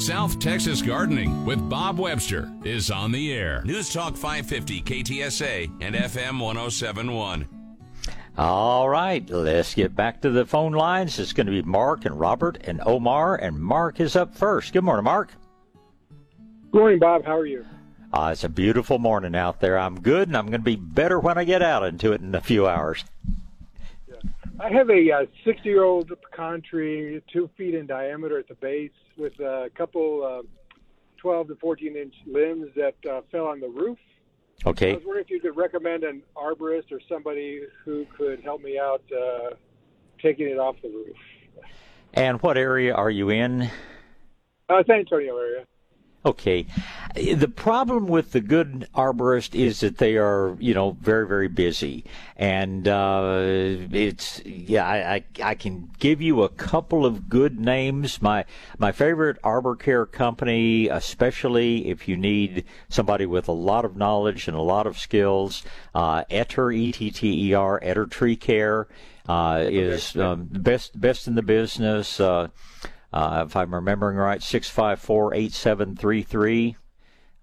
South 0.00 0.38
Texas 0.38 0.80
Gardening 0.80 1.44
with 1.44 1.68
Bob 1.68 1.98
Webster 1.98 2.50
is 2.64 2.90
on 2.90 3.12
the 3.12 3.32
air. 3.32 3.62
News 3.64 3.92
Talk 3.92 4.16
550 4.16 4.82
KTSA 4.82 5.70
and 5.80 5.94
FM 5.94 6.40
1071. 6.40 7.57
All 8.38 8.88
right, 8.88 9.28
let's 9.28 9.74
get 9.74 9.96
back 9.96 10.20
to 10.20 10.30
the 10.30 10.46
phone 10.46 10.70
lines. 10.70 11.18
It's 11.18 11.32
going 11.32 11.48
to 11.48 11.52
be 11.52 11.62
Mark 11.62 12.04
and 12.04 12.20
Robert 12.20 12.58
and 12.62 12.80
Omar, 12.86 13.34
and 13.34 13.58
Mark 13.58 13.98
is 13.98 14.14
up 14.14 14.32
first. 14.32 14.72
Good 14.72 14.84
morning, 14.84 15.02
Mark. 15.02 15.32
Good 16.70 16.78
morning, 16.78 17.00
Bob. 17.00 17.24
How 17.24 17.36
are 17.36 17.46
you? 17.46 17.66
Uh, 18.12 18.30
it's 18.32 18.44
a 18.44 18.48
beautiful 18.48 19.00
morning 19.00 19.34
out 19.34 19.58
there. 19.58 19.76
I'm 19.76 20.00
good, 20.00 20.28
and 20.28 20.36
I'm 20.36 20.46
going 20.46 20.60
to 20.60 20.64
be 20.64 20.76
better 20.76 21.18
when 21.18 21.36
I 21.36 21.42
get 21.42 21.62
out 21.62 21.82
into 21.82 22.12
it 22.12 22.20
in 22.20 22.32
a 22.32 22.40
few 22.40 22.68
hours. 22.68 23.04
I 24.60 24.70
have 24.70 24.88
a 24.88 25.26
60 25.44 25.68
year 25.68 25.82
old 25.82 26.08
pecan 26.08 26.62
tree, 26.62 27.20
two 27.32 27.50
feet 27.58 27.74
in 27.74 27.88
diameter 27.88 28.38
at 28.38 28.46
the 28.46 28.54
base, 28.54 28.92
with 29.16 29.36
a 29.40 29.68
couple 29.74 30.22
uh, 30.22 30.42
12 31.16 31.48
to 31.48 31.56
14 31.56 31.96
inch 31.96 32.14
limbs 32.24 32.68
that 32.76 32.94
uh, 33.10 33.22
fell 33.32 33.46
on 33.46 33.58
the 33.58 33.68
roof. 33.68 33.98
I 34.92 34.94
was 34.94 35.04
wondering 35.04 35.24
if 35.24 35.30
you 35.30 35.40
could 35.40 35.56
recommend 35.56 36.02
an 36.02 36.22
arborist 36.36 36.90
or 36.90 37.00
somebody 37.08 37.62
who 37.84 38.06
could 38.16 38.42
help 38.42 38.60
me 38.60 38.78
out 38.78 39.02
uh, 39.16 39.50
taking 40.20 40.48
it 40.48 40.58
off 40.58 40.76
the 40.82 40.88
roof. 40.88 41.16
And 42.14 42.42
what 42.42 42.58
area 42.58 42.94
are 42.94 43.10
you 43.10 43.30
in? 43.30 43.70
Uh, 44.68 44.82
San 44.86 45.00
Antonio 45.00 45.36
area. 45.36 45.64
Okay. 46.26 46.66
The 47.14 47.48
problem 47.48 48.08
with 48.08 48.32
the 48.32 48.40
good 48.40 48.88
arborist 48.94 49.54
is 49.54 49.80
that 49.80 49.98
they 49.98 50.16
are, 50.16 50.56
you 50.58 50.74
know, 50.74 50.96
very, 51.00 51.26
very 51.26 51.46
busy. 51.48 52.04
And 52.36 52.88
uh, 52.88 53.38
it's, 53.92 54.42
yeah, 54.44 54.86
I, 54.86 55.14
I, 55.14 55.24
I 55.42 55.54
can 55.54 55.90
give 56.00 56.20
you 56.20 56.42
a 56.42 56.48
couple 56.48 57.06
of 57.06 57.28
good 57.28 57.60
names. 57.60 58.20
My, 58.20 58.44
my 58.78 58.90
favorite 58.90 59.38
arbor 59.44 59.76
care 59.76 60.06
company, 60.06 60.88
especially 60.88 61.88
if 61.88 62.08
you 62.08 62.16
need 62.16 62.64
somebody 62.88 63.24
with 63.24 63.46
a 63.48 63.52
lot 63.52 63.84
of 63.84 63.96
knowledge 63.96 64.48
and 64.48 64.56
a 64.56 64.62
lot 64.62 64.86
of 64.88 64.98
skills, 64.98 65.62
uh, 65.94 66.24
Etter, 66.24 66.74
E-T-T-E-R, 66.74 67.80
Etter 67.80 68.10
Tree 68.10 68.36
Care, 68.36 68.88
uh, 69.28 69.64
is 69.64 70.16
um, 70.16 70.48
best, 70.50 71.00
best 71.00 71.28
in 71.28 71.36
the 71.36 71.42
business. 71.42 72.18
Uh, 72.18 72.48
uh, 73.12 73.44
if 73.46 73.56
I'm 73.56 73.74
remembering 73.74 74.16
right, 74.16 74.42
654 74.42 75.34
8733. 75.34 76.76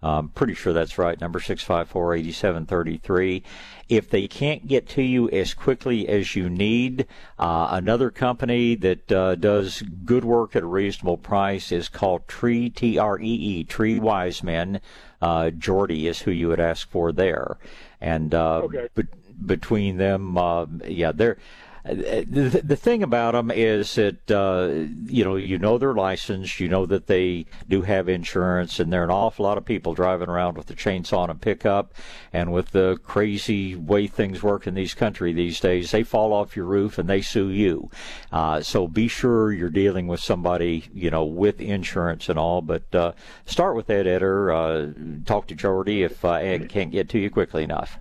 I'm 0.04 0.30
pretty 0.30 0.54
sure 0.54 0.72
that's 0.72 1.00
right, 1.00 1.20
number 1.20 1.40
654 1.40 2.14
8733. 2.16 3.44
If 3.90 4.10
they 4.10 4.28
can't 4.28 4.68
get 4.68 4.88
to 4.90 5.02
you 5.02 5.30
as 5.32 5.54
quickly 5.56 6.08
as 6.08 6.36
you 6.36 6.48
need, 6.50 7.08
uh, 7.40 7.70
another 7.72 8.12
company 8.12 8.76
that 8.76 9.12
uh, 9.12 9.34
does 9.36 9.82
good 10.04 10.24
work 10.24 10.56
at 10.56 10.62
a 10.64 10.68
reasonable 10.68 11.18
price 11.18 11.72
is 11.72 11.90
called 11.90 12.28
Tree, 12.28 12.70
T 12.70 13.00
R 13.00 13.20
E 13.20 13.24
E, 13.24 13.64
Tree 13.64 14.00
Wise 14.00 14.44
Men. 14.44 14.80
Uh, 15.22 15.50
Jordy 15.50 16.08
is 16.08 16.20
who 16.22 16.32
you 16.32 16.50
would 16.50 16.60
ask 16.60 16.88
for 16.90 17.12
there. 17.12 17.58
And 18.00 18.36
uh, 18.36 18.62
Okay. 18.64 18.88
bet 18.94 19.06
between 19.46 19.98
them, 19.98 20.38
uh, 20.38 20.66
yeah, 20.88 21.12
they're 21.12 21.38
the, 21.86 22.62
the 22.64 22.76
thing 22.76 23.04
about 23.04 23.34
them 23.34 23.52
is 23.52 23.94
that 23.96 24.32
uh, 24.32 24.88
you 25.06 25.24
know 25.24 25.36
you 25.36 25.60
know 25.60 25.78
they're 25.78 25.94
licensed, 25.94 26.60
you 26.60 26.68
know 26.68 26.86
that 26.86 27.08
they 27.08 27.46
do 27.70 27.84
have 27.84 28.10
insurance, 28.10 28.80
and 28.80 28.92
there 28.92 29.02
are 29.02 29.06
an 29.06 29.12
awful 29.12 29.46
lot 29.46 29.58
of 29.58 29.66
people 29.66 29.94
driving 29.94 30.30
around 30.30 30.58
with 30.58 30.66
the 30.66 30.74
chainsaw 30.74 31.24
and 31.24 31.32
a 31.32 31.36
pickup, 31.36 31.94
and 32.34 32.52
with 32.52 32.72
the 32.72 32.98
crazy 33.04 33.76
way 33.76 34.08
things 34.08 34.42
work 34.42 34.66
in 34.66 34.74
these 34.74 34.96
country 34.96 35.32
these 35.32 35.60
days, 35.60 35.92
they 35.92 36.02
fall 36.02 36.34
off 36.34 36.56
your 36.56 36.66
roof 36.66 36.98
and 36.98 37.08
they 37.08 37.22
sue 37.22 37.50
you. 37.50 37.90
Uh, 38.32 38.62
so 38.62 38.88
be 38.88 39.08
sure 39.08 39.52
you're 39.52 39.70
dealing 39.70 40.08
with 40.08 40.20
somebody 40.20 40.86
you 40.94 41.12
know 41.12 41.24
with 41.24 41.62
insurance 41.62 42.30
and 42.30 42.40
all. 42.40 42.62
But 42.62 42.96
uh, 42.96 43.12
start 43.46 43.76
with 43.76 43.88
Etter. 43.88 44.50
Uh, 44.52 45.22
talk 45.26 45.48
to 45.48 45.56
Jordy 45.56 46.02
if 46.04 46.26
uh, 46.26 46.34
Ed 46.34 46.68
can't 46.70 46.92
get 46.92 47.10
to 47.10 47.20
you 47.20 47.30
quickly 47.30 47.64
enough. 47.64 48.00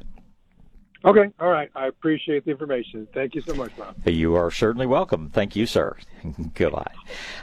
Okay. 1.04 1.30
All 1.38 1.50
right. 1.50 1.70
I 1.74 1.86
appreciate 1.86 2.44
the 2.46 2.50
information. 2.50 3.06
Thank 3.12 3.34
you 3.34 3.42
so 3.42 3.54
much, 3.54 3.76
Bob. 3.76 3.96
You 4.06 4.36
are 4.36 4.50
certainly 4.50 4.86
welcome. 4.86 5.28
Thank 5.28 5.54
you, 5.54 5.66
sir. 5.66 5.96
Goodbye. 6.54 6.92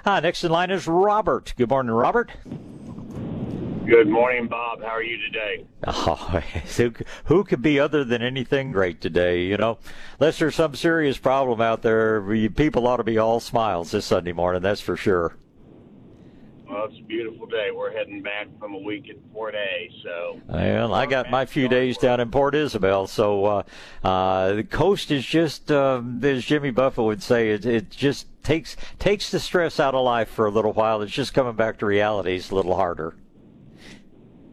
Uh, 0.03 0.20
next 0.20 0.43
in 0.43 0.51
line 0.51 0.72
is 0.72 0.88
Robert. 0.88 1.53
Good 1.57 1.70
morning, 1.70 1.91
Robert. 1.91 2.32
Good 3.86 4.07
morning, 4.07 4.47
Bob. 4.47 4.82
How 4.82 4.89
are 4.89 5.03
you 5.03 5.18
today? 5.18 5.66
Oh, 5.86 6.16
who, 6.78 6.93
who 7.26 7.43
could 7.43 7.62
be 7.62 7.80
other 7.80 8.03
than 8.03 8.22
anything 8.22 8.72
great 8.72 8.99
today? 8.99 9.43
You 9.43 9.57
know, 9.57 9.78
unless 10.20 10.39
there's 10.39 10.55
some 10.55 10.76
serious 10.76 11.18
problem 11.18 11.62
out 11.62 11.82
there, 11.82 12.22
people 12.49 12.88
ought 12.88 12.97
to 12.97 13.03
be 13.03 13.18
all 13.18 13.39
smiles 13.39 13.91
this 13.91 14.05
Sunday 14.05 14.34
morning. 14.34 14.62
That's 14.62 14.82
for 14.82 14.95
sure. 14.95 15.36
Well, 16.72 16.86
it's 16.86 16.99
a 16.99 17.03
beautiful 17.03 17.47
day. 17.47 17.67
We're 17.76 17.91
heading 17.91 18.22
back 18.22 18.47
from 18.57 18.74
a 18.74 18.78
week 18.78 19.09
at 19.09 19.17
Port 19.34 19.55
A, 19.55 19.91
so 20.03 20.39
Well, 20.47 20.93
I 20.93 21.05
got 21.05 21.30
my 21.30 21.45
few 21.45 21.67
days 21.67 21.97
down 21.97 22.22
in 22.22 22.32
Port 22.32 22.55
Isabel, 22.55 23.07
so 23.07 23.45
uh, 23.45 23.63
uh, 24.05 24.53
the 24.53 24.63
coast 24.63 25.11
is 25.11 25.26
just, 25.26 25.69
uh, 25.69 26.01
as 26.24 26.45
Jimmy 26.45 26.72
Buffett 26.72 27.03
would 27.03 27.22
say, 27.22 27.49
it, 27.49 27.65
it 27.65 27.89
just 27.89 28.28
takes 28.41 28.78
takes 28.99 29.32
the 29.32 29.39
stress 29.41 29.82
out 29.82 29.95
of 29.95 30.05
life 30.05 30.30
for 30.30 30.45
a 30.45 30.49
little 30.49 30.72
while. 30.72 31.01
It's 31.01 31.11
just 31.11 31.34
coming 31.34 31.55
back 31.55 31.78
to 31.80 31.86
reality. 31.86 32.36
It's 32.36 32.51
a 32.51 32.55
little 32.55 32.78
harder. 32.78 33.15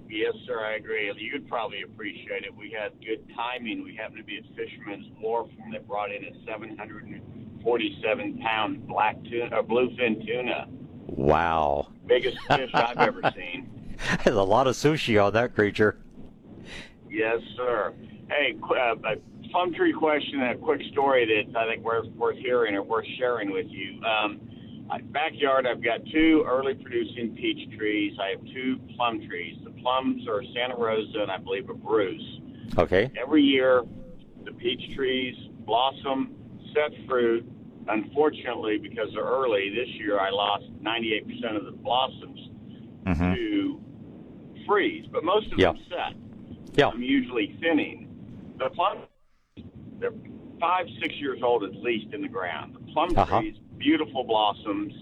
yes, 0.08 0.34
sir, 0.44 0.58
I 0.58 0.74
agree. 0.74 1.12
You'd 1.16 1.48
probably 1.48 1.82
appreciate 1.82 2.42
it. 2.42 2.52
We 2.52 2.76
had 2.76 2.94
good 3.00 3.24
timing. 3.36 3.84
We 3.84 3.94
happened 3.94 4.18
to 4.18 4.24
be 4.24 4.38
at 4.38 4.56
Fisherman's 4.56 5.06
Wharf, 5.20 5.50
and 5.62 5.72
they 5.72 5.78
brought 5.78 6.10
in 6.10 6.24
a 6.24 6.32
747 6.44 8.38
pound 8.38 8.88
black 8.88 9.22
tuna, 9.22 9.50
or 9.52 9.62
bluefin 9.62 10.26
tuna, 10.26 10.66
Wow, 11.09 11.88
biggest 12.06 12.38
fish 12.48 12.70
I've 12.74 12.96
ever 12.98 13.22
seen. 13.36 13.96
there's 14.24 14.36
a 14.36 14.42
lot 14.42 14.66
of 14.66 14.76
sushi 14.76 15.22
on 15.22 15.32
that 15.32 15.54
creature. 15.54 15.98
Yes, 17.11 17.40
sir. 17.56 17.94
Hey, 18.28 18.56
uh, 18.62 18.94
a 18.94 19.48
plum 19.50 19.72
tree 19.74 19.92
question 19.92 20.40
and 20.42 20.50
a 20.52 20.56
quick 20.62 20.80
story 20.92 21.24
that 21.24 21.59
I 21.59 21.66
think 21.66 21.82
worth 21.84 22.06
worth 22.14 22.36
hearing 22.36 22.74
or 22.74 22.82
worth 22.82 23.06
sharing 23.18 23.50
with 23.50 23.66
you. 23.68 24.00
Um, 24.04 24.40
my 24.86 25.00
backyard, 25.00 25.66
I've 25.66 25.82
got 25.82 26.00
two 26.12 26.44
early 26.46 26.74
producing 26.74 27.34
peach 27.34 27.76
trees. 27.76 28.16
I 28.20 28.30
have 28.30 28.44
two 28.54 28.78
plum 28.96 29.26
trees. 29.26 29.59
The 29.64 29.70
plums 29.82 30.26
are 30.28 30.42
Santa 30.54 30.76
Rosa 30.76 31.22
and 31.22 31.30
I 31.30 31.38
believe 31.38 31.68
a 31.68 31.74
Bruce. 31.74 32.22
Okay. 32.76 33.11
Every 33.20 33.42
year, 33.42 33.82
the 34.44 34.52
peach 34.52 34.94
trees 34.94 35.34
blossom, 35.66 36.34
set 36.74 36.90
fruit. 37.06 37.46
Unfortunately, 37.89 38.78
because 38.78 39.09
they're 39.14 39.24
early, 39.24 39.70
this 39.74 39.89
year 39.99 40.20
I 40.20 40.30
lost 40.30 40.64
98% 40.82 41.57
of 41.57 41.64
the 41.64 41.72
blossoms 41.72 42.41
Mm-hmm. 43.07 43.32
to 43.34 43.80
freeze, 44.66 45.07
but 45.11 45.24
most 45.24 45.51
of 45.51 45.59
Yeah. 45.59 45.72
them 45.72 45.80
set. 45.89 46.14
Yeah. 46.76 46.89
I'm 46.89 47.03
usually 47.03 47.57
thinning. 47.59 48.07
The 48.59 48.68
plum, 48.68 48.99
they're 49.99 50.12
five, 50.61 50.86
six 51.01 51.14
years 51.14 51.41
old 51.43 51.64
at 51.64 51.74
least 51.76 52.12
in 52.12 52.20
the 52.20 52.28
ground. 52.28 52.74
The 52.74 52.93
plum 52.93 53.16
Uh-huh. 53.16 53.41
trees, 53.41 53.57
beautiful 53.78 54.24
blossoms, 54.24 54.93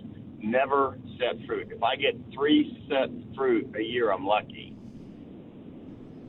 never 0.41 0.99
set 1.19 1.45
fruit. 1.47 1.73
If 1.73 1.83
I 1.83 1.97
get 1.97 2.15
three 2.33 2.85
set 2.89 3.09
fruit 3.35 3.75
a 3.77 3.83
year, 3.83 4.13
I'm 4.13 4.25
lucky. 4.25 4.77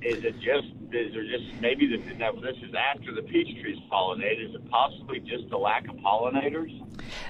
Is 0.01 0.23
it 0.23 0.39
just? 0.39 0.67
Is 0.91 1.13
there 1.13 1.23
just 1.23 1.59
maybe 1.59 1.87
the, 1.87 1.97
this 1.97 2.55
is 2.63 2.73
after 2.73 3.13
the 3.13 3.21
peach 3.21 3.61
trees 3.61 3.77
pollinate? 3.91 4.47
Is 4.49 4.55
it 4.55 4.69
possibly 4.69 5.19
just 5.19 5.51
a 5.51 5.57
lack 5.57 5.87
of 5.89 5.95
pollinators? 5.97 6.81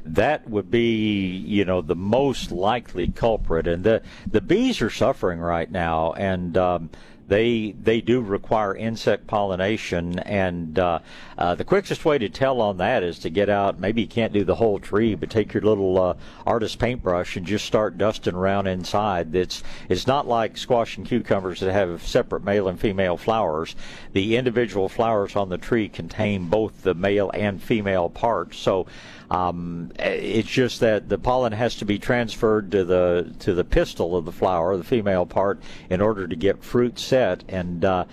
that 0.06 0.50
would 0.50 0.72
be 0.72 1.38
you 1.46 1.66
know 1.66 1.82
the 1.82 1.96
most 1.96 2.52
likely 2.52 3.08
culprit 3.08 3.68
and 3.68 3.84
the 3.84 4.02
the 4.26 4.42
bees 4.42 4.82
are 4.82 4.90
suffering 4.90 5.40
right 5.40 5.72
now 5.72 6.14
and 6.14 6.58
um 6.58 6.90
they 7.28 7.72
they 7.82 8.02
do 8.02 8.22
require 8.22 8.76
insect 8.76 9.28
pollination 9.28 10.20
and 10.20 10.80
uh, 10.80 11.00
uh, 11.38 11.56
the 11.56 11.64
quickest 11.64 12.06
way 12.06 12.18
to 12.18 12.30
tell 12.30 12.62
on 12.62 12.78
that 12.78 13.04
is 13.04 13.20
to 13.20 13.30
get 13.30 13.50
out 13.50 13.80
maybe 13.80 14.02
you 14.02 14.08
can't 14.08 14.34
do 14.34 14.44
the 14.44 14.56
whole 14.56 14.80
tree 14.80 15.16
but 15.16 15.30
take 15.30 15.54
your 15.54 15.64
little 15.64 16.00
uh, 16.00 16.14
artist 16.46 16.80
paintbrush 16.80 17.36
and 17.36 17.46
just 17.46 17.66
start 17.66 17.98
dusting 17.98 18.34
around 18.34 18.68
inside. 18.68 19.36
It's 19.36 19.64
it's 19.90 20.08
not 20.08 20.28
like 20.28 20.58
squash 20.58 20.98
and 20.98 21.06
cucumbers 21.06 21.60
that 21.60 21.72
have 21.72 22.06
separate 22.08 22.44
male 22.44 22.68
and 22.68 22.80
female 22.80 23.18
flowers. 23.18 23.76
The 24.14 24.38
individual 24.38 24.90
flowers 24.90 25.36
on 25.36 25.50
the 25.50 25.58
tree 25.58 25.90
contain 25.90 26.48
both 26.48 26.84
the 26.84 26.94
male 26.94 27.30
and 27.34 27.62
female 27.62 28.10
parts. 28.10 28.58
So 28.58 28.88
um, 29.30 29.92
it's 30.00 30.48
just 30.48 30.80
that 30.80 31.10
the 31.10 31.18
pollen 31.18 31.52
has 31.52 31.76
to 31.76 31.86
be 31.86 32.00
transferred 32.00 32.72
to 32.72 32.86
the 32.86 33.34
to 33.40 33.54
the 33.54 33.64
pistil 33.64 34.16
of 34.16 34.26
the 34.26 34.32
flower, 34.32 34.78
the 34.78 34.84
female 34.84 35.26
part, 35.26 35.60
in 35.90 36.02
order 36.02 36.28
to 36.28 36.36
get 36.36 36.64
fruit 36.64 36.98
set. 36.98 37.44
And 37.50 37.84
uh, 37.84 38.06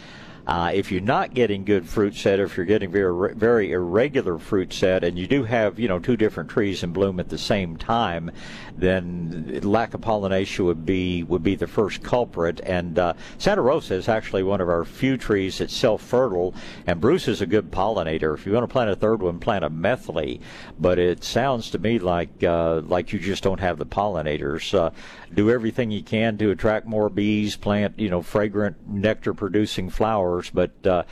uh, 0.46 0.72
if 0.74 0.90
you're 0.90 1.00
not 1.00 1.32
getting 1.32 1.64
good 1.64 1.88
fruit 1.88 2.14
set, 2.14 2.40
or 2.40 2.44
if 2.44 2.56
you're 2.56 2.66
getting 2.66 2.90
very 2.90 3.34
very 3.34 3.70
irregular 3.70 4.38
fruit 4.38 4.72
set, 4.72 5.04
and 5.04 5.16
you 5.16 5.28
do 5.28 5.44
have 5.44 5.78
you 5.78 5.86
know 5.86 6.00
two 6.00 6.16
different 6.16 6.50
trees 6.50 6.82
in 6.82 6.92
bloom 6.92 7.20
at 7.20 7.28
the 7.28 7.38
same 7.38 7.76
time, 7.76 8.30
then 8.76 9.60
lack 9.62 9.94
of 9.94 10.00
pollination 10.00 10.64
would 10.64 10.84
be 10.84 11.22
would 11.22 11.42
be 11.42 11.54
the 11.54 11.66
first 11.66 12.02
culprit. 12.02 12.60
And 12.64 12.98
uh, 12.98 13.14
Santa 13.38 13.62
Rosa 13.62 13.94
is 13.94 14.08
actually 14.08 14.42
one 14.42 14.60
of 14.60 14.68
our 14.68 14.84
few 14.84 15.16
trees 15.16 15.58
that's 15.58 15.74
self 15.74 16.02
fertile, 16.02 16.54
and 16.86 17.00
Bruce 17.00 17.28
is 17.28 17.40
a 17.40 17.46
good 17.46 17.70
pollinator. 17.70 18.34
If 18.34 18.46
you 18.46 18.52
want 18.52 18.64
to 18.64 18.72
plant 18.72 18.90
a 18.90 18.96
third 18.96 19.22
one, 19.22 19.38
plant 19.38 19.64
a 19.64 19.70
methley. 19.70 20.40
But 20.78 20.98
it 20.98 21.22
sounds 21.22 21.70
to 21.70 21.78
me 21.78 21.98
like 21.98 22.42
uh, 22.42 22.80
like 22.80 23.12
you 23.12 23.18
just 23.18 23.42
don't 23.42 23.60
have 23.60 23.78
the 23.78 23.86
pollinators. 23.86 24.74
Uh, 24.74 24.90
do 25.32 25.50
everything 25.50 25.90
you 25.90 26.02
can 26.02 26.36
to 26.38 26.50
attract 26.50 26.86
more 26.86 27.08
bees. 27.08 27.56
Plant 27.56 27.98
you 27.98 28.10
know 28.10 28.22
fragrant 28.22 28.88
nectar 28.88 29.34
producing 29.34 29.88
flowers, 29.88 30.50
but 30.50 30.86
uh, 30.86 31.04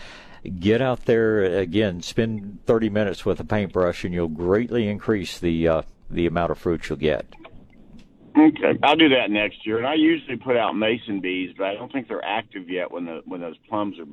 get 0.58 0.82
out 0.82 1.04
there 1.04 1.44
again. 1.44 2.02
Spend 2.02 2.58
30 2.66 2.90
minutes 2.90 3.24
with 3.24 3.38
a 3.40 3.44
paintbrush, 3.44 4.04
and 4.04 4.12
you'll 4.12 4.28
greatly 4.28 4.88
increase 4.88 5.38
the 5.38 5.68
uh, 5.68 5.82
the 6.10 6.26
amount 6.26 6.50
of 6.50 6.58
fruit 6.58 6.88
you'll 6.88 6.98
get. 6.98 7.26
Okay, 8.34 8.78
I'll 8.82 8.96
do 8.96 9.10
that 9.10 9.30
next 9.30 9.66
year. 9.66 9.76
And 9.78 9.86
I 9.86 9.94
usually 9.94 10.36
put 10.36 10.56
out 10.56 10.74
mason 10.76 11.20
bees, 11.20 11.54
but 11.56 11.66
I 11.66 11.74
don't 11.74 11.92
think 11.92 12.08
they're 12.08 12.24
active 12.24 12.70
yet 12.70 12.90
when 12.90 13.04
the 13.04 13.20
when 13.26 13.40
those 13.40 13.56
plums 13.68 13.98
are 13.98 14.06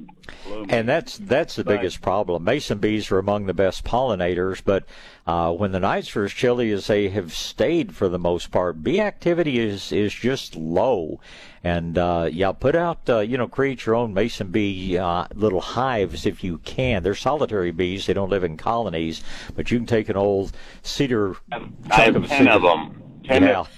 blooming. 0.45 0.69
And 0.71 0.89
that's 0.89 1.17
that's 1.17 1.55
the 1.55 1.63
But- 1.63 1.77
biggest 1.77 2.01
problem. 2.01 2.43
Mason 2.43 2.79
bees 2.79 3.11
are 3.11 3.17
among 3.19 3.45
the 3.45 3.53
best 3.53 3.85
pollinators, 3.85 4.61
but 4.63 4.83
uh, 5.25 5.53
when 5.53 5.71
the 5.71 5.79
nights 5.79 6.13
are 6.17 6.25
as 6.25 6.33
chilly 6.33 6.71
as 6.71 6.87
they 6.87 7.09
have 7.09 7.31
stayed 7.33 7.95
for 7.95 8.09
the 8.09 8.19
most 8.19 8.51
part, 8.51 8.83
bee 8.83 8.99
activity 8.99 9.57
is 9.59 9.91
is 9.91 10.13
just 10.13 10.55
low. 10.55 11.19
And 11.63 11.97
uh, 11.97 12.29
yeah, 12.31 12.51
put 12.51 12.75
out 12.75 13.09
uh, 13.09 13.19
you 13.19 13.37
know 13.37 13.47
create 13.47 13.85
your 13.85 13.95
own 13.95 14.13
mason 14.13 14.47
bee 14.47 14.97
uh, 14.97 15.25
little 15.33 15.61
hives 15.61 16.25
if 16.25 16.43
you 16.43 16.57
can. 16.59 17.03
They're 17.03 17.15
solitary 17.15 17.71
bees; 17.71 18.05
they 18.05 18.13
don't 18.13 18.29
live 18.29 18.43
in 18.43 18.57
colonies. 18.57 19.23
But 19.55 19.71
you 19.71 19.77
can 19.77 19.87
take 19.87 20.09
an 20.09 20.17
old 20.17 20.51
cedar. 20.81 21.35
I 21.53 21.59
have 22.01 22.13
ten 22.27 22.27
cedar- 22.27 22.51
of 22.51 22.61
them. 22.63 23.03
Ten 23.25 23.43
Yeah. 23.43 23.59
of, 23.59 23.69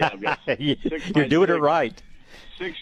yeah, 0.00 0.36
You- 0.58 0.76
six 0.88 1.10
You're 1.14 1.28
doing 1.28 1.50
it 1.50 1.60
right. 1.60 2.00
Six, 2.58 2.76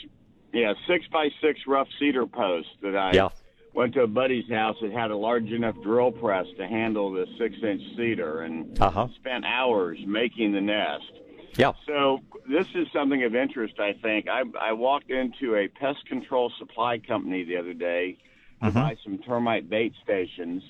yeah, 0.52 0.74
six 0.86 1.06
by 1.08 1.30
six 1.40 1.60
rough 1.66 1.88
cedar 1.98 2.26
posts 2.26 2.70
that 2.82 2.96
I 2.96 3.12
Yeah. 3.12 3.28
went 3.72 3.94
to 3.94 4.02
a 4.02 4.06
buddy's 4.06 4.48
house 4.50 4.76
that 4.82 4.92
had 4.92 5.10
a 5.10 5.16
large 5.16 5.50
enough 5.50 5.76
drill 5.82 6.12
press 6.12 6.46
to 6.58 6.66
handle 6.66 7.12
the 7.12 7.26
six 7.38 7.56
inch 7.62 7.82
cedar 7.96 8.42
and 8.42 8.80
Uh-huh. 8.80 9.08
spent 9.16 9.44
hours 9.44 9.98
making 10.06 10.52
the 10.52 10.60
nest. 10.60 11.10
Yeah. 11.56 11.72
So 11.86 12.20
this 12.48 12.66
is 12.74 12.88
something 12.92 13.22
of 13.24 13.34
interest, 13.36 13.78
I 13.78 13.92
think. 13.94 14.28
I, 14.28 14.42
I 14.60 14.72
walked 14.72 15.10
into 15.10 15.54
a 15.56 15.68
pest 15.68 16.04
control 16.06 16.50
supply 16.58 16.98
company 16.98 17.44
the 17.44 17.56
other 17.56 17.74
day 17.74 18.18
to 18.60 18.66
Mm-hmm. 18.70 18.78
buy 18.78 18.96
some 19.04 19.18
termite 19.18 19.68
bait 19.68 19.92
stations, 20.02 20.62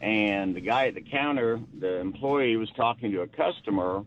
and 0.00 0.54
the 0.54 0.60
guy 0.60 0.86
at 0.88 0.94
the 0.94 1.00
counter, 1.00 1.60
the 1.78 1.98
employee, 1.98 2.56
was 2.56 2.70
talking 2.76 3.10
to 3.12 3.22
a 3.22 3.26
customer, 3.26 4.04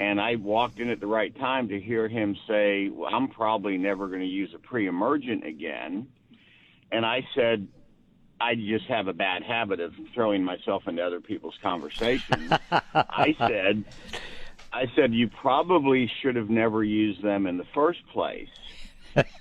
and 0.00 0.18
I 0.18 0.36
walked 0.36 0.80
in 0.80 0.88
at 0.88 0.98
the 0.98 1.06
right 1.06 1.36
time 1.38 1.68
to 1.68 1.78
hear 1.78 2.08
him 2.08 2.34
say, 2.48 2.88
well, 2.88 3.14
"I'm 3.14 3.28
probably 3.28 3.76
never 3.76 4.08
going 4.08 4.22
to 4.22 4.26
use 4.26 4.50
a 4.54 4.58
pre-emergent 4.58 5.46
again," 5.46 6.08
and 6.90 7.06
I 7.06 7.26
said. 7.34 7.68
I 8.42 8.54
just 8.54 8.86
have 8.86 9.06
a 9.06 9.12
bad 9.12 9.42
habit 9.42 9.80
of 9.80 9.92
throwing 10.14 10.42
myself 10.42 10.84
into 10.88 11.02
other 11.02 11.20
people's 11.20 11.58
conversations. 11.62 12.50
I 12.70 13.36
said, 13.38 13.84
I 14.72 14.86
said, 14.96 15.12
you 15.12 15.28
probably 15.28 16.10
should 16.22 16.36
have 16.36 16.48
never 16.48 16.82
used 16.82 17.22
them 17.22 17.46
in 17.46 17.58
the 17.58 17.66
first 17.74 18.00
place. 18.14 18.48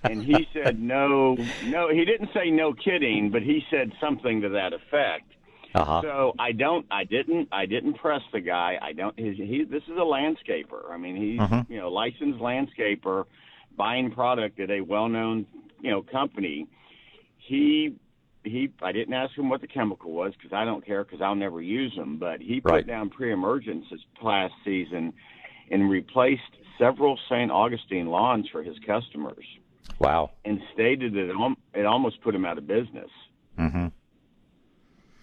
and 0.03 0.22
he 0.22 0.45
said, 0.51 0.82
no, 0.82 1.38
no, 1.64 1.88
he 1.89 2.03
didn't 2.03 2.32
say 2.34 2.51
no 2.51 2.74
kidding, 2.74 3.30
but 3.32 3.41
he 3.41 3.64
said 3.72 3.93
something 4.01 4.41
to 4.41 4.49
that 4.49 4.74
effect. 4.74 5.32
Uh-huh. 5.76 6.01
So 6.01 6.34
I 6.39 6.51
don't, 6.51 6.86
I 6.89 7.03
didn't, 7.03 7.49
I 7.51 7.65
didn't 7.65 7.93
press 7.95 8.22
the 8.34 8.39
guy. 8.41 8.78
I 8.82 8.93
don't, 8.93 9.17
his, 9.20 9.38
he, 9.38 9.65
this 9.70 9.84
is 9.84 9.97
a 9.97 10.01
landscaper. 10.01 10.89
I 10.91 10.97
mean, 10.97 11.15
he's, 11.15 11.39
Mhm. 11.39 11.70
you 11.70 11.78
know, 11.78 11.89
licensed 11.91 12.39
landscaper 12.39 13.26
buying 13.78 14.11
product 14.11 14.59
at 14.59 14.72
a 14.72 14.82
well-known, 14.82 15.45
you 15.82 15.91
know, 15.91 16.01
company. 16.01 16.67
He, 17.38 17.95
he, 18.43 18.70
I 18.82 18.91
didn't 18.91 19.13
ask 19.13 19.38
him 19.38 19.49
what 19.49 19.61
the 19.61 19.67
chemical 19.67 20.11
was 20.11 20.34
because 20.36 20.53
I 20.53 20.65
don't 20.65 20.86
care 20.86 21.03
because 21.03 21.22
I'll 21.22 21.36
never 21.36 21.61
use 21.61 21.93
them. 21.95 22.17
But 22.17 22.41
he 22.41 22.61
put 22.61 22.72
Right. 22.72 22.88
down 22.88 23.09
pre-emergence 23.09 23.86
this 23.91 24.01
last 24.24 24.53
season 24.65 25.13
and 25.72 25.89
replaced 25.89 26.41
several 26.80 27.17
St. 27.30 27.51
Augustine 27.51 28.07
lawns 28.07 28.47
for 28.49 28.63
his 28.63 28.78
customers 28.80 29.45
Wow. 29.99 30.32
and 30.45 30.61
stated 30.74 31.13
that 31.13 31.30
it, 31.30 31.57
it 31.80 31.86
almost 31.86 32.22
put 32.22 32.34
him 32.34 32.43
out 32.45 32.57
of 32.57 32.65
business, 32.65 33.09
Mm-hmm. 33.59 33.88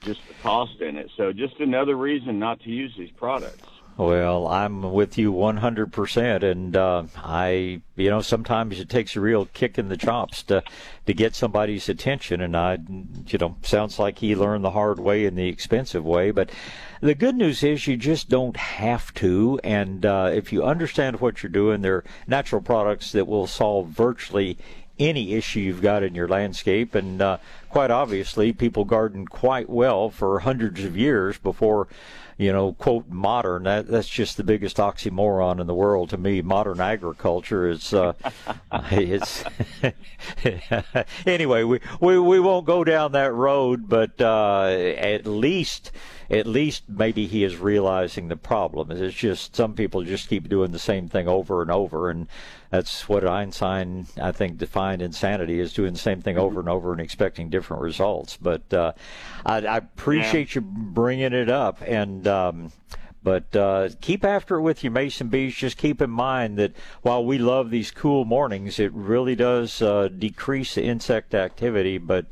Just 0.07 0.27
the 0.29 0.35
cost 0.35 0.81
in 0.81 0.97
it. 0.97 1.11
So 1.17 1.33
just 1.33 1.59
another 1.61 1.97
reason 1.97 2.39
not 2.39 2.61
to 2.61 2.71
use 2.71 2.95
these 2.97 3.11
products. 3.11 3.69
Well, 3.99 4.47
I'm 4.47 4.93
with 4.93 5.17
you 5.17 5.33
100%, 5.33 6.43
and 6.43 6.77
uh, 6.77 7.05
I, 7.17 7.81
you 7.97 8.11
know, 8.11 8.21
sometimes 8.21 8.79
it 8.79 8.91
takes 8.91 9.17
a 9.17 9.23
real 9.23 9.47
kick 9.47 9.79
in 9.79 9.89
the 9.89 9.97
chops 9.97 10.43
to 10.45 10.63
to 11.07 11.15
get 11.15 11.35
somebody's 11.35 11.89
attention, 11.89 12.43
and 12.43 12.55
I, 12.55 12.77
you 13.27 13.39
know, 13.39 13.57
sounds 13.63 13.99
like 13.99 14.19
he 14.19 14.37
learned 14.37 14.65
the 14.65 14.73
hard 14.73 15.01
way 15.01 15.25
and 15.25 15.39
the 15.39 15.49
expensive 15.49 16.05
way, 16.05 16.31
but 16.31 16.51
the 17.01 17.15
good 17.15 17.37
news 17.37 17.63
is 17.63 17.87
you 17.87 17.97
just 17.97 18.29
don't 18.29 18.59
have 18.59 19.15
to, 19.15 19.59
and 19.65 20.05
uh, 20.05 20.31
if 20.31 20.53
you 20.53 20.63
understand 20.63 21.21
what 21.21 21.43
you're 21.43 21.49
doing, 21.49 21.81
there 21.81 21.97
are 21.97 22.05
natural 22.27 22.61
products 22.61 23.13
that 23.13 23.27
will 23.27 23.47
solve 23.47 23.89
virtually 23.89 24.59
any 24.99 25.35
issue 25.35 25.61
you've 25.61 25.83
got 25.83 26.03
in 26.03 26.15
your 26.15 26.29
landscape. 26.29 26.95
And 26.95 27.21
uh, 27.21 27.39
quite 27.71 27.91
obviously, 27.91 28.53
people 28.53 28.85
garden 28.85 29.27
quite 29.27 29.69
well 29.69 30.11
for 30.11 30.41
hundreds 30.41 30.85
of 30.85 30.97
years 30.97 31.39
before, 31.39 31.89
you 32.39 32.53
know, 32.53 32.73
quote 32.73 33.09
modern. 33.09 33.65
That 33.65 33.89
that's 33.89 34.09
just 34.09 34.37
the 34.37 34.45
biggest 34.45 34.77
oxymoron 34.77 35.61
in 35.61 35.67
the 35.67 35.75
world 35.75 36.11
to 36.11 36.19
me. 36.19 36.43
Modern 36.43 36.81
agriculture 36.81 37.69
is 37.69 37.93
uh, 37.93 38.13
it's 38.91 39.45
anyway. 41.27 41.65
We, 41.65 41.81
we 42.01 42.19
we 42.19 42.41
won't 42.41 42.67
go 42.67 42.85
down 42.85 43.13
that 43.13 43.33
road, 43.33 43.89
but 43.89 44.21
uh, 44.21 44.67
at 44.67 45.27
least 45.27 45.93
at 46.31 46.47
least 46.47 46.85
maybe 46.89 47.27
he 47.27 47.45
is 47.45 47.57
realizing 47.57 48.29
the 48.29 48.37
problem. 48.37 48.91
It's 48.91 49.15
just 49.15 49.55
some 49.55 49.75
people 49.75 50.03
just 50.03 50.29
keep 50.29 50.49
doing 50.49 50.73
the 50.73 50.79
same 50.79 51.09
thing 51.09 51.29
over 51.29 51.63
and 51.63 51.71
over, 51.71 52.11
and 52.11 52.27
that's 52.71 53.09
what 53.09 53.27
Einstein, 53.27 54.07
I 54.21 54.33
think, 54.33 54.59
defined 54.59 55.03
insanity 55.03 55.61
is 55.61 55.73
doing 55.73 55.93
the 55.93 55.99
same 55.99 56.21
thing 56.21 56.39
over 56.39 56.61
and 56.61 56.69
over 56.69 56.93
and 56.93 57.01
expecting 57.01 57.49
different 57.49 57.83
results. 57.83 58.37
But 58.37 58.73
uh, 58.73 58.93
I, 59.45 59.59
I, 59.59 59.77
appreciate 59.79 60.55
yeah. 60.55 60.61
you 60.61 60.69
bringing 60.69 61.33
it 61.33 61.51
up, 61.51 61.83
and. 61.83 62.27
Um, 62.27 62.73
but 63.23 63.57
uh, 63.57 63.89
keep 64.01 64.25
after 64.25 64.55
it 64.55 64.63
with 64.63 64.85
your 64.85 64.93
mason 64.93 65.27
bees. 65.27 65.57
Just 65.57 65.79
keep 65.79 66.01
in 66.01 66.11
mind 66.11 66.57
that 66.59 66.77
while 67.03 67.25
we 67.25 67.39
love 67.39 67.71
these 67.71 67.91
cool 67.91 68.25
mornings, 68.25 68.79
it 68.79 68.93
really 68.93 69.35
does 69.35 69.83
uh, 69.83 70.07
decrease 70.17 70.77
the 70.77 70.85
insect 70.85 71.35
activity. 71.35 71.99
But 71.99 72.27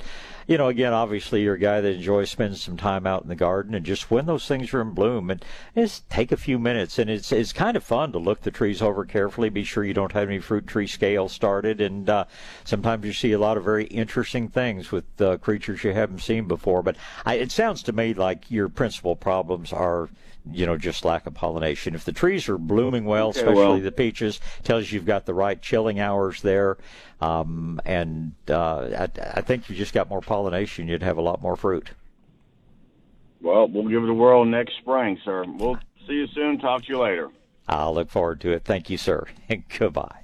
you 0.47 0.59
know, 0.59 0.69
again, 0.69 0.93
obviously 0.93 1.43
you're 1.43 1.55
a 1.55 1.59
guy 1.59 1.81
that 1.81 1.95
enjoys 1.95 2.31
spending 2.31 2.57
some 2.57 2.77
time 2.77 3.07
out 3.07 3.23
in 3.23 3.29
the 3.29 3.35
garden 3.35 3.75
and 3.75 3.85
just 3.85 4.11
when 4.11 4.27
those 4.27 4.47
things 4.47 4.73
are 4.75 4.81
in 4.81 4.91
bloom 4.91 5.31
and 5.31 5.45
just 5.75 6.09
take 6.11 6.33
a 6.33 6.37
few 6.37 6.59
minutes 6.59 6.99
and 6.99 7.09
it's 7.09 7.33
it's 7.33 7.53
kind 7.53 7.77
of 7.77 7.85
fun 7.85 8.13
to 8.13 8.19
look 8.19 8.43
the 8.43 8.51
trees 8.51 8.83
over 8.83 9.05
carefully, 9.05 9.49
be 9.49 9.65
sure 9.65 9.85
you 9.85 9.95
don't 9.95 10.13
have 10.13 10.29
any 10.29 10.39
fruit 10.39 10.67
tree 10.67 10.87
scale 10.87 11.29
started 11.29 11.81
and 11.81 12.09
uh, 12.11 12.25
sometimes 12.65 13.05
you 13.05 13.13
see 13.13 13.33
a 13.33 13.39
lot 13.39 13.57
of 13.57 13.65
very 13.65 13.85
interesting 13.87 14.49
things 14.49 14.91
with 14.91 15.05
uh, 15.21 15.37
creatures 15.39 15.85
you 15.85 15.93
haven't 15.93 16.21
seen 16.21 16.47
before. 16.47 16.83
But 16.83 16.97
I, 17.25 17.35
it 17.35 17.53
sounds 17.53 17.83
to 17.85 17.93
me 17.93 18.15
like 18.15 18.51
your 18.51 18.69
principal 18.69 19.17
problems 19.17 19.73
are 19.73 20.09
you 20.51 20.67
know, 20.67 20.77
just 20.77 21.05
lack 21.05 21.27
of 21.27 21.35
pollination. 21.35 21.95
If 21.95 22.05
the 22.05 22.13
trees 22.13 22.49
are 22.49 22.59
blooming 22.59 23.05
well, 23.05 23.29
okay, 23.29 23.41
especially 23.41 23.57
well. 23.57 23.81
the 23.81 23.93
peaches, 23.93 24.41
tells 24.63 24.91
you 24.91 24.97
you've 24.97 25.07
got 25.07 25.27
the 25.27 25.35
right 25.35 25.61
chilling 25.61 26.01
hours 26.01 26.43
there. 26.43 26.77
Um, 27.21 27.81
and 27.85 28.35
uh, 28.49 28.89
I, 28.99 29.39
I 29.39 29.41
think 29.41 29.69
you 29.69 29.77
just 29.77 29.95
got 29.95 30.09
more 30.09 30.21
pollination, 30.21 30.89
you'd 30.89 31.03
have 31.03 31.17
a 31.17 31.23
lot 31.23 31.41
more 31.41 31.57
fruit. 31.57 31.91
Well, 33.41 33.69
we'll 33.69 33.89
give 33.89 34.03
it 34.03 34.09
a 34.09 34.15
whirl 34.15 34.45
next 34.45 34.77
spring, 34.79 35.19
sir. 35.25 35.45
We'll 35.47 35.79
see 36.07 36.15
you 36.15 36.27
soon. 36.29 36.59
Talk 36.59 36.83
to 36.85 36.89
you 36.89 36.99
later. 36.99 37.31
I'll 37.69 37.95
look 37.95 38.11
forward 38.11 38.41
to 38.43 38.53
it. 38.53 38.65
Thank 38.65 38.91
you, 38.91 38.99
sir. 38.99 39.27
And 39.49 39.65
goodbye. 39.79 40.21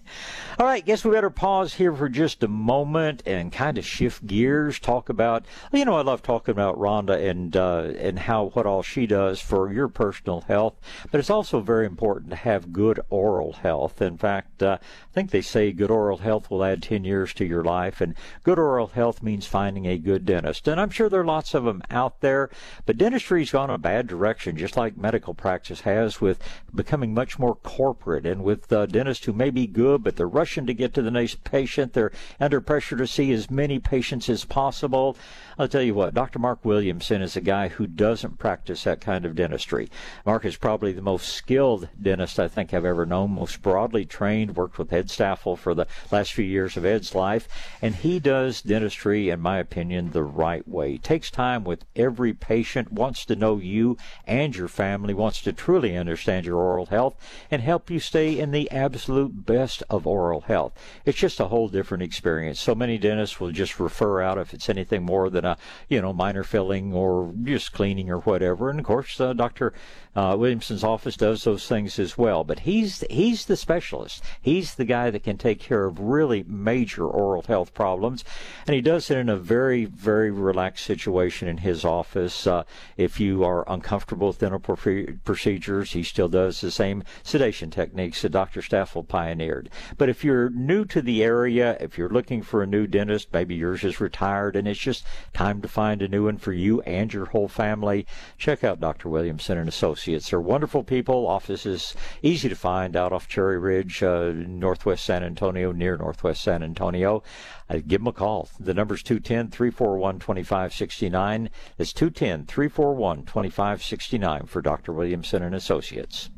All 0.60 0.66
right, 0.66 0.84
guess 0.84 1.06
we 1.06 1.12
better 1.12 1.30
pause 1.30 1.72
here 1.72 1.94
for 1.94 2.10
just 2.10 2.42
a 2.42 2.48
moment 2.48 3.22
and 3.24 3.50
kind 3.50 3.78
of 3.78 3.86
shift 3.86 4.26
gears. 4.26 4.78
Talk 4.78 5.08
about, 5.08 5.46
you 5.72 5.86
know, 5.86 5.94
I 5.94 6.02
love 6.02 6.22
talking 6.22 6.52
about 6.52 6.78
Rhonda 6.78 7.16
and 7.30 7.56
uh, 7.56 7.92
and 7.96 8.18
how 8.18 8.50
what 8.52 8.66
all 8.66 8.82
she 8.82 9.06
does 9.06 9.40
for 9.40 9.72
your 9.72 9.88
personal 9.88 10.42
health, 10.42 10.78
but 11.10 11.18
it's 11.18 11.30
also 11.30 11.60
very 11.60 11.86
important 11.86 12.28
to 12.28 12.36
have 12.36 12.74
good 12.74 13.00
oral 13.08 13.54
health. 13.54 14.02
In 14.02 14.18
fact, 14.18 14.62
uh, 14.62 14.76
I 14.82 15.14
think 15.14 15.30
they 15.30 15.40
say 15.40 15.72
good 15.72 15.90
oral 15.90 16.18
health 16.18 16.50
will 16.50 16.62
add 16.62 16.82
10 16.82 17.04
years 17.04 17.32
to 17.34 17.46
your 17.46 17.64
life, 17.64 18.02
and 18.02 18.14
good 18.44 18.58
oral 18.58 18.88
health 18.88 19.22
means 19.22 19.46
finding 19.46 19.86
a 19.86 19.96
good 19.96 20.26
dentist. 20.26 20.68
And 20.68 20.78
I'm 20.78 20.90
sure 20.90 21.08
there 21.08 21.22
are 21.22 21.24
lots 21.24 21.54
of 21.54 21.64
them 21.64 21.82
out 21.90 22.20
there, 22.20 22.50
but 22.84 22.98
dentistry's 22.98 23.50
gone 23.50 23.70
a 23.70 23.78
bad 23.78 24.06
direction, 24.06 24.58
just 24.58 24.76
like 24.76 24.98
medical 24.98 25.32
practice 25.32 25.80
has, 25.80 26.20
with 26.20 26.38
becoming 26.74 27.14
much 27.14 27.38
more 27.38 27.54
corporate 27.54 28.26
and 28.26 28.44
with 28.44 28.70
uh, 28.70 28.84
dentists 28.84 29.24
who 29.24 29.32
may 29.32 29.48
be 29.48 29.66
good, 29.66 30.04
but 30.04 30.16
they're 30.16 30.28
rushing 30.28 30.49
rushing 30.50 30.66
to 30.66 30.74
get 30.74 30.92
to 30.92 31.00
the 31.00 31.12
next 31.12 31.44
patient. 31.44 31.92
They're 31.92 32.10
under 32.40 32.60
pressure 32.60 32.96
to 32.96 33.06
see 33.06 33.30
as 33.30 33.52
many 33.52 33.78
patients 33.78 34.28
as 34.28 34.44
possible. 34.44 35.16
I'll 35.56 35.68
tell 35.68 35.82
you 35.82 35.94
what, 35.94 36.12
Dr. 36.12 36.40
Mark 36.40 36.64
Williamson 36.64 37.22
is 37.22 37.36
a 37.36 37.40
guy 37.40 37.68
who 37.68 37.86
doesn't 37.86 38.40
practice 38.40 38.82
that 38.82 39.00
kind 39.00 39.24
of 39.24 39.36
dentistry. 39.36 39.88
Mark 40.26 40.44
is 40.44 40.56
probably 40.56 40.90
the 40.90 41.02
most 41.02 41.28
skilled 41.28 41.88
dentist 42.00 42.40
I 42.40 42.48
think 42.48 42.74
I've 42.74 42.84
ever 42.84 43.06
known, 43.06 43.32
most 43.32 43.62
broadly 43.62 44.04
trained, 44.04 44.56
worked 44.56 44.76
with 44.76 44.92
Ed 44.92 45.08
Staffel 45.08 45.54
for 45.54 45.72
the 45.72 45.86
last 46.10 46.32
few 46.32 46.44
years 46.44 46.76
of 46.76 46.84
Ed's 46.84 47.14
life, 47.14 47.46
and 47.80 47.94
he 47.94 48.18
does 48.18 48.60
dentistry, 48.60 49.28
in 49.28 49.38
my 49.38 49.58
opinion, 49.58 50.10
the 50.10 50.24
right 50.24 50.66
way. 50.66 50.98
Takes 50.98 51.30
time 51.30 51.62
with 51.62 51.84
every 51.94 52.32
patient, 52.32 52.90
wants 52.90 53.24
to 53.26 53.36
know 53.36 53.58
you 53.58 53.96
and 54.26 54.56
your 54.56 54.68
family, 54.68 55.14
wants 55.14 55.42
to 55.42 55.52
truly 55.52 55.96
understand 55.96 56.44
your 56.44 56.58
oral 56.58 56.86
health, 56.86 57.14
and 57.52 57.62
help 57.62 57.88
you 57.88 58.00
stay 58.00 58.36
in 58.36 58.50
the 58.50 58.68
absolute 58.72 59.46
best 59.46 59.84
of 59.88 60.06
oral 60.06 60.39
health. 60.42 60.72
It's 61.04 61.18
just 61.18 61.40
a 61.40 61.46
whole 61.46 61.68
different 61.68 62.02
experience. 62.02 62.60
So 62.60 62.74
many 62.74 62.98
dentists 62.98 63.40
will 63.40 63.52
just 63.52 63.80
refer 63.80 64.20
out 64.20 64.38
if 64.38 64.54
it's 64.54 64.68
anything 64.68 65.02
more 65.04 65.30
than 65.30 65.44
a, 65.44 65.56
you 65.88 66.00
know, 66.00 66.12
minor 66.12 66.44
filling 66.44 66.92
or 66.92 67.32
just 67.42 67.72
cleaning 67.72 68.10
or 68.10 68.18
whatever. 68.20 68.70
And 68.70 68.78
of 68.78 68.86
course, 68.86 69.20
uh, 69.20 69.32
Dr. 69.32 69.72
Uh, 70.14 70.36
Williamson's 70.36 70.82
office 70.82 71.16
does 71.16 71.44
those 71.44 71.68
things 71.68 71.98
as 71.98 72.18
well. 72.18 72.42
But 72.42 72.60
he's 72.60 73.04
he's 73.10 73.44
the 73.44 73.56
specialist. 73.56 74.22
He's 74.42 74.74
the 74.74 74.84
guy 74.84 75.10
that 75.10 75.22
can 75.22 75.38
take 75.38 75.60
care 75.60 75.84
of 75.84 76.00
really 76.00 76.44
major 76.48 77.06
oral 77.06 77.42
health 77.42 77.74
problems, 77.74 78.24
and 78.66 78.74
he 78.74 78.80
does 78.80 79.10
it 79.10 79.18
in 79.18 79.28
a 79.28 79.36
very 79.36 79.84
very 79.84 80.30
relaxed 80.30 80.84
situation 80.84 81.46
in 81.46 81.58
his 81.58 81.84
office. 81.84 82.46
Uh, 82.46 82.64
if 82.96 83.20
you 83.20 83.44
are 83.44 83.64
uncomfortable 83.70 84.28
with 84.28 84.40
dental 84.40 84.58
procedures, 84.58 85.92
he 85.92 86.02
still 86.02 86.28
does 86.28 86.60
the 86.60 86.70
same 86.70 87.04
sedation 87.22 87.70
techniques 87.70 88.22
that 88.22 88.30
Dr. 88.30 88.62
Staffel 88.62 89.04
pioneered. 89.04 89.70
But 89.96 90.08
if 90.08 90.24
you're 90.24 90.50
new 90.50 90.84
to 90.86 91.00
the 91.00 91.22
area, 91.22 91.76
if 91.80 91.96
you're 91.96 92.08
looking 92.08 92.42
for 92.42 92.62
a 92.62 92.66
new 92.66 92.86
dentist, 92.86 93.28
maybe 93.32 93.54
yours 93.54 93.84
is 93.84 94.00
retired, 94.00 94.56
and 94.56 94.66
it's 94.66 94.80
just 94.80 95.04
time 95.32 95.62
to 95.62 95.68
find 95.68 96.02
a 96.02 96.08
new 96.08 96.24
one 96.24 96.38
for 96.38 96.52
you 96.52 96.80
and 96.82 97.12
your 97.12 97.26
whole 97.26 97.48
family, 97.48 98.06
check 98.38 98.64
out 98.64 98.80
Dr. 98.80 99.08
Williamson 99.08 99.56
and 99.56 99.68
Associates. 99.68 99.99
Associates. 100.00 100.30
They're 100.30 100.40
wonderful 100.40 100.82
people. 100.82 101.26
Office 101.26 101.66
is 101.66 101.94
easy 102.22 102.48
to 102.48 102.56
find 102.56 102.96
out 102.96 103.12
off 103.12 103.28
Cherry 103.28 103.58
Ridge, 103.58 104.02
uh, 104.02 104.32
northwest 104.34 105.04
San 105.04 105.22
Antonio, 105.22 105.72
near 105.72 105.98
northwest 105.98 106.42
San 106.42 106.62
Antonio. 106.62 107.22
Uh, 107.68 107.80
give 107.86 108.00
them 108.00 108.06
a 108.06 108.12
call. 108.12 108.48
The 108.58 108.72
number's 108.72 109.02
210 109.02 109.50
341 109.50 110.18
2569. 110.18 111.50
It's 111.76 111.92
210 111.92 112.46
341 112.46 113.24
2569 113.26 114.46
for 114.46 114.62
Dr. 114.62 114.94
Williamson 114.94 115.42
and 115.42 115.54
Associates. 115.54 116.30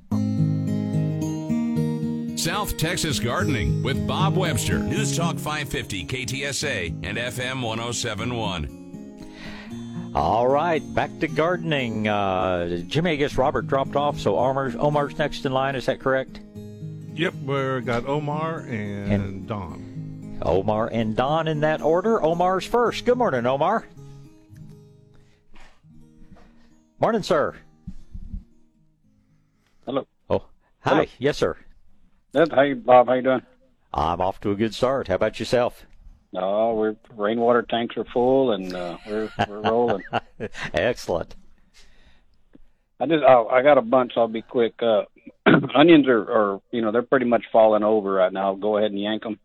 South 2.36 2.76
Texas 2.76 3.20
Gardening 3.20 3.84
with 3.84 4.04
Bob 4.08 4.36
Webster. 4.36 4.80
News 4.80 5.16
Talk 5.16 5.36
550 5.36 6.06
KTSA 6.06 6.88
and 7.04 7.16
FM 7.16 7.62
1071. 7.62 8.81
All 10.14 10.46
right, 10.46 10.82
back 10.94 11.10
to 11.20 11.28
gardening. 11.28 12.06
Uh, 12.06 12.82
Jimmy, 12.86 13.12
I 13.12 13.16
guess 13.16 13.36
Robert 13.36 13.66
dropped 13.66 13.96
off, 13.96 14.20
so 14.20 14.38
Omar's, 14.38 14.76
Omar's 14.76 15.16
next 15.16 15.46
in 15.46 15.52
line. 15.52 15.74
Is 15.74 15.86
that 15.86 16.00
correct? 16.00 16.40
Yep, 17.14 17.34
we 17.46 17.80
got 17.80 18.06
Omar 18.06 18.60
and, 18.60 19.12
and 19.12 19.48
Don. 19.48 20.38
Omar 20.42 20.88
and 20.88 21.16
Don 21.16 21.48
in 21.48 21.60
that 21.60 21.80
order. 21.80 22.22
Omar's 22.22 22.66
first. 22.66 23.06
Good 23.06 23.16
morning, 23.16 23.46
Omar. 23.46 23.86
Morning, 27.00 27.22
sir. 27.22 27.54
Hello. 29.86 30.06
Oh, 30.28 30.44
hi. 30.80 30.90
Hello. 30.90 31.04
Yes, 31.18 31.38
sir. 31.38 31.56
Good. 32.34 32.52
Hey, 32.52 32.74
Bob. 32.74 33.06
How 33.08 33.14
you 33.14 33.22
doing? 33.22 33.42
I'm 33.94 34.20
off 34.20 34.40
to 34.42 34.50
a 34.50 34.54
good 34.54 34.74
start. 34.74 35.08
How 35.08 35.14
about 35.14 35.38
yourself? 35.38 35.86
No, 36.32 36.74
we're 36.74 36.96
rainwater 37.14 37.62
tanks 37.62 37.96
are 37.96 38.06
full 38.06 38.52
and 38.52 38.74
uh, 38.74 38.96
we're 39.06 39.30
we're 39.48 39.60
rolling. 39.60 40.02
Excellent. 40.74 41.34
I 42.98 43.06
just 43.06 43.24
oh, 43.26 43.48
I 43.48 43.62
got 43.62 43.78
a 43.78 43.82
bunch. 43.82 44.12
I'll 44.16 44.28
be 44.28 44.42
quick. 44.42 44.74
Uh, 44.80 45.02
onions 45.74 46.08
are, 46.08 46.20
are 46.20 46.60
you 46.70 46.80
know 46.80 46.90
they're 46.90 47.02
pretty 47.02 47.26
much 47.26 47.44
falling 47.52 47.82
over 47.82 48.12
right 48.12 48.32
now. 48.32 48.54
Go 48.54 48.78
ahead 48.78 48.92
and 48.92 49.00
yank 49.00 49.24
them. 49.24 49.38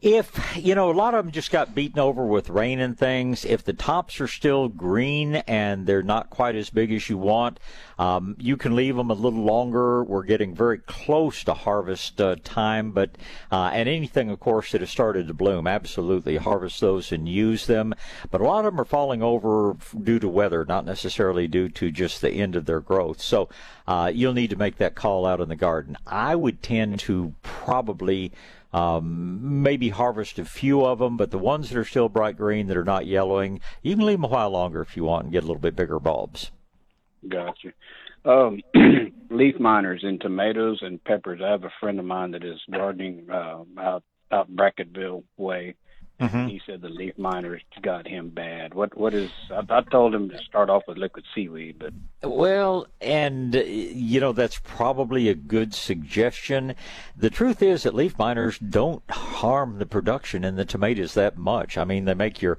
If, 0.00 0.56
you 0.56 0.76
know, 0.76 0.90
a 0.90 0.92
lot 0.92 1.14
of 1.14 1.24
them 1.24 1.32
just 1.32 1.50
got 1.50 1.74
beaten 1.74 1.98
over 1.98 2.24
with 2.24 2.50
rain 2.50 2.78
and 2.78 2.96
things, 2.96 3.44
if 3.44 3.64
the 3.64 3.72
tops 3.72 4.20
are 4.20 4.28
still 4.28 4.68
green 4.68 5.36
and 5.36 5.88
they're 5.88 6.04
not 6.04 6.30
quite 6.30 6.54
as 6.54 6.70
big 6.70 6.92
as 6.92 7.08
you 7.08 7.18
want, 7.18 7.58
um, 7.98 8.36
you 8.38 8.56
can 8.56 8.76
leave 8.76 8.94
them 8.94 9.10
a 9.10 9.14
little 9.14 9.42
longer. 9.42 10.04
We're 10.04 10.22
getting 10.22 10.54
very 10.54 10.78
close 10.78 11.42
to 11.44 11.54
harvest 11.54 12.20
uh, 12.20 12.36
time, 12.44 12.92
but, 12.92 13.18
uh, 13.50 13.70
and 13.72 13.88
anything, 13.88 14.30
of 14.30 14.38
course, 14.38 14.70
that 14.70 14.82
has 14.82 14.90
started 14.90 15.26
to 15.26 15.34
bloom, 15.34 15.66
absolutely 15.66 16.36
harvest 16.36 16.80
those 16.80 17.10
and 17.10 17.28
use 17.28 17.66
them. 17.66 17.92
But 18.30 18.40
a 18.40 18.44
lot 18.44 18.64
of 18.64 18.72
them 18.72 18.80
are 18.80 18.84
falling 18.84 19.20
over 19.20 19.76
due 20.00 20.20
to 20.20 20.28
weather, 20.28 20.64
not 20.64 20.84
necessarily 20.84 21.48
due 21.48 21.68
to 21.70 21.90
just 21.90 22.20
the 22.20 22.30
end 22.30 22.54
of 22.54 22.66
their 22.66 22.80
growth. 22.80 23.20
So, 23.20 23.48
uh, 23.88 24.12
you'll 24.14 24.34
need 24.34 24.50
to 24.50 24.56
make 24.56 24.76
that 24.76 24.94
call 24.94 25.26
out 25.26 25.40
in 25.40 25.48
the 25.48 25.56
garden. 25.56 25.96
I 26.06 26.36
would 26.36 26.62
tend 26.62 27.00
to 27.00 27.34
probably 27.42 28.30
um, 28.72 29.62
maybe 29.62 29.88
harvest 29.88 30.38
a 30.38 30.44
few 30.44 30.84
of 30.84 30.98
them, 30.98 31.16
but 31.16 31.30
the 31.30 31.38
ones 31.38 31.70
that 31.70 31.78
are 31.78 31.84
still 31.84 32.08
bright 32.08 32.36
green 32.36 32.66
that 32.66 32.76
are 32.76 32.84
not 32.84 33.06
yellowing, 33.06 33.60
you 33.82 33.96
can 33.96 34.04
leave 34.04 34.18
them 34.18 34.24
a 34.24 34.28
while 34.28 34.50
longer 34.50 34.82
if 34.82 34.96
you 34.96 35.04
want 35.04 35.24
and 35.24 35.32
get 35.32 35.44
a 35.44 35.46
little 35.46 35.60
bit 35.60 35.76
bigger 35.76 35.98
bulbs. 35.98 36.50
Gotcha. 37.26 37.72
Um, 38.24 38.60
leaf 39.30 39.58
miners 39.58 40.00
in 40.02 40.18
tomatoes 40.18 40.80
and 40.82 41.02
peppers. 41.02 41.40
I 41.42 41.50
have 41.50 41.64
a 41.64 41.72
friend 41.80 41.98
of 41.98 42.04
mine 42.04 42.32
that 42.32 42.44
is 42.44 42.60
gardening 42.70 43.26
uh, 43.30 43.62
out 43.78 44.02
out 44.30 44.54
Brackettville 44.54 45.24
way, 45.38 45.74
Mm-hmm. 46.20 46.48
He 46.48 46.60
said 46.66 46.82
the 46.82 46.88
leaf 46.88 47.16
miners 47.16 47.62
got 47.80 48.08
him 48.08 48.30
bad. 48.30 48.74
What 48.74 48.96
what 48.96 49.14
is? 49.14 49.30
I, 49.52 49.62
I 49.68 49.82
told 49.82 50.12
him 50.12 50.28
to 50.30 50.38
start 50.38 50.68
off 50.68 50.82
with 50.88 50.98
liquid 50.98 51.24
seaweed, 51.32 51.78
but 51.78 51.92
Well, 52.28 52.88
and 53.00 53.54
uh, 53.54 53.60
you 53.60 54.18
know 54.18 54.32
that's 54.32 54.58
probably 54.64 55.28
a 55.28 55.36
good 55.36 55.74
suggestion. 55.74 56.74
The 57.16 57.30
truth 57.30 57.62
is 57.62 57.84
that 57.84 57.94
leaf 57.94 58.18
miners 58.18 58.58
don't 58.58 59.08
harm 59.08 59.78
the 59.78 59.86
production 59.86 60.42
in 60.42 60.56
the 60.56 60.64
tomatoes 60.64 61.14
that 61.14 61.38
much. 61.38 61.78
I 61.78 61.84
mean, 61.84 62.04
they 62.04 62.14
make 62.14 62.42
your 62.42 62.58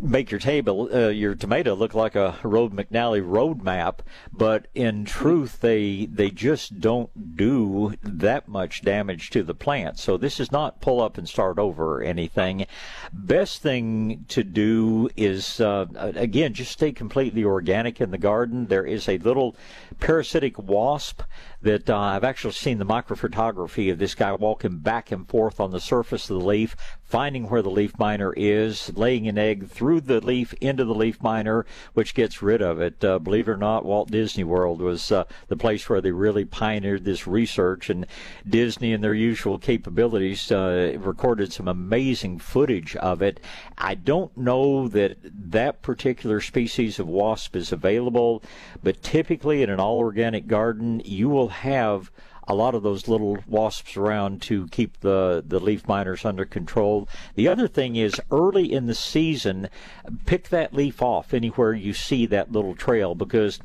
make 0.00 0.30
your 0.30 0.40
table 0.40 0.88
uh, 0.94 1.08
your 1.08 1.34
tomato 1.34 1.74
look 1.74 1.94
like 1.94 2.14
a 2.14 2.38
Rand 2.44 2.72
McNally 2.72 3.22
road 3.24 3.64
map, 3.64 4.02
but 4.32 4.68
in 4.76 5.04
truth, 5.04 5.60
they 5.60 6.06
they 6.06 6.30
just 6.30 6.80
don't 6.80 7.36
do 7.36 7.94
that 8.04 8.46
much 8.46 8.82
damage 8.82 9.30
to 9.30 9.42
the 9.42 9.54
plant. 9.54 9.98
So 9.98 10.16
this 10.16 10.38
is 10.38 10.52
not 10.52 10.80
pull 10.80 11.00
up 11.00 11.18
and 11.18 11.28
start 11.28 11.58
over 11.58 11.96
or 11.96 12.02
anything. 12.02 12.66
Best 13.12 13.62
thing 13.62 14.24
to 14.28 14.42
do 14.42 15.08
is 15.16 15.60
uh, 15.60 15.86
again 15.96 16.54
just 16.54 16.72
stay 16.72 16.92
completely 16.92 17.44
organic 17.44 18.00
in 18.00 18.10
the 18.10 18.18
garden. 18.18 18.66
There 18.66 18.84
is 18.84 19.08
a 19.08 19.18
little 19.18 19.56
parasitic 20.00 20.58
wasp 20.58 21.22
that 21.62 21.88
uh, 21.88 21.98
I've 21.98 22.24
actually 22.24 22.52
seen 22.52 22.78
the 22.78 22.84
microphotography 22.84 23.90
of 23.90 23.98
this 23.98 24.14
guy 24.14 24.32
walking 24.32 24.78
back 24.78 25.12
and 25.12 25.28
forth 25.28 25.60
on 25.60 25.70
the 25.70 25.80
surface 25.80 26.28
of 26.28 26.40
the 26.40 26.46
leaf, 26.46 26.76
finding 27.04 27.48
where 27.48 27.62
the 27.62 27.70
leaf 27.70 27.98
miner 27.98 28.32
is, 28.36 28.92
laying 28.96 29.28
an 29.28 29.38
egg 29.38 29.68
through 29.68 30.00
the 30.00 30.20
leaf 30.20 30.54
into 30.60 30.84
the 30.84 30.94
leaf 30.94 31.22
miner, 31.22 31.64
which 31.94 32.14
gets 32.14 32.42
rid 32.42 32.60
of 32.60 32.80
it. 32.80 33.04
Uh, 33.04 33.18
believe 33.18 33.48
it 33.48 33.52
or 33.52 33.56
not, 33.56 33.84
Walt 33.84 34.10
Disney 34.10 34.44
World 34.44 34.80
was 34.80 35.12
uh, 35.12 35.24
the 35.48 35.56
place 35.56 35.88
where 35.88 36.00
they 36.00 36.10
really 36.10 36.44
pioneered 36.44 37.04
this 37.04 37.26
research, 37.26 37.88
and 37.90 38.06
Disney, 38.48 38.92
and 38.92 39.04
their 39.04 39.14
usual 39.14 39.58
capabilities, 39.58 40.50
uh, 40.50 40.96
recorded 40.98 41.52
some 41.52 41.68
amazing 41.68 42.38
footage 42.38 42.96
of 42.96 43.22
it. 43.22 43.38
I 43.78 43.94
don't 43.94 44.36
know 44.36 44.88
that 44.88 45.18
that 45.22 45.82
particular 45.82 46.40
species 46.40 46.98
of 46.98 47.06
wasp 47.06 47.54
is 47.54 47.70
available, 47.72 48.42
but 48.82 49.02
typically 49.02 49.62
in 49.62 49.70
an 49.70 49.78
all 49.78 49.98
organic 49.98 50.46
garden, 50.46 51.00
you 51.04 51.28
will 51.28 51.51
have 51.52 52.10
a 52.48 52.54
lot 52.54 52.74
of 52.74 52.82
those 52.82 53.08
little 53.08 53.38
wasps 53.46 53.96
around 53.96 54.42
to 54.42 54.66
keep 54.68 55.00
the, 55.00 55.44
the 55.46 55.60
leaf 55.60 55.86
miners 55.86 56.24
under 56.24 56.44
control. 56.44 57.08
The 57.34 57.48
other 57.48 57.68
thing 57.68 57.96
is 57.96 58.20
early 58.30 58.72
in 58.72 58.86
the 58.86 58.94
season, 58.94 59.68
pick 60.26 60.48
that 60.48 60.74
leaf 60.74 61.00
off 61.00 61.32
anywhere 61.32 61.72
you 61.72 61.92
see 61.92 62.26
that 62.26 62.50
little 62.50 62.74
trail 62.74 63.14
because 63.14 63.60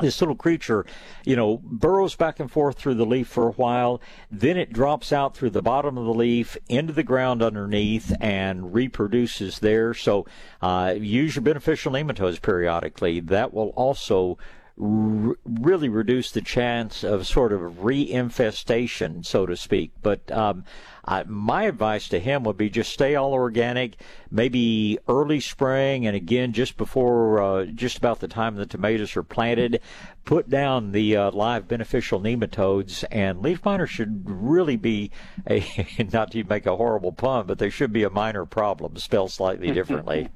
this 0.00 0.20
little 0.20 0.34
creature, 0.34 0.84
you 1.24 1.36
know, 1.36 1.60
burrows 1.62 2.16
back 2.16 2.40
and 2.40 2.50
forth 2.50 2.76
through 2.76 2.94
the 2.94 3.06
leaf 3.06 3.28
for 3.28 3.48
a 3.48 3.52
while, 3.52 4.00
then 4.30 4.56
it 4.56 4.72
drops 4.72 5.12
out 5.12 5.36
through 5.36 5.50
the 5.50 5.62
bottom 5.62 5.96
of 5.96 6.04
the 6.04 6.14
leaf 6.14 6.56
into 6.68 6.92
the 6.92 7.04
ground 7.04 7.42
underneath 7.42 8.12
and 8.20 8.74
reproduces 8.74 9.60
there. 9.60 9.94
So 9.94 10.26
uh, 10.60 10.94
use 10.98 11.36
your 11.36 11.42
beneficial 11.42 11.92
nematodes 11.92 12.42
periodically. 12.42 13.20
That 13.20 13.54
will 13.54 13.68
also 13.70 14.36
r- 14.80 15.36
really 15.44 15.88
reduce 15.88 16.30
the 16.30 16.40
chance 16.40 17.04
of 17.04 17.26
sort 17.26 17.52
of 17.52 17.60
reinfestation, 17.60 19.24
so 19.24 19.46
to 19.46 19.56
speak. 19.56 19.92
But 20.02 20.30
um, 20.32 20.64
I, 21.04 21.24
my 21.24 21.64
advice 21.64 22.08
to 22.08 22.18
him 22.18 22.44
would 22.44 22.56
be 22.56 22.70
just 22.70 22.92
stay 22.92 23.14
all 23.14 23.32
organic, 23.32 23.96
maybe 24.30 24.98
early 25.06 25.40
spring, 25.40 26.06
and 26.06 26.16
again 26.16 26.52
just 26.52 26.76
before, 26.76 27.40
uh, 27.40 27.64
just 27.66 27.98
about 27.98 28.20
the 28.20 28.28
time 28.28 28.56
the 28.56 28.66
tomatoes 28.66 29.16
are 29.16 29.22
planted, 29.22 29.80
put 30.24 30.48
down 30.48 30.92
the 30.92 31.16
uh, 31.16 31.30
live 31.30 31.68
beneficial 31.68 32.20
nematodes. 32.20 33.04
And 33.10 33.42
leaf 33.42 33.64
miners 33.64 33.90
should 33.90 34.22
really 34.28 34.76
be 34.76 35.10
a, 35.48 35.64
not 36.12 36.32
to 36.32 36.44
make 36.44 36.66
a 36.66 36.76
horrible 36.76 37.12
pun, 37.12 37.46
but 37.46 37.58
they 37.58 37.70
should 37.70 37.92
be 37.92 38.02
a 38.02 38.10
minor 38.10 38.44
problem, 38.44 38.96
spelled 38.96 39.30
slightly 39.30 39.70
differently. 39.70 40.28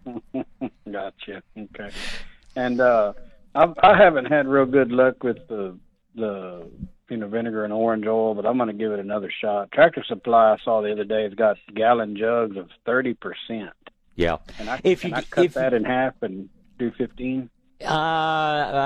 gotcha. 0.92 1.42
Okay. 1.56 1.90
And 2.54 2.80
uh, 2.80 3.12
I, 3.58 3.92
I 3.92 3.96
haven't 3.96 4.26
had 4.26 4.46
real 4.46 4.66
good 4.66 4.90
luck 4.92 5.22
with 5.22 5.38
the 5.48 5.76
the 6.14 6.68
you 7.10 7.16
know 7.16 7.28
vinegar 7.28 7.64
and 7.64 7.72
orange 7.72 8.06
oil, 8.06 8.34
but 8.34 8.46
I'm 8.46 8.56
going 8.56 8.68
to 8.68 8.72
give 8.74 8.92
it 8.92 9.00
another 9.00 9.30
shot. 9.40 9.72
Tractor 9.72 10.04
Supply 10.06 10.52
I 10.52 10.56
saw 10.64 10.80
the 10.82 10.92
other 10.92 11.04
day 11.04 11.22
has 11.24 11.34
got 11.34 11.56
gallon 11.74 12.16
jugs 12.16 12.56
of 12.56 12.68
thirty 12.86 13.14
percent. 13.14 13.72
yeah. 14.14 14.36
And 14.58 14.68
I 14.70 14.80
If 14.84 15.04
you- 15.04 15.14
I 15.14 15.22
cut 15.22 15.44
if- 15.46 15.54
that 15.54 15.74
in 15.74 15.84
half 15.84 16.14
and 16.22 16.48
do 16.78 16.90
fifteen. 16.92 17.50
Uh, 17.80 17.84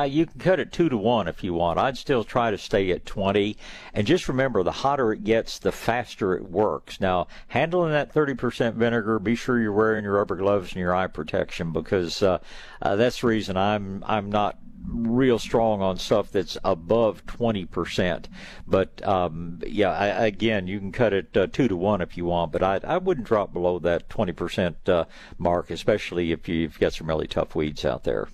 uh, 0.01 0.07
you 0.07 0.27
can 0.27 0.39
cut 0.39 0.61
it 0.61 0.71
two 0.71 0.91
to 0.91 0.99
one 0.99 1.27
if 1.27 1.43
you 1.43 1.55
want. 1.55 1.79
I'd 1.79 1.97
still 1.97 2.25
try 2.25 2.51
to 2.51 2.59
stay 2.59 2.91
at 2.91 3.07
20. 3.07 3.57
And 3.95 4.07
just 4.07 4.29
remember, 4.29 4.63
the 4.63 4.71
hotter 4.71 5.15
it 5.15 5.25
gets, 5.25 5.59
the 5.59 5.73
faster 5.73 6.35
it 6.35 6.51
works. 6.51 7.01
Now, 7.01 7.27
handling 7.49 7.93
that 7.93 8.13
30% 8.13 8.75
vinegar, 8.75 9.19
be 9.19 9.35
sure 9.35 9.59
you're 9.59 9.73
wearing 9.73 10.05
your 10.05 10.13
rubber 10.13 10.37
gloves 10.37 10.73
and 10.73 10.81
your 10.81 10.95
eye 10.95 11.07
protection 11.07 11.73
because 11.73 12.23
uh, 12.23 12.41
uh, 12.83 12.97
that's 12.97 13.23
the 13.23 13.29
reason 13.29 13.57
I'm 13.57 14.05
I'm 14.07 14.29
not 14.29 14.59
real 14.87 15.39
strong 15.39 15.81
on 15.81 15.97
stuff 15.97 16.31
that's 16.31 16.57
above 16.65 17.25
20%. 17.27 18.27
But 18.67 19.07
um, 19.07 19.61
yeah, 19.67 19.91
I, 19.91 20.27
again, 20.27 20.67
you 20.67 20.79
can 20.79 20.93
cut 20.93 21.13
it 21.13 21.37
uh, 21.37 21.47
two 21.47 21.69
to 21.69 21.77
one 21.77 22.01
if 22.01 22.17
you 22.17 22.25
want, 22.25 22.53
but 22.53 22.63
I, 22.63 22.81
I 22.85 22.99
wouldn't 22.99 23.27
drop 23.27 23.53
below 23.53 23.79
that 23.81 24.09
20% 24.09 24.89
uh, 24.89 25.05
mark, 25.39 25.71
especially 25.71 26.33
if 26.33 26.49
you've 26.49 26.79
got 26.79 26.95
some 26.95 27.09
really 27.09 27.27
tough 27.27 27.55
weeds 27.55 27.85
out 27.85 28.05
there. 28.05 28.29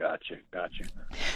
Gotcha, 0.00 0.38
gotcha. 0.52 0.84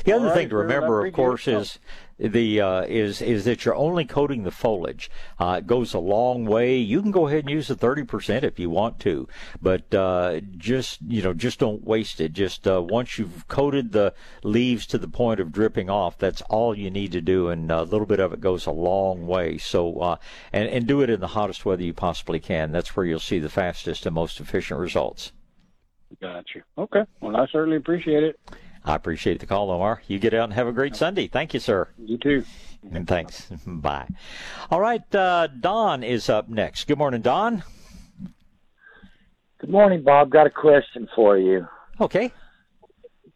The 0.04 0.12
other 0.12 0.30
thing 0.30 0.48
to 0.48 0.56
remember, 0.56 1.06
of 1.06 1.12
course, 1.12 1.46
is 1.46 1.78
the 2.18 2.60
uh, 2.60 2.82
is 2.82 3.22
is 3.22 3.44
that 3.44 3.64
you're 3.64 3.74
only 3.74 4.04
coating 4.04 4.42
the 4.42 4.50
foliage. 4.50 5.10
Uh, 5.38 5.56
it 5.58 5.66
goes 5.66 5.94
a 5.94 5.98
long 5.98 6.44
way. 6.44 6.76
You 6.76 7.00
can 7.00 7.10
go 7.10 7.28
ahead 7.28 7.40
and 7.40 7.50
use 7.50 7.68
the 7.68 7.76
30% 7.76 8.42
if 8.42 8.58
you 8.58 8.70
want 8.70 8.98
to, 9.00 9.28
but 9.62 9.94
uh, 9.94 10.40
just 10.56 10.98
you 11.06 11.22
know, 11.22 11.32
just 11.32 11.58
don't 11.58 11.84
waste 11.84 12.20
it. 12.20 12.32
Just 12.32 12.66
uh, 12.66 12.82
once 12.82 13.18
you've 13.18 13.46
coated 13.48 13.92
the 13.92 14.14
leaves 14.42 14.86
to 14.86 14.98
the 14.98 15.08
point 15.08 15.40
of 15.40 15.52
dripping 15.52 15.88
off, 15.88 16.18
that's 16.18 16.42
all 16.42 16.76
you 16.76 16.90
need 16.90 17.12
to 17.12 17.20
do, 17.20 17.48
and 17.48 17.70
a 17.70 17.82
little 17.82 18.06
bit 18.06 18.20
of 18.20 18.32
it 18.32 18.40
goes 18.40 18.66
a 18.66 18.72
long 18.72 19.26
way. 19.26 19.58
So, 19.58 20.00
uh, 20.00 20.16
and 20.52 20.68
and 20.68 20.86
do 20.86 21.02
it 21.02 21.10
in 21.10 21.20
the 21.20 21.28
hottest 21.28 21.64
weather 21.64 21.84
you 21.84 21.94
possibly 21.94 22.40
can. 22.40 22.72
That's 22.72 22.96
where 22.96 23.06
you'll 23.06 23.20
see 23.20 23.38
the 23.38 23.48
fastest 23.48 24.06
and 24.06 24.14
most 24.14 24.40
efficient 24.40 24.80
results. 24.80 25.32
Gotcha. 26.20 26.60
Okay. 26.76 27.02
Well, 27.20 27.36
I 27.36 27.46
certainly 27.52 27.76
appreciate 27.76 28.24
it. 28.24 28.40
I 28.84 28.94
appreciate 28.94 29.40
the 29.40 29.46
call, 29.46 29.70
Omar. 29.70 30.02
You 30.06 30.18
get 30.18 30.34
out 30.34 30.44
and 30.44 30.52
have 30.54 30.66
a 30.66 30.72
great 30.72 30.96
Sunday. 30.96 31.28
Thank 31.28 31.54
you, 31.54 31.60
sir. 31.60 31.88
You 31.98 32.18
too. 32.18 32.44
And 32.92 33.06
thanks. 33.06 33.48
Bye. 33.66 34.08
All 34.70 34.80
right, 34.80 35.14
uh, 35.14 35.48
Don 35.48 36.02
is 36.02 36.28
up 36.28 36.48
next. 36.48 36.86
Good 36.86 36.98
morning, 36.98 37.20
Don. 37.20 37.62
Good 39.60 39.70
morning, 39.70 40.02
Bob. 40.04 40.30
Got 40.30 40.46
a 40.46 40.50
question 40.50 41.08
for 41.14 41.36
you. 41.36 41.66
Okay. 42.00 42.32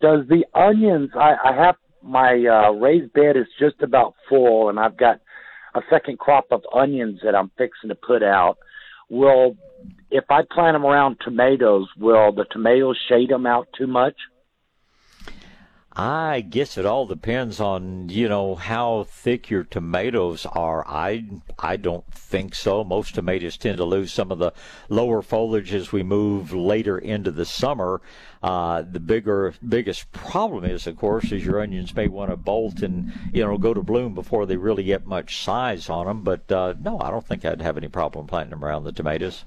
Does 0.00 0.26
the 0.28 0.44
onions? 0.54 1.10
I, 1.14 1.34
I 1.44 1.56
have 1.56 1.76
my 2.02 2.44
uh, 2.46 2.72
raised 2.72 3.12
bed 3.12 3.36
is 3.36 3.46
just 3.58 3.82
about 3.82 4.14
full, 4.28 4.68
and 4.68 4.78
I've 4.78 4.96
got 4.96 5.20
a 5.74 5.80
second 5.90 6.18
crop 6.18 6.46
of 6.50 6.62
onions 6.72 7.20
that 7.24 7.34
I'm 7.34 7.50
fixing 7.58 7.88
to 7.88 7.94
put 7.94 8.22
out. 8.22 8.58
Will 9.08 9.56
if 10.10 10.24
I 10.30 10.42
plant 10.48 10.74
them 10.74 10.84
around 10.84 11.16
tomatoes, 11.24 11.88
will 11.98 12.32
the 12.32 12.44
tomatoes 12.50 12.98
shade 13.08 13.30
them 13.30 13.46
out 13.46 13.68
too 13.76 13.86
much? 13.86 14.14
I 15.94 16.40
guess 16.40 16.78
it 16.78 16.86
all 16.86 17.04
depends 17.04 17.60
on 17.60 18.08
you 18.08 18.26
know 18.26 18.54
how 18.54 19.04
thick 19.04 19.50
your 19.50 19.64
tomatoes 19.64 20.46
are. 20.46 20.86
I 20.88 21.24
I 21.58 21.76
don't 21.76 22.10
think 22.10 22.54
so. 22.54 22.82
Most 22.82 23.14
tomatoes 23.14 23.58
tend 23.58 23.76
to 23.76 23.84
lose 23.84 24.10
some 24.10 24.32
of 24.32 24.38
the 24.38 24.54
lower 24.88 25.20
foliage 25.20 25.74
as 25.74 25.92
we 25.92 26.02
move 26.02 26.50
later 26.54 26.96
into 26.96 27.30
the 27.30 27.44
summer. 27.44 28.00
Uh, 28.42 28.82
the 28.90 29.00
bigger 29.00 29.52
biggest 29.68 30.10
problem 30.12 30.64
is, 30.64 30.86
of 30.86 30.96
course, 30.96 31.30
is 31.30 31.44
your 31.44 31.60
onions 31.60 31.94
may 31.94 32.08
want 32.08 32.30
to 32.30 32.38
bolt 32.38 32.80
and 32.80 33.12
you 33.34 33.44
know 33.44 33.58
go 33.58 33.74
to 33.74 33.82
bloom 33.82 34.14
before 34.14 34.46
they 34.46 34.56
really 34.56 34.84
get 34.84 35.06
much 35.06 35.42
size 35.44 35.90
on 35.90 36.06
them. 36.06 36.22
But 36.22 36.50
uh, 36.50 36.72
no, 36.80 37.00
I 37.00 37.10
don't 37.10 37.26
think 37.26 37.44
I'd 37.44 37.60
have 37.60 37.76
any 37.76 37.88
problem 37.88 38.26
planting 38.26 38.50
them 38.50 38.64
around 38.64 38.84
the 38.84 38.92
tomatoes. 38.92 39.44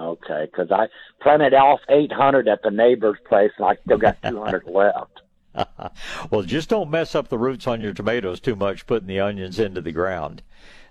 Okay, 0.00 0.46
because 0.50 0.70
I 0.70 0.86
planted 1.22 1.52
off 1.52 1.80
800 1.88 2.48
at 2.48 2.62
the 2.62 2.70
neighbor's 2.70 3.18
place, 3.28 3.50
and 3.58 3.66
I 3.66 3.76
still 3.84 3.98
got 3.98 4.16
200 4.26 4.64
left. 4.66 5.20
well, 6.30 6.42
just 6.42 6.70
don't 6.70 6.90
mess 6.90 7.14
up 7.14 7.28
the 7.28 7.38
roots 7.38 7.66
on 7.66 7.80
your 7.80 7.92
tomatoes 7.92 8.40
too 8.40 8.56
much 8.56 8.86
putting 8.86 9.08
the 9.08 9.20
onions 9.20 9.58
into 9.58 9.80
the 9.80 9.92
ground. 9.92 10.42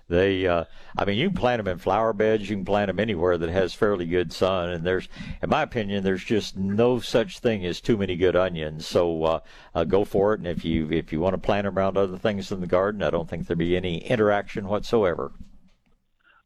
They, 0.08 0.44
uh, 0.46 0.64
I 0.98 1.04
mean, 1.04 1.18
you 1.18 1.28
can 1.28 1.36
plant 1.36 1.64
them 1.64 1.72
in 1.72 1.78
flower 1.78 2.12
beds. 2.12 2.50
You 2.50 2.56
can 2.56 2.64
plant 2.64 2.88
them 2.88 2.98
anywhere 2.98 3.38
that 3.38 3.48
has 3.48 3.74
fairly 3.74 4.06
good 4.06 4.32
sun. 4.32 4.70
And 4.70 4.84
there's, 4.84 5.08
in 5.40 5.48
my 5.48 5.62
opinion, 5.62 6.02
there's 6.02 6.24
just 6.24 6.56
no 6.56 6.98
such 6.98 7.38
thing 7.38 7.64
as 7.64 7.80
too 7.80 7.96
many 7.96 8.16
good 8.16 8.34
onions. 8.34 8.86
So 8.86 9.22
uh, 9.22 9.40
uh, 9.72 9.84
go 9.84 10.04
for 10.04 10.34
it. 10.34 10.40
And 10.40 10.48
if 10.48 10.64
you 10.64 10.90
if 10.90 11.12
you 11.12 11.20
want 11.20 11.34
to 11.34 11.38
plant 11.38 11.64
them 11.64 11.78
around 11.78 11.96
other 11.96 12.18
things 12.18 12.50
in 12.50 12.60
the 12.60 12.66
garden, 12.66 13.04
I 13.04 13.10
don't 13.10 13.28
think 13.28 13.46
there'd 13.46 13.56
be 13.58 13.76
any 13.76 13.98
interaction 13.98 14.66
whatsoever. 14.66 15.30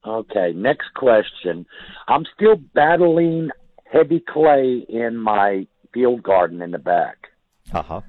Okay, 0.07 0.53
next 0.55 0.93
question. 0.95 1.67
I'm 2.09 2.25
still 2.35 2.57
battling 2.57 3.51
heavy 3.91 4.23
clay 4.27 4.85
in 4.89 5.17
my 5.17 5.67
field 5.93 6.23
garden 6.23 6.61
in 6.61 6.73
the 6.73 6.79
back. 6.79 7.29
Uh 7.73 7.83
huh. 7.83 8.01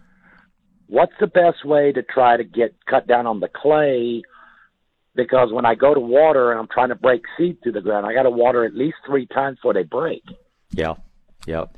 What's 0.87 1.13
the 1.19 1.27
best 1.27 1.65
way 1.65 1.91
to 1.91 2.03
try 2.03 2.37
to 2.37 2.43
get 2.43 2.75
cut 2.85 3.07
down 3.07 3.25
on 3.25 3.39
the 3.39 3.47
clay? 3.47 4.21
Because 5.15 5.51
when 5.51 5.65
I 5.65 5.75
go 5.75 5.93
to 5.93 5.99
water 5.99 6.51
and 6.51 6.59
I'm 6.59 6.67
trying 6.67 6.89
to 6.89 6.95
break 6.95 7.21
seed 7.37 7.57
through 7.63 7.71
the 7.71 7.81
ground, 7.81 8.05
I 8.05 8.13
got 8.13 8.23
to 8.23 8.29
water 8.29 8.65
at 8.65 8.75
least 8.75 8.97
three 9.05 9.25
times 9.27 9.57
before 9.57 9.73
they 9.73 9.83
break. 9.83 10.23
Yeah. 10.71 10.95
Yep. 11.45 11.77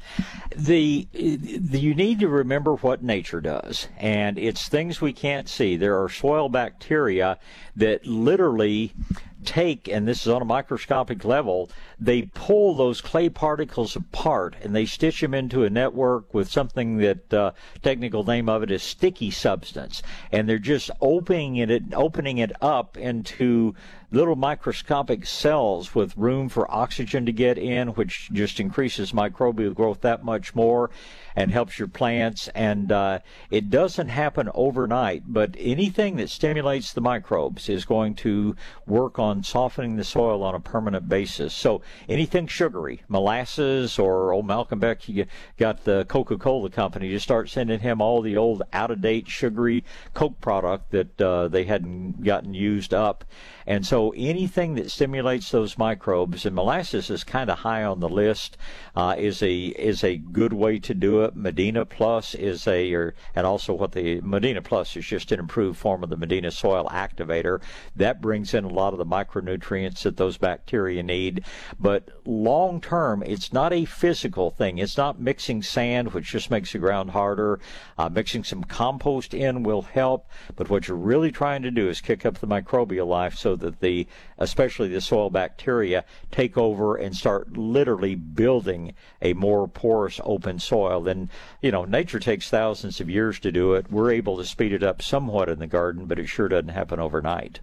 The, 0.56 1.07
the 1.11 1.80
you 1.80 1.94
need 1.94 2.19
to 2.19 2.30
remember 2.30 2.76
what 2.76 3.03
nature 3.03 3.41
does, 3.41 3.89
and 3.98 4.39
it's 4.39 4.69
things 4.69 5.02
we 5.02 5.11
can't 5.11 5.49
see. 5.49 5.76
There 5.76 6.02
are 6.02 6.07
soil 6.07 6.48
bacteria 6.48 7.38
that 7.76 8.06
literally 8.06 8.94
take, 9.43 9.88
and 9.88 10.07
this 10.07 10.22
is 10.22 10.27
on 10.27 10.41
a 10.41 10.45
microscopic 10.45 11.23
level, 11.23 11.69
they 11.99 12.23
pull 12.34 12.76
those 12.76 13.01
clay 13.01 13.30
particles 13.30 13.95
apart 13.95 14.55
and 14.61 14.76
they 14.76 14.85
stitch 14.85 15.22
them 15.22 15.34
into 15.34 15.64
a 15.64 15.69
network 15.69 16.34
with 16.34 16.49
something 16.49 16.97
that 16.97 17.34
uh, 17.34 17.51
technical 17.81 18.23
name 18.23 18.49
of 18.49 18.64
it 18.64 18.72
is 18.72 18.84
sticky 18.84 19.31
substance, 19.31 20.01
and 20.31 20.47
they're 20.47 20.57
just 20.57 20.91
opening 21.01 21.57
it 21.57 21.84
opening 21.93 22.38
it 22.38 22.51
up 22.61 22.97
into 22.97 23.73
little 24.11 24.35
microscopic 24.35 25.26
cells 25.26 25.93
with 25.93 26.15
room 26.15 26.47
for 26.47 26.69
oxygen 26.72 27.26
to 27.26 27.31
get 27.31 27.57
in, 27.57 27.89
which 27.89 28.30
just 28.31 28.59
increases 28.59 29.11
microbial 29.11 29.73
growth 29.73 30.01
that 30.01 30.23
much 30.23 30.55
more 30.55 30.89
and 31.38 31.51
helps 31.51 31.77
your 31.77 31.88
plants. 31.88 32.49
And 32.55 32.91
uh, 32.91 33.19
it 33.51 33.69
doesn't 33.69 34.07
happen 34.07 34.49
overnight, 34.55 35.23
but 35.27 35.55
anything 35.59 36.15
that 36.15 36.31
stimulates 36.31 36.91
the 36.93 36.99
microbes 36.99 37.69
is 37.69 37.85
going 37.85 38.15
to 38.15 38.55
work 38.88 39.19
on 39.19 39.43
softening 39.43 39.97
the 39.97 40.03
soil 40.03 40.41
on 40.41 40.55
a 40.55 40.59
permanent 40.59 41.07
basis. 41.07 41.53
So 41.53 41.84
anything 42.09 42.47
sugary, 42.47 43.03
molasses, 43.07 43.99
or 43.99 44.34
old 44.34 44.47
Malcolm 44.47 44.80
Beck, 44.80 45.07
you 45.07 45.27
got 45.57 45.84
the 45.84 46.05
Coca-Cola 46.05 46.72
company 46.72 47.09
to 47.09 47.19
start 47.19 47.49
sending 47.49 47.81
him 47.81 48.01
all 48.01 48.23
the 48.23 48.35
old 48.35 48.64
out-of-date 48.73 49.27
sugary 49.27 49.84
Coke 50.15 50.41
product 50.41 50.89
that 50.89 51.22
uh, 51.22 51.49
they 51.49 51.65
hadn't 51.65 52.23
gotten 52.23 52.55
used 52.55 52.95
up. 52.95 53.23
And 53.68 53.85
so 53.85 54.14
anything 54.15 54.76
that 54.76 54.89
stimulates 54.89 55.52
those 55.52 55.77
microbes, 55.77 56.45
and 56.45 56.56
molasses 56.56 57.10
is 57.10 57.26
kind 57.26 57.49
of 57.49 57.60
high 57.60 57.84
on 57.84 57.99
the 57.99 58.07
list, 58.07 58.57
uh, 58.95 59.15
is 59.18 59.44
a 59.44 59.57
is 59.57 60.06
a 60.06 60.15
good 60.15 60.53
way 60.53 60.80
to 60.80 60.94
do 60.94 61.23
it. 61.23 61.35
Medina 61.35 61.85
Plus 61.85 62.34
is 62.34 62.65
a, 62.65 62.94
or, 62.94 63.14
and 63.35 63.45
also 63.45 63.73
what 63.73 63.91
the 63.91 64.22
Medina 64.22 64.61
Plus 64.61 64.95
is 64.95 65.06
just 65.06 65.34
an 65.34 65.39
improved 65.39 65.77
form 65.77 66.02
of 66.02 66.10
the 66.10 66.15
Medina 66.15 66.49
Soil 66.49 66.88
Activator 66.91 67.61
that 67.94 68.22
brings 68.22 68.53
in 68.53 68.64
a 68.64 68.69
lot 68.69 68.94
of 68.94 68.99
the 68.99 69.06
micronutrients 69.06 70.03
that 70.03 70.15
those 70.15 70.38
bacteria 70.38 71.03
need. 71.03 71.44
But 71.77 72.10
long 72.26 72.80
term, 72.80 73.22
it's 73.22 73.52
not 73.52 73.73
a 73.73 73.84
physical 73.84 74.49
thing. 74.49 74.77
It's 74.77 74.95
not 74.95 75.19
mixing 75.19 75.61
sand, 75.61 76.14
which 76.14 76.31
just 76.31 76.49
makes 76.49 76.72
the 76.72 76.80
ground 76.80 77.11
harder. 77.11 77.60
Uh, 77.98 78.07
mixing 78.07 78.45
some 78.45 78.64
compost 78.64 79.34
in 79.34 79.64
will 79.64 79.81
help, 79.81 80.30
but 80.56 80.69
what 80.69 80.88
you're 80.88 80.95
really 80.95 81.34
trying 81.34 81.64
to 81.64 81.72
do 81.72 81.89
is 81.89 81.99
kick 81.99 82.26
up 82.26 82.38
the 82.38 82.48
microbial 82.48 83.07
life 83.07 83.35
so 83.35 83.56
that 83.57 83.79
the, 83.79 84.07
especially 84.38 84.88
the 84.88 85.01
soil 85.01 85.29
bacteria, 85.29 86.05
take 86.31 86.57
over 86.57 86.95
and 86.95 87.15
start 87.15 87.57
literally 87.57 88.15
building 88.15 88.93
a 89.21 89.34
more 89.34 89.67
porous, 89.67 90.19
open 90.23 90.59
soil. 90.59 91.07
And, 91.07 91.29
you 91.61 91.71
know, 91.71 91.85
nature 91.85 92.19
takes 92.19 92.49
thousands 92.49 92.99
of 92.99 93.09
years 93.09 93.39
to 93.39 93.51
do 93.51 93.73
it. 93.73 93.91
We're 93.91 94.11
able 94.11 94.38
to 94.38 94.45
speed 94.45 94.73
it 94.73 94.84
up 94.84 95.01
somewhat 95.01 95.49
in 95.49 95.59
the 95.59 95.67
garden, 95.67 96.05
but 96.05 96.19
it 96.19 96.27
sure 96.27 96.47
doesn't 96.47 96.69
happen 96.69 96.99
overnight. 96.99 97.59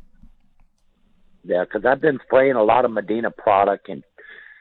Yeah, 1.45 1.65
because 1.65 1.85
I've 1.85 2.01
been 2.01 2.21
spraying 2.25 2.55
a 2.55 2.65
lot 2.65 2.85
of 2.85 2.91
Medina 2.91 3.31
product 3.31 3.89
and 3.89 4.03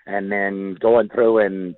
and 0.05 0.29
then 0.29 0.75
going 0.81 1.07
through 1.07 1.39
and 1.39 1.75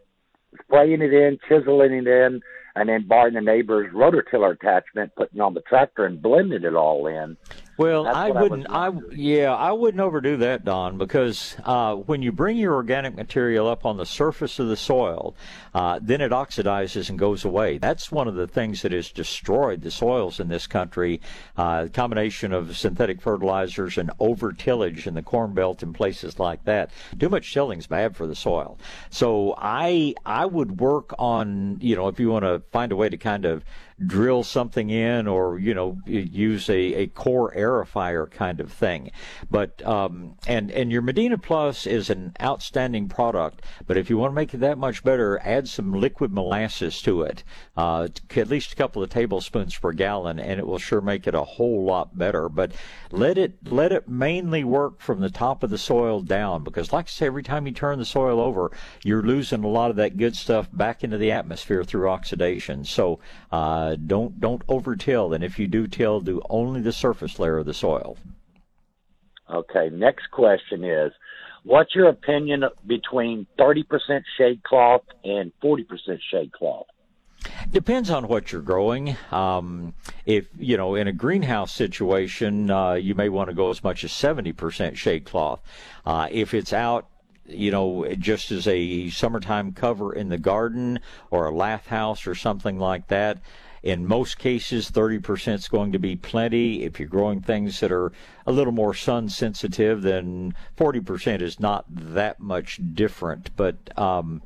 spraying 0.63 1.01
it 1.01 1.13
in, 1.13 1.37
chiseling 1.47 1.93
it 1.93 2.07
in, 2.07 2.41
and 2.75 2.89
then 2.89 3.07
buying 3.07 3.33
the 3.33 3.41
neighbor's 3.41 3.93
rototiller 3.93 4.53
attachment, 4.53 5.15
putting 5.15 5.39
on 5.39 5.53
the 5.53 5.61
tractor 5.61 6.05
and 6.05 6.21
blending 6.21 6.63
it 6.63 6.75
all 6.75 7.07
in. 7.07 7.37
Well, 7.77 8.07
I 8.07 8.29
wouldn't. 8.29 8.67
I, 8.69 8.91
yeah, 9.11 9.53
I 9.53 9.73
wouldn't 9.73 9.99
overdo 9.99 10.37
that, 10.37 10.63
Don, 10.63 10.97
because 10.97 11.57
uh, 11.65 11.95
when 11.95 12.21
you 12.21 12.31
bring 12.31 12.57
your 12.57 12.73
organic 12.73 13.15
material 13.15 13.67
up 13.67 13.85
on 13.85 13.97
the 13.97 14.05
surface 14.05 14.59
of 14.59 14.69
the 14.69 14.77
soil, 14.77 15.35
uh, 15.73 15.99
then 16.01 16.21
it 16.21 16.31
oxidizes 16.31 17.09
and 17.09 17.19
goes 17.19 17.43
away. 17.43 17.77
That's 17.77 18.11
one 18.11 18.29
of 18.29 18.35
the 18.35 18.47
things 18.47 18.81
that 18.83 18.93
has 18.93 19.11
destroyed 19.11 19.81
the 19.81 19.91
soils 19.91 20.39
in 20.39 20.47
this 20.47 20.67
country. 20.67 21.19
Uh, 21.57 21.87
combination 21.91 22.53
of 22.53 22.77
synthetic 22.77 23.21
fertilizers 23.21 23.97
and 23.97 24.09
over 24.19 24.53
tillage 24.53 25.05
in 25.05 25.13
the 25.13 25.21
corn 25.21 25.53
belt 25.53 25.83
and 25.83 25.93
places 25.93 26.39
like 26.39 26.63
that. 26.63 26.91
Too 27.19 27.29
much 27.29 27.53
tilling 27.53 27.79
is 27.79 27.87
bad 27.87 28.15
for 28.15 28.25
the 28.25 28.35
soil. 28.35 28.79
So 29.09 29.53
I 29.57 30.15
I 30.25 30.45
would 30.45 30.79
work 30.79 31.13
on 31.19 31.77
you 31.81 31.97
know 31.97 32.07
if 32.07 32.21
you 32.21 32.29
want 32.29 32.45
to 32.45 32.61
find 32.71 32.93
a 32.93 32.95
way 32.95 33.09
to 33.09 33.17
kind 33.17 33.43
of 33.43 33.65
drill 34.05 34.43
something 34.43 34.89
in 34.89 35.27
or 35.27 35.57
you 35.57 35.73
know 35.73 35.97
use 36.05 36.69
a, 36.69 36.93
a 36.95 37.07
core 37.07 37.53
aerifier 37.55 38.29
kind 38.29 38.59
of 38.59 38.71
thing. 38.71 39.11
But 39.49 39.85
um, 39.85 40.35
and 40.47 40.71
and 40.71 40.91
your 40.91 41.01
medina 41.01 41.37
plus 41.37 41.85
is 41.87 42.09
an 42.09 42.33
outstanding 42.41 43.07
product 43.07 43.61
but 43.87 43.97
if 43.97 44.09
you 44.09 44.17
want 44.17 44.31
to 44.31 44.35
make 44.35 44.53
it 44.53 44.59
that 44.59 44.77
much 44.77 45.03
better 45.03 45.39
add 45.43 45.67
some 45.67 45.93
liquid 45.93 46.31
molasses 46.31 47.01
to 47.01 47.21
it 47.21 47.43
uh, 47.77 48.07
at 48.35 48.47
least 48.47 48.73
a 48.73 48.75
couple 48.75 49.01
of 49.01 49.09
tablespoons 49.09 49.77
per 49.77 49.91
gallon 49.91 50.39
and 50.39 50.59
it 50.59 50.67
will 50.67 50.77
sure 50.77 51.01
make 51.01 51.27
it 51.27 51.35
a 51.35 51.43
whole 51.43 51.83
lot 51.83 52.17
better. 52.17 52.49
But 52.49 52.73
let 53.11 53.37
it 53.37 53.55
let 53.69 53.91
it 53.91 54.07
mainly 54.07 54.63
work 54.63 54.99
from 54.99 55.21
the 55.21 55.29
top 55.29 55.63
of 55.63 55.69
the 55.69 55.77
soil 55.77 56.21
down 56.21 56.63
because 56.63 56.91
like 56.91 57.05
i 57.05 57.09
say 57.09 57.25
every 57.27 57.43
time 57.43 57.65
you 57.65 57.73
turn 57.73 57.99
the 57.99 58.05
soil 58.05 58.39
over 58.39 58.71
you're 59.03 59.23
losing 59.23 59.63
a 59.63 59.67
lot 59.67 59.89
of 59.89 59.95
that 59.95 60.17
good 60.17 60.35
stuff 60.35 60.69
back 60.73 61.03
into 61.03 61.17
the 61.17 61.31
atmosphere 61.31 61.83
through 61.83 62.09
oxidation. 62.09 62.83
So 62.83 63.19
uh, 63.51 63.84
don't 63.93 64.39
don't 64.39 64.63
overtill, 64.67 65.33
and 65.33 65.43
if 65.43 65.59
you 65.59 65.67
do 65.67 65.87
till, 65.87 66.21
do 66.21 66.41
only 66.49 66.81
the 66.81 66.91
surface 66.91 67.37
layer 67.39 67.57
of 67.57 67.65
the 67.65 67.73
soil. 67.73 68.17
Okay, 69.49 69.89
next 69.91 70.31
question 70.31 70.83
is 70.83 71.11
what's 71.63 71.93
your 71.93 72.09
opinion 72.09 72.63
between 72.87 73.45
30% 73.59 74.23
shade 74.37 74.63
cloth 74.63 75.03
and 75.23 75.51
40% 75.63 75.85
shade 76.31 76.51
cloth? 76.51 76.87
Depends 77.71 78.09
on 78.09 78.27
what 78.27 78.51
you're 78.51 78.61
growing. 78.61 79.15
Um, 79.31 79.93
if 80.25 80.47
you 80.57 80.77
know, 80.77 80.95
in 80.95 81.07
a 81.07 81.13
greenhouse 81.13 81.71
situation, 81.71 82.71
uh, 82.71 82.93
you 82.93 83.13
may 83.13 83.29
want 83.29 83.49
to 83.49 83.55
go 83.55 83.69
as 83.69 83.83
much 83.83 84.03
as 84.03 84.11
70% 84.11 84.95
shade 84.95 85.25
cloth. 85.25 85.61
Uh, 86.05 86.27
if 86.31 86.53
it's 86.53 86.73
out 86.73 87.07
you 87.47 87.71
know, 87.71 88.07
just 88.17 88.51
as 88.51 88.67
a 88.67 89.09
summertime 89.09 89.71
cover 89.71 90.13
in 90.13 90.29
the 90.29 90.37
garden 90.37 90.99
or 91.29 91.45
a 91.45 91.55
lath 91.55 91.87
house 91.87 92.25
or 92.27 92.35
something 92.35 92.79
like 92.79 93.07
that. 93.07 93.39
In 93.85 94.07
most 94.07 94.39
cases, 94.39 94.89
30% 94.89 95.53
is 95.53 95.67
going 95.67 95.91
to 95.91 95.99
be 95.99 96.15
plenty. 96.15 96.81
If 96.83 96.99
you're 96.99 97.07
growing 97.07 97.39
things 97.39 97.79
that 97.81 97.91
are 97.91 98.11
a 98.47 98.51
little 98.51 98.73
more 98.73 98.95
sun 98.95 99.29
sensitive, 99.29 100.01
then 100.01 100.55
40% 100.75 101.39
is 101.43 101.59
not 101.59 101.85
that 101.89 102.39
much 102.39 102.79
different. 102.95 103.55
But 103.55 103.75
um, 103.95 104.41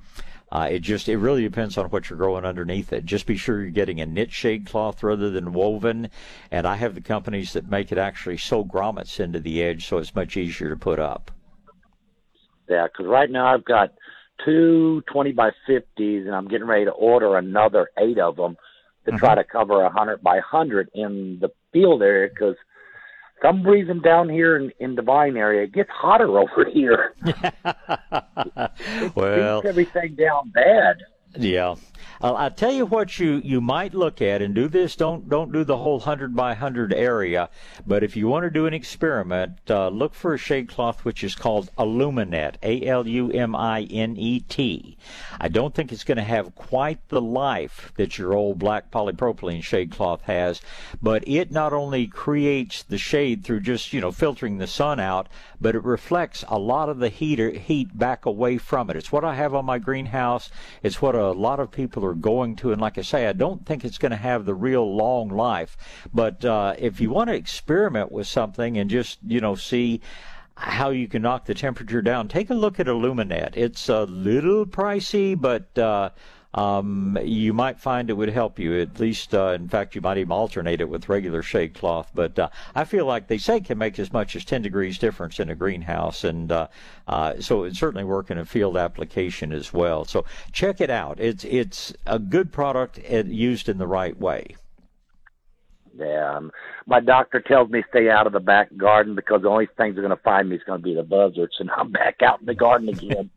uh, 0.52 0.68
it 0.70 0.80
just 0.80 1.08
it 1.08 1.16
really 1.20 1.42
depends 1.42 1.78
on 1.78 1.86
what 1.86 2.10
you're 2.10 2.18
growing 2.20 2.44
underneath 2.44 2.92
it. 2.92 3.06
Just 3.06 3.26
be 3.26 3.38
sure 3.38 3.62
you're 3.62 3.72
getting 3.72 4.02
a 4.02 4.06
knit 4.06 4.34
shade 4.34 4.66
cloth 4.66 5.02
rather 5.04 5.30
than 5.30 5.54
woven. 5.54 6.10
And 6.52 6.68
I 6.68 6.76
have 6.76 6.94
the 6.94 7.00
companies 7.00 7.54
that 7.54 7.70
make 7.70 7.94
it 7.94 7.98
actually 7.98 8.38
sew 8.38 8.66
grommets 8.66 9.22
into 9.22 9.40
the 9.40 9.64
edge, 9.64 9.88
so 9.88 10.00
it's 10.00 10.14
much 10.14 10.36
easier 10.36 10.70
to 10.70 10.76
put 10.76 11.00
up. 11.00 11.32
Yeah, 12.68 12.88
because 12.88 13.06
right 13.06 13.32
now 13.32 13.54
I've 13.54 13.64
got 13.64 13.94
two 14.44 15.02
20 15.14 15.32
by 15.32 15.52
50s, 15.66 16.26
and 16.26 16.36
I'm 16.36 16.50
getting 16.50 16.68
ready 16.68 16.84
to 16.84 16.92
order 16.92 17.38
another 17.38 17.90
eight 17.98 18.20
of 18.20 18.36
them 18.36 18.58
to 19.06 19.12
mm-hmm. 19.12 19.18
try 19.18 19.36
to 19.36 19.44
cover 19.44 19.84
a 19.84 19.90
hundred 19.90 20.22
by 20.22 20.40
hundred 20.40 20.90
in 20.94 21.38
the 21.42 21.50
field 21.72 22.02
area 22.02 22.30
because 22.30 22.56
some 23.42 23.66
reason 23.66 24.02
down 24.02 24.28
here 24.30 24.58
in, 24.58 24.72
in 24.80 24.96
Devine 24.96 25.38
area 25.38 25.64
it 25.64 25.74
gets 25.74 25.90
hotter 25.90 26.40
over 26.40 26.66
here. 26.72 27.14
well, 29.16 29.62
everything 29.66 30.16
down 30.16 30.50
bad. 30.52 30.98
Yeah. 31.38 31.76
Uh, 32.22 32.34
I 32.36 32.50
tell 32.50 32.72
you 32.72 32.86
what 32.86 33.18
you, 33.18 33.42
you 33.46 33.62
might 33.62 33.94
look 33.94 34.22
at 34.22 34.42
and 34.42 34.54
do 34.54 34.68
this. 34.68 34.96
Don't 34.98 35.30
don't 35.30 35.54
do 35.54 35.64
the 35.64 35.78
whole 35.78 36.00
hundred 36.02 36.36
by 36.36 36.54
hundred 36.54 36.94
area, 36.94 37.50
but 37.88 38.04
if 38.04 38.18
you 38.18 38.28
want 38.28 38.44
to 38.44 38.50
do 38.50 38.66
an 38.66 38.74
experiment, 38.74 39.60
uh, 39.70 39.88
look 39.88 40.14
for 40.14 40.34
a 40.34 40.38
shade 40.38 40.68
cloth 40.68 41.06
which 41.06 41.24
is 41.24 41.36
called 41.36 41.70
Aluminet, 41.78 42.56
A 42.62 42.86
L 42.86 43.08
U 43.08 43.32
M 43.32 43.56
I 43.56 43.84
N 43.84 44.18
E 44.18 44.42
T. 44.42 44.98
I 45.40 45.48
don't 45.48 45.74
think 45.74 45.94
it's 45.94 46.04
going 46.04 46.18
to 46.18 46.24
have 46.24 46.56
quite 46.56 47.08
the 47.08 47.22
life 47.22 47.94
that 47.96 48.18
your 48.18 48.34
old 48.34 48.60
black 48.60 48.92
polypropylene 48.92 49.64
shade 49.64 49.92
cloth 49.92 50.22
has, 50.24 50.62
but 51.02 51.26
it 51.26 51.52
not 51.52 51.72
only 51.72 52.08
creates 52.08 52.84
the 52.84 52.98
shade 52.98 53.46
through 53.46 53.62
just 53.62 53.94
you 53.94 54.02
know 54.02 54.12
filtering 54.12 54.58
the 54.58 54.68
sun 54.68 55.00
out, 55.00 55.28
but 55.62 55.76
it 55.76 55.84
reflects 55.86 56.44
a 56.50 56.60
lot 56.60 56.90
of 56.90 57.00
the 57.00 57.10
heat 57.10 57.40
heat 57.56 57.98
back 57.98 58.26
away 58.26 58.58
from 58.58 58.90
it. 58.90 58.98
It's 58.98 59.12
what 59.12 59.24
I 59.24 59.36
have 59.36 59.54
on 59.54 59.64
my 59.64 59.80
greenhouse. 59.80 60.50
It's 60.84 61.02
what 61.02 61.16
a 61.20 61.32
lot 61.32 61.60
of 61.60 61.72
people 61.72 62.06
are 62.06 62.14
going 62.14 62.56
to. 62.58 62.72
And 62.72 62.82
like 62.82 62.98
I 62.98 63.02
say, 63.02 63.28
I 63.28 63.34
don't 63.34 63.66
think 63.66 63.86
it's 63.86 63.98
going 63.98 64.12
to 64.12 64.18
have 64.18 64.46
the 64.46 64.56
real 64.56 64.96
long 64.96 65.30
life. 65.30 65.78
But 66.14 66.44
uh, 66.44 66.76
if 66.78 67.00
you 67.00 67.10
want 67.10 67.30
to 67.30 67.36
experiment 67.36 68.12
with 68.12 68.28
something 68.28 68.78
and 68.78 68.90
just, 68.90 69.20
you 69.26 69.42
know, 69.42 69.56
see 69.56 70.02
how 70.56 70.90
you 70.90 71.08
can 71.08 71.22
knock 71.22 71.46
the 71.46 71.54
temperature 71.54 72.02
down, 72.02 72.28
take 72.28 72.50
a 72.50 72.54
look 72.54 72.80
at 72.80 72.88
Aluminet. 72.88 73.56
It's 73.56 73.88
a 73.88 74.04
little 74.04 74.66
pricey, 74.66 75.40
but 75.40 75.78
uh, 75.78 76.10
um, 76.54 77.18
you 77.24 77.54
might 77.54 77.80
find 77.80 78.10
it 78.10 78.14
would 78.14 78.30
help 78.30 78.58
you. 78.58 78.80
At 78.80 79.00
least, 79.00 79.36
uh, 79.36 79.50
in 79.50 79.68
fact, 79.70 79.94
you 79.94 80.02
might 80.02 80.18
even 80.18 80.32
alternate 80.32 80.82
it 80.82 80.90
with 80.90 81.10
regular 81.10 81.44
shade 81.44 81.76
cloth. 81.76 82.10
But 82.14 82.40
uh, 82.40 82.50
I 82.74 82.86
feel 82.86 83.06
like 83.06 83.28
they 83.28 83.38
say 83.38 83.60
can 83.60 83.78
make 83.78 84.00
as 84.00 84.12
much 84.12 84.36
as 84.36 84.44
10 84.46 84.64
degrees 84.64 84.98
difference 84.98 85.40
in 85.40 85.50
a 85.50 85.56
greenhouse, 85.56 86.24
and 86.24 86.52
uh, 86.52 86.68
uh, 87.08 87.40
so 87.40 87.64
it 87.64 87.76
certainly 87.76 88.04
work 88.04 88.32
in 88.32 88.38
a 88.38 88.46
field 88.46 88.78
application 88.78 89.52
as 89.52 89.72
well. 89.72 90.06
So 90.06 90.26
check 90.52 90.82
it 90.82 90.90
out. 90.90 91.20
It's 91.20 91.44
it's 91.46 91.94
a 92.08 92.18
good 92.18 92.52
product 92.52 92.98
used 92.98 93.70
in 93.70 93.78
the 93.78 93.88
right 93.88 94.18
way. 94.20 94.56
Yeah, 95.96 96.38
um, 96.38 96.52
my 96.86 97.00
doctor 97.00 97.42
tells 97.42 97.70
me 97.70 97.84
stay 97.90 98.10
out 98.10 98.26
of 98.26 98.34
the 98.34 98.40
back 98.40 98.70
garden 98.78 99.16
because 99.16 99.42
the 99.42 99.50
only 99.50 99.68
things 99.78 99.96
they're 99.96 100.04
going 100.04 100.16
to 100.16 100.24
find 100.24 100.50
me 100.50 100.56
is 100.56 100.64
going 100.66 100.80
to 100.80 100.84
be 100.84 100.96
the 100.96 101.04
buzzards, 101.04 101.58
and 101.60 101.70
I'm 101.70 101.92
back 101.92 102.22
out 102.22 102.40
in 102.40 102.46
the 102.46 102.56
garden 102.56 102.90
again. 102.90 103.30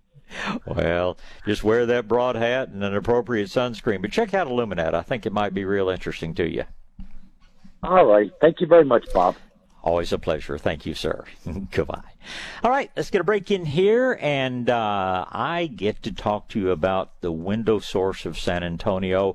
Well, 0.67 1.19
just 1.47 1.65
wear 1.65 1.87
that 1.87 2.09
broad 2.09 2.37
hat 2.37 2.69
and 2.69 2.83
an 2.83 2.95
appropriate 2.95 3.49
sunscreen. 3.49 4.03
But 4.03 4.13
check 4.13 4.35
out 4.35 4.49
Aluminet. 4.49 4.95
I 4.95 5.03
think 5.03 5.27
it 5.27 5.33
might 5.33 5.55
be 5.55 5.65
real 5.65 5.89
interesting 5.89 6.35
to 6.35 6.49
you. 6.49 6.65
All 7.83 8.07
right. 8.07 8.31
Thank 8.41 8.61
you 8.61 8.67
very 8.67 8.85
much, 8.85 9.07
Bob. 9.13 9.37
Always 9.83 10.13
a 10.13 10.19
pleasure. 10.19 10.59
Thank 10.59 10.87
you, 10.87 10.95
sir. 10.95 11.25
Goodbye. 11.73 12.05
All 12.63 12.71
right, 12.71 12.91
let's 12.97 13.11
get 13.11 13.21
a 13.21 13.25
break 13.25 13.51
in 13.51 13.65
here, 13.65 14.17
and 14.21 14.71
uh, 14.71 15.25
I 15.29 15.67
get 15.67 16.05
to 16.05 16.13
talk 16.13 16.49
to 16.51 16.61
you 16.61 16.71
about 16.71 17.21
the 17.21 17.33
window 17.33 17.81
source 17.81 18.25
of 18.25 18.39
San 18.39 18.63
Antonio 18.63 19.35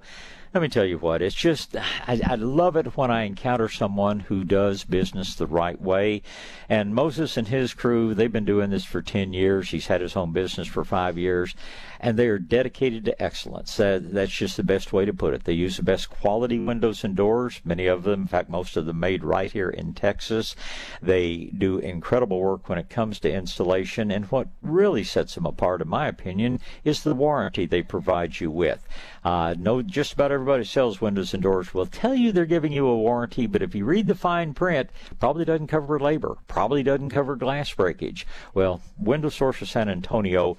let 0.53 0.61
me 0.61 0.69
tell 0.69 0.85
you 0.85 0.97
what, 0.97 1.21
it's 1.21 1.35
just, 1.35 1.75
I, 2.07 2.21
I, 2.25 2.35
love 2.35 2.75
it 2.77 2.97
when 2.97 3.11
I 3.11 3.23
encounter 3.23 3.67
someone 3.69 4.21
who 4.21 4.43
does 4.43 4.83
business 4.83 5.35
the 5.35 5.45
right 5.45 5.79
way. 5.79 6.21
And 6.69 6.95
Moses 6.95 7.37
and 7.37 7.47
his 7.47 7.73
crew, 7.73 8.13
they've 8.13 8.31
been 8.31 8.45
doing 8.45 8.69
this 8.69 8.85
for 8.85 9.01
10 9.01 9.33
years. 9.33 9.69
He's 9.69 9.87
had 9.87 10.01
his 10.01 10.15
own 10.15 10.31
business 10.31 10.67
for 10.67 10.83
five 10.83 11.17
years 11.17 11.55
and 11.99 12.17
they 12.17 12.27
are 12.27 12.39
dedicated 12.39 13.05
to 13.05 13.21
excellence. 13.21 13.77
That, 13.77 14.13
that's 14.13 14.31
just 14.31 14.57
the 14.57 14.63
best 14.63 14.93
way 14.93 15.05
to 15.05 15.13
put 15.13 15.33
it. 15.33 15.43
They 15.43 15.53
use 15.53 15.77
the 15.77 15.83
best 15.83 16.09
quality 16.09 16.59
windows 16.59 17.03
and 17.03 17.15
doors, 17.15 17.61
many 17.63 17.87
of 17.87 18.03
them, 18.03 18.21
in 18.21 18.27
fact, 18.27 18.49
most 18.49 18.77
of 18.77 18.85
them 18.85 18.99
made 18.99 19.23
right 19.23 19.51
here 19.51 19.69
in 19.69 19.93
Texas. 19.93 20.55
They 21.01 21.51
do 21.57 21.77
incredible 21.79 22.39
work 22.39 22.69
when 22.69 22.77
it 22.77 22.89
comes 22.89 23.19
to 23.19 23.31
installation, 23.31 24.11
and 24.11 24.25
what 24.25 24.47
really 24.61 25.03
sets 25.03 25.35
them 25.35 25.45
apart, 25.45 25.81
in 25.81 25.87
my 25.87 26.07
opinion, 26.07 26.59
is 26.83 27.03
the 27.03 27.15
warranty 27.15 27.65
they 27.65 27.81
provide 27.81 28.39
you 28.39 28.51
with. 28.51 28.87
Uh, 29.23 29.55
no, 29.57 29.81
just 29.81 30.13
about 30.13 30.31
everybody 30.31 30.63
sells 30.63 31.01
windows 31.01 31.33
and 31.33 31.43
doors 31.43 31.73
will 31.73 31.85
tell 31.85 32.15
you 32.15 32.31
they're 32.31 32.45
giving 32.45 32.71
you 32.71 32.87
a 32.87 32.97
warranty, 32.97 33.47
but 33.47 33.61
if 33.61 33.75
you 33.75 33.85
read 33.85 34.07
the 34.07 34.15
fine 34.15 34.53
print, 34.53 34.89
probably 35.19 35.45
doesn't 35.45 35.67
cover 35.67 35.99
labor, 35.99 36.37
probably 36.47 36.83
doesn't 36.83 37.09
cover 37.09 37.35
glass 37.35 37.73
breakage. 37.73 38.25
Well, 38.53 38.81
Window 38.97 39.29
Source 39.29 39.61
of 39.61 39.69
San 39.69 39.89
Antonio 39.89 40.57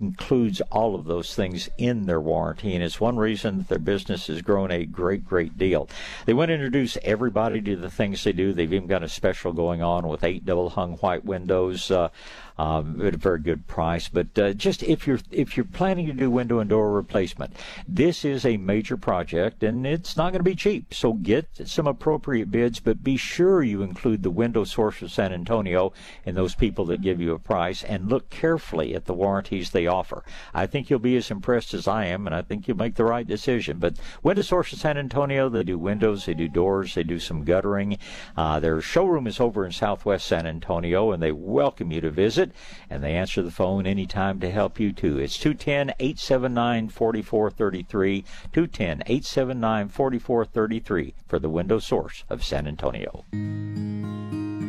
includes 0.00 0.60
all 0.72 0.94
of 0.94 1.04
those 1.04 1.34
things 1.34 1.68
in 1.78 2.06
their 2.06 2.20
warranty, 2.20 2.74
and 2.74 2.82
it's 2.82 3.00
one 3.00 3.16
reason 3.16 3.58
that 3.58 3.68
their 3.68 3.78
business 3.78 4.26
has 4.26 4.42
grown 4.42 4.70
a 4.70 4.84
great, 4.84 5.24
great 5.24 5.56
deal. 5.56 5.88
They 6.26 6.34
want 6.34 6.48
to 6.48 6.54
introduce 6.54 6.98
everybody 7.02 7.60
to 7.62 7.76
the 7.76 7.90
things 7.90 8.24
they 8.24 8.32
do. 8.32 8.52
They've 8.52 8.72
even 8.72 8.88
got 8.88 9.04
a 9.04 9.08
special 9.08 9.52
going 9.52 9.82
on 9.82 10.08
with 10.08 10.24
eight 10.24 10.44
double 10.44 10.70
hung 10.70 10.94
white 10.96 11.24
windows. 11.24 11.90
Uh, 11.90 12.08
um, 12.58 13.00
at 13.04 13.14
a 13.14 13.18
very 13.18 13.40
good 13.40 13.66
price. 13.66 14.08
But 14.08 14.38
uh, 14.38 14.52
just 14.52 14.82
if 14.82 15.06
you're 15.06 15.20
if 15.30 15.56
you're 15.56 15.64
planning 15.64 16.06
to 16.06 16.12
do 16.12 16.30
window 16.30 16.58
and 16.58 16.70
door 16.70 16.92
replacement, 16.92 17.54
this 17.88 18.24
is 18.24 18.44
a 18.44 18.56
major 18.56 18.96
project 18.96 19.62
and 19.62 19.86
it's 19.86 20.16
not 20.16 20.32
going 20.32 20.40
to 20.40 20.50
be 20.50 20.54
cheap. 20.54 20.94
So 20.94 21.14
get 21.14 21.48
some 21.64 21.86
appropriate 21.86 22.50
bids, 22.50 22.80
but 22.80 23.04
be 23.04 23.16
sure 23.16 23.62
you 23.62 23.82
include 23.82 24.22
the 24.22 24.30
window 24.30 24.64
source 24.64 25.02
of 25.02 25.10
San 25.10 25.32
Antonio 25.32 25.92
and 26.24 26.36
those 26.36 26.54
people 26.54 26.84
that 26.86 27.02
give 27.02 27.20
you 27.20 27.32
a 27.32 27.38
price, 27.38 27.82
and 27.82 28.08
look 28.08 28.30
carefully 28.30 28.94
at 28.94 29.06
the 29.06 29.14
warranties 29.14 29.70
they 29.70 29.86
offer. 29.86 30.24
I 30.52 30.66
think 30.66 30.90
you'll 30.90 30.98
be 30.98 31.16
as 31.16 31.30
impressed 31.30 31.74
as 31.74 31.88
I 31.88 32.06
am, 32.06 32.26
and 32.26 32.34
I 32.34 32.42
think 32.42 32.66
you'll 32.66 32.76
make 32.76 32.94
the 32.94 33.04
right 33.04 33.26
decision. 33.26 33.78
But 33.78 33.96
window 34.22 34.42
source 34.42 34.72
of 34.72 34.78
San 34.78 34.98
Antonio, 34.98 35.48
they 35.48 35.64
do 35.64 35.78
windows, 35.78 36.26
they 36.26 36.34
do 36.34 36.48
doors, 36.48 36.94
they 36.94 37.02
do 37.02 37.18
some 37.18 37.44
guttering. 37.44 37.98
Uh, 38.36 38.60
their 38.60 38.80
showroom 38.80 39.26
is 39.26 39.40
over 39.40 39.64
in 39.64 39.72
Southwest 39.72 40.26
San 40.26 40.46
Antonio, 40.46 41.12
and 41.12 41.22
they 41.22 41.32
welcome 41.32 41.92
you 41.92 42.00
to 42.00 42.10
visit 42.10 42.43
visit, 42.44 42.56
and 42.90 43.02
they 43.02 43.14
answer 43.14 43.42
the 43.42 43.50
phone 43.50 43.86
anytime 43.86 44.40
to 44.40 44.50
help 44.50 44.80
you 44.80 44.92
too. 44.92 45.18
It's 45.18 45.38
210 45.38 45.94
879 45.98 46.88
4433, 46.88 48.24
210 48.52 49.02
879 49.06 49.88
4433 49.88 51.14
for 51.26 51.38
the 51.38 51.50
window 51.50 51.78
source 51.78 52.24
of 52.28 52.44
San 52.44 52.66
Antonio. 52.66 53.24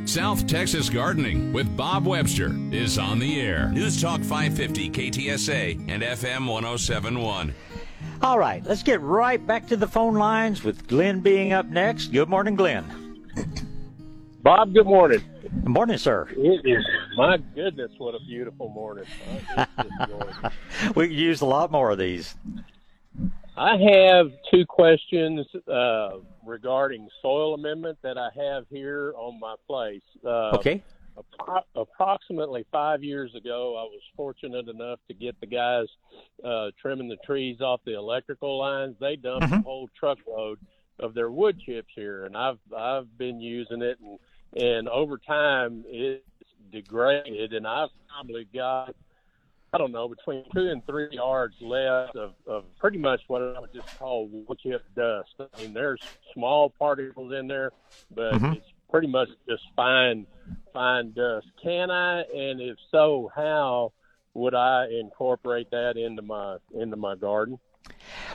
South 0.08 0.46
Texas 0.46 0.90
Gardening 0.90 1.52
with 1.52 1.76
Bob 1.76 2.06
Webster 2.06 2.56
is 2.72 2.98
on 3.00 3.20
the 3.20 3.42
air. 3.42 3.70
News 3.70 4.02
Talk 4.02 4.22
550 4.22 4.92
KTSA 4.92 5.90
and 5.90 6.04
FM 6.04 6.48
1071. 6.48 7.54
All 8.22 8.38
right, 8.38 8.64
let's 8.66 8.84
get 8.84 9.02
right 9.02 9.46
back 9.46 9.68
to 9.68 9.76
the 9.76 9.88
phone 9.88 10.14
lines 10.14 10.64
with 10.64 10.88
Glenn 10.88 11.22
being 11.22 11.54
up 11.54 11.66
next. 11.66 12.08
Good 12.10 12.30
morning, 12.30 12.56
Glenn. 12.56 12.86
Bob, 14.44 14.74
good 14.74 14.86
morning. 14.86 15.24
Good 15.64 15.70
morning, 15.70 15.98
sir. 15.98 16.28
It 16.32 16.62
is. 16.66 16.86
My 17.18 17.38
goodness, 17.38 17.92
what 17.98 18.14
a 18.16 18.20
beautiful 18.20 18.70
morning. 18.70 19.06
we 20.96 21.08
could 21.08 21.16
use 21.16 21.42
a 21.42 21.46
lot 21.46 21.72
more 21.72 21.92
of 21.92 21.98
these. 21.98 22.36
I 23.58 23.78
have 23.78 24.28
two 24.54 24.66
questions 24.68 25.46
uh, 25.72 26.18
regarding 26.46 27.08
soil 27.22 27.54
amendment 27.56 27.98
that 28.04 28.18
I 28.18 28.30
have 28.36 28.66
here 28.70 29.14
on 29.18 29.40
my 29.40 29.56
place. 29.68 30.02
Uh, 30.24 30.52
okay. 30.58 30.84
Appro- 31.18 31.64
approximately 31.76 32.66
five 32.72 33.02
years 33.04 33.34
ago, 33.36 33.76
I 33.78 33.84
was 33.84 34.02
fortunate 34.18 34.68
enough 34.68 35.00
to 35.08 35.14
get 35.14 35.40
the 35.40 35.48
guys 35.48 35.86
uh, 36.44 36.72
trimming 36.82 37.08
the 37.08 37.16
trees 37.26 37.62
off 37.62 37.80
the 37.86 37.96
electrical 37.96 38.60
lines. 38.60 38.96
They 39.00 39.16
dumped 39.16 39.46
Mm-hmm. 39.46 39.54
a 39.60 39.62
whole 39.62 39.90
truckload 39.98 40.60
of 41.00 41.14
their 41.14 41.32
wood 41.32 41.60
chips 41.66 41.90
here, 41.96 42.26
and 42.26 42.36
I've 42.38 42.60
I've 42.78 43.18
been 43.18 43.40
using 43.40 43.82
it 43.82 43.98
and 44.02 44.20
and 44.54 44.88
over 44.90 45.18
time 45.18 45.84
it's 45.88 46.24
degraded 46.72 47.54
and 47.54 47.68
I've 47.68 47.90
probably 48.10 48.48
got 48.54 48.96
I 49.74 49.78
don't 49.78 49.92
know 49.92 50.08
between 50.08 50.46
two 50.54 50.70
and 50.70 50.86
three 50.86 51.10
yards 51.12 51.56
left 51.60 52.16
of, 52.16 52.34
of 52.48 52.64
pretty 52.78 52.98
much 52.98 53.22
what 53.28 53.42
I 53.42 53.60
would 53.60 53.74
just 53.74 53.88
call 54.00 54.28
wood 54.30 54.58
chip 54.60 54.84
dust. 54.96 55.30
I 55.40 55.62
mean 55.62 55.74
there's 55.74 56.02
small 56.34 56.70
particles 56.80 57.34
in 57.34 57.48
there, 57.48 57.72
but 58.14 58.36
Mhm. 58.36 58.56
it's 58.56 58.66
pretty 58.90 59.08
much 59.08 59.30
just 59.50 59.64
fine 59.76 60.26
fine 60.74 61.12
dust. 61.14 61.48
Can 61.62 61.92
I 61.92 62.22
and 62.22 62.62
if 62.62 62.78
so 62.92 63.30
how 63.36 63.92
would 64.34 64.54
I 64.54 64.88
incorporate 64.88 65.70
that 65.72 65.98
into 65.98 66.22
my 66.22 66.58
into 66.74 66.96
my 66.96 67.16
garden? 67.16 67.60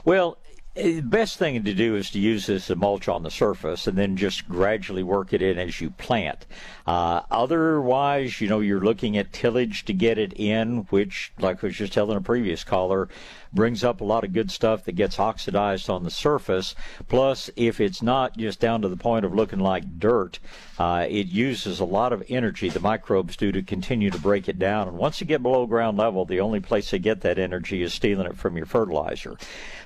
Well, 0.05 0.39
the 0.75 1.01
best 1.01 1.37
thing 1.37 1.63
to 1.65 1.75
do 1.75 1.97
is 1.97 2.11
to 2.13 2.19
use 2.21 2.47
this 2.47 2.71
as 2.71 2.77
mulch 2.77 3.09
on 3.09 3.23
the 3.23 3.31
surface 3.31 3.87
and 3.87 3.99
then 3.99 4.17
just 4.17 4.49
gradually 4.49 5.03
work 5.03 5.33
it 5.33 5.43
in 5.43 5.59
as 5.59 5.81
you 5.81 5.91
plant. 5.91 6.47
Uh, 6.87 7.23
otherwise, 7.31 8.41
you 8.41 8.49
know, 8.49 8.61
you're 8.61 8.81
looking 8.81 9.17
at 9.17 9.33
tillage 9.33 9.85
to 9.87 9.93
get 9.93 10.17
it 10.17 10.33
in, 10.35 10.87
which, 10.91 11.33
like 11.41 11.63
I 11.63 11.67
was 11.67 11.77
just 11.77 11.93
telling 11.93 12.17
a 12.17 12.21
previous 12.21 12.63
caller, 12.63 13.09
brings 13.53 13.83
up 13.83 14.01
a 14.01 14.05
lot 14.05 14.25
of 14.25 14.33
good 14.33 14.51
stuff 14.51 14.85
that 14.85 14.93
gets 14.93 15.19
oxidized 15.19 15.91
on 15.91 16.05
the 16.05 16.11
surface. 16.11 16.75
Plus, 17.09 17.51
if 17.57 17.81
it's 17.81 18.03
not 18.03 18.37
just 18.37 18.61
down 18.61 18.83
to 18.83 18.89
the 18.89 18.97
point 18.97 19.25
of 19.25 19.35
looking 19.35 19.59
like 19.59 19.99
dirt, 19.99 20.39
uh, 20.79 21.07
it 21.09 21.27
uses 21.27 21.81
a 21.81 21.85
lot 21.85 22.13
of 22.13 22.23
energy 22.29 22.69
the 22.69 22.81
microbes 22.81 23.37
do 23.37 23.53
to 23.53 23.63
continue 23.63 24.11
to 24.11 24.19
break 24.19 24.49
it 24.49 24.59
down. 24.59 24.89
And 24.89 24.97
once 24.97 25.21
you 25.21 25.27
get 25.27 25.43
below 25.43 25.67
ground 25.67 25.99
level, 25.99 26.25
the 26.25 26.41
only 26.41 26.61
place 26.61 26.91
they 26.91 26.99
get 26.99 27.21
that 27.23 27.39
energy 27.39 27.83
is 27.83 27.93
stealing 27.93 28.27
it 28.27 28.37
from 28.37 28.57
your 28.57 28.67
fertilizer. 28.67 29.37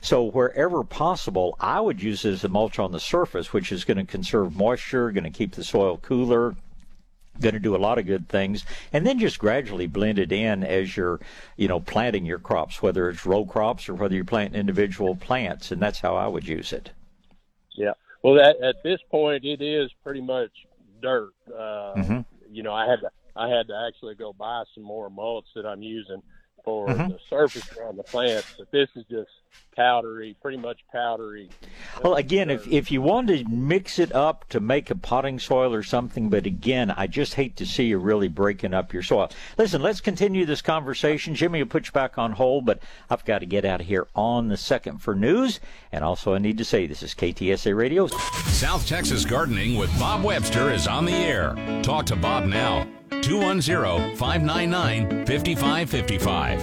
So 0.01 0.25
wherever 0.25 0.85
possible, 0.85 1.57
I 1.59 1.81
would 1.81 2.03
use 2.03 2.25
it 2.25 2.33
as 2.33 2.45
a 2.45 2.49
mulch 2.49 2.79
on 2.79 2.93
the 2.93 3.01
surface, 3.01 3.53
which 3.53 3.73
is 3.73 3.85
going 3.85 3.97
to 3.97 4.05
conserve 4.05 4.55
moisture, 4.55 5.11
going 5.11 5.25
to 5.25 5.31
keep 5.31 5.53
the 5.53 5.65
soil 5.65 5.97
cooler, 5.97 6.55
going 7.41 7.55
to 7.55 7.61
do 7.61 7.75
a 7.75 7.79
lot 7.79 7.99
of 7.99 8.07
good 8.07 8.29
things 8.29 8.65
and 8.93 9.07
then 9.07 9.19
just 9.19 9.39
gradually 9.39 9.87
blend 9.87 10.19
it 10.19 10.31
in 10.33 10.63
as 10.63 10.97
you're 10.97 11.21
you 11.57 11.67
know 11.67 11.81
planting 11.81 12.25
your 12.25 12.39
crops 12.39 12.81
whether 12.81 13.09
it's 13.09 13.27
row 13.27 13.45
crops 13.45 13.89
or 13.89 13.95
whether 13.95 14.15
you're 14.15 14.25
planting 14.25 14.59
individual 14.61 15.17
plants 15.17 15.71
and 15.73 15.83
that's 15.83 16.01
how 16.01 16.15
i 16.15 16.27
would 16.27 16.47
use 16.47 16.73
it 16.73 16.91
Yeah. 17.77 17.93
Well, 18.23 18.35
that, 18.35 18.57
at 18.63 18.77
this 18.83 19.01
point, 19.11 19.45
it 19.45 19.61
is 19.61 19.91
pretty 20.03 20.23
much 20.23 20.51
dirt. 21.03 21.33
Uh, 21.49 21.95
Mhm. 21.97 22.25
You 22.51 22.63
know, 22.63 22.73
I 22.73 22.87
had 22.89 23.01
to 23.01 23.11
I 23.37 23.49
had 23.49 23.67
to 23.67 23.75
actually 23.89 24.15
go 24.15 24.33
buy 24.33 24.63
some 24.75 24.85
more 24.85 25.11
mulch 25.11 25.47
that 25.57 25.67
I'm 25.67 25.83
using 25.83 26.23
for 26.65 26.89
Mhm. 26.89 27.09
the 27.11 27.19
surface 27.29 27.69
around 27.77 27.97
the 27.97 28.03
plants. 28.03 28.55
But 28.59 28.71
this 28.71 28.89
is 28.97 29.05
just 29.11 29.31
powdery, 29.77 30.37
pretty 30.43 30.57
much 30.59 30.81
powdery. 30.93 31.49
well 32.03 32.15
again 32.15 32.51
if, 32.51 32.67
if 32.69 32.91
you 32.91 33.01
want 33.03 33.29
to 33.29 33.45
mix 33.49 33.99
it 34.01 34.13
up 34.13 34.49
to 34.49 34.59
make 34.61 34.91
a 34.91 34.95
potting 34.97 35.39
soil 35.39 35.73
or 35.75 35.83
something 35.83 36.29
but 36.29 36.45
again 36.47 36.91
i 36.93 37.07
just 37.07 37.35
hate 37.35 37.55
to 37.57 37.65
see 37.67 37.85
you 37.85 37.99
really 37.99 38.27
breaking 38.29 38.73
up 38.75 38.93
your 38.93 39.03
soil 39.03 39.31
listen 39.59 39.81
let's 39.83 40.01
continue 40.01 40.45
this 40.45 40.63
conversation 40.63 41.35
jimmy 41.37 41.61
will 41.63 41.69
put 41.69 41.87
you 41.87 41.93
back 41.93 42.19
on 42.19 42.33
hold 42.33 42.65
but 42.67 42.81
i've 43.11 43.25
got 43.25 43.39
to 43.41 43.47
get 43.47 43.65
out 43.65 43.81
of 43.81 43.87
here 43.87 44.07
on 44.15 44.49
the 44.49 44.57
second 44.57 44.99
for 44.99 45.15
news 45.15 45.61
and 45.93 46.05
also 46.05 46.35
i 46.35 46.39
need 46.39 46.59
to 46.59 46.65
say 46.65 46.87
this 46.87 47.03
is 47.03 47.15
ktsa 47.15 47.77
radio 47.77 48.07
South 48.49 48.87
Texas 48.87 49.25
Gardening 49.25 49.77
with 49.77 49.97
Bob 49.99 50.23
Webster 50.25 50.71
is 50.73 50.87
on 50.87 51.05
the 51.05 51.13
air. 51.13 51.55
Talk 51.83 52.07
to 52.07 52.17
Bob 52.17 52.45
now. 52.47 52.87
210 53.25 54.17
599 54.17 55.25
5555. 55.25 56.63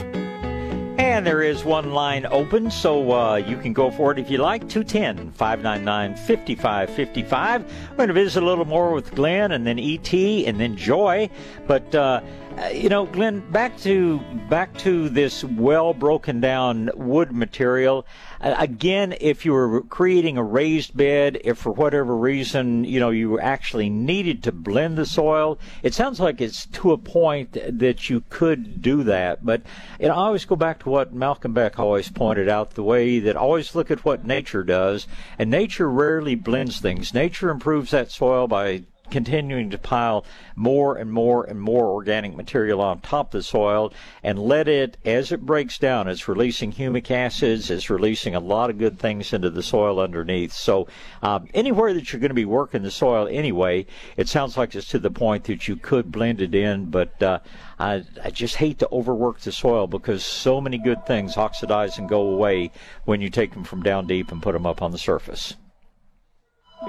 And 1.00 1.26
there 1.26 1.42
is 1.42 1.64
one 1.64 1.92
line 1.92 2.28
open, 2.28 2.70
so 2.70 3.12
uh, 3.12 3.36
you 3.38 3.58
can 3.58 3.74
go 3.74 3.90
for 3.90 4.12
it 4.12 4.20
if 4.20 4.30
you 4.30 4.38
like. 4.38 4.70
210 4.70 5.32
599 5.32 6.16
5555. 6.16 7.90
We're 7.90 7.98
going 7.98 8.08
to 8.10 8.14
visit 8.14 8.44
a 8.44 8.46
little 8.46 8.66
more 8.66 8.94
with 8.94 9.10
Glenn 9.16 9.54
and 9.54 9.66
then 9.66 9.80
ET 9.80 10.14
and 10.14 10.60
then 10.60 10.78
Joy. 10.78 11.32
But, 11.66 11.96
uh, 11.96 12.22
uh, 12.58 12.68
you 12.68 12.90
know, 12.90 13.06
Glenn, 13.06 13.40
back 13.52 13.78
to 13.80 14.20
back 14.50 14.76
to 14.80 15.10
this 15.10 15.44
well 15.44 15.94
broken 15.94 16.42
down 16.42 16.90
wood 16.96 17.32
material. 17.32 18.06
Uh, 18.42 18.56
again, 18.58 19.16
if 19.22 19.46
you 19.46 19.54
were 19.54 19.82
creating 19.84 20.38
a 20.38 20.44
raised 20.44 20.96
bed, 20.96 21.40
if 21.44 21.58
for 21.58 21.72
whatever 21.72 22.16
reason, 22.16 22.84
you 22.84 23.00
know, 23.00 23.10
you 23.10 23.40
actually 23.40 23.90
needed 23.90 24.44
to 24.44 24.52
blend 24.52 24.98
the 24.98 25.06
soil, 25.06 25.60
it 25.84 25.94
sounds 25.94 26.20
like 26.20 26.42
it's 26.42 26.66
to 26.68 26.92
a 26.92 26.98
point 26.98 27.54
that 27.54 28.10
you 28.10 28.24
could 28.30 28.82
do 28.82 29.04
that. 29.04 29.46
But, 29.46 29.62
you 30.00 30.08
know, 30.08 30.14
I 30.14 30.26
always 30.26 30.46
go 30.46 30.56
back 30.56 30.80
to 30.80 30.90
what 30.90 31.14
Malcolm 31.14 31.54
Beck 31.54 31.80
always 31.80 32.10
pointed 32.10 32.50
out 32.50 32.72
the 32.72 32.84
way 32.84 33.20
that 33.20 33.36
always 33.36 33.76
look 33.76 33.92
at 33.92 34.04
what 34.04 34.26
nature 34.26 34.64
does. 34.64 35.08
And 35.40 35.50
nature 35.50 35.90
rarely 35.90 36.36
blends 36.36 36.80
things. 36.80 37.14
Nature 37.14 37.50
improves 37.50 37.92
that 37.92 38.12
soil 38.12 38.48
by 38.48 38.84
continuing 39.12 39.70
to 39.70 39.78
pile 39.78 40.26
more 40.56 40.96
and 40.96 41.12
more 41.12 41.44
and 41.44 41.62
more 41.62 41.88
organic 41.88 42.36
material 42.36 42.82
on 42.82 43.00
top 43.02 43.28
of 43.28 43.40
the 43.40 43.44
soil 43.44 43.94
and 44.24 44.40
let 44.40 44.68
it, 44.68 44.98
as 45.06 45.32
it 45.32 45.46
breaks 45.46 45.78
down, 45.78 46.08
it's 46.08 46.28
releasing 46.28 46.72
humic 46.72 47.12
acids, 47.12 47.70
it's 47.70 47.90
releasing 47.90 48.34
a 48.34 48.40
lot 48.40 48.70
of 48.70 48.80
good 48.80 48.98
things 48.98 49.34
into 49.34 49.50
the 49.50 49.62
soil 49.62 50.00
underneath. 50.00 50.54
So, 50.54 50.88
um, 51.22 51.48
anywhere 51.54 51.94
that 51.94 52.12
you're 52.12 52.20
going 52.20 52.30
to 52.30 52.36
be 52.36 52.46
working 52.46 52.84
the 52.84 52.92
soil 52.92 53.28
anyway, 53.30 53.86
it 54.18 54.28
sounds 54.28 54.58
like 54.58 54.74
it's 54.74 54.88
to 54.88 55.00
the 55.00 55.12
point 55.12 55.44
that 55.46 55.68
you 55.68 55.76
could 55.76 56.12
blend 56.12 56.42
it 56.42 56.56
in, 56.56 56.86
but 56.86 57.22
uh, 57.22 57.40
I, 57.80 58.04
I 58.24 58.30
just 58.30 58.56
hate 58.56 58.80
to 58.80 58.90
overwork 58.92 59.40
the 59.42 59.52
soil 59.52 59.88
because 59.88 60.26
so 60.26 60.62
many 60.62 60.78
good 60.78 61.06
things 61.06 61.38
oxidize 61.38 61.98
and 61.98 62.08
go 62.08 62.22
away 62.22 62.72
when 63.06 63.22
you 63.22 63.30
take 63.30 63.54
them 63.54 63.64
from 63.64 63.84
down 63.84 64.08
deep 64.08 64.32
and 64.32 64.42
put 64.42 64.54
them 64.54 64.66
up 64.66 64.82
on 64.82 64.92
the 64.92 64.98
surface. 64.98 65.56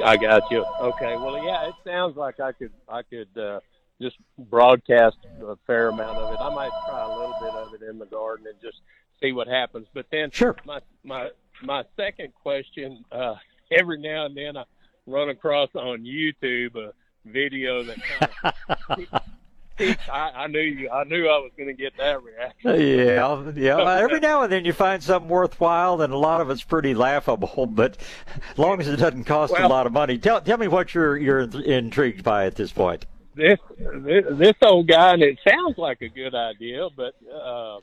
I 0.05 0.16
got 0.16 0.51
you. 0.51 0.64
Okay. 0.81 1.16
Well, 1.16 1.44
yeah, 1.44 1.69
it 1.69 1.74
sounds 1.85 2.16
like 2.16 2.40
I 2.40 2.52
could 2.52 2.73
I 2.89 3.02
could 3.02 3.36
uh, 3.36 3.60
just 4.01 4.16
broadcast 4.39 5.16
a 5.43 5.56
fair 5.66 5.89
amount 5.89 6.19
of 6.19 6.32
it. 6.32 6.40
I 6.40 6.55
might 6.55 6.73
try 6.86 7.05
a 7.05 7.09
little 7.09 7.36
bit 7.40 7.55
of 7.55 7.74
it 7.74 7.82
in 7.82 7.98
the 7.98 8.06
garden 8.06 8.47
and 8.47 8.60
just 8.60 8.78
see 9.20 9.32
what 9.32 9.48
happens. 9.48 9.86
But 9.93 10.06
then, 10.10 10.31
sure. 10.31 10.56
My 10.64 10.81
my 11.05 11.31
my 11.62 11.85
second 11.97 12.32
question. 12.35 13.05
Uh, 13.10 13.35
every 13.70 13.98
now 13.98 14.27
and 14.27 14.36
then 14.36 14.56
I 14.56 14.64
run 15.06 15.28
across 15.31 15.69
on 15.74 16.05
YouTube 16.05 16.77
a 16.77 16.93
video 17.24 17.82
that 17.85 17.98
kind 18.02 18.55
of. 19.12 19.23
I, 20.12 20.30
I 20.34 20.46
knew 20.46 20.60
you. 20.60 20.90
I 20.90 21.04
knew 21.04 21.26
I 21.26 21.38
was 21.38 21.50
going 21.56 21.68
to 21.68 21.74
get 21.74 21.96
that 21.98 22.22
reaction. 22.22 22.80
Yeah, 22.80 23.52
yeah. 23.54 24.00
Every 24.00 24.20
now 24.20 24.42
and 24.42 24.52
then 24.52 24.64
you 24.64 24.72
find 24.72 25.02
something 25.02 25.28
worthwhile, 25.28 26.00
and 26.02 26.12
a 26.12 26.18
lot 26.18 26.40
of 26.40 26.50
it's 26.50 26.62
pretty 26.62 26.94
laughable. 26.94 27.66
But 27.72 27.96
as 28.50 28.58
long 28.58 28.80
as 28.80 28.88
it 28.88 28.96
doesn't 28.96 29.24
cost 29.24 29.54
a 29.56 29.66
lot 29.66 29.86
of 29.86 29.92
money, 29.92 30.18
tell 30.18 30.40
tell 30.40 30.58
me 30.58 30.68
what 30.68 30.94
you're 30.94 31.16
you're 31.16 31.40
intrigued 31.40 32.22
by 32.22 32.46
at 32.46 32.54
this 32.54 32.70
point. 32.70 33.06
this 33.34 33.58
this, 33.78 34.24
this 34.30 34.54
old 34.62 34.88
guy, 34.88 35.14
and 35.14 35.22
it 35.22 35.38
sounds 35.48 35.78
like 35.78 36.02
a 36.02 36.08
good 36.08 36.34
idea, 36.34 36.88
but 36.94 37.14
uh, 37.32 37.78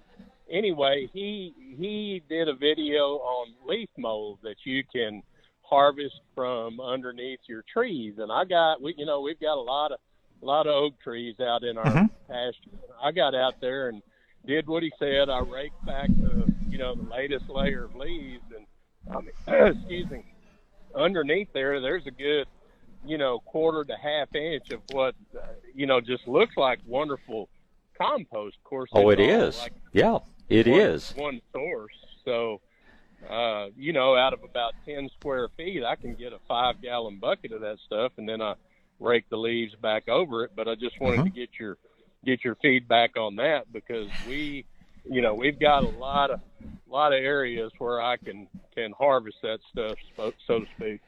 anyway, 0.51 1.09
he 1.11 1.53
he 1.77 2.21
did 2.29 2.47
a 2.47 2.53
video 2.53 3.17
on 3.17 3.53
leaf 3.65 3.89
mold 3.97 4.39
that 4.43 4.57
you 4.63 4.83
can 4.93 5.23
harvest 5.61 6.19
from 6.35 6.79
underneath 6.79 7.39
your 7.47 7.63
trees, 7.71 8.15
and 8.17 8.31
I 8.31 8.45
got 8.45 8.81
we 8.81 8.93
you 8.97 9.05
know 9.05 9.21
we've 9.21 9.39
got 9.39 9.57
a 9.57 9.61
lot 9.61 9.91
of 9.91 9.99
a 10.41 10.45
lot 10.45 10.67
of 10.67 10.73
oak 10.73 10.93
trees 11.01 11.39
out 11.39 11.63
in 11.63 11.77
our 11.77 11.93
Mhm. 11.93 12.09
pasture. 12.27 12.71
I 13.01 13.11
got 13.11 13.35
out 13.35 13.55
there 13.61 13.89
and 13.89 14.01
did 14.45 14.67
what 14.67 14.83
he 14.83 14.91
said. 14.99 15.29
I 15.29 15.39
raked 15.39 15.85
back 15.85 16.09
the 16.21 16.47
you 16.69 16.77
know 16.77 16.95
the 16.95 17.09
latest 17.09 17.49
layer 17.49 17.85
of 17.85 17.95
leaves, 17.95 18.43
and 18.55 18.65
I 19.15 19.21
mean, 19.21 19.73
excuse 19.75 20.09
me, 20.09 20.23
underneath 20.95 21.49
there, 21.53 21.79
there's 21.81 22.07
a 22.07 22.11
good 22.11 22.47
you 23.05 23.17
know, 23.17 23.39
quarter 23.39 23.85
to 23.85 23.95
half 23.95 24.33
inch 24.35 24.71
of 24.71 24.81
what, 24.91 25.15
uh, 25.35 25.39
you 25.73 25.85
know, 25.85 26.01
just 26.01 26.27
looks 26.27 26.55
like 26.57 26.79
wonderful 26.85 27.47
compost. 27.97 28.57
Of 28.57 28.63
course, 28.63 28.89
Oh, 28.93 29.09
it's. 29.09 29.57
Like 29.57 29.73
Yeah, 29.93 30.19
it 30.49 30.67
one, 30.67 30.79
is. 30.79 31.13
one 31.15 31.41
source. 31.53 31.93
So, 32.25 32.61
uh, 33.29 33.67
you 33.77 33.93
know, 33.93 34.15
out 34.15 34.33
of 34.33 34.43
about 34.43 34.73
ten 34.85 35.09
square 35.17 35.47
feet, 35.57 35.83
I 35.83 35.95
can 35.95 36.15
get 36.15 36.33
a 36.33 36.39
five 36.47 36.81
gallon 36.81 37.19
bucket 37.19 37.51
of 37.51 37.61
that 37.61 37.77
stuff, 37.85 38.11
and 38.17 38.27
then 38.27 38.41
I 38.41 38.55
rake 38.99 39.25
the 39.29 39.37
leaves 39.37 39.75
back 39.81 40.07
over 40.07 40.43
it. 40.45 40.51
But 40.55 40.67
I 40.67 40.75
just 40.75 40.99
wanted 40.99 41.23
to 41.25 41.29
Mhm. 41.29 41.31
get 41.31 41.49
your 41.59 41.77
get 42.25 42.43
your 42.43 42.55
feedback 42.61 43.17
on 43.17 43.35
that 43.37 43.71
because 43.71 44.11
we, 44.21 44.65
you 45.05 45.21
know, 45.21 45.35
we've 45.35 45.59
got 45.59 45.83
a 45.83 45.87
lot 45.87 46.31
of 46.31 46.39
lot 46.87 47.13
of 47.13 47.19
areas 47.19 47.71
where 47.79 48.01
I 48.01 48.17
can 48.17 48.47
can 48.75 48.93
harvest 48.97 49.37
that 49.43 49.59
stuff, 49.71 49.97
so, 50.15 50.31
so 50.47 50.59
to 50.59 50.65
speak. 50.75 51.01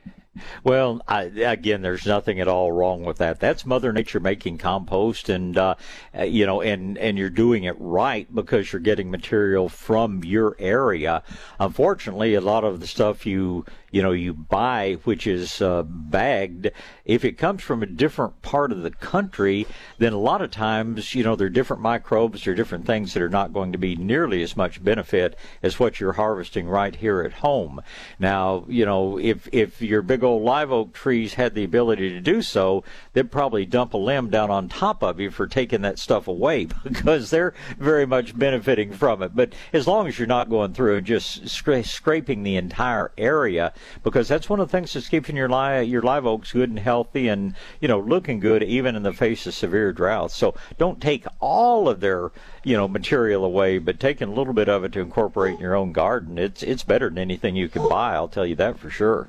Well, 0.63 1.01
I, 1.09 1.23
again, 1.23 1.81
there's 1.81 2.05
nothing 2.05 2.39
at 2.39 2.47
all 2.47 2.71
wrong 2.71 3.03
with 3.03 3.17
that. 3.17 3.41
That's 3.41 3.65
Mother 3.65 3.91
Nature 3.91 4.21
making 4.21 4.59
compost, 4.59 5.27
and 5.27 5.57
uh, 5.57 5.75
uh, 6.17 6.23
you 6.23 6.45
know, 6.45 6.61
and 6.61 6.97
and 6.97 7.17
you're 7.17 7.29
doing 7.29 7.65
it 7.65 7.75
right 7.77 8.33
because 8.33 8.71
you're 8.71 8.79
getting 8.79 9.11
material 9.11 9.67
from 9.67 10.23
your 10.23 10.55
area. 10.57 11.23
Unfortunately, 11.59 12.33
a 12.33 12.41
lot 12.41 12.63
of 12.63 12.79
the 12.79 12.87
stuff 12.87 13.25
you 13.25 13.65
you 13.91 14.01
know 14.01 14.13
you 14.13 14.33
buy, 14.33 14.99
which 15.03 15.27
is 15.27 15.61
uh, 15.61 15.83
bagged, 15.83 16.71
if 17.03 17.25
it 17.25 17.33
comes 17.33 17.61
from 17.61 17.83
a 17.83 17.87
different 17.87 18.41
part 18.41 18.71
of 18.71 18.83
the 18.83 18.91
country, 18.91 19.67
then 19.97 20.13
a 20.13 20.17
lot 20.17 20.41
of 20.41 20.49
times 20.49 21.13
you 21.13 21.25
know 21.25 21.35
there 21.35 21.47
are 21.47 21.49
different 21.49 21.81
microbes, 21.81 22.45
there 22.45 22.53
are 22.53 22.55
different 22.55 22.85
things 22.85 23.13
that 23.13 23.21
are 23.21 23.27
not 23.27 23.51
going 23.51 23.73
to 23.73 23.77
be 23.77 23.97
nearly 23.97 24.41
as 24.43 24.55
much 24.55 24.81
benefit 24.81 25.37
as 25.61 25.77
what 25.77 25.99
you're 25.99 26.13
harvesting 26.13 26.69
right 26.69 26.95
here 26.95 27.21
at 27.21 27.33
home. 27.33 27.81
Now, 28.17 28.63
you 28.69 28.85
know, 28.85 29.19
if 29.19 29.49
if 29.51 29.81
your 29.81 30.01
big 30.01 30.20
old 30.23 30.43
live 30.43 30.71
oak 30.71 30.93
trees 30.93 31.35
had 31.35 31.55
the 31.55 31.63
ability 31.63 32.09
to 32.09 32.19
do 32.19 32.41
so, 32.41 32.83
they'd 33.13 33.31
probably 33.31 33.65
dump 33.65 33.93
a 33.93 33.97
limb 33.97 34.29
down 34.29 34.49
on 34.49 34.69
top 34.69 35.03
of 35.03 35.19
you 35.19 35.31
for 35.31 35.47
taking 35.47 35.81
that 35.81 35.99
stuff 35.99 36.27
away 36.27 36.65
because 36.83 37.29
they're 37.29 37.53
very 37.77 38.05
much 38.05 38.37
benefiting 38.37 38.91
from 38.91 39.21
it. 39.21 39.35
But 39.35 39.53
as 39.73 39.87
long 39.87 40.07
as 40.07 40.17
you're 40.17 40.27
not 40.27 40.49
going 40.49 40.73
through 40.73 40.97
and 40.97 41.05
just 41.05 41.45
scra- 41.45 41.85
scraping 41.85 42.43
the 42.43 42.55
entire 42.55 43.11
area, 43.17 43.73
because 44.03 44.27
that's 44.27 44.49
one 44.49 44.59
of 44.59 44.67
the 44.67 44.71
things 44.71 44.93
that's 44.93 45.09
keeping 45.09 45.35
your 45.35 45.49
li- 45.49 45.83
your 45.83 46.01
live 46.01 46.25
oaks 46.25 46.51
good 46.51 46.69
and 46.69 46.79
healthy 46.79 47.27
and 47.27 47.55
you 47.79 47.87
know 47.87 47.99
looking 47.99 48.39
good 48.39 48.63
even 48.63 48.95
in 48.95 49.03
the 49.03 49.13
face 49.13 49.45
of 49.47 49.53
severe 49.53 49.91
drought. 49.91 50.31
So 50.31 50.55
don't 50.77 51.01
take 51.01 51.25
all 51.39 51.89
of 51.89 51.99
their 51.99 52.31
you 52.63 52.75
know 52.77 52.87
material 52.87 53.43
away, 53.43 53.77
but 53.77 53.99
taking 53.99 54.29
a 54.29 54.33
little 54.33 54.53
bit 54.53 54.69
of 54.69 54.83
it 54.83 54.91
to 54.93 54.99
incorporate 54.99 55.55
in 55.55 55.61
your 55.61 55.75
own 55.75 55.91
garden, 55.91 56.37
it's 56.37 56.63
it's 56.63 56.83
better 56.83 57.09
than 57.09 57.17
anything 57.17 57.55
you 57.55 57.69
can 57.69 57.87
buy. 57.87 58.13
I'll 58.13 58.27
tell 58.27 58.45
you 58.45 58.55
that 58.55 58.79
for 58.79 58.89
sure. 58.89 59.27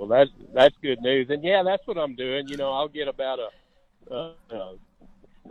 Well, 0.00 0.08
that's 0.08 0.30
that's 0.54 0.74
good 0.82 1.02
news, 1.02 1.26
and 1.28 1.44
yeah, 1.44 1.62
that's 1.62 1.86
what 1.86 1.98
I'm 1.98 2.16
doing. 2.16 2.48
You 2.48 2.56
know, 2.56 2.72
I'll 2.72 2.88
get 2.88 3.06
about 3.06 3.38
a, 3.38 3.48
uh, 4.10 4.32
uh, 4.50 4.72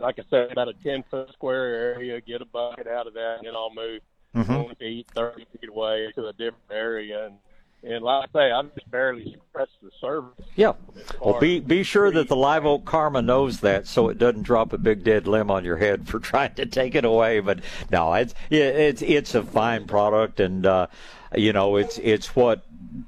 like 0.00 0.18
I 0.18 0.24
said, 0.28 0.50
about 0.50 0.66
a 0.66 0.72
ten 0.82 1.04
foot 1.08 1.32
square 1.34 1.94
area, 1.94 2.20
get 2.20 2.42
a 2.42 2.44
bucket 2.44 2.88
out 2.88 3.06
of 3.06 3.14
that, 3.14 3.36
and 3.38 3.46
then 3.46 3.54
I'll 3.54 3.72
move 3.72 4.00
Mhm. 4.34 4.46
twenty 4.46 4.74
feet, 4.74 5.06
thirty 5.14 5.46
feet 5.52 5.70
away 5.70 6.10
to 6.16 6.26
a 6.26 6.32
different 6.32 6.64
area, 6.72 7.26
and 7.26 7.38
and 7.82 8.04
like 8.04 8.28
I 8.34 8.38
say, 8.38 8.50
I've 8.50 8.74
just 8.74 8.90
barely 8.90 9.36
scratched 9.50 9.82
the 9.82 9.90
surface. 10.00 10.46
Yeah. 10.54 10.72
Well, 11.20 11.40
be 11.40 11.60
be 11.60 11.82
sure 11.82 12.10
that 12.10 12.28
the 12.28 12.36
live 12.36 12.66
oak 12.66 12.84
karma 12.84 13.22
knows 13.22 13.60
that, 13.60 13.86
so 13.86 14.08
it 14.08 14.18
doesn't 14.18 14.42
drop 14.42 14.72
a 14.72 14.78
big 14.78 15.02
dead 15.02 15.26
limb 15.26 15.50
on 15.50 15.64
your 15.64 15.76
head 15.76 16.06
for 16.06 16.18
trying 16.20 16.54
to 16.54 16.66
take 16.66 16.94
it 16.94 17.04
away. 17.04 17.40
But 17.40 17.60
no, 17.90 18.12
it's 18.14 18.34
it's 18.50 19.02
it's 19.02 19.34
a 19.34 19.42
fine 19.42 19.86
product, 19.86 20.40
and 20.40 20.66
uh, 20.66 20.88
you 21.34 21.52
know, 21.52 21.76
it's 21.76 21.98
it's 21.98 22.36
what 22.36 22.64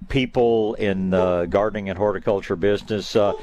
people 0.08 0.74
in 0.74 1.10
the 1.10 1.46
gardening 1.50 1.88
and 1.88 1.98
horticulture 1.98 2.56
business. 2.56 3.14
Uh, 3.14 3.34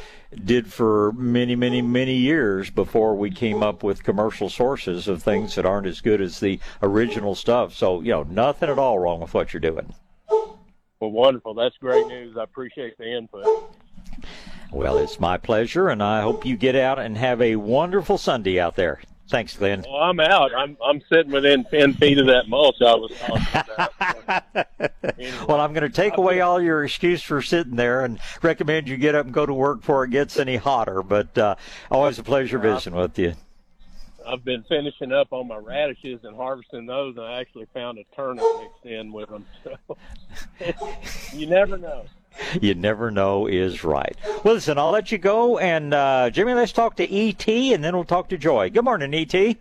did 0.46 0.72
for 0.72 1.12
many, 1.14 1.56
many, 1.56 1.82
many 1.82 2.16
years 2.16 2.70
before 2.70 3.16
we 3.16 3.32
came 3.32 3.64
up 3.64 3.82
with 3.82 4.04
commercial 4.04 4.48
sources 4.48 5.08
of 5.08 5.24
things 5.24 5.56
that 5.56 5.66
aren't 5.66 5.88
as 5.88 6.02
good 6.02 6.22
as 6.22 6.40
the 6.40 6.60
original 6.84 7.34
stuff. 7.34 7.74
So, 7.74 8.02
you 8.02 8.12
know, 8.12 8.22
nothing 8.24 8.70
at 8.70 8.78
all 8.78 9.00
wrong 9.00 9.22
with 9.22 9.34
what 9.34 9.54
you're 9.54 9.60
doing. 9.60 9.92
Well, 11.00 11.12
wonderful. 11.12 11.54
That's 11.54 11.78
great 11.78 12.08
news. 12.08 12.36
I 12.38 12.44
appreciate 12.44 12.98
the 12.98 13.18
input. 13.18 13.46
Well, 14.72 14.98
it's 14.98 15.20
my 15.20 15.38
pleasure, 15.38 15.88
and 15.88 16.04
I 16.04 16.22
hope 16.22 16.46
you 16.46 16.58
get 16.58 16.76
out 16.76 17.00
and 17.00 17.18
have 17.18 17.42
a 17.42 17.56
wonderful 17.56 18.18
Sunday 18.18 18.60
out 18.60 18.76
there. 18.76 19.00
Thanks, 19.30 19.56
Glenn. 19.56 19.86
Well, 19.88 19.96
I'm 20.02 20.20
out. 20.20 20.52
I'm 20.54 20.76
I'm 20.84 21.02
sitting 21.08 21.32
within 21.32 21.64
ten 21.66 21.94
feet 21.94 22.18
of 22.18 22.26
that 22.28 22.50
mulch 22.50 22.76
I 22.82 22.96
was 22.96 23.12
talking 23.20 23.62
about. 23.78 24.68
Well, 25.48 25.60
I'm 25.60 25.74
going 25.74 25.84
to 25.84 25.90
take 25.90 26.18
away 26.18 26.40
all 26.40 26.62
your 26.62 26.86
excuse 26.86 27.22
for 27.22 27.42
sitting 27.42 27.76
there 27.76 28.06
and 28.06 28.20
recommend 28.42 28.88
you 28.88 28.96
get 28.96 29.16
up 29.16 29.26
and 29.26 29.34
go 29.34 29.46
to 29.46 29.54
work 29.54 29.82
before 29.82 30.06
it 30.06 30.12
gets 30.12 30.40
any 30.40 30.56
hotter. 30.56 31.04
But 31.04 31.38
uh, 31.38 31.56
always 31.92 32.20
a 32.20 32.24
pleasure 32.24 32.58
visiting 32.58 32.98
with 32.98 33.20
you. 33.20 33.36
I've 34.28 34.44
been 34.44 34.64
finishing 34.64 35.12
up 35.12 35.32
on 35.32 35.48
my 35.48 35.58
radishes 35.58 36.20
and 36.24 36.36
harvesting 36.36 36.86
those, 36.86 37.16
and 37.18 37.26
I 37.26 37.40
actually 37.40 37.68
found 37.74 37.98
a 37.98 38.04
turnip 38.16 38.44
mixed 38.60 38.86
in 38.86 39.12
with 39.12 39.30
them. 39.30 39.46
So 39.64 39.98
you 41.34 41.48
never 41.48 41.78
know. 41.78 42.06
You 42.62 42.76
never 42.76 43.12
know 43.12 43.48
is 43.48 43.84
right. 43.84 44.16
Well, 44.44 44.54
listen, 44.56 44.78
I'll 44.78 44.92
let 44.92 45.12
you 45.12 45.18
go. 45.18 45.58
And 45.58 45.94
uh, 45.94 46.30
Jimmy, 46.30 46.54
let's 46.54 46.72
talk 46.72 46.96
to 46.98 47.10
E.T. 47.10 47.74
and 47.74 47.84
then 47.84 47.96
we'll 47.96 48.06
talk 48.06 48.30
to 48.30 48.38
Joy. 48.38 48.70
Good 48.70 48.84
morning, 48.86 49.14
E.T. 49.14 49.58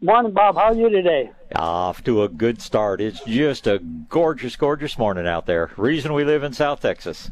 Morning, 0.00 0.32
Bob. 0.32 0.56
How 0.56 0.64
are 0.64 0.74
you 0.74 0.90
today? 0.90 1.30
Off 1.56 2.04
to 2.04 2.24
a 2.24 2.28
good 2.28 2.60
start. 2.60 3.00
It's 3.00 3.20
just 3.24 3.66
a 3.66 3.78
gorgeous, 3.78 4.56
gorgeous 4.56 4.98
morning 4.98 5.26
out 5.26 5.46
there. 5.46 5.70
Reason 5.76 6.12
we 6.12 6.24
live 6.24 6.42
in 6.42 6.52
South 6.52 6.80
Texas. 6.80 7.30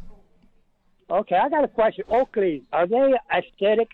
Okay, 1.10 1.36
I 1.36 1.51
got 1.51 1.64
a 1.64 1.68
question. 1.68 2.05
Oakley, 2.09 2.62
are 2.72 2.86
they 2.86 3.12
aesthetic? 3.30 3.90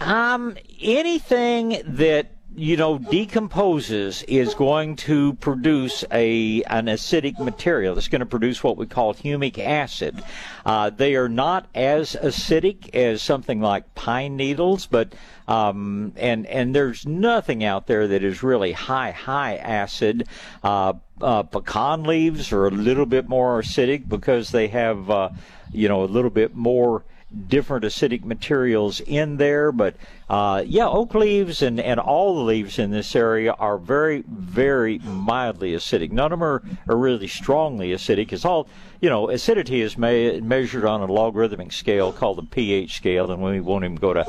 Um, 0.00 0.56
anything 0.80 1.82
that 1.84 2.32
you 2.58 2.76
know 2.76 2.98
decomposes 2.98 4.24
is 4.24 4.54
going 4.54 4.96
to 4.96 5.34
produce 5.34 6.04
a 6.10 6.62
an 6.64 6.86
acidic 6.86 7.38
material. 7.38 7.96
It's 7.96 8.08
going 8.08 8.20
to 8.20 8.26
produce 8.26 8.62
what 8.62 8.76
we 8.76 8.86
call 8.86 9.14
humic 9.14 9.58
acid. 9.58 10.22
Uh, 10.66 10.90
they 10.90 11.14
are 11.14 11.28
not 11.28 11.68
as 11.74 12.16
acidic 12.16 12.94
as 12.94 13.22
something 13.22 13.60
like 13.60 13.94
pine 13.94 14.36
needles, 14.36 14.86
but 14.86 15.12
um, 15.46 16.12
and 16.16 16.46
and 16.46 16.74
there's 16.74 17.06
nothing 17.06 17.62
out 17.64 17.86
there 17.86 18.08
that 18.08 18.24
is 18.24 18.42
really 18.42 18.72
high 18.72 19.12
high 19.12 19.56
acid. 19.56 20.26
Uh, 20.62 20.94
uh, 21.20 21.42
pecan 21.44 22.04
leaves 22.04 22.52
are 22.52 22.66
a 22.66 22.70
little 22.70 23.06
bit 23.06 23.28
more 23.28 23.60
acidic 23.60 24.08
because 24.08 24.50
they 24.50 24.68
have 24.68 25.10
uh, 25.10 25.30
you 25.72 25.88
know 25.88 26.02
a 26.02 26.06
little 26.06 26.30
bit 26.30 26.54
more 26.54 27.04
different 27.46 27.84
acidic 27.84 28.24
materials 28.24 29.00
in 29.00 29.36
there. 29.36 29.70
But 29.72 29.96
uh, 30.28 30.64
yeah, 30.66 30.88
oak 30.88 31.14
leaves 31.14 31.62
and, 31.62 31.78
and 31.78 32.00
all 32.00 32.36
the 32.36 32.42
leaves 32.42 32.78
in 32.78 32.90
this 32.90 33.14
area 33.14 33.52
are 33.52 33.78
very, 33.78 34.24
very 34.26 34.98
mildly 35.00 35.72
acidic. 35.72 36.10
None 36.10 36.32
of 36.32 36.38
them 36.38 36.48
are, 36.48 36.62
are 36.88 36.96
really 36.96 37.28
strongly 37.28 37.90
acidic. 37.90 38.32
It's 38.32 38.44
all, 38.44 38.68
you 39.00 39.08
know, 39.08 39.28
acidity 39.30 39.80
is 39.80 39.98
me- 39.98 40.40
measured 40.40 40.84
on 40.84 41.00
a 41.02 41.12
logarithmic 41.12 41.72
scale 41.72 42.12
called 42.12 42.38
the 42.38 42.42
pH 42.42 42.96
scale, 42.96 43.30
and 43.30 43.42
we 43.42 43.60
won't 43.60 43.84
even 43.84 43.96
go 43.96 44.14
to 44.14 44.24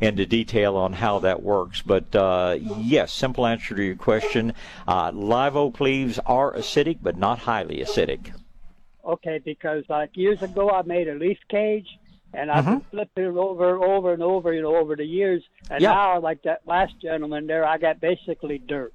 into 0.00 0.26
detail 0.26 0.76
on 0.76 0.92
how 0.92 1.20
that 1.20 1.42
works. 1.42 1.80
But 1.80 2.14
uh, 2.14 2.58
yes, 2.60 3.12
simple 3.12 3.46
answer 3.46 3.74
to 3.76 3.82
your 3.82 3.94
question: 3.94 4.52
uh, 4.86 5.12
live 5.14 5.56
oak 5.56 5.80
leaves 5.80 6.18
are 6.26 6.52
acidic, 6.52 6.98
but 7.00 7.16
not 7.16 7.38
highly 7.38 7.78
acidic. 7.78 8.32
Okay, 9.04 9.40
because 9.44 9.84
like 9.88 10.10
years 10.14 10.42
ago, 10.42 10.70
I 10.70 10.82
made 10.82 11.08
a 11.08 11.14
leaf 11.14 11.38
cage, 11.48 11.98
and 12.34 12.50
I've 12.50 12.64
been 12.64 12.80
flipping 12.90 13.24
it 13.24 13.36
over, 13.36 13.82
over 13.82 14.12
and 14.12 14.22
over, 14.22 14.52
you 14.52 14.62
know, 14.62 14.76
over 14.76 14.96
the 14.96 15.04
years. 15.04 15.42
And 15.70 15.80
Yeah. 15.82 15.92
now, 15.92 16.20
like 16.20 16.42
that 16.42 16.60
last 16.66 16.98
gentleman 17.00 17.46
there, 17.46 17.66
I 17.66 17.78
got 17.78 18.00
basically 18.00 18.58
dirt. 18.58 18.92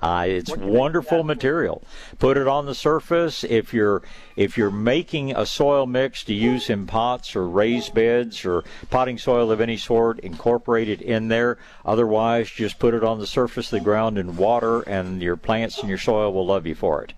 Uh, 0.00 0.26
it's 0.28 0.54
wonderful 0.56 1.22
material. 1.22 1.82
Put 2.18 2.36
it 2.36 2.48
on 2.48 2.66
the 2.66 2.74
surface. 2.74 3.44
If 3.44 3.72
you're 3.72 4.02
if 4.36 4.58
you're 4.58 4.70
making 4.70 5.34
a 5.36 5.46
soil 5.46 5.86
mix 5.86 6.24
to 6.24 6.34
use 6.34 6.68
in 6.68 6.86
pots 6.86 7.36
or 7.36 7.48
raised 7.48 7.94
beds 7.94 8.44
or 8.44 8.64
potting 8.90 9.18
soil 9.18 9.52
of 9.52 9.60
any 9.60 9.76
sort, 9.76 10.18
incorporate 10.18 10.88
it 10.88 11.00
in 11.00 11.28
there. 11.28 11.58
Otherwise, 11.86 12.50
just 12.50 12.80
put 12.80 12.92
it 12.92 13.04
on 13.04 13.20
the 13.20 13.26
surface 13.26 13.72
of 13.72 13.78
the 13.78 13.84
ground 13.84 14.18
in 14.18 14.36
water, 14.36 14.82
and 14.82 15.22
your 15.22 15.36
plants 15.36 15.78
and 15.78 15.88
your 15.88 15.96
soil 15.96 16.32
will 16.32 16.46
love 16.46 16.66
you 16.66 16.74
for 16.74 17.02
it. 17.04 17.14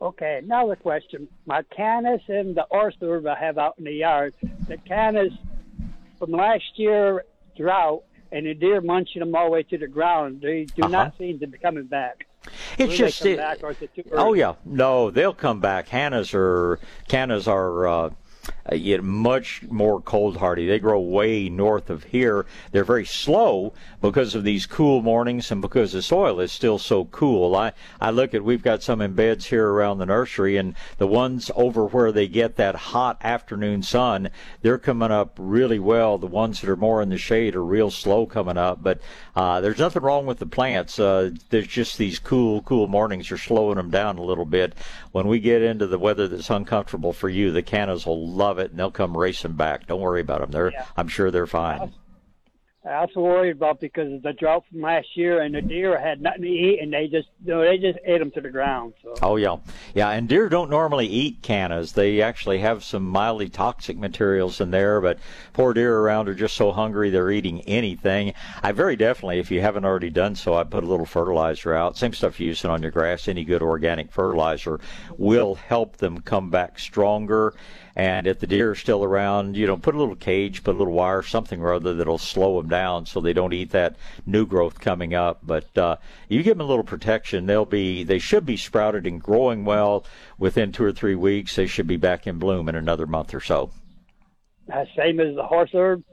Okay, 0.00 0.40
another 0.42 0.76
question. 0.76 1.26
My 1.46 1.62
cannas 1.74 2.20
and 2.28 2.54
the 2.54 2.64
orchard 2.64 3.26
I 3.26 3.38
have 3.38 3.56
out 3.56 3.76
in 3.78 3.84
the 3.84 3.92
yard, 3.92 4.34
the 4.68 4.76
cannas 4.76 5.32
from 6.18 6.32
last 6.32 6.64
year 6.76 7.24
drought 7.56 8.02
and 8.30 8.46
the 8.46 8.54
deer 8.54 8.80
munching 8.80 9.20
them 9.20 9.34
all 9.34 9.46
the 9.46 9.50
way 9.50 9.62
to 9.62 9.78
the 9.78 9.86
ground, 9.86 10.42
they 10.42 10.64
do 10.64 10.88
not 10.88 11.16
seem 11.16 11.38
to 11.38 11.46
be 11.46 11.56
coming 11.58 11.86
back. 11.86 12.26
It's 12.78 12.90
Will 12.90 12.96
just 12.96 13.24
it- 13.24 13.38
back 13.38 13.62
or 13.62 13.70
is 13.70 13.82
it 13.82 13.94
too 13.94 14.04
Oh 14.12 14.34
yeah, 14.34 14.54
no, 14.64 15.10
they'll 15.10 15.34
come 15.34 15.60
back. 15.60 15.88
Cannas 15.88 16.34
are 16.34 16.78
Cannas 17.08 17.48
are 17.48 17.88
uh, 17.88 18.10
uh, 18.70 19.02
much 19.02 19.62
more 19.70 20.00
cold 20.00 20.36
hardy. 20.38 20.66
They 20.66 20.78
grow 20.78 21.00
way 21.00 21.48
north 21.48 21.90
of 21.90 22.04
here. 22.04 22.46
They're 22.72 22.84
very 22.84 23.04
slow 23.04 23.72
because 24.00 24.34
of 24.34 24.44
these 24.44 24.66
cool 24.66 25.02
mornings 25.02 25.50
and 25.50 25.62
because 25.62 25.92
the 25.92 26.02
soil 26.02 26.40
is 26.40 26.52
still 26.52 26.78
so 26.78 27.06
cool. 27.06 27.54
I 27.54 27.72
I 28.00 28.10
look 28.10 28.34
at 28.34 28.44
we've 28.44 28.62
got 28.62 28.82
some 28.82 29.00
in 29.00 29.14
beds 29.14 29.46
here 29.46 29.68
around 29.68 29.98
the 29.98 30.06
nursery, 30.06 30.56
and 30.56 30.74
the 30.98 31.06
ones 31.06 31.50
over 31.54 31.86
where 31.86 32.12
they 32.12 32.28
get 32.28 32.56
that 32.56 32.74
hot 32.74 33.18
afternoon 33.22 33.82
sun, 33.82 34.30
they're 34.62 34.78
coming 34.78 35.10
up 35.10 35.36
really 35.38 35.78
well. 35.78 36.18
The 36.18 36.26
ones 36.26 36.60
that 36.60 36.70
are 36.70 36.76
more 36.76 37.02
in 37.02 37.08
the 37.08 37.18
shade 37.18 37.54
are 37.54 37.64
real 37.64 37.90
slow 37.90 38.26
coming 38.26 38.58
up. 38.58 38.82
But 38.82 39.00
uh, 39.36 39.60
there's 39.60 39.78
nothing 39.78 40.02
wrong 40.02 40.24
with 40.24 40.38
the 40.38 40.46
plants. 40.46 40.98
Uh, 40.98 41.30
there's 41.50 41.66
just 41.66 41.98
these 41.98 42.18
cool, 42.18 42.62
cool 42.62 42.88
mornings 42.88 43.30
are 43.30 43.38
slowing 43.38 43.76
them 43.76 43.90
down 43.90 44.16
a 44.16 44.22
little 44.22 44.46
bit. 44.46 44.74
When 45.12 45.28
we 45.28 45.40
get 45.40 45.60
into 45.62 45.86
the 45.86 45.98
weather 45.98 46.26
that's 46.26 46.48
uncomfortable 46.48 47.12
for 47.12 47.28
you, 47.28 47.52
the 47.52 47.62
cannas 47.62 48.06
will 48.06 48.26
love 48.26 48.58
it 48.58 48.70
and 48.70 48.80
they'll 48.80 48.90
come 48.90 49.16
racing 49.16 49.52
back. 49.52 49.86
Don't 49.86 50.00
worry 50.00 50.22
about 50.22 50.40
them. 50.40 50.50
They're, 50.50 50.72
I'm 50.96 51.08
sure 51.08 51.30
they're 51.30 51.46
fine. 51.46 51.92
I 52.86 53.00
was 53.00 53.14
worried 53.16 53.56
about 53.56 53.80
because 53.80 54.12
of 54.12 54.22
the 54.22 54.32
drought 54.32 54.64
from 54.70 54.80
last 54.80 55.16
year, 55.16 55.42
and 55.42 55.54
the 55.54 55.60
deer 55.60 55.98
had 55.98 56.20
nothing 56.20 56.42
to 56.42 56.48
eat, 56.48 56.80
and 56.80 56.92
they 56.92 57.08
just, 57.08 57.28
you 57.44 57.52
know, 57.52 57.62
they 57.62 57.78
just 57.78 57.98
ate 58.04 58.18
them 58.18 58.30
to 58.32 58.40
the 58.40 58.50
ground. 58.50 58.94
So 59.02 59.14
Oh 59.22 59.36
yeah, 59.36 59.56
yeah. 59.94 60.10
And 60.10 60.28
deer 60.28 60.48
don't 60.48 60.70
normally 60.70 61.06
eat 61.06 61.42
cannas. 61.42 61.92
They 61.92 62.22
actually 62.22 62.58
have 62.58 62.84
some 62.84 63.04
mildly 63.04 63.48
toxic 63.48 63.96
materials 63.96 64.60
in 64.60 64.70
there. 64.70 65.00
But 65.00 65.18
poor 65.52 65.74
deer 65.74 65.98
around 65.98 66.28
are 66.28 66.34
just 66.34 66.54
so 66.54 66.70
hungry 66.70 67.10
they're 67.10 67.30
eating 67.30 67.62
anything. 67.62 68.34
I 68.62 68.70
very 68.70 68.94
definitely, 68.94 69.40
if 69.40 69.50
you 69.50 69.60
haven't 69.60 69.84
already 69.84 70.10
done 70.10 70.36
so, 70.36 70.54
I 70.54 70.62
put 70.62 70.84
a 70.84 70.86
little 70.86 71.06
fertilizer 71.06 71.74
out. 71.74 71.96
Same 71.96 72.12
stuff 72.12 72.38
you're 72.38 72.48
using 72.48 72.70
on 72.70 72.82
your 72.82 72.92
grass. 72.92 73.26
Any 73.26 73.44
good 73.44 73.62
organic 73.62 74.12
fertilizer 74.12 74.78
will 75.18 75.56
help 75.56 75.96
them 75.96 76.20
come 76.20 76.50
back 76.50 76.78
stronger. 76.78 77.54
And 77.96 78.26
if 78.26 78.40
the 78.40 78.46
deer 78.46 78.72
are 78.72 78.74
still 78.74 79.02
around, 79.02 79.56
you 79.56 79.66
know, 79.66 79.78
put 79.78 79.94
a 79.94 79.98
little 79.98 80.16
cage, 80.16 80.62
put 80.62 80.74
a 80.74 80.78
little 80.78 80.92
wire, 80.92 81.22
something 81.22 81.62
or 81.62 81.72
other 81.72 81.94
that'll 81.94 82.18
slow 82.18 82.60
them 82.60 82.68
down 82.68 83.06
so 83.06 83.22
they 83.22 83.32
don't 83.32 83.54
eat 83.54 83.70
that 83.70 83.96
new 84.26 84.44
growth 84.44 84.78
coming 84.80 85.14
up. 85.14 85.40
But 85.42 85.78
uh, 85.78 85.96
you 86.28 86.42
give 86.42 86.58
them 86.58 86.66
a 86.66 86.68
little 86.68 86.84
protection, 86.84 87.46
they'll 87.46 87.64
be, 87.64 88.04
they 88.04 88.18
should 88.18 88.44
be 88.44 88.58
sprouted 88.58 89.06
and 89.06 89.22
growing 89.22 89.64
well 89.64 90.04
within 90.36 90.72
two 90.72 90.84
or 90.84 90.92
three 90.92 91.14
weeks. 91.14 91.56
They 91.56 91.66
should 91.66 91.86
be 91.86 91.96
back 91.96 92.26
in 92.26 92.38
bloom 92.38 92.68
in 92.68 92.74
another 92.74 93.06
month 93.06 93.32
or 93.32 93.40
so. 93.40 93.70
uh, 94.70 94.84
same 94.94 95.18
as 95.18 95.34
the 95.34 95.42
horse 95.44 95.70
herb. 95.72 96.04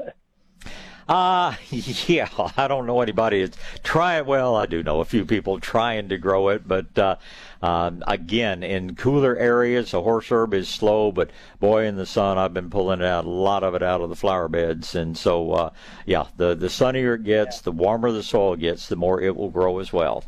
Uh, 1.08 1.56
yeah, 2.08 2.30
I 2.58 2.68
don't 2.68 2.86
know 2.86 3.02
anybody 3.02 3.42
that's 3.46 3.58
trying. 3.84 4.26
Well, 4.26 4.56
I 4.56 4.66
do 4.66 4.84
know 4.84 5.02
a 5.02 5.06
few 5.06 5.26
people 5.26 5.60
trying 5.60 6.10
to 6.10 6.18
grow 6.18 6.50
it, 6.50 6.68
but 6.68 6.98
uh, 6.98 7.16
um, 7.62 8.04
again, 8.08 8.64
in 8.64 8.96
cooler 8.96 9.36
areas, 9.36 9.92
the 9.92 10.02
horse 10.02 10.32
herb 10.32 10.54
is 10.54 10.70
slow. 10.70 11.12
But 11.12 11.32
boy, 11.60 11.86
in 11.86 11.96
the 11.96 12.06
sun, 12.06 12.38
I've 12.38 12.54
been 12.54 12.70
pulling 12.70 13.04
out 13.04 13.26
a 13.26 13.30
lot 13.30 13.64
of 13.64 13.76
it 13.76 13.84
out 13.84 14.02
of 14.02 14.10
the 14.10 14.16
flower 14.16 14.48
beds, 14.48 14.96
and 14.96 15.18
so 15.18 15.52
uh, 15.52 15.70
yeah, 16.06 16.26
the 16.38 16.56
the 16.56 16.70
sunnier 16.70 17.16
it 17.16 17.24
gets, 17.24 17.62
the 17.62 17.72
warmer 17.72 18.12
the 18.12 18.24
soil 18.24 18.56
gets, 18.56 18.88
the 18.88 18.96
more 18.96 19.22
it 19.22 19.36
will 19.36 19.50
grow 19.50 19.80
as 19.80 19.92
well. 19.92 20.24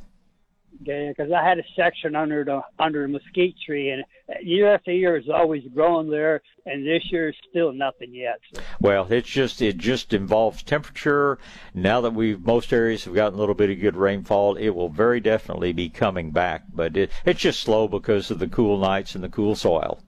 Because 0.86 1.32
I 1.32 1.44
had 1.44 1.60
a 1.60 1.64
section 1.76 2.16
under 2.16 2.44
the 2.44 2.62
under 2.80 3.02
the 3.02 3.08
mesquite 3.08 3.56
tree, 3.66 3.90
and 3.90 4.04
uh, 4.30 4.34
year 4.42 4.74
after 4.74 4.92
year 4.92 5.18
it's 5.18 5.28
always 5.30 5.64
growing 5.74 6.10
there, 6.10 6.42
and 6.66 6.86
this 6.86 7.04
year 7.12 7.30
is 7.30 7.36
still 7.50 7.74
nothing 7.74 8.14
yet. 8.14 8.40
So. 8.54 8.62
Well, 8.80 9.12
it's 9.12 9.30
just 9.30 9.62
it 9.62 9.78
just 9.78 10.14
involves 10.14 10.64
temperature. 10.64 11.38
Now 11.74 12.02
that 12.02 12.14
we've 12.14 12.40
most 12.40 12.72
areas 12.72 13.06
have 13.06 13.16
gotten 13.16 13.36
a 13.36 13.40
little 13.40 13.56
bit 13.56 13.70
of 13.70 13.80
good 13.80 13.96
rainfall, 13.96 14.56
it 14.56 14.70
will 14.70 14.90
very 14.90 15.20
definitely 15.20 15.74
be 15.74 15.90
coming 15.90 16.32
back, 16.32 16.64
but 16.74 16.96
it, 16.96 17.12
it's 17.26 17.42
just 17.42 17.60
slow 17.60 17.88
because 17.88 18.32
of 18.32 18.40
the 18.40 18.48
cool 18.48 18.78
nights 18.78 19.16
and 19.16 19.24
the 19.24 19.30
cool 19.30 19.56
soil. 19.56 20.00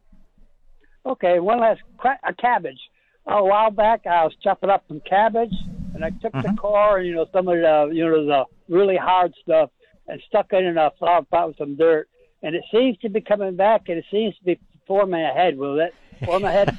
Okay, 1.06 1.40
one 1.40 1.60
last 1.60 1.82
cra- 1.98 2.20
a 2.28 2.34
cabbage. 2.34 2.80
a 3.28 3.44
while 3.44 3.72
back, 3.72 4.06
I 4.06 4.24
was 4.24 4.34
chopping 4.44 4.70
up 4.70 4.84
some 4.88 5.02
cabbage, 5.08 5.54
and 5.94 6.04
I 6.04 6.10
took 6.10 6.34
the 6.34 6.40
mm-hmm. 6.40 6.56
core, 6.56 6.98
and 6.98 7.08
you 7.08 7.16
know, 7.16 7.26
some 7.32 7.48
of 7.48 7.56
the, 7.56 7.90
you 7.94 8.06
know, 8.06 8.26
the 8.26 8.46
really 8.68 8.98
hard 8.98 9.34
stuff, 9.42 9.70
and 10.08 10.22
stuck 10.28 10.54
it 10.54 10.64
in 10.64 10.78
a 10.78 10.92
flower 11.00 11.24
pot 11.24 11.50
with 11.50 11.58
some 11.58 11.76
dirt, 11.76 12.10
and 12.44 12.56
it 12.56 12.64
seems 12.72 12.98
to 13.00 13.10
be 13.10 13.22
coming 13.22 13.56
back, 13.56 13.90
and 13.90 13.98
it 13.98 14.06
seems 14.12 14.36
to 14.38 14.44
be 14.44 14.60
forming 14.86 15.22
a 15.22 15.34
head. 15.34 15.58
Will 15.58 15.80
it 15.80 15.94
form 16.26 16.44
a 16.44 16.52
head? 16.52 16.78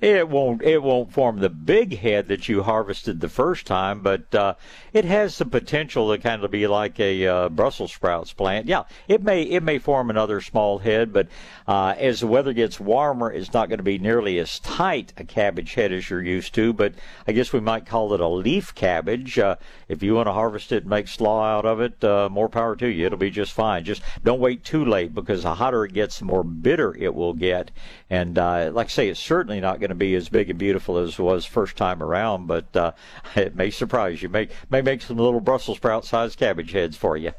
It 0.00 0.28
won't. 0.28 0.62
It 0.62 0.82
won't 0.82 1.12
form 1.12 1.40
the 1.40 1.48
big 1.48 1.98
head 1.98 2.28
that 2.28 2.48
you 2.48 2.62
harvested 2.62 3.20
the 3.20 3.28
first 3.28 3.66
time, 3.66 4.00
but 4.00 4.34
uh, 4.34 4.54
it 4.92 5.04
has 5.04 5.38
the 5.38 5.44
potential 5.44 6.10
to 6.10 6.18
kind 6.18 6.42
of 6.44 6.50
be 6.50 6.66
like 6.66 6.98
a 7.00 7.26
uh, 7.26 7.48
Brussels 7.48 7.92
sprouts 7.92 8.32
plant. 8.32 8.66
Yeah, 8.66 8.84
it 9.08 9.22
may. 9.22 9.42
It 9.42 9.62
may 9.62 9.78
form 9.78 10.10
another 10.10 10.40
small 10.40 10.78
head, 10.78 11.12
but 11.12 11.28
uh, 11.66 11.94
as 11.98 12.20
the 12.20 12.26
weather 12.26 12.52
gets 12.52 12.78
warmer, 12.80 13.30
it's 13.32 13.52
not 13.52 13.68
going 13.68 13.78
to 13.78 13.84
be 13.84 13.98
nearly 13.98 14.38
as 14.38 14.58
tight 14.60 15.12
a 15.16 15.24
cabbage 15.24 15.74
head 15.74 15.92
as 15.92 16.08
you're 16.10 16.22
used 16.22 16.54
to. 16.54 16.72
But 16.72 16.94
I 17.26 17.32
guess 17.32 17.52
we 17.52 17.60
might 17.60 17.86
call 17.86 18.14
it 18.14 18.20
a 18.20 18.28
leaf 18.28 18.74
cabbage. 18.74 19.38
Uh, 19.38 19.56
if 19.88 20.02
you 20.02 20.14
want 20.14 20.26
to 20.26 20.32
harvest 20.32 20.72
it 20.72 20.84
and 20.84 20.90
make 20.90 21.08
slaw 21.08 21.44
out 21.44 21.64
of 21.64 21.80
it, 21.80 22.02
uh, 22.02 22.28
more 22.30 22.48
power 22.48 22.76
to 22.76 22.88
you. 22.88 23.06
It'll 23.06 23.18
be 23.18 23.30
just 23.30 23.52
fine. 23.52 23.84
Just 23.84 24.02
don't 24.24 24.40
wait 24.40 24.64
too 24.64 24.84
late 24.84 25.14
because 25.14 25.42
the 25.42 25.54
hotter 25.54 25.84
it 25.84 25.92
gets, 25.92 26.18
the 26.18 26.24
more 26.24 26.44
bitter 26.44 26.94
it 26.96 27.14
will 27.14 27.34
get. 27.34 27.70
And 28.10 28.31
uh, 28.38 28.70
like 28.72 28.86
I 28.86 28.90
say, 28.90 29.08
it's 29.08 29.20
certainly 29.20 29.60
not 29.60 29.80
going 29.80 29.90
to 29.90 29.94
be 29.94 30.14
as 30.14 30.28
big 30.28 30.50
and 30.50 30.58
beautiful 30.58 30.98
as 30.98 31.18
it 31.18 31.18
was 31.18 31.44
first 31.44 31.76
time 31.76 32.02
around, 32.02 32.46
but 32.46 32.74
uh, 32.76 32.92
it 33.36 33.54
may 33.56 33.70
surprise 33.70 34.22
you. 34.22 34.28
May 34.28 34.48
may 34.70 34.82
make 34.82 35.02
some 35.02 35.16
little 35.16 35.40
Brussels 35.40 35.78
sprout 35.78 36.04
sized 36.04 36.38
cabbage 36.38 36.72
heads 36.72 36.96
for 36.96 37.16
you. 37.16 37.32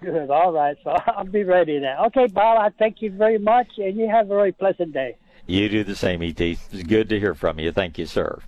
Good. 0.00 0.30
All 0.30 0.52
right. 0.52 0.76
So 0.82 0.90
I'll 1.06 1.24
be 1.24 1.44
ready 1.44 1.78
now. 1.78 2.06
Okay, 2.06 2.26
Bob. 2.26 2.58
I 2.58 2.70
thank 2.78 3.02
you 3.02 3.10
very 3.10 3.38
much, 3.38 3.68
and 3.78 3.96
you 3.96 4.08
have 4.08 4.26
a 4.26 4.34
very 4.34 4.52
pleasant 4.52 4.92
day. 4.92 5.16
You 5.46 5.68
do 5.68 5.82
the 5.82 5.96
same, 5.96 6.22
ET. 6.22 6.40
It's 6.40 6.82
good 6.84 7.08
to 7.08 7.18
hear 7.18 7.34
from 7.34 7.58
you. 7.58 7.72
Thank 7.72 7.98
you, 7.98 8.06
sir. 8.06 8.38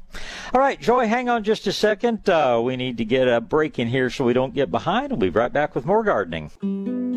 All 0.55 0.60
right, 0.60 0.81
Joy, 0.81 1.09
hang 1.09 1.28
on 1.28 1.43
just 1.43 1.66
a 1.66 1.73
second. 1.73 2.28
Uh, 2.28 2.60
we 2.62 2.77
need 2.77 2.98
to 2.98 3.05
get 3.05 3.27
a 3.27 3.40
break 3.40 3.78
in 3.78 3.89
here 3.89 4.09
so 4.09 4.24
we 4.24 4.32
don't 4.32 4.55
get 4.55 4.70
behind. 4.70 5.10
We'll 5.10 5.19
be 5.19 5.31
right 5.31 5.52
back 5.52 5.74
with 5.74 5.85
more 5.85 6.05
gardening. 6.05 7.12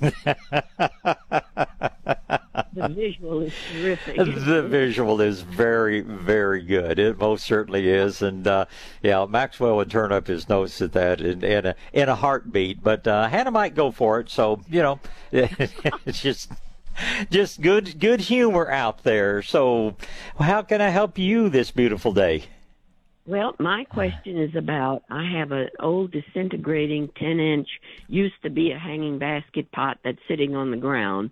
the 2.72 2.88
visual 2.88 3.40
is 3.42 3.52
terrific. 3.72 4.16
the 4.16 4.62
visual 4.62 5.20
is 5.20 5.42
very, 5.42 6.00
very 6.00 6.62
good. 6.62 6.98
It 6.98 7.18
most 7.18 7.44
certainly 7.44 7.88
is, 7.88 8.22
and 8.22 8.46
uh, 8.46 8.66
yeah, 9.02 9.26
Maxwell 9.28 9.76
would 9.76 9.90
turn 9.90 10.12
up 10.12 10.26
his 10.26 10.48
nose 10.48 10.80
at 10.80 10.92
that 10.92 11.20
in, 11.20 11.44
in 11.44 11.66
a 11.66 11.74
in 11.92 12.08
a 12.08 12.14
heartbeat. 12.14 12.82
But 12.82 13.06
uh, 13.06 13.28
Hannah 13.28 13.50
might 13.50 13.74
go 13.74 13.90
for 13.90 14.20
it, 14.20 14.30
so 14.30 14.60
you 14.68 14.82
know, 14.82 15.00
it's 15.32 16.22
just 16.22 16.50
just 17.30 17.60
good 17.60 17.98
good 17.98 18.20
humor 18.20 18.70
out 18.70 19.02
there. 19.04 19.42
So, 19.42 19.96
how 20.38 20.62
can 20.62 20.80
I 20.80 20.90
help 20.90 21.18
you 21.18 21.48
this 21.48 21.70
beautiful 21.70 22.12
day? 22.12 22.44
Well, 23.26 23.54
my 23.58 23.84
question 23.84 24.38
is 24.38 24.56
about 24.56 25.02
I 25.10 25.24
have 25.38 25.52
an 25.52 25.68
old 25.78 26.10
disintegrating 26.10 27.10
10 27.18 27.38
inch, 27.38 27.68
used 28.08 28.42
to 28.42 28.50
be 28.50 28.72
a 28.72 28.78
hanging 28.78 29.18
basket 29.18 29.70
pot 29.72 29.98
that's 30.02 30.18
sitting 30.26 30.56
on 30.56 30.70
the 30.70 30.78
ground. 30.78 31.30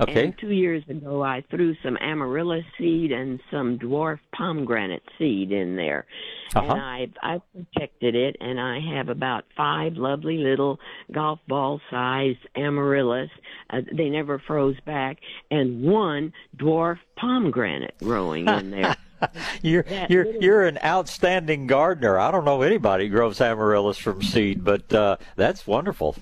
Okay. 0.00 0.24
And 0.24 0.38
two 0.38 0.50
years 0.50 0.82
ago, 0.88 1.22
I 1.22 1.44
threw 1.50 1.74
some 1.82 1.98
amaryllis 1.98 2.64
seed 2.78 3.12
and 3.12 3.40
some 3.50 3.78
dwarf 3.78 4.18
pomegranate 4.34 5.02
seed 5.18 5.52
in 5.52 5.76
there. 5.76 6.06
Uh-huh. 6.54 6.72
And 6.72 6.80
I've, 6.80 7.12
I've 7.22 7.52
protected 7.52 8.14
it, 8.14 8.36
and 8.40 8.58
I 8.58 8.80
have 8.96 9.08
about 9.10 9.44
five 9.56 9.94
lovely 9.94 10.38
little 10.38 10.80
golf 11.12 11.40
ball 11.46 11.80
sized 11.90 12.46
amaryllis. 12.56 13.30
Uh, 13.70 13.82
they 13.92 14.08
never 14.08 14.38
froze 14.38 14.80
back, 14.86 15.18
and 15.50 15.82
one 15.82 16.32
dwarf 16.56 16.98
pomegranate 17.16 17.94
growing 17.98 18.48
in 18.48 18.70
there. 18.72 18.96
You're 19.62 19.84
you're 20.08 20.26
you're 20.26 20.64
an 20.66 20.78
outstanding 20.84 21.66
gardener. 21.66 22.18
I 22.18 22.30
don't 22.30 22.44
know 22.44 22.62
anybody 22.62 23.08
who 23.08 23.14
grows 23.14 23.40
amaryllis 23.40 23.98
from 23.98 24.22
seed, 24.22 24.62
but 24.64 24.92
uh, 24.92 25.16
that's 25.36 25.66
wonderful. 25.66 26.16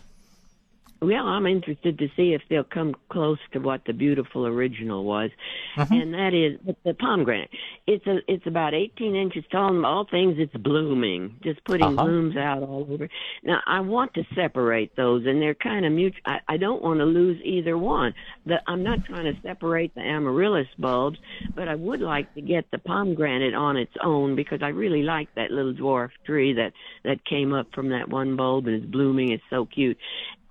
Well, 1.03 1.27
I'm 1.27 1.47
interested 1.47 1.99
to 1.99 2.09
see 2.17 2.33
if 2.33 2.41
they'll 2.49 2.65
come 2.65 2.95
close 3.11 3.39
to 3.53 3.59
what 3.59 3.83
the 3.85 3.93
beautiful 3.93 4.47
original 4.47 5.05
was, 5.05 5.31
and 5.77 6.15
that 6.15 6.33
is 6.33 6.59
the- 6.65 6.77
the 6.85 6.95
pomegranate. 6.95 7.51
It's 7.87 8.07
a 8.07 8.23
it's 8.27 8.47
about 8.47 8.73
18 8.73 9.15
inches 9.15 9.45
tall, 9.51 9.75
and 9.75 9.85
all 9.85 10.05
things 10.05 10.39
it's 10.39 10.55
blooming, 10.57 11.37
just 11.43 11.63
putting 11.65 11.87
Uh-huh. 11.89 12.05
blooms 12.05 12.37
out 12.37 12.63
all 12.63 12.87
over. 12.91 13.09
Now 13.43 13.61
I 13.67 13.81
want 13.81 14.15
to 14.15 14.25
separate 14.35 14.97
those, 14.97 15.27
and 15.27 15.43
they're 15.43 15.55
kind 15.55 15.85
of 15.85 15.93
mutual. 15.93 16.23
I, 16.25 16.41
I 16.49 16.57
don't 16.57 16.83
want 16.83 17.01
to 17.01 17.05
lose 17.07 17.39
either 17.45 17.77
one. 17.77 18.15
The, 18.47 18.63
I'm 18.67 18.83
not 18.83 19.05
trying 19.05 19.25
to 19.25 19.39
separate 19.43 19.95
the 19.95 20.01
amaryllis 20.03 20.69
bulbs, 20.79 21.19
but 21.55 21.69
I 21.69 21.75
would 21.75 22.01
like 22.01 22.33
to 22.35 22.41
get 22.41 22.71
the 22.71 22.79
pomegranate 22.79 23.53
on 23.55 23.77
its 23.77 23.95
own 24.03 24.37
because 24.37 24.63
I 24.63 24.69
really 24.69 25.03
like 25.03 25.29
that 25.35 25.51
little 25.51 25.75
dwarf 25.75 26.11
tree 26.25 26.55
that 26.55 26.73
that 27.03 27.25
came 27.27 27.53
up 27.53 27.75
from 27.75 27.91
that 27.91 28.09
one 28.09 28.37
bulb 28.37 28.69
and 28.69 28.83
is 28.83 28.89
blooming. 28.91 29.33
It's 29.33 29.45
so 29.51 29.67
cute. 29.67 29.99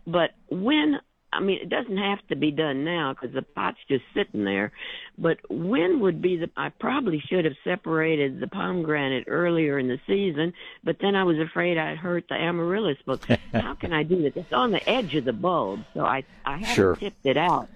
But 0.05 0.31
when 0.49 0.99
I 1.31 1.39
mean, 1.39 1.59
it 1.61 1.69
doesn't 1.69 1.97
have 1.97 2.19
to 2.27 2.35
be 2.35 2.51
done 2.51 2.83
now 2.83 3.13
because 3.13 3.33
the 3.33 3.41
pot's 3.41 3.79
just 3.89 4.03
sitting 4.13 4.43
there. 4.43 4.71
But 5.17 5.39
when 5.49 5.99
would 6.01 6.21
be 6.21 6.37
the? 6.37 6.49
I 6.55 6.69
probably 6.69 7.19
should 7.27 7.45
have 7.45 7.55
separated 7.63 8.39
the 8.39 8.47
pomegranate 8.47 9.25
earlier 9.27 9.79
in 9.79 9.87
the 9.87 9.99
season, 10.05 10.53
but 10.83 10.97
then 11.01 11.15
I 11.15 11.23
was 11.23 11.39
afraid 11.39 11.77
I'd 11.77 11.97
hurt 11.97 12.25
the 12.29 12.35
amaryllis 12.35 12.97
But 13.05 13.25
How 13.53 13.73
can 13.73 13.93
I 13.93 14.03
do 14.03 14.21
that? 14.23 14.37
It's 14.37 14.53
on 14.53 14.71
the 14.71 14.87
edge 14.87 15.15
of 15.15 15.25
the 15.25 15.33
bulb, 15.33 15.85
so 15.93 16.01
I 16.05 16.23
I 16.45 16.57
haven't 16.57 16.75
Sure. 16.75 16.95
tipped 16.95 17.25
it 17.25 17.37
out 17.37 17.67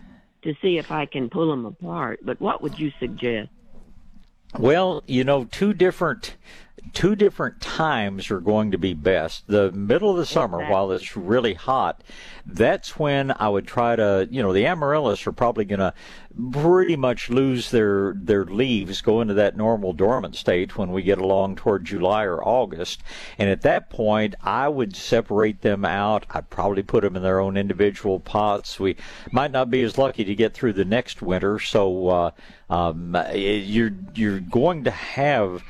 to 0.44 0.54
see 0.62 0.78
if 0.78 0.92
I 0.92 1.06
can 1.08 1.30
pull 1.30 1.50
them 1.50 1.66
apart. 1.66 2.20
But 2.24 2.40
what 2.40 2.62
would 2.62 2.78
you 2.78 2.92
suggest? 3.00 3.50
Well, 4.58 5.04
you 5.08 5.24
know, 5.24 5.46
two 5.46 5.74
different 5.74 6.36
two 6.94 7.16
different 7.16 7.62
times 7.62 8.32
are 8.32 8.40
going 8.40 8.72
to 8.72 8.78
be 8.78 8.94
best. 8.94 9.48
The 9.48 9.72
middle 9.72 10.12
of 10.12 10.18
the 10.18 10.26
summer, 10.26 10.70
while 10.70 10.92
it's 10.92 11.16
really 11.18 11.54
hot, 11.54 12.04
that's 12.46 12.98
when 12.98 13.32
I 13.32 13.50
would 13.50 13.68
try 13.68 13.96
to, 13.96 14.28
you 14.32 14.42
know, 14.42 14.54
the 14.54 14.66
amaryllis 14.66 15.26
are 15.28 15.32
probably 15.32 15.66
going 15.66 15.80
to 15.80 15.94
pretty 16.52 16.96
much 16.96 17.30
lose 17.30 17.72
their 17.72 18.14
their 18.14 18.46
leaves, 18.46 19.02
go 19.02 19.22
into 19.22 19.34
that 19.34 19.58
normal 19.58 19.94
dormant 19.94 20.36
state 20.36 20.78
when 20.78 20.92
we 20.92 21.02
get 21.02 21.18
along 21.18 21.56
toward 21.56 21.86
July 21.86 22.24
or 22.24 22.44
August. 22.44 23.02
And 23.38 23.50
at 23.50 23.62
that 23.62 23.90
point, 23.90 24.36
I 24.44 24.68
would 24.68 24.96
separate 24.96 25.62
them 25.62 25.84
out. 25.84 26.26
I'd 26.30 26.50
probably 26.50 26.84
put 26.84 27.04
them 27.04 27.16
in 27.16 27.24
their 27.24 27.40
own 27.40 27.58
individual 27.58 28.20
pots. 28.20 28.80
We 28.80 28.98
might 29.32 29.52
not 29.52 29.70
be 29.70 29.82
as 29.82 29.98
lucky 29.98 30.24
to 30.26 30.36
get 30.36 30.54
through 30.54 30.74
the 30.74 30.86
next 30.86 31.22
winter, 31.22 31.60
so 31.60 32.08
uh, 32.08 32.32
um, 32.70 33.18
you're 33.34 33.94
you're 34.14 34.40
going 34.40 34.84
to 34.84 34.92
have 34.92 35.64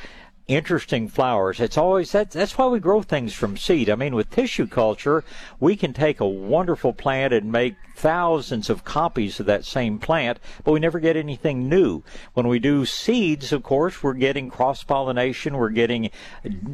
interesting 0.47 1.07
flowers. 1.09 1.59
It's 1.59 1.77
always 1.77 2.11
that's 2.11 2.33
that's 2.33 2.57
why 2.57 2.67
we 2.67 2.79
grow 2.79 3.01
things 3.01 3.33
from 3.33 3.57
seed. 3.57 3.89
I 3.89 3.95
mean, 3.95 4.15
with 4.15 4.29
tissue 4.29 4.67
culture, 4.67 5.23
we 5.59 5.75
can 5.75 5.93
take 5.93 6.19
a 6.19 6.27
wonderful 6.27 6.93
plant 6.93 7.33
and 7.33 7.51
make 7.51 7.75
thousands 7.97 8.69
of 8.69 8.83
copies 8.83 9.39
of 9.39 9.47
that 9.47 9.65
same 9.65 9.97
plant, 9.97 10.39
but 10.63 10.71
we 10.71 10.79
never 10.79 10.99
get 10.99 11.17
anything 11.17 11.67
new. 11.67 12.03
When 12.33 12.47
we 12.47 12.59
do 12.59 12.85
seeds, 12.85 13.51
of 13.51 13.63
course, 13.63 14.03
we're 14.03 14.13
getting 14.13 14.51
cross 14.51 14.83
pollination, 14.83 15.57
we're 15.57 15.69
getting 15.69 16.11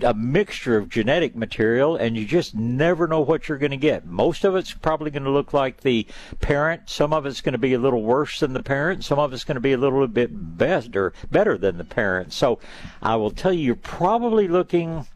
a 0.04 0.14
mixture 0.14 0.78
of 0.78 0.90
genetic 0.90 1.34
material, 1.34 1.96
and 1.96 2.18
you 2.18 2.26
just 2.26 2.54
never 2.54 3.08
know 3.08 3.22
what 3.22 3.48
you're 3.48 3.58
going 3.58 3.72
to 3.72 3.78
get. 3.78 4.06
Most 4.06 4.44
of 4.44 4.56
it's 4.56 4.74
probably 4.74 5.12
going 5.12 5.24
to 5.24 5.30
look 5.30 5.54
like 5.54 5.82
the 5.82 6.06
parent, 6.42 6.90
some 6.90 7.14
of 7.14 7.26
it's 7.26 7.40
going 7.40 7.54
to 7.54 7.58
be 7.58 7.74
a 7.74 7.80
little 7.80 8.04
worse 8.04 8.42
than 8.42 8.52
the 8.52 8.62
parent, 8.62 9.06
some 9.06 9.18
of 9.18 9.32
it's 9.32 9.46
going 9.46 9.56
to 9.56 9.62
be 9.62 9.74
a 9.74 9.78
little 9.78 10.06
bit 10.08 10.30
better, 10.34 11.14
better 11.32 11.58
than 11.58 11.78
the 11.78 11.86
parent. 11.86 12.34
So 12.34 12.60
I 13.02 13.16
will 13.16 13.32
tell 13.32 13.54
you, 13.54 13.63
you're 13.64 13.76
probably 13.76 14.48
looking 14.48 15.08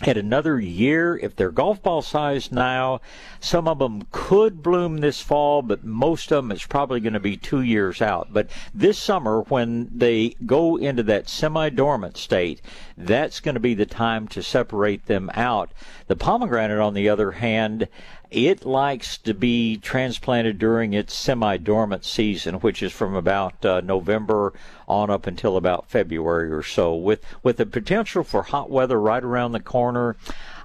at 0.00 0.16
another 0.16 0.58
year. 0.58 1.18
If 1.22 1.36
they're 1.36 1.50
golf 1.50 1.82
ball 1.82 2.02
size 2.02 2.50
now, 2.50 3.00
some 3.40 3.68
of 3.68 3.78
them 3.78 4.06
could 4.10 4.62
bloom 4.62 4.98
this 4.98 5.20
fall, 5.20 5.62
but 5.62 5.84
most 5.84 6.32
of 6.32 6.42
them 6.42 6.52
it's 6.52 6.66
probably 6.66 7.00
going 7.00 7.12
to 7.12 7.20
be 7.20 7.36
two 7.36 7.60
years 7.60 8.02
out. 8.02 8.32
But 8.32 8.50
this 8.74 8.98
summer, 8.98 9.42
when 9.42 9.90
they 9.94 10.34
go 10.44 10.76
into 10.76 11.02
that 11.04 11.28
semi-dormant 11.28 12.16
state, 12.16 12.60
that's 12.96 13.40
going 13.40 13.54
to 13.54 13.60
be 13.60 13.74
the 13.74 13.86
time 13.86 14.26
to 14.28 14.42
separate 14.42 15.06
them 15.06 15.30
out. 15.34 15.70
The 16.08 16.16
pomegranate, 16.16 16.80
on 16.80 16.94
the 16.94 17.08
other 17.08 17.32
hand, 17.32 17.88
it 18.32 18.64
likes 18.64 19.18
to 19.18 19.34
be 19.34 19.76
transplanted 19.76 20.58
during 20.58 20.94
its 20.94 21.14
semi-dormant 21.14 22.02
season, 22.04 22.54
which 22.56 22.82
is 22.82 22.90
from 22.90 23.14
about 23.14 23.62
uh, 23.64 23.82
November 23.82 24.54
on 24.88 25.10
up 25.10 25.26
until 25.26 25.58
about 25.58 25.88
February 25.88 26.50
or 26.50 26.62
so. 26.62 26.94
With 26.94 27.22
with 27.42 27.58
the 27.58 27.66
potential 27.66 28.24
for 28.24 28.42
hot 28.42 28.70
weather 28.70 28.98
right 28.98 29.22
around 29.22 29.52
the 29.52 29.60
corner, 29.60 30.16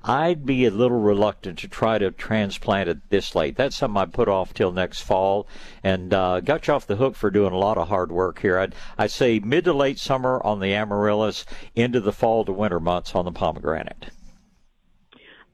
I'd 0.03 0.45
be 0.45 0.65
a 0.65 0.71
little 0.71 1.01
reluctant 1.01 1.59
to 1.59 1.67
try 1.67 1.97
to 1.97 2.11
transplant 2.11 2.87
it 2.87 3.09
this 3.09 3.35
late. 3.35 3.57
That's 3.57 3.75
something 3.75 4.01
I 4.01 4.05
put 4.05 4.29
off 4.29 4.53
till 4.53 4.71
next 4.71 5.01
fall, 5.01 5.45
and 5.83 6.13
uh, 6.13 6.39
got 6.39 6.67
you 6.67 6.73
off 6.73 6.87
the 6.87 6.95
hook 6.95 7.15
for 7.15 7.29
doing 7.29 7.51
a 7.51 7.57
lot 7.57 7.77
of 7.77 7.89
hard 7.89 8.11
work 8.11 8.39
here. 8.39 8.57
I'd 8.57 8.75
I'd 8.97 9.11
say 9.11 9.39
mid 9.39 9.65
to 9.65 9.73
late 9.73 9.99
summer 9.99 10.41
on 10.43 10.61
the 10.61 10.73
amaryllis, 10.73 11.45
into 11.75 11.99
the 11.99 12.13
fall 12.13 12.45
to 12.45 12.53
winter 12.53 12.79
months 12.79 13.13
on 13.13 13.25
the 13.25 13.31
pomegranate. 13.33 14.07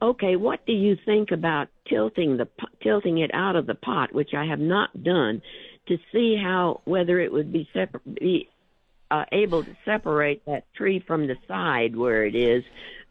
Okay, 0.04 0.36
what 0.36 0.66
do 0.66 0.74
you 0.74 0.98
think 1.06 1.30
about 1.30 1.68
tilting 1.88 2.36
the 2.36 2.46
tilting 2.82 3.18
it 3.18 3.30
out 3.32 3.56
of 3.56 3.66
the 3.66 3.74
pot, 3.74 4.12
which 4.12 4.34
I 4.36 4.44
have 4.44 4.58
not 4.58 5.02
done, 5.02 5.40
to 5.88 5.96
see 6.12 6.36
how 6.36 6.82
whether 6.84 7.18
it 7.20 7.32
would 7.32 7.50
be 7.50 7.66
separ- 7.72 8.02
be 8.04 8.50
uh, 9.10 9.24
able 9.32 9.64
to 9.64 9.74
separate 9.86 10.44
that 10.44 10.64
tree 10.74 11.02
from 11.06 11.26
the 11.26 11.36
side 11.48 11.96
where 11.96 12.26
it 12.26 12.34
is, 12.34 12.62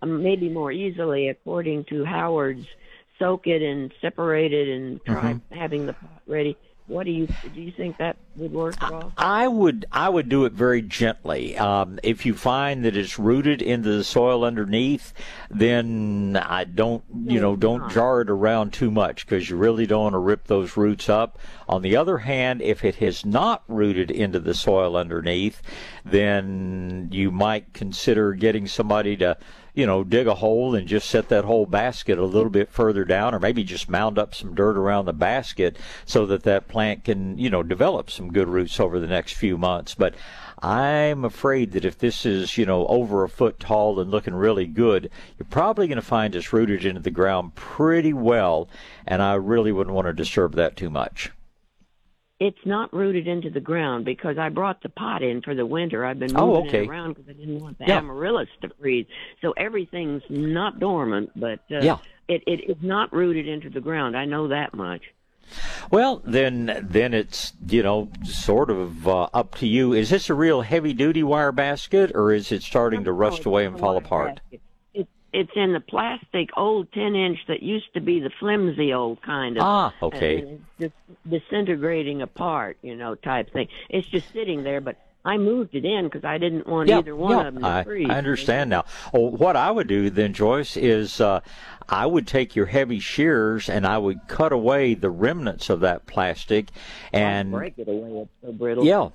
um, 0.04 0.22
maybe 0.22 0.50
more 0.50 0.72
easily 0.72 1.30
according 1.30 1.86
to 1.86 2.06
Howard's 2.06 2.68
soak 3.18 3.48
it 3.48 3.64
and 3.64 3.92
separate 4.00 4.54
it 4.54 4.68
and 4.68 5.04
try 5.04 5.34
Mhm. 5.34 5.42
having 5.50 5.88
the 5.88 5.94
pot 5.94 6.22
ready. 6.28 6.56
What 6.88 7.06
do 7.06 7.12
you 7.12 7.28
do? 7.54 7.62
You 7.62 7.72
think 7.72 7.98
that 7.98 8.18
would 8.36 8.52
work 8.52 8.76
well? 8.82 9.14
I 9.18 9.48
would 9.48 9.86
I 9.92 10.10
would 10.10 10.28
do 10.28 10.44
it 10.44 10.52
very 10.52 10.82
gently. 10.82 11.58
Um, 11.58 11.98
if 12.04 12.26
you 12.26 12.34
find 12.34 12.84
that 12.84 12.98
it's 12.98 13.18
rooted 13.18 13.62
into 13.62 13.90
the 13.90 14.04
soil 14.04 14.44
underneath, 14.44 15.14
then 15.50 16.38
I 16.42 16.66
don't 16.66 17.04
you 17.26 17.40
know 17.40 17.56
don't 17.56 17.90
jar 17.90 18.22
it 18.22 18.30
around 18.30 18.74
too 18.74 18.92
much 18.92 19.26
because 19.26 19.50
you 19.50 19.56
really 19.56 19.86
don't 19.86 20.04
want 20.04 20.14
to 20.14 20.20
rip 20.20 20.48
those 20.48 20.76
roots 20.76 21.08
up. 21.08 21.40
On 21.70 21.82
the 21.82 21.96
other 21.96 22.18
hand, 22.18 22.62
if 22.62 22.84
it 22.84 22.96
has 22.96 23.26
not 23.26 23.64
rooted 23.70 24.12
into 24.12 24.40
the 24.40 24.54
soil 24.54 24.98
underneath, 24.98 25.62
then 26.04 27.08
you 27.14 27.32
might 27.32 27.74
consider 27.74 28.34
getting 28.34 28.68
somebody 28.68 29.16
to 29.18 29.38
you 29.74 29.86
know, 29.86 30.04
dig 30.04 30.28
a 30.28 30.36
hole 30.36 30.76
and 30.76 30.88
just 30.88 31.10
set 31.10 31.30
that 31.30 31.46
whole 31.46 31.66
basket 31.66 32.18
a 32.20 32.26
little 32.26 32.50
bit 32.50 32.70
further 32.70 33.04
down, 33.06 33.34
or 33.34 33.40
maybe 33.40 33.64
just 33.64 33.90
mound 33.90 34.20
up 34.20 34.36
some 34.36 34.54
dirt 34.54 34.78
around 34.78 35.06
the 35.06 35.14
basket 35.14 35.78
so 36.06 36.26
that 36.26 36.44
that 36.44 36.68
plant 36.68 37.04
can, 37.04 37.38
you 37.38 37.50
know, 37.50 37.64
develop 37.64 38.12
some 38.12 38.32
good 38.32 38.48
roots 38.48 38.80
over 38.80 39.00
the 39.00 39.08
next 39.08 39.34
few 39.34 39.58
months. 39.58 39.96
But 39.96 40.14
I'm 40.60 41.26
afraid 41.26 41.72
that 41.74 41.86
if 41.86 41.98
this 41.98 42.26
is, 42.26 42.58
you 42.58 42.66
know, 42.66 42.86
over 42.88 43.24
a 43.24 43.30
foot 43.30 43.60
tall 43.60 44.00
and 44.00 44.12
looking 44.12 44.36
really 44.36 44.68
good, 44.68 45.10
you're 45.38 45.48
probably 45.50 45.88
going 45.88 45.96
to 45.98 46.02
find 46.02 46.36
it's 46.36 46.54
rooted 46.54 46.86
into 46.86 47.02
the 47.02 47.12
ground 47.12 47.56
pretty 47.56 48.14
well, 48.14 48.70
and 49.08 49.22
I 49.22 49.34
really 49.34 49.72
wouldn't 49.72 49.96
want 49.96 50.08
to 50.08 50.14
disturb 50.14 50.56
that 50.56 50.78
too 50.78 50.90
much. 50.90 51.32
It's 52.40 52.58
not 52.66 52.94
rooted 52.94 53.28
into 53.28 53.50
the 53.50 53.60
ground 53.60 54.06
because 54.06 54.38
I 54.38 54.50
brought 54.50 54.82
the 54.82 54.90
pot 54.90 55.22
in 55.22 55.42
for 55.42 55.56
the 55.56 55.66
winter. 55.66 56.04
I've 56.06 56.20
been 56.20 56.36
Oh, 56.36 56.48
moving 56.56 56.68
okay. 56.68 56.84
it 56.84 56.90
around 56.90 57.14
because 57.16 57.30
I 57.30 57.34
didn't 57.34 57.60
want 57.60 57.78
the 57.78 57.86
Yeah. 57.86 58.00
amaryllis 58.00 58.50
to 58.62 58.70
freeze. 58.80 59.06
So 59.42 59.52
everything's 59.56 60.24
not 60.30 60.80
dormant, 60.80 61.32
but 61.36 61.60
uh, 61.72 61.80
Yeah. 61.82 61.98
it, 62.28 62.44
it 62.48 62.70
is 62.70 62.78
not 62.82 63.14
rooted 63.14 63.48
into 63.48 63.70
the 63.70 63.80
ground. 63.82 64.18
I 64.18 64.26
know 64.26 64.48
that 64.48 64.74
much. 64.74 65.04
Well, 65.92 66.22
then, 66.26 66.88
then 66.90 67.14
it's 67.14 67.54
you 67.70 67.84
know 67.84 68.10
sort 68.24 68.70
of 68.72 69.08
uh, 69.08 69.28
up 69.34 69.56
to 69.56 69.68
you. 69.68 69.94
Is 69.94 70.10
this 70.10 70.30
a 70.30 70.34
real 70.34 70.62
heavy 70.62 70.94
duty 70.94 71.22
wire 71.22 71.52
basket, 71.52 72.12
or 72.16 72.32
is 72.32 72.52
it 72.52 72.64
starting 72.64 73.04
to 73.04 73.12
rust 73.12 73.46
away 73.46 73.66
and 73.66 73.78
fall 73.78 73.98
apart? 73.98 74.40
It, 74.52 74.62
it's 75.34 75.52
in 75.56 75.74
the 75.74 75.80
plastic 75.80 76.50
old 76.56 76.92
10 76.94 77.16
inch 77.16 77.40
that 77.48 77.64
used 77.64 77.94
to 77.96 78.02
be 78.02 78.20
the 78.20 78.30
flimsy 78.40 78.94
old 78.94 79.22
kind 79.24 79.58
of. 79.58 79.64
Ah, 79.64 79.94
okay. 80.02 80.60
just 80.80 80.94
disintegrating 81.28 82.22
apart, 82.22 82.78
you 82.82 82.96
know, 82.96 83.16
type 83.16 83.52
thing. 83.52 83.68
It's 83.90 84.08
just 84.08 84.32
sitting 84.32 84.64
there, 84.64 84.80
but 84.80 84.96
I 85.26 85.38
moved 85.38 85.74
it 85.74 85.86
in 85.86 86.06
because 86.06 86.24
I 86.24 86.38
didn't 86.38 86.68
want 86.68 86.90
Yeah, 86.90 87.00
either 87.00 87.16
one 87.16 87.32
yeah, 87.32 87.48
of 87.48 87.54
them 87.54 87.64
to 87.64 87.70
I, 87.70 87.84
freeze. 87.84 88.10
I 88.10 88.18
understand 88.18 88.70
now. 88.70 88.86
Oh, 89.14 89.30
what 89.30 89.56
I 89.56 89.72
would 89.72 89.88
do 89.88 90.10
then, 90.10 90.34
Joyce, 90.34 90.76
is 90.78 91.20
uh, 91.20 91.40
I 91.90 92.06
would 92.06 92.28
take 92.28 92.56
your 92.56 92.66
heavy 92.68 93.00
shears 93.00 93.70
and 93.70 93.88
I 93.88 93.98
would 93.98 94.28
cut 94.28 94.52
away 94.52 94.94
the 94.94 95.10
remnants 95.10 95.70
of 95.70 95.80
that 95.80 96.06
plastic, 96.06 96.68
and 97.12 97.52
break 97.52 97.78
it 97.78 97.88
away. 97.88 98.22
It's 98.22 98.32
so 98.44 98.52
brittle. 98.52 98.86
Yeah. 98.86 99.10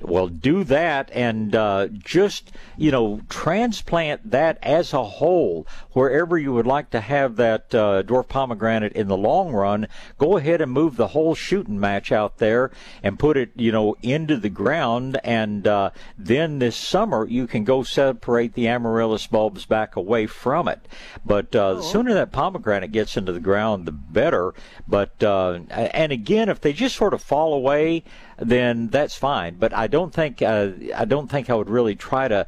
Well, 0.00 0.28
do 0.28 0.64
that 0.64 1.10
and 1.12 1.54
uh, 1.54 1.88
just, 1.88 2.52
you 2.76 2.90
know, 2.90 3.20
transplant 3.28 4.30
that 4.30 4.58
as 4.62 4.92
a 4.92 5.02
whole 5.02 5.66
wherever 5.92 6.38
you 6.38 6.52
would 6.52 6.66
like 6.66 6.90
to 6.90 7.00
have 7.00 7.36
that 7.36 7.74
uh, 7.74 8.02
dwarf 8.04 8.28
pomegranate 8.28 8.92
in 8.92 9.08
the 9.08 9.16
long 9.16 9.52
run. 9.52 9.88
Go 10.16 10.36
ahead 10.36 10.60
and 10.60 10.70
move 10.70 10.96
the 10.96 11.08
whole 11.08 11.34
shooting 11.34 11.80
match 11.80 12.12
out 12.12 12.38
there 12.38 12.70
and 13.02 13.18
put 13.18 13.36
it, 13.36 13.50
you 13.56 13.72
know, 13.72 13.96
into 14.02 14.36
the 14.36 14.48
ground. 14.48 15.18
And 15.24 15.66
uh, 15.66 15.90
then 16.16 16.58
this 16.58 16.76
summer 16.76 17.26
you 17.26 17.46
can 17.46 17.64
go 17.64 17.82
separate 17.82 18.54
the 18.54 18.68
amaryllis 18.68 19.26
bulbs 19.26 19.66
back 19.66 19.96
away 19.96 20.26
from 20.26 20.68
it. 20.68 20.86
But 21.24 21.54
uh, 21.54 21.74
the 21.74 21.82
sooner 21.82 22.14
that 22.14 22.32
pomegranate 22.32 22.92
gets 22.92 23.16
into 23.16 23.32
the 23.32 23.40
ground, 23.40 23.86
the 23.86 23.92
better. 23.92 24.54
But 24.86 25.22
uh, 25.22 25.60
and 25.70 26.12
again, 26.12 26.48
if 26.48 26.60
they 26.60 26.72
just 26.72 26.96
sort 26.96 27.14
of 27.14 27.22
fall 27.22 27.52
away, 27.52 28.04
then 28.38 28.88
that's 28.88 29.16
fine. 29.16 29.56
But 29.56 29.72
I 29.72 29.86
don't 29.86 30.12
think 30.12 30.42
uh, 30.42 30.70
I 30.94 31.04
don't 31.04 31.30
think 31.30 31.50
I 31.50 31.54
would 31.54 31.70
really 31.70 31.94
try 31.94 32.28
to 32.28 32.46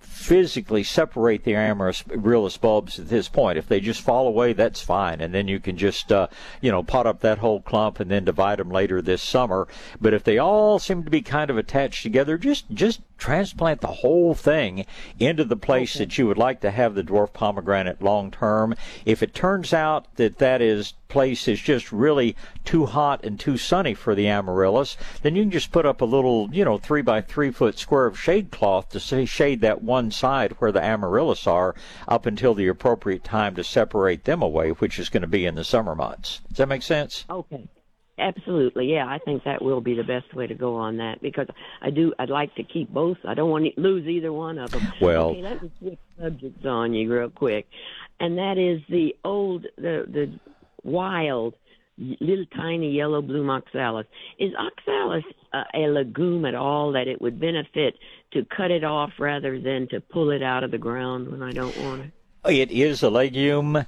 physically 0.00 0.82
separate 0.82 1.44
the 1.44 1.54
amaryllis 1.54 2.56
bulbs 2.56 2.98
at 2.98 3.08
this 3.08 3.28
point. 3.28 3.56
If 3.56 3.68
they 3.68 3.78
just 3.78 4.00
fall 4.00 4.26
away, 4.26 4.52
that's 4.52 4.80
fine, 4.80 5.20
and 5.20 5.32
then 5.32 5.46
you 5.46 5.60
can 5.60 5.76
just 5.76 6.10
uh, 6.10 6.26
you 6.60 6.70
know 6.70 6.82
pot 6.82 7.06
up 7.06 7.20
that 7.20 7.38
whole 7.38 7.60
clump 7.60 8.00
and 8.00 8.10
then 8.10 8.24
divide 8.24 8.58
them 8.58 8.70
later 8.70 9.00
this 9.00 9.22
summer. 9.22 9.68
But 10.00 10.14
if 10.14 10.24
they 10.24 10.38
all 10.38 10.78
seem 10.78 11.04
to 11.04 11.10
be 11.10 11.22
kind 11.22 11.50
of 11.50 11.56
attached 11.56 12.02
together, 12.02 12.36
just 12.36 12.70
just 12.70 13.00
transplant 13.18 13.80
the 13.80 13.88
whole 13.88 14.34
thing 14.34 14.86
into 15.18 15.44
the 15.44 15.56
place 15.56 15.94
that 15.94 16.16
you 16.16 16.26
would 16.26 16.38
like 16.38 16.60
to 16.60 16.70
have 16.70 16.94
the 16.94 17.02
dwarf 17.02 17.32
pomegranate 17.32 18.00
long 18.00 18.30
term. 18.30 18.74
If 19.04 19.22
it 19.22 19.34
turns 19.34 19.74
out 19.74 20.14
that 20.16 20.38
that 20.38 20.62
is 20.62 20.94
place 21.08 21.48
is 21.48 21.60
just 21.60 21.90
really 21.90 22.36
too 22.64 22.86
hot 22.86 23.24
and 23.24 23.40
too 23.40 23.56
sunny 23.56 23.94
for 23.94 24.14
the 24.14 24.28
amaryllis, 24.28 24.96
then 25.22 25.34
you 25.34 25.42
can 25.42 25.50
just 25.50 25.72
put 25.72 25.86
up 25.86 26.00
a 26.00 26.04
little, 26.04 26.48
you 26.52 26.64
know, 26.64 26.78
three 26.78 27.02
by 27.02 27.20
three 27.20 27.50
foot 27.50 27.78
square 27.78 28.06
of 28.06 28.18
shade 28.18 28.50
cloth 28.50 28.90
to 28.90 29.00
say 29.00 29.24
shade 29.24 29.60
that 29.60 29.82
one 29.82 30.10
side 30.10 30.52
where 30.58 30.72
the 30.72 30.82
amaryllis 30.82 31.46
are 31.46 31.74
up 32.06 32.26
until 32.26 32.54
the 32.54 32.68
appropriate 32.68 33.24
time 33.24 33.54
to 33.54 33.64
separate 33.64 34.24
them 34.24 34.42
away, 34.42 34.70
which 34.70 34.98
is 34.98 35.08
going 35.08 35.22
to 35.22 35.26
be 35.26 35.46
in 35.46 35.54
the 35.54 35.64
summer 35.64 35.94
months. 35.94 36.40
Does 36.48 36.58
that 36.58 36.68
make 36.68 36.82
sense? 36.82 37.24
Okay. 37.28 37.68
Absolutely, 38.18 38.92
yeah. 38.92 39.06
I 39.06 39.18
think 39.18 39.44
that 39.44 39.62
will 39.62 39.80
be 39.80 39.94
the 39.94 40.02
best 40.02 40.34
way 40.34 40.46
to 40.46 40.54
go 40.54 40.74
on 40.76 40.96
that 40.96 41.22
because 41.22 41.46
I 41.80 41.90
do. 41.90 42.12
I'd 42.18 42.30
like 42.30 42.54
to 42.56 42.64
keep 42.64 42.90
both. 42.90 43.18
I 43.24 43.34
don't 43.34 43.50
want 43.50 43.64
to 43.66 43.80
lose 43.80 44.06
either 44.06 44.32
one 44.32 44.58
of 44.58 44.70
them. 44.70 44.92
Well- 45.00 45.30
okay, 45.30 45.42
let 45.42 45.62
me 45.62 45.70
switch 45.78 45.98
subjects 46.20 46.66
on 46.66 46.94
you 46.94 47.12
real 47.12 47.30
quick, 47.30 47.68
and 48.18 48.38
that 48.38 48.58
is 48.58 48.80
the 48.88 49.14
old, 49.24 49.66
the 49.76 50.04
the 50.08 50.38
wild, 50.82 51.54
little 51.98 52.46
tiny 52.56 52.90
yellow 52.92 53.22
bloom 53.22 53.50
oxalis. 53.50 54.06
Is 54.38 54.52
oxalis 54.58 55.24
uh, 55.52 55.64
a 55.74 55.86
legume 55.88 56.44
at 56.44 56.54
all 56.54 56.92
that 56.92 57.06
it 57.06 57.20
would 57.20 57.38
benefit 57.40 57.94
to 58.32 58.44
cut 58.44 58.70
it 58.70 58.84
off 58.84 59.12
rather 59.18 59.60
than 59.60 59.88
to 59.88 60.00
pull 60.00 60.30
it 60.30 60.42
out 60.42 60.64
of 60.64 60.70
the 60.70 60.78
ground 60.78 61.30
when 61.30 61.42
I 61.42 61.52
don't 61.52 61.76
want 61.78 62.02
it? 62.02 62.10
It 62.52 62.70
is 62.72 63.02
a 63.02 63.10
legume. 63.10 63.84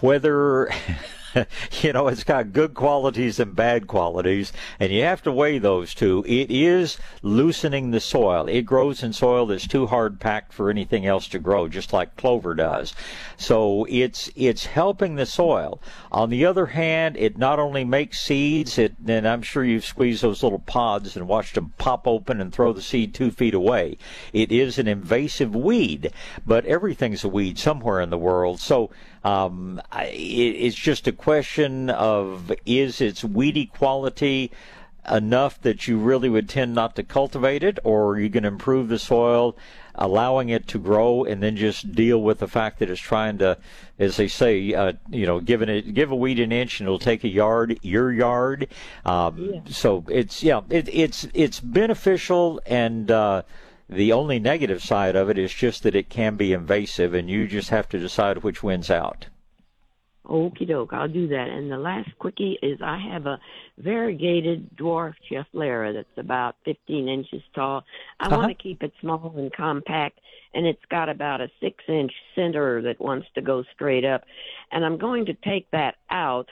Whether 0.00 0.70
you 1.82 1.92
know, 1.92 2.08
it's 2.08 2.24
got 2.24 2.52
good 2.52 2.74
qualities 2.74 3.40
and 3.40 3.54
bad 3.54 3.86
qualities, 3.86 4.52
and 4.78 4.92
you 4.92 5.02
have 5.02 5.22
to 5.22 5.32
weigh 5.32 5.58
those 5.58 5.94
two. 5.94 6.24
It 6.26 6.50
is 6.50 6.98
loosening 7.22 7.90
the 7.90 8.00
soil. 8.00 8.48
It 8.48 8.62
grows 8.62 9.02
in 9.02 9.12
soil 9.12 9.46
that's 9.46 9.66
too 9.66 9.86
hard 9.86 10.20
packed 10.20 10.52
for 10.52 10.70
anything 10.70 11.06
else 11.06 11.28
to 11.28 11.38
grow, 11.38 11.68
just 11.68 11.92
like 11.92 12.16
clover 12.16 12.54
does. 12.54 12.94
So 13.36 13.86
it's 13.88 14.30
it's 14.36 14.66
helping 14.66 15.16
the 15.16 15.26
soil. 15.26 15.80
On 16.10 16.30
the 16.30 16.44
other 16.44 16.66
hand, 16.66 17.16
it 17.16 17.38
not 17.38 17.58
only 17.58 17.84
makes 17.84 18.20
seeds, 18.20 18.78
it, 18.78 18.94
and 19.06 19.26
I'm 19.26 19.42
sure 19.42 19.64
you've 19.64 19.84
squeezed 19.84 20.22
those 20.22 20.42
little 20.42 20.60
pods 20.60 21.16
and 21.16 21.28
watched 21.28 21.54
them 21.54 21.72
pop 21.78 22.06
open 22.06 22.40
and 22.40 22.52
throw 22.52 22.72
the 22.72 22.82
seed 22.82 23.14
two 23.14 23.30
feet 23.30 23.54
away. 23.54 23.98
It 24.32 24.52
is 24.52 24.78
an 24.78 24.88
invasive 24.88 25.54
weed, 25.54 26.12
but 26.46 26.64
everything's 26.66 27.24
a 27.24 27.28
weed 27.28 27.58
somewhere 27.58 28.00
in 28.00 28.10
the 28.10 28.18
world. 28.18 28.60
So 28.60 28.90
um, 29.24 29.80
it, 29.92 30.16
it's 30.16 30.76
just 30.76 31.06
a 31.06 31.12
question 31.22 31.88
of 31.88 32.52
is 32.66 33.00
its 33.00 33.22
weedy 33.22 33.66
quality 33.66 34.50
enough 35.10 35.60
that 35.62 35.86
you 35.88 35.98
really 35.98 36.28
would 36.28 36.48
tend 36.48 36.74
not 36.74 36.96
to 36.96 37.02
cultivate 37.02 37.62
it, 37.62 37.78
or 37.84 38.10
are 38.10 38.20
you 38.20 38.28
going 38.28 38.42
to 38.42 38.48
improve 38.48 38.88
the 38.88 38.98
soil, 38.98 39.56
allowing 39.94 40.48
it 40.48 40.66
to 40.68 40.78
grow, 40.78 41.24
and 41.24 41.42
then 41.42 41.56
just 41.56 41.92
deal 41.92 42.20
with 42.20 42.38
the 42.38 42.48
fact 42.48 42.78
that 42.78 42.90
it's 42.90 43.00
trying 43.00 43.38
to, 43.38 43.56
as 43.98 44.16
they 44.16 44.28
say, 44.28 44.74
uh, 44.74 44.92
you 45.10 45.26
know, 45.26 45.40
giving 45.40 45.68
it 45.68 45.94
give 45.94 46.10
a 46.10 46.16
weed 46.16 46.40
an 46.40 46.52
inch 46.52 46.80
and 46.80 46.88
it'll 46.88 46.98
take 46.98 47.24
a 47.24 47.28
yard 47.28 47.78
your 47.82 48.12
yard. 48.12 48.68
Um, 49.04 49.38
Yeah. 49.38 49.60
So 49.68 50.04
it's 50.08 50.42
yeah, 50.42 50.62
it, 50.70 50.88
it's 50.92 51.26
it's 51.34 51.60
beneficial 51.60 52.60
and. 52.66 53.10
Uh, 53.10 53.42
the 53.88 54.12
only 54.12 54.38
negative 54.38 54.82
side 54.82 55.16
of 55.16 55.28
it 55.28 55.36
is 55.36 55.52
just 55.52 55.82
that 55.82 55.94
it 55.94 56.08
can 56.08 56.36
be 56.36 56.54
invasive, 56.54 57.12
and 57.12 57.28
you 57.28 57.46
just 57.46 57.68
have 57.68 57.90
to 57.90 57.98
decide 57.98 58.38
which 58.38 58.62
wins 58.62 58.90
out. 58.90 59.26
Okie 60.26 60.68
doke, 60.68 60.92
I'll 60.92 61.08
do 61.08 61.26
that. 61.28 61.48
And 61.48 61.70
the 61.70 61.76
last 61.78 62.10
quickie 62.18 62.58
is 62.62 62.78
I 62.80 62.96
have 63.12 63.26
a 63.26 63.40
variegated 63.78 64.76
dwarf 64.76 65.14
Schefflera 65.28 65.92
that's 65.92 66.16
about 66.16 66.54
15 66.64 67.08
inches 67.08 67.42
tall. 67.54 67.84
I 68.20 68.26
Uh-huh. 68.26 68.36
want 68.36 68.48
to 68.56 68.62
keep 68.62 68.82
it 68.82 68.92
small 69.00 69.34
and 69.36 69.52
compact, 69.52 70.20
and 70.54 70.64
it's 70.64 70.84
got 70.90 71.08
about 71.08 71.40
a 71.40 71.50
six 71.60 71.82
inch 71.88 72.12
center 72.36 72.80
that 72.82 73.00
wants 73.00 73.26
to 73.34 73.40
go 73.40 73.64
straight 73.74 74.04
up. 74.04 74.24
And 74.70 74.84
I'm 74.84 74.96
going 74.96 75.26
to 75.26 75.34
take 75.34 75.68
that 75.72 75.96
out 76.10 76.48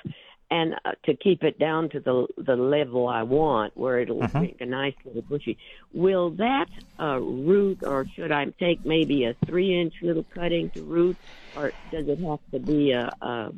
and 0.50 0.74
uh, 0.84 0.92
to 1.04 1.16
keep 1.16 1.42
it 1.44 1.58
down 1.58 1.88
to 1.90 2.00
the 2.00 2.26
the 2.38 2.56
level 2.56 3.08
I 3.08 3.22
want, 3.22 3.76
where 3.76 4.00
it'll 4.00 4.20
Mhm. 4.22 4.40
make 4.42 4.60
a 4.60 4.66
nice 4.66 4.94
little 5.04 5.22
bushy. 5.22 5.56
Will 5.92 6.30
that 6.30 6.66
uh, 7.00 7.18
root, 7.20 7.78
or 7.82 8.06
should 8.14 8.32
I 8.32 8.46
take 8.58 8.84
maybe 8.84 9.24
a 9.24 9.34
three 9.46 9.80
inch 9.80 9.94
little 10.02 10.24
cutting 10.34 10.70
to 10.72 10.82
root, 10.82 11.18
or 11.54 11.72
does 11.90 12.06
it 12.08 12.18
have 12.20 12.40
to 12.52 12.58
be 12.58 12.90
a, 12.92 13.12
a, 13.22 13.52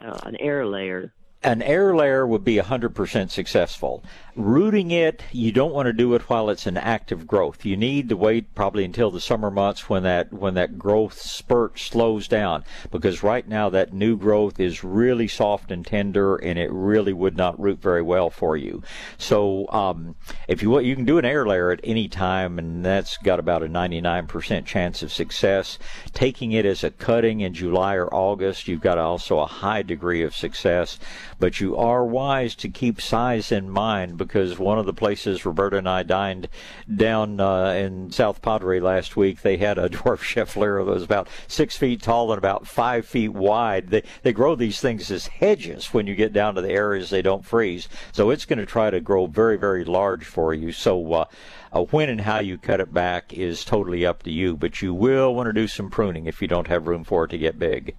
a 0.00 0.20
an 0.24 0.36
air 0.40 0.66
layer? 0.66 1.12
An 1.44 1.62
air 1.62 1.94
layer 1.94 2.26
would 2.26 2.42
be 2.42 2.56
100% 2.56 3.30
successful. 3.30 4.02
Rooting 4.34 4.90
it, 4.90 5.22
you 5.30 5.52
don't 5.52 5.72
want 5.72 5.86
to 5.86 5.92
do 5.92 6.14
it 6.14 6.22
while 6.22 6.50
it's 6.50 6.66
in 6.66 6.76
active 6.76 7.28
growth. 7.28 7.64
You 7.64 7.76
need 7.76 8.08
to 8.08 8.16
wait 8.16 8.54
probably 8.56 8.84
until 8.84 9.12
the 9.12 9.20
summer 9.20 9.50
months 9.50 9.88
when 9.88 10.02
that 10.02 10.32
when 10.32 10.54
that 10.54 10.78
growth 10.78 11.20
spurt 11.20 11.78
slows 11.78 12.28
down 12.28 12.64
because 12.90 13.22
right 13.22 13.46
now 13.48 13.68
that 13.70 13.92
new 13.92 14.16
growth 14.16 14.60
is 14.60 14.84
really 14.84 15.26
soft 15.26 15.70
and 15.72 15.84
tender 15.84 16.36
and 16.36 16.58
it 16.58 16.70
really 16.72 17.12
would 17.12 17.36
not 17.36 17.58
root 17.58 17.80
very 17.80 18.02
well 18.02 18.30
for 18.30 18.56
you. 18.56 18.82
So 19.16 19.68
um, 19.70 20.14
if 20.46 20.62
you 20.62 20.70
want, 20.70 20.86
you 20.86 20.94
can 20.94 21.04
do 21.04 21.18
an 21.18 21.24
air 21.24 21.46
layer 21.46 21.70
at 21.70 21.80
any 21.82 22.08
time 22.08 22.58
and 22.58 22.84
that's 22.84 23.16
got 23.16 23.40
about 23.40 23.64
a 23.64 23.68
99% 23.68 24.64
chance 24.66 25.02
of 25.02 25.12
success. 25.12 25.78
Taking 26.12 26.52
it 26.52 26.66
as 26.66 26.84
a 26.84 26.90
cutting 26.90 27.40
in 27.40 27.54
July 27.54 27.94
or 27.94 28.12
August, 28.12 28.68
you've 28.68 28.80
got 28.80 28.98
also 28.98 29.38
a 29.38 29.46
high 29.46 29.82
degree 29.82 30.22
of 30.22 30.34
success 30.34 30.98
but 31.38 31.60
you 31.60 31.76
are 31.76 32.04
wise 32.04 32.54
to 32.56 32.68
keep 32.68 33.00
size 33.00 33.52
in 33.52 33.70
mind 33.70 34.16
because 34.16 34.58
one 34.58 34.78
of 34.78 34.86
the 34.86 34.92
places 34.92 35.46
Roberta 35.46 35.78
and 35.78 35.88
I 35.88 36.02
dined 36.02 36.48
down 36.94 37.40
uh, 37.40 37.70
in 37.70 38.10
South 38.10 38.42
Padre 38.42 38.80
last 38.80 39.16
week, 39.16 39.42
they 39.42 39.56
had 39.56 39.78
a 39.78 39.88
dwarf 39.88 40.18
Schefflera 40.18 40.84
that 40.84 40.92
was 40.92 41.02
about 41.02 41.28
six 41.46 41.76
feet 41.76 42.02
tall 42.02 42.32
and 42.32 42.38
about 42.38 42.66
five 42.66 43.06
feet 43.06 43.32
wide. 43.32 43.88
They 43.88 44.02
they 44.22 44.32
grow 44.32 44.54
these 44.54 44.80
things 44.80 45.10
as 45.10 45.26
hedges 45.26 45.92
when 45.94 46.06
you 46.06 46.14
get 46.14 46.32
down 46.32 46.54
to 46.54 46.60
the 46.60 46.72
areas 46.72 47.10
they 47.10 47.22
don't 47.22 47.44
freeze, 47.44 47.88
so 48.12 48.30
it's 48.30 48.44
going 48.44 48.58
to 48.58 48.66
try 48.66 48.90
to 48.90 49.00
grow 49.00 49.26
very 49.26 49.56
very 49.56 49.84
large 49.84 50.24
for 50.24 50.54
you. 50.54 50.72
So. 50.72 51.12
Uh, 51.12 51.24
uh, 51.70 51.82
when 51.82 52.08
and 52.08 52.22
how 52.22 52.38
you 52.38 52.56
cut 52.56 52.80
it 52.80 52.94
back 52.94 53.32
is 53.34 53.62
totally 53.62 54.06
up 54.06 54.22
to 54.22 54.30
you, 54.30 54.56
but 54.56 54.80
you 54.80 54.94
will 54.94 55.34
want 55.34 55.48
to 55.48 55.52
do 55.52 55.68
some 55.68 55.90
pruning 55.90 56.24
if 56.24 56.40
you 56.40 56.48
don't 56.48 56.68
have 56.68 56.86
room 56.86 57.04
for 57.04 57.24
it 57.24 57.28
to 57.28 57.36
get 57.36 57.58
big. 57.58 57.94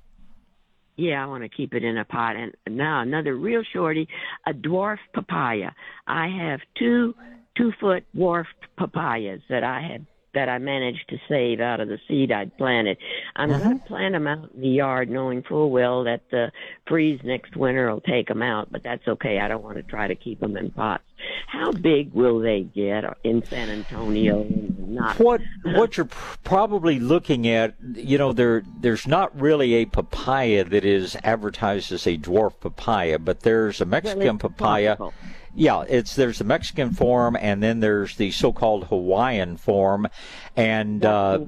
Yeah, 0.99 1.23
I 1.23 1.27
want 1.27 1.43
to 1.43 1.49
keep 1.49 1.73
it 1.73 1.85
in 1.85 1.97
a 1.97 2.03
pot. 2.03 2.35
And 2.35 2.53
now 2.69 3.01
another 3.01 3.37
real 3.37 3.63
shorty, 3.71 4.05
a 4.45 4.51
dwarf 4.51 4.97
papaya. 5.13 5.69
I 6.05 6.27
have 6.27 6.59
two 6.77 7.15
two 7.57 7.71
foot 7.79 8.03
dwarf 8.13 8.43
papayas 8.77 9.39
that 9.49 9.63
I 9.63 9.81
have 9.93 10.01
that 10.39 10.47
I 10.47 10.57
managed 10.57 11.09
to 11.09 11.17
save 11.27 11.59
out 11.59 11.81
of 11.81 11.89
the 11.89 11.99
seed 12.07 12.31
I'd 12.31 12.55
planted. 12.57 12.97
I'm 13.35 13.51
uh-huh. 13.51 13.63
going 13.63 13.79
to 13.79 13.85
plant 13.85 14.13
them 14.13 14.25
out 14.25 14.49
in 14.53 14.61
the 14.61 14.69
yard, 14.69 15.09
knowing 15.09 15.43
full 15.43 15.69
well 15.69 16.05
that 16.05 16.21
the 16.31 16.51
freeze 16.87 17.19
next 17.25 17.57
winter 17.57 17.91
will 17.91 17.99
take 17.99 18.29
them 18.29 18.41
out. 18.41 18.71
But 18.71 18.83
that's 18.83 19.05
okay. 19.05 19.39
I 19.39 19.49
don't 19.49 19.63
want 19.63 19.75
to 19.75 19.83
try 19.83 20.07
to 20.07 20.15
keep 20.15 20.39
them 20.39 20.55
in 20.55 20.71
pots. 20.71 21.03
How 21.47 21.73
big 21.73 22.13
will 22.13 22.39
they 22.39 22.61
get 22.61 23.03
in 23.25 23.43
San 23.43 23.69
Antonio? 23.69 24.45
Not 24.77 25.19
what 25.19 25.41
what 25.65 25.97
you're 25.97 26.07
probably 26.43 26.99
looking 26.99 27.47
at, 27.47 27.75
you 27.93 28.17
know, 28.17 28.31
there 28.31 28.63
there's 28.79 29.05
not 29.05 29.37
really 29.39 29.73
a 29.75 29.85
papaya 29.85 30.63
that 30.63 30.85
is 30.85 31.17
advertised 31.23 31.91
as 31.91 32.07
a 32.07 32.17
dwarf 32.17 32.53
papaya, 32.61 33.19
but 33.19 33.41
there's 33.41 33.81
a 33.81 33.85
Mexican 33.85 34.35
it's 34.35 34.41
papaya. 34.41 34.95
possible. 34.95 35.13
Yeah, 35.55 35.83
it's 35.87 36.15
there's 36.15 36.37
the 36.37 36.43
Mexican 36.43 36.91
form, 36.91 37.35
and 37.39 37.61
then 37.61 37.79
there's 37.79 38.15
the 38.15 38.31
so-called 38.31 38.85
Hawaiian 38.85 39.57
form, 39.57 40.07
and 40.55 41.03
uh, 41.03 41.39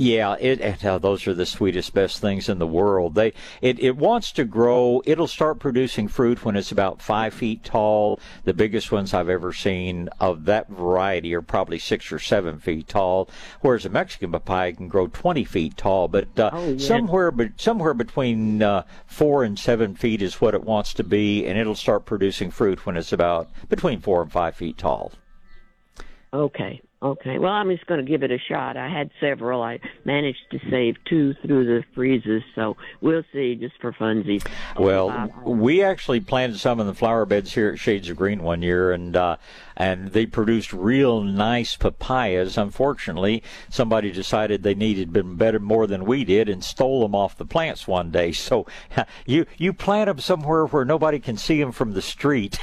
yeah, 0.00 0.34
it, 0.40 0.62
it 0.62 0.82
uh, 0.82 0.96
those 0.96 1.26
are 1.26 1.34
the 1.34 1.44
sweetest, 1.44 1.92
best 1.92 2.22
things 2.22 2.48
in 2.48 2.58
the 2.58 2.66
world. 2.66 3.14
They 3.14 3.34
it 3.60 3.78
it 3.80 3.98
wants 3.98 4.32
to 4.32 4.44
grow. 4.44 5.02
It'll 5.04 5.26
start 5.26 5.58
producing 5.58 6.08
fruit 6.08 6.42
when 6.42 6.56
it's 6.56 6.72
about 6.72 7.02
five 7.02 7.34
feet 7.34 7.64
tall. 7.64 8.18
The 8.44 8.54
biggest 8.54 8.90
ones 8.90 9.12
I've 9.12 9.28
ever 9.28 9.52
seen 9.52 10.08
of 10.18 10.46
that 10.46 10.70
variety 10.70 11.34
are 11.34 11.42
probably 11.42 11.78
six 11.78 12.10
or 12.10 12.18
seven 12.18 12.58
feet 12.58 12.88
tall, 12.88 13.28
whereas 13.60 13.84
a 13.84 13.90
Mexican 13.90 14.32
papaya 14.32 14.72
can 14.72 14.88
grow 14.88 15.06
twenty 15.06 15.44
feet 15.44 15.76
tall. 15.76 16.08
But 16.08 16.38
uh, 16.38 16.48
Oh, 16.50 16.70
yeah. 16.70 16.78
somewhere 16.78 17.30
but 17.30 17.60
somewhere 17.60 17.92
between 17.92 18.62
uh, 18.62 18.84
four 19.06 19.44
and 19.44 19.58
seven 19.58 19.94
feet 19.96 20.22
is 20.22 20.40
what 20.40 20.54
it 20.54 20.64
wants 20.64 20.94
to 20.94 21.04
be, 21.04 21.44
and 21.44 21.58
it'll 21.58 21.74
start 21.74 22.06
producing 22.06 22.50
fruit 22.50 22.86
when 22.86 22.96
it's 22.96 23.12
about 23.12 23.50
between 23.68 24.00
four 24.00 24.22
and 24.22 24.32
five 24.32 24.56
feet 24.56 24.78
tall. 24.78 25.12
Okay. 26.32 26.80
Okay. 27.02 27.38
Well, 27.38 27.52
I'm 27.52 27.70
just 27.70 27.86
going 27.86 28.04
to 28.04 28.10
give 28.10 28.22
it 28.22 28.30
a 28.30 28.38
shot. 28.38 28.76
I 28.76 28.88
had 28.88 29.10
several. 29.20 29.62
I 29.62 29.80
managed 30.04 30.50
to 30.50 30.58
save 30.70 30.96
two 31.08 31.32
through 31.34 31.64
the 31.64 31.82
freezes, 31.94 32.42
so 32.54 32.76
we'll 33.00 33.24
see 33.32 33.54
just 33.54 33.80
for 33.80 33.92
funsies. 33.92 34.46
Well, 34.78 35.32
we 35.44 35.82
actually 35.82 36.20
planted 36.20 36.58
some 36.58 36.78
in 36.78 36.86
the 36.86 36.94
flower 36.94 37.24
beds 37.24 37.54
here 37.54 37.70
at 37.70 37.78
Shades 37.78 38.10
of 38.10 38.18
Green 38.18 38.42
one 38.42 38.60
year, 38.60 38.92
and 38.92 39.16
uh, 39.16 39.36
and 39.80 40.12
they 40.12 40.26
produced 40.26 40.74
real 40.74 41.22
nice 41.22 41.74
papayas. 41.74 42.58
Unfortunately, 42.58 43.42
somebody 43.70 44.12
decided 44.12 44.62
they 44.62 44.74
needed 44.74 45.14
them 45.14 45.36
better 45.36 45.58
more 45.58 45.86
than 45.86 46.04
we 46.04 46.22
did, 46.22 46.50
and 46.50 46.62
stole 46.62 47.00
them 47.00 47.14
off 47.14 47.38
the 47.38 47.46
plants 47.46 47.88
one 47.88 48.10
day. 48.10 48.30
So 48.30 48.66
you 49.26 49.46
you 49.56 49.72
plant 49.72 50.08
them 50.08 50.18
somewhere 50.18 50.66
where 50.66 50.84
nobody 50.84 51.18
can 51.18 51.38
see 51.38 51.58
them 51.58 51.72
from 51.72 51.94
the 51.94 52.02
street. 52.02 52.58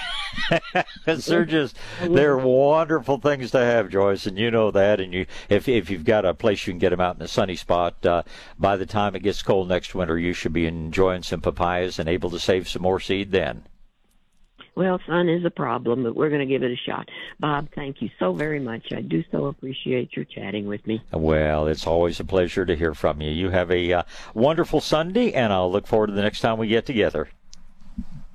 they're 1.06 1.44
just 1.44 1.76
they're 2.04 2.38
wonderful 2.38 3.18
things 3.18 3.50
to 3.50 3.60
have, 3.62 3.90
Joyce, 3.90 4.28
and 4.28 4.38
you 4.38 4.52
know 4.52 4.70
that. 4.70 5.00
And 5.00 5.12
you 5.12 5.26
if 5.50 5.68
if 5.68 5.90
you've 5.90 6.06
got 6.06 6.24
a 6.24 6.36
place 6.36 6.68
you 6.68 6.74
can 6.74 6.80
get 6.80 6.92
them 6.92 7.02
out 7.02 7.16
in 7.16 7.24
a 7.24 7.28
sunny 7.28 7.56
spot, 7.56 8.06
uh, 8.06 8.22
by 8.60 8.78
the 8.78 8.86
time 8.86 9.16
it 9.16 9.24
gets 9.24 9.42
cold 9.42 9.70
next 9.70 9.96
winter, 9.96 10.20
you 10.20 10.34
should 10.34 10.54
be 10.54 10.68
enjoying 10.68 11.24
some 11.24 11.42
papayas 11.42 11.98
and 11.98 12.08
able 12.08 12.30
to 12.30 12.40
save 12.40 12.70
some 12.70 12.84
more 12.84 13.00
seed 13.00 13.32
then. 13.32 13.64
Well, 14.78 15.00
sun 15.08 15.28
is 15.28 15.44
a 15.44 15.50
problem, 15.50 16.04
but 16.04 16.16
we're 16.16 16.30
going 16.30 16.42
to 16.42 16.46
give 16.46 16.62
it 16.62 16.70
a 16.72 16.76
shot. 16.76 17.10
Bob, 17.40 17.68
thank 17.74 18.00
you 18.00 18.12
so 18.20 18.32
very 18.32 18.60
much. 18.60 18.94
I 18.94 19.02
do 19.02 19.24
so 19.32 19.48
appreciate 19.48 20.16
your 20.16 20.24
chatting 20.24 20.68
with 20.68 20.86
me. 20.86 21.02
Well, 21.12 21.66
it's 21.66 21.88
always 21.88 22.20
a 22.20 22.24
pleasure 22.24 22.64
to 22.64 22.76
hear 22.76 22.94
from 22.94 23.20
you. 23.20 23.32
You 23.32 23.50
have 23.50 23.72
a 23.72 23.92
uh, 23.92 24.04
wonderful 24.36 24.80
Sunday, 24.80 25.34
and 25.34 25.52
I'll 25.52 25.72
look 25.72 25.88
forward 25.88 26.08
to 26.08 26.14
the 26.14 26.22
next 26.22 26.42
time 26.42 26.60
we 26.60 26.68
get 26.68 26.86
together. 26.86 27.28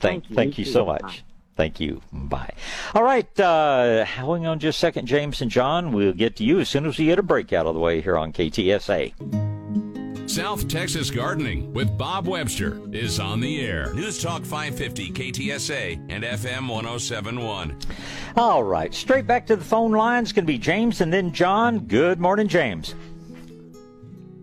Thank, 0.00 0.24
Thank 0.24 0.30
you. 0.30 0.34
thank 0.34 0.58
You 0.58 0.64
so 0.64 0.84
Bye. 0.84 0.98
much. 1.00 1.22
Thank 1.54 1.78
you. 1.78 2.02
Bye. 2.12 2.54
All 2.92 3.04
right. 3.04 3.38
Uh, 3.38 4.04
hang 4.04 4.44
on 4.44 4.58
just 4.58 4.78
a 4.78 4.80
second, 4.80 5.06
James 5.06 5.40
and 5.42 5.50
John. 5.50 5.92
We'll 5.92 6.12
get 6.12 6.34
to 6.36 6.44
you 6.44 6.58
as 6.58 6.68
soon 6.68 6.86
as 6.86 6.98
we 6.98 7.04
get 7.04 7.20
a 7.20 7.22
break 7.22 7.52
out 7.52 7.66
of 7.66 7.74
the 7.74 7.80
way 7.80 8.00
here 8.00 8.18
on 8.18 8.32
KTSA. 8.32 9.51
South 10.32 10.66
Texas 10.66 11.10
Gardening 11.10 11.70
with 11.74 11.98
Bob 11.98 12.26
Webster 12.26 12.80
is 12.90 13.20
on 13.20 13.38
the 13.38 13.60
air. 13.60 13.92
News 13.92 14.22
Talk 14.22 14.42
550 14.46 15.10
KTSA 15.10 16.06
and 16.08 16.24
FM 16.24 16.70
1071. 16.70 17.76
All 18.38 18.64
right. 18.64 18.94
Straight 18.94 19.26
back 19.26 19.46
to 19.48 19.56
the 19.56 19.64
phone 19.64 19.90
lines. 19.92 20.32
can 20.32 20.46
be 20.46 20.56
James 20.56 21.02
and 21.02 21.12
then 21.12 21.34
John. 21.34 21.80
Good 21.80 22.18
morning, 22.18 22.48
James. 22.48 22.94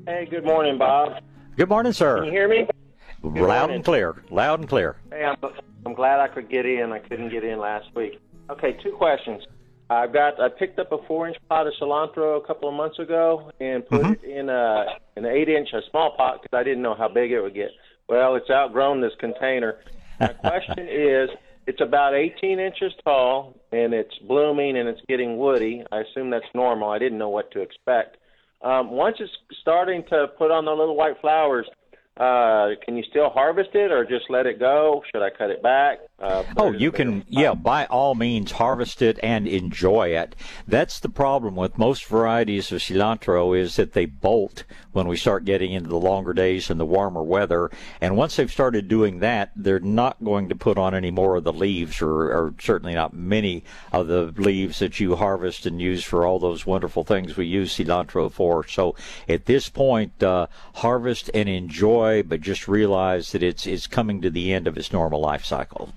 Hey, 0.05 0.27
good 0.29 0.45
morning, 0.45 0.77
Bob. 0.77 1.23
Good 1.57 1.69
morning, 1.69 1.93
sir. 1.93 2.17
Can 2.17 2.25
you 2.25 2.31
hear 2.33 2.47
me? 2.47 2.67
Loud 3.23 3.33
morning. 3.33 3.75
and 3.77 3.83
clear. 3.83 4.23
Loud 4.29 4.59
and 4.59 4.69
clear. 4.69 4.97
Hey, 5.09 5.23
I'm, 5.25 5.37
I'm 5.87 5.95
glad 5.95 6.19
I 6.19 6.27
could 6.27 6.51
get 6.51 6.67
in. 6.67 6.91
I 6.91 6.99
couldn't 6.99 7.29
get 7.29 7.43
in 7.43 7.57
last 7.57 7.87
week. 7.95 8.21
Okay, 8.51 8.77
two 8.83 8.91
questions. 8.91 9.43
I've 9.89 10.13
got 10.13 10.39
I 10.39 10.49
picked 10.49 10.77
up 10.79 10.91
a 10.91 10.97
four 11.07 11.27
inch 11.27 11.37
pot 11.49 11.65
of 11.67 11.73
cilantro 11.81 12.41
a 12.41 12.45
couple 12.45 12.69
of 12.69 12.75
months 12.75 12.99
ago 12.99 13.51
and 13.59 13.87
put 13.87 14.01
Mm-hmm. 14.01 14.13
it 14.13 14.23
in 14.23 14.49
a 14.49 14.85
an 15.15 15.25
eight 15.25 15.49
inch 15.49 15.69
a 15.73 15.81
small 15.89 16.15
pot 16.15 16.41
because 16.43 16.57
I 16.57 16.63
didn't 16.63 16.83
know 16.83 16.95
how 16.95 17.07
big 17.07 17.31
it 17.31 17.41
would 17.41 17.55
get. 17.55 17.71
Well, 18.07 18.35
it's 18.35 18.49
outgrown 18.49 19.01
this 19.01 19.13
container. 19.19 19.79
My 20.19 20.27
question 20.43 20.87
is, 20.89 21.29
it's 21.67 21.81
about 21.81 22.13
18 22.15 22.59
inches 22.59 22.93
tall 23.03 23.55
and 23.71 23.93
it's 23.93 24.15
blooming 24.27 24.77
and 24.77 24.87
it's 24.89 25.01
getting 25.07 25.37
woody. 25.37 25.83
I 25.91 25.99
assume 26.01 26.29
that's 26.29 26.45
normal. 26.53 26.89
I 26.89 26.99
didn't 26.99 27.17
know 27.17 27.29
what 27.29 27.51
to 27.51 27.61
expect. 27.61 28.17
Um, 28.61 28.91
once 28.91 29.17
it's 29.19 29.31
starting 29.61 30.03
to 30.09 30.27
put 30.37 30.51
on 30.51 30.65
the 30.65 30.71
little 30.71 30.95
white 30.95 31.19
flowers, 31.21 31.67
uh, 32.17 32.69
can 32.83 32.97
you 32.97 33.03
still 33.09 33.29
harvest 33.29 33.69
it 33.73 33.91
or 33.91 34.03
just 34.03 34.25
let 34.29 34.45
it 34.45 34.59
go? 34.59 35.01
Should 35.11 35.21
I 35.21 35.29
cut 35.29 35.49
it 35.51 35.63
back? 35.63 35.99
Uh, 36.19 36.43
Oh, 36.57 36.71
you 36.71 36.91
can, 36.91 37.23
yeah, 37.29 37.53
by 37.53 37.85
all 37.85 38.13
means 38.13 38.51
harvest 38.51 39.01
it 39.01 39.17
and 39.23 39.47
enjoy 39.47 40.09
it. 40.09 40.35
That's 40.67 40.99
the 40.99 41.07
problem 41.07 41.55
with 41.55 41.77
most 41.77 42.05
varieties 42.05 42.71
of 42.73 42.81
cilantro 42.81 43.57
is 43.57 43.77
that 43.77 43.93
they 43.93 44.05
bolt 44.05 44.65
when 44.91 45.07
we 45.07 45.15
start 45.15 45.45
getting 45.45 45.71
into 45.71 45.89
the 45.89 45.95
longer 45.95 46.33
days 46.33 46.69
and 46.69 46.77
the 46.79 46.85
warmer 46.85 47.23
weather. 47.23 47.71
And 48.01 48.17
once 48.17 48.35
they've 48.35 48.51
started 48.51 48.89
doing 48.89 49.19
that, 49.19 49.51
they're 49.55 49.79
not 49.79 50.21
going 50.21 50.49
to 50.49 50.55
put 50.55 50.77
on 50.77 50.93
any 50.93 51.11
more 51.11 51.37
of 51.37 51.45
the 51.45 51.53
leaves 51.53 52.01
or, 52.01 52.31
or 52.31 52.53
certainly 52.59 52.95
not 52.95 53.13
many 53.13 53.63
of 53.93 54.07
the 54.07 54.33
leaves 54.35 54.79
that 54.79 54.99
you 54.99 55.15
harvest 55.15 55.65
and 55.65 55.81
use 55.81 56.03
for 56.03 56.25
all 56.25 56.39
those 56.39 56.65
wonderful 56.65 57.05
things 57.05 57.37
we 57.37 57.45
use 57.45 57.77
cilantro 57.77 58.29
for. 58.29 58.67
So 58.67 58.95
at 59.29 59.45
this 59.45 59.69
point, 59.69 60.21
uh, 60.21 60.47
harvest 60.75 61.29
and 61.33 61.47
enjoy, 61.47 62.23
but 62.23 62.41
just 62.41 62.67
realize 62.67 63.31
that 63.31 63.43
it's, 63.43 63.65
it's 63.65 63.87
coming 63.87 64.21
to 64.21 64.29
the 64.29 64.51
end 64.51 64.67
of 64.67 64.77
its 64.77 64.91
normal 64.91 65.21
life 65.21 65.45
cycle. 65.45 65.93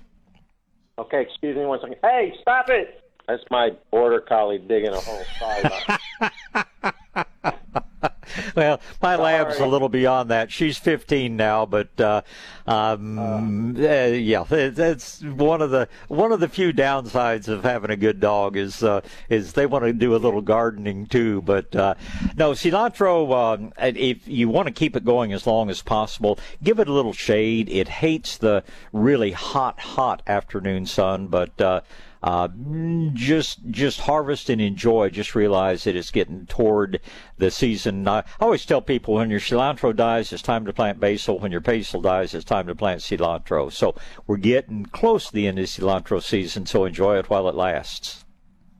Okay, 0.97 1.21
excuse 1.21 1.55
me 1.55 1.65
one 1.65 1.79
second. 1.81 1.97
Hey, 2.01 2.33
stop 2.41 2.69
it! 2.69 3.03
That's 3.27 3.43
my 3.49 3.71
border 3.91 4.19
collie 4.19 4.59
digging 4.59 4.91
a 4.91 4.99
hole. 4.99 5.23
Sorry 5.39 5.61
about 5.61 6.95
well, 8.55 8.79
my 9.01 9.15
lab's 9.15 9.59
a 9.59 9.65
little 9.65 9.89
beyond 9.89 10.29
that. 10.31 10.51
She's 10.51 10.77
15 10.77 11.35
now, 11.35 11.65
but 11.65 11.99
uh, 11.99 12.21
um, 12.67 13.75
uh, 13.77 13.81
yeah, 13.81 14.45
it- 14.49 15.23
one 15.23 15.61
of 15.61 15.71
the 15.71 15.87
one 16.07 16.31
of 16.31 16.39
the 16.39 16.47
few 16.47 16.71
downsides 16.73 17.47
of 17.47 17.63
having 17.63 17.91
a 17.91 17.95
good 17.95 18.19
dog 18.19 18.57
is 18.57 18.83
uh, 18.83 19.01
is 19.29 19.53
they 19.53 19.65
want 19.65 19.85
to 19.85 19.93
do 19.93 20.15
a 20.15 20.17
little 20.17 20.41
gardening 20.41 21.05
too. 21.05 21.41
But 21.41 21.75
uh, 21.75 21.95
no, 22.35 22.51
cilantro. 22.51 23.33
Um, 23.33 23.73
if 23.77 24.27
you 24.27 24.49
want 24.49 24.67
to 24.67 24.73
keep 24.73 24.95
it 24.95 25.05
going 25.05 25.33
as 25.33 25.45
long 25.47 25.69
as 25.69 25.81
possible, 25.81 26.39
give 26.61 26.79
it 26.79 26.87
a 26.87 26.93
little 26.93 27.13
shade. 27.13 27.69
It 27.69 27.87
hates 27.87 28.37
the 28.37 28.63
really 28.91 29.31
hot, 29.31 29.79
hot 29.79 30.21
afternoon 30.27 30.85
sun, 30.85 31.27
but. 31.27 31.83
Uh, 32.23 32.47
just 33.13 33.59
just 33.69 33.99
harvest 33.99 34.49
and 34.49 34.61
enjoy. 34.61 35.09
Just 35.09 35.35
realize 35.35 35.83
that 35.83 35.97
it's 35.97 36.09
getting 36.09 36.45
toward 36.45 37.01
the 37.37 37.51
season. 37.51 38.07
I 38.07 38.23
always 38.39 38.65
tell 38.65 38.81
people 38.81 39.15
when 39.15 39.29
your 39.29 39.41
cilantro 39.41 39.93
dies, 39.93 40.31
it's 40.31 40.41
time 40.41 40.65
to 40.65 40.71
plant 40.71 41.01
basil. 41.01 41.37
When 41.37 41.51
your 41.51 41.59
basil 41.59 42.01
dies, 42.01 42.33
it's 42.33 42.45
time 42.45 42.67
to 42.67 42.75
plant 42.75 43.01
cilantro. 43.01 43.69
So 43.71 43.95
we're 44.25 44.37
getting 44.37 44.85
close 44.85 45.27
to 45.27 45.33
the 45.33 45.47
end 45.47 45.59
of 45.59 45.65
cilantro 45.65 46.23
season. 46.23 46.65
So 46.65 46.85
enjoy 46.85 47.19
it 47.19 47.29
while 47.29 47.49
it 47.49 47.55
lasts. 47.55 48.23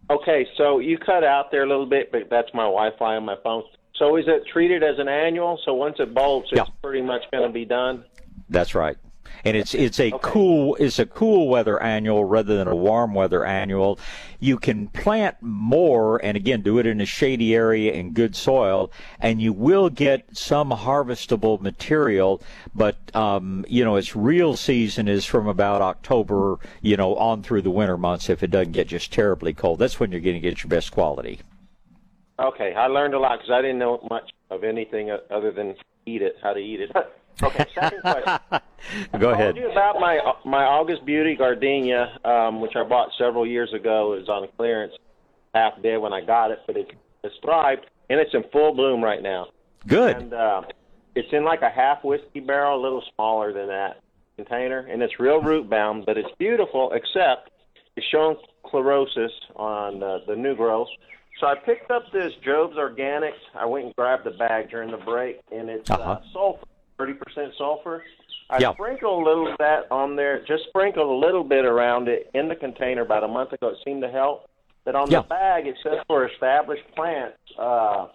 Okay, 0.10 0.48
so 0.58 0.80
you 0.80 0.98
cut 0.98 1.26
out 1.26 1.52
there 1.52 1.64
a 1.64 1.68
little 1.68 1.86
bit, 1.86 2.14
but 2.14 2.30
that's 2.30 2.54
my 2.54 2.64
Wi-Fi 2.64 3.16
on 3.18 3.26
my 3.26 3.36
phone. 3.44 3.64
So 3.96 4.16
is 4.16 4.26
it 4.28 4.44
treated 4.52 4.84
as 4.84 5.00
an 5.00 5.10
annual? 5.10 5.60
So 5.66 5.74
once 5.74 5.98
it 6.00 6.14
bolts, 6.14 6.50
it's 6.52 6.70
pretty 6.82 7.02
much 7.02 7.24
going 7.32 7.48
to 7.48 7.54
be 7.54 7.66
done. 7.66 8.06
That's 8.50 8.74
right. 8.74 8.98
And 9.46 9.58
it's 9.58 9.74
it's 9.74 10.00
a 10.00 10.12
cool 10.22 10.76
it's 10.76 11.00
a 11.00 11.06
cool 11.06 11.50
weather 11.50 11.82
annual 11.82 12.24
rather 12.24 12.56
than 12.56 12.68
a 12.68 12.76
warm 12.76 13.14
weather 13.14 13.44
annual. 13.44 14.00
You 14.40 14.58
can 14.58 14.88
plant 14.88 15.38
more 15.42 16.24
and 16.24 16.38
again 16.38 16.62
do 16.62 16.80
it 16.80 16.86
in 16.86 17.02
a 17.02 17.06
shady 17.06 17.54
area 17.54 17.92
in 17.92 18.14
good 18.14 18.36
soil 18.36 18.92
and 19.20 19.42
you 19.42 19.52
will 19.52 19.90
get 19.90 20.26
some 20.36 20.72
harvestable 20.72 21.60
material, 21.60 22.42
but 22.74 22.96
um, 23.16 23.66
you 23.68 23.84
know 23.84 23.98
its 23.98 24.16
real 24.16 24.56
season 24.56 25.08
is 25.08 25.26
from 25.26 25.48
about 25.48 25.82
October, 25.82 26.58
you 26.82 26.96
know, 26.96 27.16
on 27.16 27.44
through 27.44 27.62
the 27.62 27.72
winter 27.72 27.98
months 27.98 28.30
if 28.30 28.44
it 28.44 28.52
doesn't 28.52 28.72
get 28.72 28.88
just 28.88 29.12
terribly 29.12 29.54
cold. 29.54 29.80
That's 29.80 30.00
when 30.00 30.12
you're 30.12 30.22
going 30.22 30.36
to 30.36 30.40
get 30.40 30.64
your 30.64 30.70
best 30.70 30.92
quality. 30.92 31.40
Okay, 32.40 32.74
I 32.74 32.88
learned 32.88 33.14
a 33.14 33.20
lot 33.20 33.40
because 33.40 33.52
I 33.52 33.62
didn't 33.62 33.78
know 33.80 34.06
much 34.10 34.32
of 34.50 34.64
anything 34.64 35.12
other 35.30 35.52
than 35.52 35.76
eat 36.06 36.22
it, 36.22 36.38
how 36.42 36.54
to 36.54 36.60
eat 36.60 36.82
it. 36.82 36.92
okay, 37.42 37.66
second 37.74 38.02
question. 38.02 38.40
Go 39.20 39.30
I 39.30 39.34
ahead. 39.34 39.56
told 39.56 39.58
you 39.66 39.72
about 39.72 40.00
my 40.00 40.20
my 40.46 40.64
August 40.66 41.06
Beauty 41.06 41.36
gardenia, 41.36 42.18
um, 42.26 42.60
which 42.62 42.76
I 42.76 42.84
bought 42.84 43.10
several 43.18 43.46
years 43.48 43.74
ago. 43.74 44.14
It 44.14 44.20
was 44.20 44.30
on 44.30 44.48
clearance, 44.58 44.94
half 45.54 45.82
dead 45.82 45.98
when 45.98 46.14
I 46.14 46.22
got 46.22 46.52
it, 46.52 46.60
but 46.68 46.76
it, 46.78 46.92
it's 47.24 47.36
thrived 47.42 47.86
and 48.10 48.20
it's 48.20 48.34
in 48.34 48.44
full 48.52 48.74
bloom 48.76 49.02
right 49.04 49.22
now. 49.24 49.48
Good. 49.88 50.18
And 50.18 50.34
uh, 50.34 50.62
it's 51.16 51.30
in 51.32 51.46
like 51.46 51.62
a 51.62 51.70
half 51.70 52.04
whiskey 52.04 52.42
barrel, 52.42 52.80
a 52.80 52.82
little 52.82 53.04
smaller 53.16 53.54
than 53.54 53.68
that 53.68 54.02
container, 54.36 54.80
and 54.80 55.02
it's 55.02 55.20
real 55.20 55.42
root 55.42 55.70
bound, 55.70 56.06
but 56.06 56.18
it's 56.18 56.30
beautiful. 56.38 56.92
Except 56.94 57.50
it's 57.96 58.06
showing 58.08 58.36
chlorosis 58.66 59.30
on 59.56 60.04
uh, 60.04 60.20
the 60.28 60.36
new 60.36 60.56
growth. 60.56 60.88
So 61.40 61.48
I 61.48 61.56
picked 61.56 61.90
up 61.92 62.04
this 62.12 62.32
Jobe's 62.44 62.76
Organics. 62.78 63.32
I 63.56 63.66
went 63.66 63.86
and 63.86 63.96
grabbed 63.96 64.24
the 64.26 64.32
bag 64.32 64.70
during 64.70 64.92
the 64.92 64.98
break, 64.98 65.40
and 65.52 65.70
it's 65.70 65.90
uh 65.90 65.96
Uh-huh. 65.96 66.20
sulfur, 66.32 66.66
thirty 67.04 67.14
percent 67.20 67.54
sulfur. 67.58 68.04
I 68.50 68.60
Yeah. 68.60 68.74
sprinkled 68.74 69.26
a 69.26 69.30
little 69.30 69.52
of 69.52 69.58
that 69.58 69.88
on 69.92 70.16
there, 70.16 70.40
just 70.46 70.66
sprinkled 70.68 71.08
a 71.10 71.26
little 71.26 71.44
bit 71.44 71.66
around 71.66 72.08
it 72.08 72.30
in 72.34 72.48
the 72.48 72.56
container 72.56 73.02
about 73.02 73.24
a 73.24 73.28
month 73.28 73.52
ago. 73.52 73.70
It 73.70 73.78
seemed 73.84 74.02
to 74.04 74.10
help. 74.10 74.50
But 74.86 74.96
on 74.96 75.10
Yeah. 75.10 75.22
the 75.22 75.28
bag, 75.28 75.68
it 75.68 75.78
says 75.82 76.00
for 76.08 76.26
established 76.26 76.84
plants, 76.96 77.38
uh, 77.58 78.08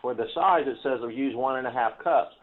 for 0.00 0.14
the 0.14 0.28
size, 0.34 0.66
it 0.66 0.78
says 0.82 1.00
I'll 1.02 1.10
use 1.10 1.34
one 1.34 1.56
and 1.56 1.66
a 1.66 1.70
half 1.70 1.98
cups. 1.98 2.34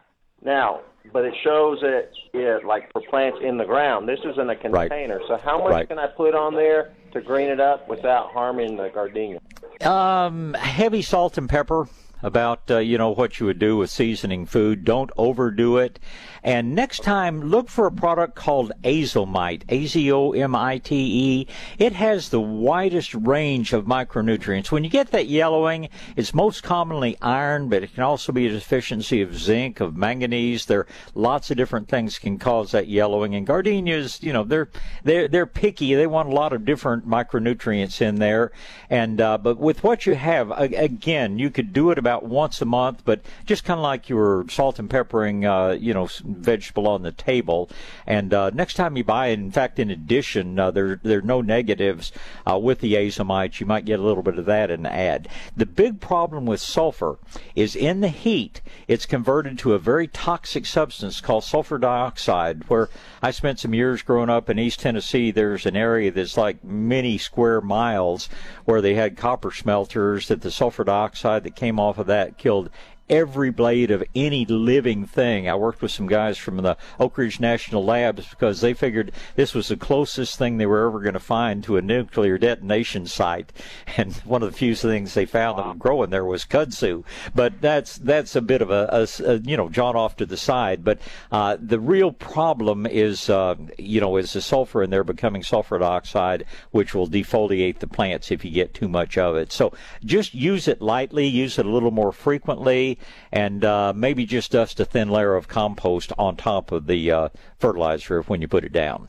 Now, 0.42 0.80
but 1.12 1.24
it 1.24 1.34
shows 1.42 1.82
it, 1.82 2.12
it 2.32 2.64
like 2.64 2.92
for 2.92 3.00
plants 3.02 3.38
in 3.40 3.56
the 3.56 3.64
ground. 3.64 4.08
This 4.08 4.20
is 4.20 4.36
in 4.38 4.50
a 4.50 4.54
Right. 4.68 4.88
container. 4.90 5.20
So 5.26 5.36
how 5.36 5.58
much 5.58 5.72
Right. 5.72 5.88
can 5.88 5.98
I 5.98 6.06
put 6.08 6.34
on 6.34 6.54
there 6.54 6.90
to 7.12 7.20
green 7.20 7.48
it 7.48 7.60
up 7.60 7.88
without 7.88 8.30
harming 8.30 8.76
the 8.76 8.88
gardenia? 8.90 9.40
Um, 9.84 10.54
heavy 10.54 11.02
salt 11.02 11.38
and 11.38 11.48
pepper. 11.48 11.86
About 12.20 12.68
uh, 12.68 12.78
you 12.78 12.98
know 12.98 13.10
what 13.10 13.38
you 13.38 13.46
would 13.46 13.60
do 13.60 13.76
with 13.76 13.90
seasoning 13.90 14.44
food. 14.44 14.84
Don't 14.84 15.10
overdo 15.16 15.76
it. 15.76 16.00
And 16.42 16.74
next 16.74 17.02
time, 17.02 17.42
look 17.42 17.68
for 17.68 17.86
a 17.86 17.92
product 17.92 18.34
called 18.34 18.72
Azomite. 18.82 19.62
A 19.68 19.86
Z 19.86 20.10
O 20.12 20.32
M 20.32 20.56
I 20.56 20.78
T 20.78 20.96
E. 20.96 21.46
It 21.78 21.92
has 21.92 22.30
the 22.30 22.40
widest 22.40 23.14
range 23.14 23.72
of 23.72 23.84
micronutrients. 23.84 24.72
When 24.72 24.82
you 24.82 24.90
get 24.90 25.12
that 25.12 25.28
yellowing, 25.28 25.90
it's 26.16 26.34
most 26.34 26.62
commonly 26.62 27.16
iron, 27.22 27.68
but 27.68 27.84
it 27.84 27.94
can 27.94 28.02
also 28.02 28.32
be 28.32 28.46
a 28.46 28.50
deficiency 28.50 29.22
of 29.22 29.38
zinc, 29.38 29.78
of 29.78 29.96
manganese. 29.96 30.66
There 30.66 30.80
are 30.80 30.86
lots 31.14 31.52
of 31.52 31.56
different 31.56 31.88
things 31.88 32.18
can 32.18 32.38
cause 32.38 32.72
that 32.72 32.88
yellowing. 32.88 33.34
And 33.34 33.46
gardenias, 33.46 34.22
you 34.22 34.32
know, 34.32 34.42
they're 34.42 34.70
they're 35.04 35.28
they're 35.28 35.46
picky. 35.46 35.94
They 35.94 36.08
want 36.08 36.30
a 36.30 36.34
lot 36.34 36.52
of 36.52 36.64
different 36.64 37.08
micronutrients 37.08 38.00
in 38.00 38.16
there. 38.16 38.50
And 38.90 39.20
uh, 39.20 39.38
but 39.38 39.58
with 39.58 39.84
what 39.84 40.04
you 40.04 40.14
have, 40.14 40.50
again, 40.50 41.38
you 41.38 41.50
could 41.50 41.72
do 41.72 41.90
it 41.90 41.98
about 41.98 42.07
once 42.16 42.60
a 42.60 42.64
month, 42.64 43.02
but 43.04 43.20
just 43.46 43.64
kind 43.64 43.78
of 43.78 43.82
like 43.82 44.08
your 44.08 44.44
salt 44.48 44.78
and 44.78 44.90
peppering, 44.90 45.44
uh, 45.44 45.70
you 45.70 45.94
know, 45.94 46.08
vegetable 46.24 46.86
on 46.88 47.02
the 47.02 47.12
table. 47.12 47.70
And 48.06 48.32
uh, 48.34 48.50
next 48.50 48.74
time 48.74 48.96
you 48.96 49.04
buy 49.04 49.28
in 49.28 49.50
fact, 49.50 49.78
in 49.78 49.90
addition, 49.90 50.58
uh, 50.58 50.70
there 50.70 51.00
there 51.02 51.18
are 51.18 51.22
no 51.22 51.40
negatives 51.40 52.12
uh, 52.50 52.58
with 52.58 52.80
the 52.80 52.94
azomite. 52.94 53.60
You 53.60 53.66
might 53.66 53.84
get 53.84 54.00
a 54.00 54.02
little 54.02 54.22
bit 54.22 54.38
of 54.38 54.46
that 54.46 54.70
and 54.70 54.86
ad. 54.86 55.28
The 55.56 55.66
big 55.66 56.00
problem 56.00 56.46
with 56.46 56.60
sulfur 56.60 57.18
is 57.54 57.76
in 57.76 58.00
the 58.00 58.08
heat, 58.08 58.60
it's 58.86 59.06
converted 59.06 59.58
to 59.60 59.74
a 59.74 59.78
very 59.78 60.06
toxic 60.06 60.66
substance 60.66 61.20
called 61.20 61.44
sulfur 61.44 61.78
dioxide. 61.78 62.68
Where 62.68 62.88
I 63.22 63.30
spent 63.30 63.60
some 63.60 63.74
years 63.74 64.02
growing 64.02 64.30
up 64.30 64.48
in 64.48 64.58
East 64.58 64.80
Tennessee, 64.80 65.30
there's 65.30 65.66
an 65.66 65.76
area 65.76 66.10
that's 66.10 66.36
like 66.36 66.62
many 66.64 67.18
square 67.18 67.60
miles 67.60 68.28
where 68.64 68.80
they 68.80 68.94
had 68.94 69.16
copper 69.16 69.50
smelters. 69.50 70.28
That 70.28 70.42
the 70.42 70.50
sulfur 70.50 70.84
dioxide 70.84 71.44
that 71.44 71.56
came 71.56 71.78
off 71.78 71.97
of 71.98 72.06
that 72.06 72.38
killed 72.38 72.70
every 73.10 73.50
blade 73.50 73.90
of 73.90 74.02
any 74.14 74.44
living 74.44 75.06
thing. 75.06 75.48
I 75.48 75.54
worked 75.54 75.82
with 75.82 75.90
some 75.90 76.06
guys 76.06 76.38
from 76.38 76.58
the 76.58 76.76
Oak 76.98 77.18
Ridge 77.18 77.40
National 77.40 77.84
Labs 77.84 78.28
because 78.28 78.60
they 78.60 78.74
figured 78.74 79.12
this 79.36 79.54
was 79.54 79.68
the 79.68 79.76
closest 79.76 80.38
thing 80.38 80.56
they 80.58 80.66
were 80.66 80.86
ever 80.86 81.00
going 81.00 81.14
to 81.14 81.20
find 81.20 81.62
to 81.64 81.76
a 81.76 81.82
nuclear 81.82 82.38
detonation 82.38 83.06
site. 83.06 83.52
And 83.96 84.14
one 84.18 84.42
of 84.44 84.52
the 84.52 84.56
few 84.56 84.76
things 84.76 85.14
they 85.14 85.26
found 85.26 85.58
that 85.58 85.66
was 85.66 85.76
growing 85.76 86.10
there 86.10 86.24
was 86.24 86.44
kudzu. 86.44 87.02
But 87.34 87.60
that's 87.60 87.96
that's 87.98 88.36
a 88.36 88.40
bit 88.40 88.62
of 88.62 88.70
a, 88.70 88.88
a- 88.92 89.24
a, 89.24 89.36
you 89.38 89.56
know 89.56 89.68
John 89.68 89.96
off 89.96 90.16
to 90.16 90.26
the 90.26 90.36
side. 90.36 90.84
But 90.84 91.00
uh, 91.32 91.56
the 91.60 91.80
real 91.80 92.12
problem 92.12 92.86
is 92.86 93.28
uh, 93.28 93.56
you 93.76 94.00
know 94.00 94.16
is 94.16 94.34
the 94.34 94.40
sulfur 94.40 94.82
in 94.82 94.90
there 94.90 95.02
becoming 95.02 95.42
sulfur 95.42 95.78
dioxide, 95.78 96.44
which 96.70 96.94
will 96.94 97.08
defoliate 97.08 97.80
the 97.80 97.86
plants 97.88 98.30
if 98.30 98.44
you 98.44 98.50
get 98.50 98.74
too 98.74 98.88
much 98.88 99.18
of 99.18 99.36
it. 99.36 99.50
So 99.52 99.72
just 100.04 100.34
use 100.34 100.68
it 100.68 100.80
lightly, 100.80 101.26
use 101.26 101.58
it 101.58 101.66
a 101.66 101.70
little 101.70 101.90
more 101.90 102.12
frequently. 102.12 102.97
And 103.32 103.64
uh, 103.64 103.92
maybe 103.94 104.24
just 104.24 104.52
dust 104.52 104.80
a 104.80 104.84
thin 104.84 105.08
layer 105.08 105.34
of 105.34 105.48
compost 105.48 106.12
on 106.18 106.36
top 106.36 106.72
of 106.72 106.86
the 106.86 107.10
uh, 107.10 107.28
fertilizer 107.58 108.22
when 108.22 108.40
you 108.40 108.48
put 108.48 108.64
it 108.64 108.72
down. 108.72 109.08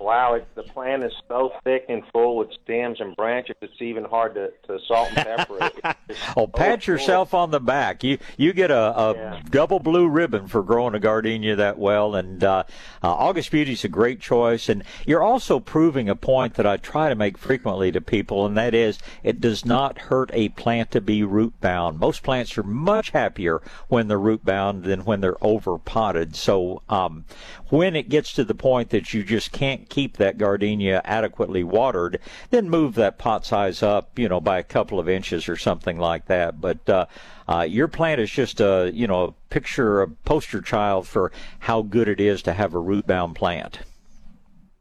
Wow, 0.00 0.34
it, 0.34 0.46
the 0.54 0.62
plant 0.62 1.02
is 1.02 1.12
so 1.26 1.52
thick 1.64 1.86
and 1.88 2.02
full 2.12 2.36
with 2.36 2.50
stems 2.62 3.00
and 3.00 3.16
branches. 3.16 3.56
It's 3.60 3.80
even 3.82 4.04
hard 4.04 4.34
to, 4.36 4.52
to 4.68 4.78
salt 4.86 5.08
and 5.08 5.16
pepper 5.16 5.58
it. 5.60 5.96
So 6.34 6.46
pat 6.46 6.82
full. 6.84 6.94
yourself 6.94 7.34
on 7.34 7.50
the 7.50 7.60
back. 7.60 8.02
You 8.02 8.18
you 8.38 8.52
get 8.54 8.70
a, 8.70 8.98
a 8.98 9.14
Yeah. 9.14 9.40
double 9.50 9.78
blue 9.78 10.08
ribbon 10.08 10.46
for 10.46 10.62
growing 10.62 10.94
a 10.94 10.98
gardenia 11.00 11.56
that 11.56 11.78
well, 11.78 12.14
and 12.14 12.42
uh, 12.42 12.62
uh, 13.02 13.12
August 13.12 13.50
Beauty 13.50 13.72
is 13.72 13.84
a 13.84 13.88
great 13.88 14.20
choice. 14.20 14.68
And 14.70 14.84
you're 15.04 15.22
also 15.22 15.60
proving 15.60 16.08
a 16.08 16.16
point 16.16 16.54
that 16.54 16.66
I 16.66 16.76
try 16.78 17.08
to 17.10 17.14
make 17.14 17.36
frequently 17.36 17.92
to 17.92 18.00
people, 18.00 18.46
and 18.46 18.56
that 18.56 18.74
is 18.74 18.98
it 19.22 19.40
does 19.40 19.64
not 19.66 19.98
hurt 19.98 20.30
a 20.32 20.48
plant 20.50 20.90
to 20.92 21.00
be 21.02 21.22
root 21.24 21.60
bound. 21.60 21.98
Most 21.98 22.22
plants 22.22 22.56
are 22.56 22.62
much 22.62 23.10
happier 23.10 23.60
when 23.88 24.08
they're 24.08 24.18
root 24.18 24.44
bound 24.44 24.84
than 24.84 25.04
when 25.04 25.20
they're 25.20 25.42
over 25.44 25.76
potted. 25.76 26.36
So 26.36 26.82
um, 26.88 27.24
when 27.68 27.94
it 27.96 28.08
gets 28.08 28.32
to 28.34 28.44
the 28.44 28.54
point 28.54 28.90
that 28.90 29.12
you 29.12 29.24
just 29.24 29.52
can't 29.52 29.87
keep 29.88 30.16
that 30.16 30.38
gardenia 30.38 31.00
adequately 31.04 31.64
watered, 31.64 32.20
then 32.50 32.70
move 32.70 32.94
that 32.94 33.18
pot 33.18 33.44
size 33.44 33.82
up, 33.82 34.18
you 34.18 34.28
know, 34.28 34.40
by 34.40 34.58
a 34.58 34.62
couple 34.62 34.98
of 34.98 35.08
inches 35.08 35.48
or 35.48 35.56
something 35.56 35.98
like 35.98 36.26
that. 36.26 36.60
But 36.60 36.88
uh, 36.88 37.06
uh, 37.48 37.66
your 37.68 37.88
plant 37.88 38.20
is 38.20 38.30
just 38.30 38.60
a, 38.60 38.90
you 38.92 39.06
know, 39.06 39.24
a 39.24 39.32
picture, 39.50 40.02
a 40.02 40.08
poster 40.08 40.60
child 40.60 41.06
for 41.08 41.32
how 41.60 41.82
good 41.82 42.08
it 42.08 42.20
is 42.20 42.42
to 42.42 42.52
have 42.52 42.74
a 42.74 42.78
root 42.78 43.06
bound 43.06 43.34
plant. 43.34 43.80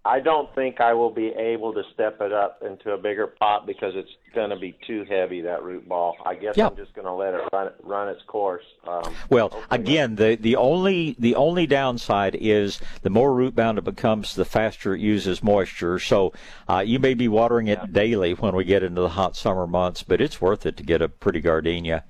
I 0.07 0.21
don't 0.21 0.53
think 0.55 0.79
I 0.79 0.93
will 0.93 1.09
be 1.11 1.27
able 1.37 1.73
to 1.73 1.83
step 1.93 2.21
it 2.21 2.31
up 2.31 2.63
into 2.65 2.91
a 2.91 2.97
bigger 2.97 3.27
pot 3.27 3.67
because 3.67 3.93
it's 3.95 4.09
going 4.33 4.51
to 4.51 4.55
be 4.55 4.77
too 4.87 5.03
heavy 5.09 5.41
that 5.41 5.63
root 5.63 5.87
ball. 5.87 6.15
I 6.25 6.35
guess 6.35 6.55
Yeah. 6.55 6.67
I'm 6.67 6.77
just 6.77 6.93
going 6.93 7.05
to 7.05 7.13
let 7.13 7.33
it 7.33 7.41
run 7.51 7.71
run 7.83 8.07
its 8.07 8.21
course. 8.23 8.63
Um, 8.87 9.13
Well, 9.29 9.51
again, 9.69 10.15
the 10.15 10.37
the 10.39 10.55
only 10.55 11.15
the 11.19 11.35
only 11.35 11.67
downside 11.67 12.35
is 12.39 12.79
the 13.01 13.09
more 13.09 13.33
root 13.33 13.53
bound 13.53 13.77
it 13.77 13.83
becomes, 13.83 14.33
the 14.33 14.45
faster 14.45 14.95
it 14.95 15.01
uses 15.01 15.43
moisture. 15.43 15.99
So 15.99 16.31
uh, 16.69 16.79
you 16.85 16.99
may 16.99 17.13
be 17.13 17.27
watering 17.27 17.67
it 17.67 17.91
daily 17.91 18.33
when 18.33 18.55
we 18.55 18.63
get 18.63 18.83
into 18.83 19.01
the 19.01 19.09
hot 19.09 19.35
summer 19.35 19.67
months, 19.67 20.03
but 20.03 20.21
it's 20.21 20.39
worth 20.39 20.65
it 20.65 20.77
to 20.77 20.83
get 20.83 21.01
a 21.01 21.09
pretty 21.09 21.41
gardenia. 21.41 22.05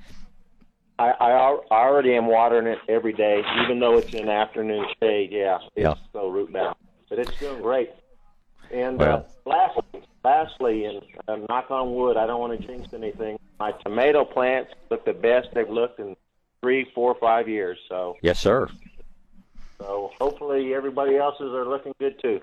I, 1.00 1.10
I 1.12 1.30
I 1.32 1.60
already 1.72 2.16
am 2.16 2.28
watering 2.28 2.68
it 2.68 2.80
every 2.88 3.14
day, 3.14 3.42
even 3.64 3.80
though 3.80 3.98
it's 3.98 4.14
in 4.14 4.30
afternoon 4.30 4.86
shade. 5.00 5.32
Yeah, 5.32 5.58
it's 5.76 5.84
Yeah. 5.84 5.94
so 6.14 6.28
root 6.30 6.52
bound, 6.54 6.76
but 7.10 7.20
it's 7.20 7.38
doing 7.40 7.62
great. 7.62 7.92
And 8.72 9.00
Well. 9.00 9.26
uh, 9.46 9.50
lastly, 9.50 10.02
lastly, 10.24 10.86
and 10.86 11.02
uh, 11.28 11.38
knock 11.50 11.72
on 11.72 11.94
wood, 11.96 12.18
I 12.18 12.26
don't 12.28 12.40
want 12.40 12.60
to 12.60 12.68
jinx 12.68 12.94
anything. 12.94 13.40
My 13.60 13.72
tomato 13.72 14.26
plants 14.26 14.72
look 14.90 15.06
the 15.06 15.14
best 15.14 15.48
they've 15.54 15.70
looked 15.70 16.00
in 16.00 16.16
three, 16.62 16.86
four, 16.94 17.16
five 17.16 17.48
years. 17.48 17.78
So, 17.88 18.18
Yes, 18.22 18.40
sir. 18.40 18.68
so 19.80 20.12
hopefully 20.20 20.74
everybody 20.74 21.16
else's 21.18 21.54
are 21.54 21.66
looking 21.66 21.94
good 22.00 22.20
too. 22.22 22.42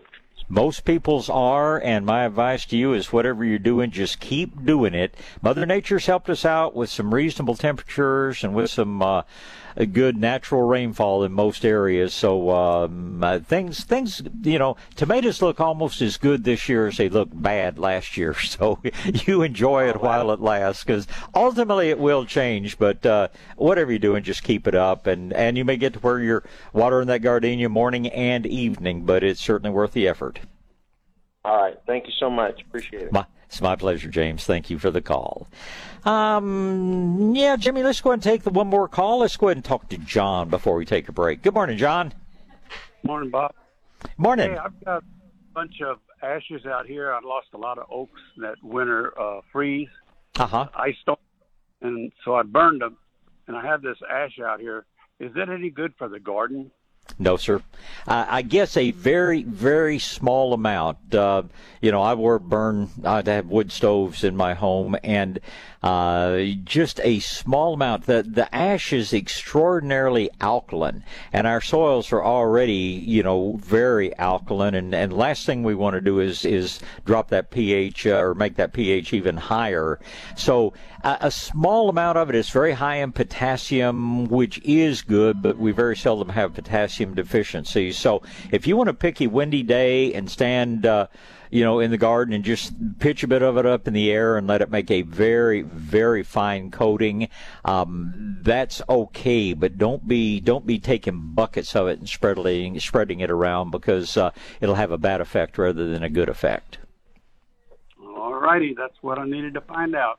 Most 0.49 0.85
people's 0.85 1.31
are, 1.31 1.81
and 1.81 2.05
my 2.05 2.24
advice 2.24 2.66
to 2.66 2.77
you 2.77 2.93
is 2.93 3.12
whatever 3.12 3.45
you're 3.45 3.59
doing, 3.59 3.91
just 3.91 4.20
keep 4.20 4.65
doing 4.65 4.93
it. 4.93 5.15
Mother 5.41 5.65
Nature's 5.65 6.07
helped 6.07 6.28
us 6.28 6.45
out 6.45 6.74
with 6.74 6.91
some 6.91 7.15
reasonable 7.15 7.55
temperatures 7.55 8.43
and 8.45 8.55
with 8.55 8.70
some 8.70 9.01
uh, 9.01 9.23
a 9.77 9.87
good 9.87 10.17
natural 10.17 10.63
rainfall 10.63 11.25
in 11.25 11.33
most 11.33 11.65
areas. 11.65 12.15
So 12.15 12.51
um, 12.51 13.23
uh, 13.23 13.41
things, 13.41 13.85
things, 13.85 14.23
you 14.43 14.59
know, 14.59 14.77
tomatoes 14.97 15.43
look 15.43 15.61
almost 15.61 16.01
as 16.01 16.17
good 16.17 16.45
this 16.45 16.69
year 16.69 16.87
as 16.87 16.97
they 16.97 17.09
looked 17.09 17.41
bad 17.41 17.79
last 17.79 18.17
year. 18.17 18.35
So 18.55 18.79
you 19.27 19.43
enjoy 19.43 19.89
it 19.89 20.01
while 20.01 20.31
it 20.31 20.41
lasts, 20.41 20.85
because 20.85 21.09
ultimately 21.35 21.91
it 21.91 21.99
will 21.99 22.25
change. 22.25 22.79
But 22.79 23.05
uh, 23.05 23.29
whatever 23.57 23.91
you're 23.91 23.99
doing, 23.99 24.23
just 24.23 24.45
keep 24.45 24.69
it 24.69 24.77
up, 24.77 25.09
and 25.09 25.33
and 25.33 25.59
you 25.59 25.65
may 25.65 25.77
get 25.77 25.95
to 25.95 25.99
where 25.99 26.21
you're 26.21 26.45
watering 26.73 27.09
that 27.09 27.23
gardenia 27.23 27.69
morning 27.69 28.07
and 28.09 28.47
evening, 28.47 29.05
but 29.05 29.25
it's 29.25 29.41
certainly 29.41 29.75
worth 29.75 29.93
the 29.93 30.07
effort. 30.07 30.41
All 31.45 31.57
right, 31.57 31.77
thank 31.87 32.07
you 32.07 32.13
so 32.19 32.31
much. 32.31 32.63
Appreciate 32.63 33.03
it. 33.03 33.13
My, 33.13 33.27
it's 33.47 33.61
my 33.61 33.77
pleasure, 33.77 34.09
James. 34.09 34.45
Thank 34.45 34.71
you 34.71 34.79
for 34.79 34.91
the 34.91 35.03
call. 35.03 35.49
Um, 36.05 37.35
yeah, 37.35 37.56
Jimmy, 37.56 37.82
let's 37.82 38.01
go 38.01 38.10
ahead 38.10 38.16
and 38.18 38.22
take 38.22 38.43
the 38.43 38.51
one 38.51 38.66
more 38.66 38.89
call. 38.89 39.18
Let's 39.20 39.36
go 39.36 39.48
ahead 39.48 39.56
and 39.56 39.64
talk 39.64 39.89
to 39.89 39.98
John 39.98 40.48
before 40.51 40.76
we 40.76 40.85
take 40.85 41.09
a 41.09 41.12
break. 41.12 41.43
Good 41.43 41.55
morning, 41.55 41.78
John. 41.78 42.12
Morning, 43.02 43.31
Bob. 43.31 43.55
Morning. 44.18 44.51
Hey, 44.52 44.56
I've 44.59 44.85
got 44.85 44.98
a 44.98 45.05
bunch 45.55 45.81
of 45.81 45.98
ashes 46.22 46.66
out 46.66 46.86
here. 46.86 47.12
I 47.12 47.20
lost 47.24 47.48
a 47.55 47.59
lot 47.59 47.78
of 47.78 47.86
oaks 47.90 48.20
that 48.39 48.56
winter 48.62 49.18
uh, 49.18 49.40
freeze, 49.52 49.89
Uh 50.39 50.47
huh. 50.47 50.68
ice 50.74 50.94
storm, 51.02 51.18
and 51.81 52.12
so 52.24 52.35
I 52.35 52.43
burned 52.43 52.82
them. 52.82 52.97
And 53.47 53.56
I 53.56 53.62
have 53.66 53.82
this 53.82 53.98
ash 54.10 54.39
out 54.43 54.59
here. 54.60 54.86
Is 55.20 55.32
that 55.35 55.51
any 55.51 55.68
good 55.70 55.93
for 55.98 56.09
the 56.09 56.18
garden? 56.18 56.70
No, 57.18 57.36
sir. 57.36 57.62
I 58.06 58.43
guess 58.43 58.76
a 58.76 58.90
very, 58.90 59.43
very 59.43 59.98
small 59.98 60.52
amount. 60.52 61.14
Uh, 61.14 61.44
you 61.81 61.90
know, 61.90 62.02
I 62.02 62.14
were 62.14 62.39
burn. 62.39 62.90
I 63.05 63.22
have 63.24 63.47
wood 63.47 63.72
stoves 63.72 64.24
in 64.24 64.36
my 64.36 64.55
home, 64.55 64.97
and 65.02 65.40
uh, 65.82 66.40
just 66.64 67.01
a 67.02 67.20
small 67.20 67.74
amount. 67.74 68.05
The 68.05 68.22
the 68.22 68.55
ash 68.55 68.93
is 68.93 69.14
extraordinarily 69.14 70.31
alkaline, 70.40 71.05
and 71.32 71.47
our 71.47 71.60
soils 71.60 72.12
are 72.12 72.22
already, 72.22 73.02
you 73.06 73.22
know, 73.22 73.56
very 73.56 74.16
alkaline. 74.18 74.74
And, 74.74 74.94
and 74.94 75.12
last 75.12 75.47
thing 75.47 75.62
we 75.62 75.74
want 75.74 75.94
to 75.94 76.01
do 76.01 76.20
is 76.20 76.44
is 76.44 76.81
drop 77.05 77.28
that 77.31 77.51
pH 77.51 78.06
uh, 78.06 78.16
or 78.16 78.35
make 78.35 78.56
that 78.56 78.72
pH 78.72 79.12
even 79.14 79.36
higher. 79.36 79.98
So 80.36 80.74
a 81.02 81.31
small 81.31 81.90
amount 81.90 82.16
of 82.16 82.31
it 82.31 82.35
is 82.35 82.48
very 82.48 82.72
high 82.72 82.97
in 82.97 83.12
potassium, 83.12 84.26
which 84.26 84.59
is 84.64 85.02
good, 85.02 85.43
but 85.43 85.59
we 85.59 85.70
very 85.70 85.97
seldom 85.97 86.31
have 86.31 86.55
potassium 86.55 86.94
deficiency. 86.99 87.93
So 87.93 88.23
if 88.51 88.66
you 88.66 88.77
want 88.77 88.89
a 88.89 88.95
picky 88.95 89.27
windy 89.27 89.62
day 89.62 90.12
and 90.15 90.31
stand, 90.31 90.87
uh, 90.87 91.09
you 91.51 91.62
know, 91.62 91.79
in 91.79 91.91
the 91.91 91.99
garden 91.99 92.35
and 92.35 92.45
just 92.45 92.73
pitch 92.99 93.23
a 93.23 93.29
bit 93.29 93.43
of 93.43 93.57
it 93.57 93.66
up 93.66 93.87
in 93.87 93.95
the 93.95 94.11
air 94.11 94.37
and 94.37 94.47
let 94.47 94.61
it 94.61 94.71
make 94.71 94.91
a 94.91 95.03
very, 95.03 95.62
very 95.62 96.23
fine 96.23 96.71
coating, 96.71 97.29
um, 97.65 98.39
that's 98.43 98.83
okay. 98.89 99.53
But 99.53 99.79
don't 99.79 100.07
be 100.09 100.41
don't 100.41 100.66
be 100.66 100.79
taking 100.79 101.35
buckets 101.35 101.77
of 101.77 101.87
it 101.89 101.99
and 101.99 102.09
spreading 102.09 102.81
spreading 102.81 103.21
it 103.21 103.31
around 103.31 103.71
because 103.71 104.16
uh, 104.16 104.33
it'll 104.61 104.75
have 104.75 104.91
a 104.91 104.99
bad 104.99 105.21
effect 105.21 105.57
rather 105.59 105.89
than 105.89 106.03
a 106.03 106.11
good 106.11 106.29
effect. 106.29 106.79
All 108.05 108.35
righty, 108.35 108.75
that's 108.77 109.01
what 109.03 109.19
I 109.19 109.25
needed 109.25 109.55
to 109.55 109.61
find 109.61 109.95
out. 109.95 110.19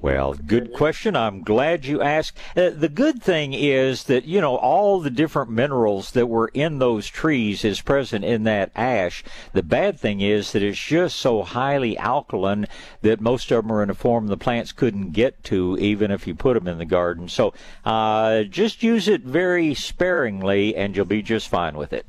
Well, 0.00 0.34
good 0.34 0.72
question. 0.72 1.16
I'm 1.16 1.42
glad 1.42 1.84
you 1.84 2.00
asked. 2.00 2.38
Uh, 2.56 2.70
the 2.70 2.88
good 2.88 3.22
thing 3.22 3.52
is 3.52 4.04
that, 4.04 4.24
you 4.24 4.40
know, 4.40 4.56
all 4.56 5.00
the 5.00 5.10
different 5.10 5.50
minerals 5.50 6.12
that 6.12 6.26
were 6.26 6.50
in 6.54 6.78
those 6.78 7.08
trees 7.08 7.64
is 7.64 7.80
present 7.80 8.24
in 8.24 8.44
that 8.44 8.70
ash. 8.74 9.24
The 9.52 9.62
bad 9.62 9.98
thing 9.98 10.20
is 10.20 10.52
that 10.52 10.62
it's 10.62 10.78
just 10.78 11.16
so 11.16 11.42
highly 11.42 11.98
alkaline 11.98 12.66
that 13.02 13.20
most 13.20 13.50
of 13.50 13.64
them 13.64 13.72
are 13.72 13.82
in 13.82 13.90
a 13.90 13.94
form 13.94 14.28
the 14.28 14.36
plants 14.36 14.72
couldn't 14.72 15.10
get 15.12 15.42
to, 15.44 15.76
even 15.78 16.10
if 16.10 16.26
you 16.26 16.34
put 16.34 16.54
them 16.54 16.68
in 16.68 16.78
the 16.78 16.84
garden. 16.84 17.28
So 17.28 17.52
uh, 17.84 18.44
just 18.44 18.82
use 18.82 19.08
it 19.08 19.22
very 19.22 19.74
sparingly, 19.74 20.76
and 20.76 20.96
you'll 20.96 21.04
be 21.04 21.22
just 21.22 21.48
fine 21.48 21.76
with 21.76 21.92
it. 21.92 22.06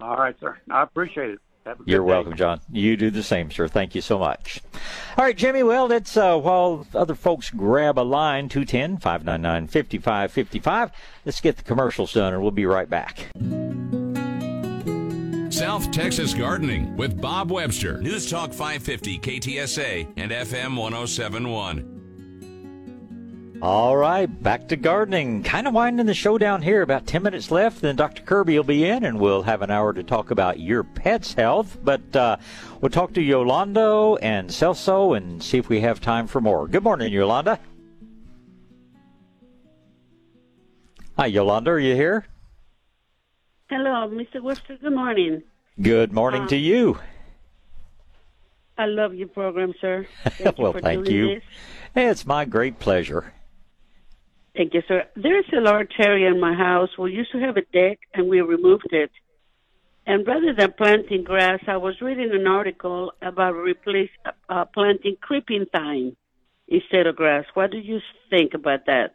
All 0.00 0.16
right, 0.16 0.36
sir. 0.40 0.58
I 0.70 0.82
appreciate 0.82 1.30
it. 1.30 1.38
Have 1.66 1.80
a 1.80 1.82
good 1.82 1.90
You're 1.90 2.02
day. 2.02 2.06
welcome, 2.06 2.36
John. 2.36 2.60
You 2.70 2.96
do 2.96 3.10
the 3.10 3.24
same, 3.24 3.50
sir. 3.50 3.66
Thank 3.66 3.96
you 3.96 4.00
so 4.00 4.20
much. 4.20 4.62
All 5.18 5.24
right, 5.24 5.36
Jimmy. 5.36 5.64
Well, 5.64 5.88
that's 5.88 6.16
uh, 6.16 6.38
while 6.38 6.86
other 6.94 7.16
folks 7.16 7.50
grab 7.50 7.98
a 7.98 8.02
line, 8.02 8.48
210 8.48 8.98
599 8.98 9.66
5555. 9.66 10.92
Let's 11.24 11.40
get 11.40 11.56
the 11.56 11.64
commercials 11.64 12.12
done, 12.12 12.32
and 12.32 12.40
we'll 12.40 12.52
be 12.52 12.66
right 12.66 12.88
back. 12.88 13.26
South 15.52 15.90
Texas 15.90 16.34
Gardening 16.34 16.96
with 16.96 17.20
Bob 17.20 17.50
Webster. 17.50 18.00
News 18.00 18.30
Talk 18.30 18.52
550 18.52 19.18
KTSA 19.18 20.12
and 20.16 20.30
FM 20.30 20.76
1071. 20.76 21.95
All 23.62 23.96
right, 23.96 24.26
back 24.42 24.68
to 24.68 24.76
gardening. 24.76 25.42
Kind 25.42 25.66
of 25.66 25.72
winding 25.72 26.04
the 26.06 26.14
show 26.14 26.36
down 26.36 26.60
here. 26.60 26.82
About 26.82 27.06
10 27.06 27.22
minutes 27.22 27.50
left, 27.50 27.80
then 27.80 27.96
Dr. 27.96 28.22
Kirby 28.22 28.56
will 28.56 28.64
be 28.64 28.84
in, 28.84 29.02
and 29.04 29.18
we'll 29.18 29.42
have 29.42 29.62
an 29.62 29.70
hour 29.70 29.94
to 29.94 30.02
talk 30.02 30.30
about 30.30 30.60
your 30.60 30.84
pet's 30.84 31.32
health. 31.32 31.78
But 31.82 32.14
uh, 32.14 32.36
we'll 32.80 32.90
talk 32.90 33.14
to 33.14 33.22
Yolanda 33.22 34.16
and 34.20 34.50
Celso 34.50 35.16
and 35.16 35.42
see 35.42 35.56
if 35.56 35.70
we 35.70 35.80
have 35.80 36.00
time 36.02 36.26
for 36.26 36.40
more. 36.40 36.68
Good 36.68 36.82
morning, 36.82 37.10
Yolanda. 37.12 37.58
Hi, 41.16 41.26
Yolanda, 41.26 41.70
are 41.70 41.78
you 41.78 41.94
here? 41.94 42.26
Hello, 43.70 44.06
Mr. 44.10 44.42
Webster. 44.42 44.76
Good 44.76 44.92
morning. 44.92 45.42
Good 45.80 46.12
morning 46.12 46.42
Uh, 46.42 46.48
to 46.48 46.56
you. 46.56 46.98
I 48.76 48.84
love 48.84 49.14
your 49.14 49.28
program, 49.28 49.72
sir. 49.80 50.06
Thank 50.24 50.58
well, 50.58 50.72
for 50.72 50.80
thank 50.82 51.08
you. 51.08 51.36
This. 51.36 51.42
It's 51.96 52.26
my 52.26 52.44
great 52.44 52.78
pleasure. 52.78 53.32
Thank 54.56 54.74
you, 54.74 54.82
sir. 54.88 55.04
There's 55.14 55.44
a 55.56 55.60
large 55.60 55.92
area 56.00 56.30
in 56.30 56.40
my 56.40 56.54
house. 56.54 56.88
We 56.98 57.12
used 57.12 57.32
to 57.32 57.38
have 57.40 57.56
a 57.56 57.62
deck, 57.72 58.00
and 58.14 58.28
we 58.28 58.40
removed 58.40 58.88
it. 58.90 59.10
And 60.06 60.26
rather 60.26 60.54
than 60.54 60.72
planting 60.72 61.24
grass, 61.24 61.60
I 61.66 61.76
was 61.76 62.00
reading 62.00 62.30
an 62.32 62.46
article 62.46 63.12
about 63.20 63.54
replace 63.54 64.10
uh, 64.48 64.64
planting 64.66 65.16
creeping 65.20 65.66
thyme. 65.72 66.16
instead 66.68 67.06
of 67.06 67.16
grass. 67.16 67.44
What 67.54 67.70
do 67.70 67.78
you 67.78 68.00
think 68.30 68.54
about 68.54 68.86
that? 68.86 69.14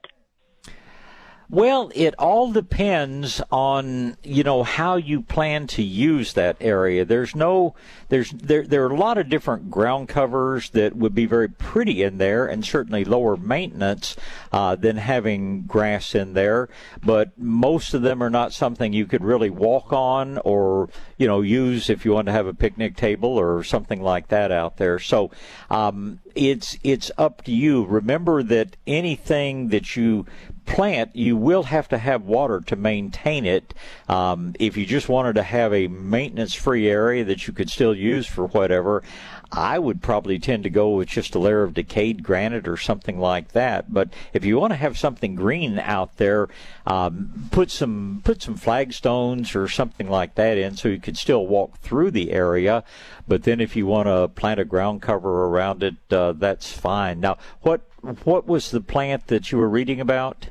Well, 1.52 1.92
it 1.94 2.16
all 2.18 2.54
depends 2.54 3.42
on 3.52 4.16
you 4.24 4.42
know 4.42 4.64
how 4.64 4.96
you 4.96 5.22
plan 5.22 5.68
to 5.68 5.84
use 5.84 6.32
that 6.32 6.56
area. 6.62 7.04
There's 7.04 7.36
no 7.36 7.76
there's 8.08 8.32
there 8.32 8.66
there 8.66 8.86
are 8.86 8.90
a 8.94 8.96
lot 8.96 9.18
of 9.18 9.28
different 9.28 9.70
ground 9.70 10.08
covers 10.08 10.70
that 10.70 10.96
would 10.96 11.14
be 11.14 11.26
very 11.26 11.50
pretty 11.50 12.04
in 12.04 12.20
there, 12.20 12.46
and 12.46 12.64
certainly 12.64 13.04
lower 13.04 13.36
maintenance 13.36 14.16
uh, 14.54 14.78
than 14.78 14.96
having 14.96 15.64
grass 15.64 16.16
in 16.16 16.36
there. 16.36 16.70
But 17.04 17.38
most 17.38 17.94
of 17.94 18.02
them 18.02 18.24
are 18.24 18.30
not 18.30 18.54
something 18.54 18.94
you 18.94 19.06
could 19.06 19.22
really 19.22 19.50
walk 19.50 19.92
on 19.92 20.38
or 20.46 20.88
you 21.18 21.28
know 21.28 21.42
use 21.42 21.90
if 21.90 22.06
you 22.06 22.14
want 22.14 22.28
to 22.28 22.32
have 22.32 22.48
a 22.48 22.54
picnic 22.54 22.96
table 22.96 23.38
or 23.38 23.62
something 23.66 24.02
like 24.02 24.30
that 24.30 24.54
out 24.54 24.78
there. 24.78 25.00
So 25.00 25.32
um, 25.70 26.22
it's 26.34 26.78
it's 26.82 27.12
up 27.18 27.44
to 27.44 27.52
you. 27.52 27.84
Remember 27.84 28.42
that 28.42 28.78
anything 28.88 29.68
that 29.68 29.98
you 29.98 30.26
plant, 30.72 31.16
you 31.16 31.36
will 31.36 31.64
have 31.64 31.88
to 31.90 31.98
have 31.98 32.24
water 32.24 32.62
to 32.62 32.76
maintain 32.76 33.46
it. 33.46 33.74
Um, 34.08 34.56
if 34.60 34.78
you 34.78 34.86
just 34.86 35.10
wanted 35.10 35.36
to 35.36 35.44
have 35.44 35.74
a 35.74 35.88
maintenance 35.88 36.54
free 36.54 36.88
area 36.90 37.24
that 37.26 37.48
you 37.48 37.54
could 37.54 37.70
still 37.70 37.94
use 37.94 38.26
for 38.26 38.48
whatever, 38.48 39.04
I 39.52 39.80
would 39.80 40.02
probably 40.02 40.40
tend 40.40 40.64
to 40.64 40.70
go 40.70 40.92
with 40.92 41.10
just 41.10 41.36
a 41.36 41.40
layer 41.40 41.64
of 41.64 41.74
decayed 41.74 42.24
granite 42.24 42.70
or 42.70 42.78
something 42.78 43.20
like 43.20 43.52
that. 43.52 43.94
But 43.94 44.10
if 44.32 44.46
you 44.46 44.58
want 44.58 44.72
to 44.72 44.78
have 44.78 44.98
something 44.98 45.36
green 45.36 45.78
out 45.78 46.16
there, 46.18 46.48
um, 46.88 47.50
put 47.52 47.70
some 47.70 48.22
put 48.24 48.42
some 48.42 48.56
flagstones 48.56 49.54
or 49.54 49.68
something 49.68 50.10
like 50.10 50.36
that 50.36 50.58
in, 50.58 50.78
so 50.78 50.88
you 50.88 51.00
could 51.00 51.18
still 51.18 51.46
walk 51.48 51.80
through 51.80 52.12
the 52.12 52.32
area. 52.32 52.86
But 53.28 53.44
then, 53.44 53.60
if 53.60 53.76
you 53.76 53.86
want 53.86 54.08
to 54.08 54.30
plant 54.30 54.62
a 54.62 54.66
ground 54.66 55.02
cover 55.02 55.46
around 55.48 55.84
it, 55.84 55.96
uh, 56.12 56.32
that's 56.32 56.72
fine. 56.72 57.20
Now, 57.20 57.38
what 57.62 57.82
what 58.24 58.48
was 58.48 58.72
the 58.72 58.82
plant 58.82 59.28
that 59.28 59.52
you 59.52 59.58
were 59.58 59.70
reading 59.70 60.00
about? 60.00 60.48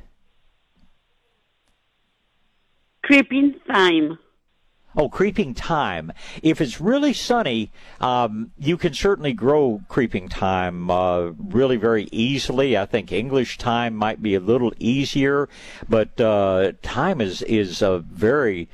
Creeping 3.11 3.57
thyme. 3.67 4.21
Oh, 4.95 5.09
creeping 5.09 5.53
thyme. 5.53 6.13
If 6.45 6.61
it's 6.61 6.81
really 6.81 7.13
sunny, 7.13 7.73
um, 8.01 8.53
you 8.57 8.77
can 8.77 8.95
certainly 8.95 9.33
grow 9.33 9.83
creeping 9.89 10.29
thyme 10.29 10.89
uh, 10.89 11.33
really 11.37 11.77
very 11.77 12.05
easily. 12.13 12.79
I 12.79 12.87
think 12.87 13.11
English 13.11 13.59
thyme 13.59 13.97
might 13.97 14.23
be 14.23 14.37
a 14.37 14.41
little 14.41 14.73
easier, 14.79 15.49
but 15.89 16.21
uh, 16.21 16.71
thyme 16.85 17.21
is 17.21 17.43
is 17.43 17.83
a 17.83 17.99
very 17.99 18.69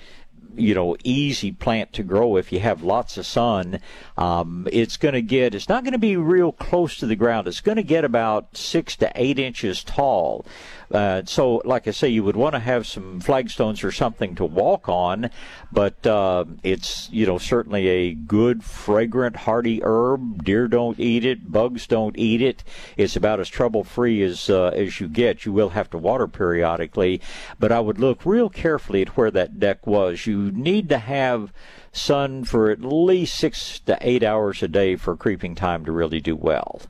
you 0.54 0.74
know 0.74 0.96
easy 1.04 1.52
plant 1.52 1.92
to 1.92 2.02
grow 2.02 2.36
if 2.36 2.52
you 2.52 2.60
have 2.60 2.82
lots 2.82 3.16
of 3.16 3.26
sun. 3.26 3.80
Um, 4.16 4.66
it's 4.70 4.96
going 4.96 5.14
to 5.14 5.22
get 5.22 5.54
it's 5.54 5.68
not 5.68 5.82
going 5.82 5.92
to 5.92 5.98
be 5.98 6.16
real 6.16 6.52
close 6.52 6.98
to 6.98 7.06
the 7.06 7.16
ground. 7.16 7.48
It's 7.48 7.60
going 7.60 7.76
to 7.76 7.82
get 7.82 8.04
about 8.04 8.56
six 8.56 8.96
to 8.96 9.10
eight 9.14 9.38
inches 9.38 9.82
tall. 9.82 10.44
Uh, 10.90 11.22
so, 11.24 11.62
like 11.64 11.88
I 11.88 11.90
say, 11.90 12.08
you 12.08 12.22
would 12.24 12.36
want 12.36 12.54
to 12.54 12.60
have 12.60 12.86
some 12.86 13.20
flagstones 13.20 13.82
or 13.82 13.90
something 13.90 14.34
to 14.36 14.44
walk 14.44 14.88
on, 14.88 15.30
but 15.72 16.06
uh, 16.06 16.44
it's 16.62 17.08
you 17.10 17.26
know 17.26 17.38
certainly 17.38 17.88
a 17.88 18.14
good, 18.14 18.62
fragrant, 18.62 19.36
hardy 19.36 19.82
herb. 19.82 20.44
Deer 20.44 20.68
don't 20.68 20.98
eat 21.00 21.24
it, 21.24 21.50
bugs 21.50 21.86
don't 21.86 22.16
eat 22.18 22.40
it. 22.40 22.62
It's 22.96 23.16
about 23.16 23.40
as 23.40 23.48
trouble 23.48 23.84
free 23.84 24.22
as 24.22 24.48
uh, 24.48 24.68
as 24.68 25.00
you 25.00 25.08
get. 25.08 25.44
You 25.44 25.52
will 25.52 25.70
have 25.70 25.90
to 25.90 25.98
water 25.98 26.28
periodically, 26.28 27.20
but 27.58 27.72
I 27.72 27.80
would 27.80 27.98
look 27.98 28.24
real 28.24 28.48
carefully 28.48 29.02
at 29.02 29.16
where 29.16 29.30
that 29.32 29.58
deck 29.58 29.86
was. 29.86 30.26
You 30.26 30.52
need 30.52 30.88
to 30.90 30.98
have 30.98 31.52
sun 31.92 32.44
for 32.44 32.70
at 32.70 32.82
least 32.82 33.36
six 33.36 33.80
to 33.80 33.98
eight 34.00 34.22
hours 34.22 34.62
a 34.62 34.68
day 34.68 34.96
for 34.96 35.16
creeping 35.16 35.54
thyme 35.54 35.84
to 35.84 35.92
really 35.92 36.20
do 36.20 36.36
well. 36.36 36.82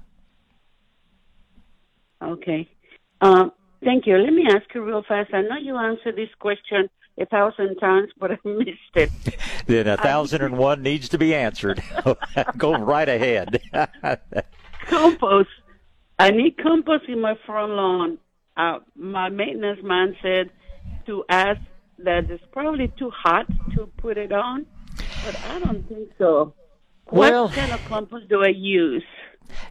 Okay. 2.20 2.68
Um, 3.20 3.52
Thank 3.84 4.06
you. 4.06 4.16
Let 4.16 4.32
me 4.32 4.44
ask 4.48 4.62
you 4.74 4.82
real 4.82 5.02
fast. 5.06 5.32
I 5.34 5.42
know 5.42 5.56
you 5.60 5.76
answered 5.76 6.16
this 6.16 6.30
question 6.38 6.88
a 7.18 7.26
thousand 7.26 7.76
times, 7.76 8.10
but 8.18 8.32
I 8.32 8.38
missed 8.44 8.94
it. 8.94 9.10
then 9.66 9.86
a 9.86 9.96
thousand 9.96 10.42
and 10.42 10.58
one 10.58 10.82
needs 10.82 11.08
to 11.10 11.18
be 11.18 11.34
answered. 11.34 11.82
Go 12.56 12.74
right 12.74 13.08
ahead. 13.08 13.60
compost. 14.86 15.48
I 16.18 16.30
need 16.30 16.56
compost 16.58 17.04
in 17.08 17.20
my 17.20 17.34
front 17.44 17.72
lawn. 17.72 18.18
Uh, 18.56 18.78
my 18.94 19.28
maintenance 19.28 19.80
man 19.82 20.16
said 20.22 20.50
to 21.06 21.24
ask 21.28 21.60
that 21.98 22.30
it's 22.30 22.44
probably 22.52 22.92
too 22.98 23.10
hot 23.10 23.46
to 23.74 23.86
put 23.98 24.16
it 24.16 24.32
on, 24.32 24.66
but 25.24 25.38
I 25.48 25.58
don't 25.58 25.86
think 25.88 26.10
so. 26.16 26.54
Well, 27.10 27.46
what 27.46 27.54
kind 27.54 27.72
of 27.72 27.84
compost 27.84 28.28
do 28.28 28.42
I 28.42 28.48
use? 28.48 29.04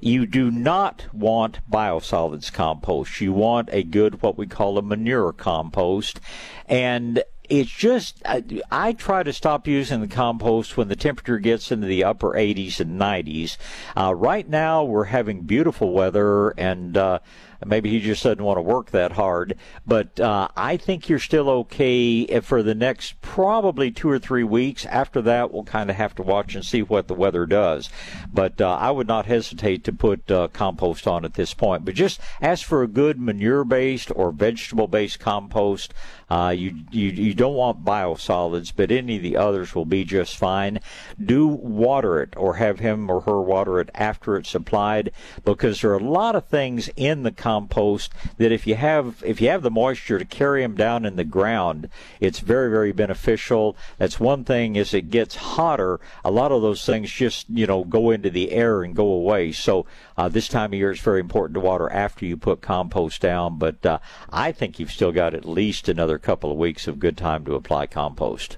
You 0.01 0.25
do 0.25 0.51
not 0.51 1.05
want 1.13 1.59
biosolids 1.69 2.51
compost. 2.51 3.21
You 3.21 3.33
want 3.33 3.69
a 3.71 3.83
good, 3.83 4.21
what 4.21 4.37
we 4.37 4.47
call 4.47 4.77
a 4.77 4.81
manure 4.81 5.33
compost. 5.33 6.19
And 6.67 7.23
it's 7.49 7.69
just 7.69 8.21
I, 8.25 8.43
I, 8.71 8.93
try 8.93 9.23
to 9.23 9.33
stop 9.33 9.67
using 9.67 10.01
the 10.01 10.07
compost 10.07 10.77
when 10.77 10.87
the 10.87 10.95
temperature 10.95 11.37
gets 11.37 11.71
into 11.71 11.87
the 11.87 12.03
upper 12.03 12.31
80s 12.31 12.79
and 12.79 12.99
90s. 12.99 13.57
Uh, 13.95 14.13
right 14.15 14.47
now 14.47 14.83
we're 14.83 15.05
having 15.05 15.41
beautiful 15.41 15.93
weather 15.93 16.49
and 16.51 16.97
uh, 16.97 17.19
Maybe 17.65 17.89
he 17.89 17.99
just 17.99 18.23
doesn't 18.23 18.43
want 18.43 18.57
to 18.57 18.61
work 18.61 18.91
that 18.91 19.13
hard. 19.13 19.57
But 19.85 20.19
uh, 20.19 20.47
I 20.55 20.77
think 20.77 21.09
you're 21.09 21.19
still 21.19 21.49
okay 21.49 22.39
for 22.41 22.63
the 22.63 22.75
next 22.75 23.19
probably 23.21 23.91
two 23.91 24.09
or 24.09 24.19
three 24.19 24.43
weeks. 24.43 24.85
After 24.85 25.21
that, 25.23 25.51
we'll 25.51 25.63
kind 25.63 25.89
of 25.89 25.95
have 25.95 26.15
to 26.15 26.21
watch 26.21 26.55
and 26.55 26.65
see 26.65 26.81
what 26.81 27.07
the 27.07 27.13
weather 27.13 27.45
does. 27.45 27.89
But 28.33 28.61
uh, 28.61 28.77
I 28.79 28.91
would 28.91 29.07
not 29.07 29.25
hesitate 29.25 29.83
to 29.85 29.93
put 29.93 30.29
uh, 30.29 30.47
compost 30.49 31.07
on 31.07 31.25
at 31.25 31.33
this 31.33 31.53
point. 31.53 31.85
But 31.85 31.95
just 31.95 32.19
ask 32.41 32.65
for 32.65 32.83
a 32.83 32.87
good 32.87 33.19
manure-based 33.19 34.11
or 34.15 34.31
vegetable-based 34.31 35.19
compost. 35.19 35.93
Uh, 36.27 36.53
you, 36.57 36.75
you 36.91 37.09
you 37.09 37.33
don't 37.35 37.53
want 37.53 37.85
biosolids, 37.85 38.73
but 38.75 38.91
any 38.91 39.17
of 39.17 39.21
the 39.21 39.37
others 39.37 39.75
will 39.75 39.85
be 39.85 40.03
just 40.03 40.35
fine. 40.35 40.79
Do 41.23 41.45
water 41.45 42.19
it, 42.19 42.33
or 42.35 42.55
have 42.55 42.79
him 42.79 43.11
or 43.11 43.21
her 43.21 43.39
water 43.39 43.79
it 43.79 43.91
after 43.93 44.35
it's 44.35 44.55
applied, 44.55 45.11
because 45.43 45.81
there 45.81 45.91
are 45.91 45.99
a 45.99 46.03
lot 46.03 46.35
of 46.35 46.47
things 46.47 46.89
in 46.95 47.21
the 47.21 47.31
compost 47.31 47.54
that 47.61 48.51
if 48.51 48.67
you 48.67 48.75
have 48.75 49.23
if 49.25 49.41
you 49.41 49.49
have 49.49 49.61
the 49.61 49.71
moisture 49.71 50.19
to 50.19 50.25
carry 50.25 50.61
them 50.61 50.75
down 50.75 51.05
in 51.05 51.15
the 51.15 51.23
ground, 51.23 51.89
it's 52.19 52.39
very 52.39 52.69
very 52.69 52.91
beneficial. 52.91 53.75
That's 53.97 54.19
one 54.19 54.43
thing. 54.43 54.77
As 54.77 54.93
it 54.93 55.09
gets 55.09 55.35
hotter, 55.35 55.99
a 56.23 56.31
lot 56.31 56.51
of 56.51 56.61
those 56.61 56.85
things 56.85 57.11
just 57.11 57.49
you 57.49 57.67
know 57.67 57.83
go 57.83 58.11
into 58.11 58.29
the 58.29 58.51
air 58.51 58.83
and 58.83 58.95
go 58.95 59.07
away. 59.07 59.51
So 59.51 59.85
uh, 60.17 60.29
this 60.29 60.47
time 60.47 60.71
of 60.71 60.79
year, 60.79 60.91
it's 60.91 61.01
very 61.01 61.19
important 61.19 61.55
to 61.55 61.59
water 61.59 61.91
after 61.91 62.25
you 62.25 62.37
put 62.37 62.61
compost 62.61 63.21
down. 63.21 63.57
But 63.57 63.85
uh, 63.85 63.99
I 64.29 64.51
think 64.51 64.79
you've 64.79 64.91
still 64.91 65.11
got 65.11 65.33
at 65.33 65.45
least 65.45 65.89
another 65.89 66.17
couple 66.17 66.51
of 66.51 66.57
weeks 66.57 66.87
of 66.87 66.99
good 66.99 67.17
time 67.17 67.45
to 67.45 67.55
apply 67.55 67.87
compost. 67.87 68.57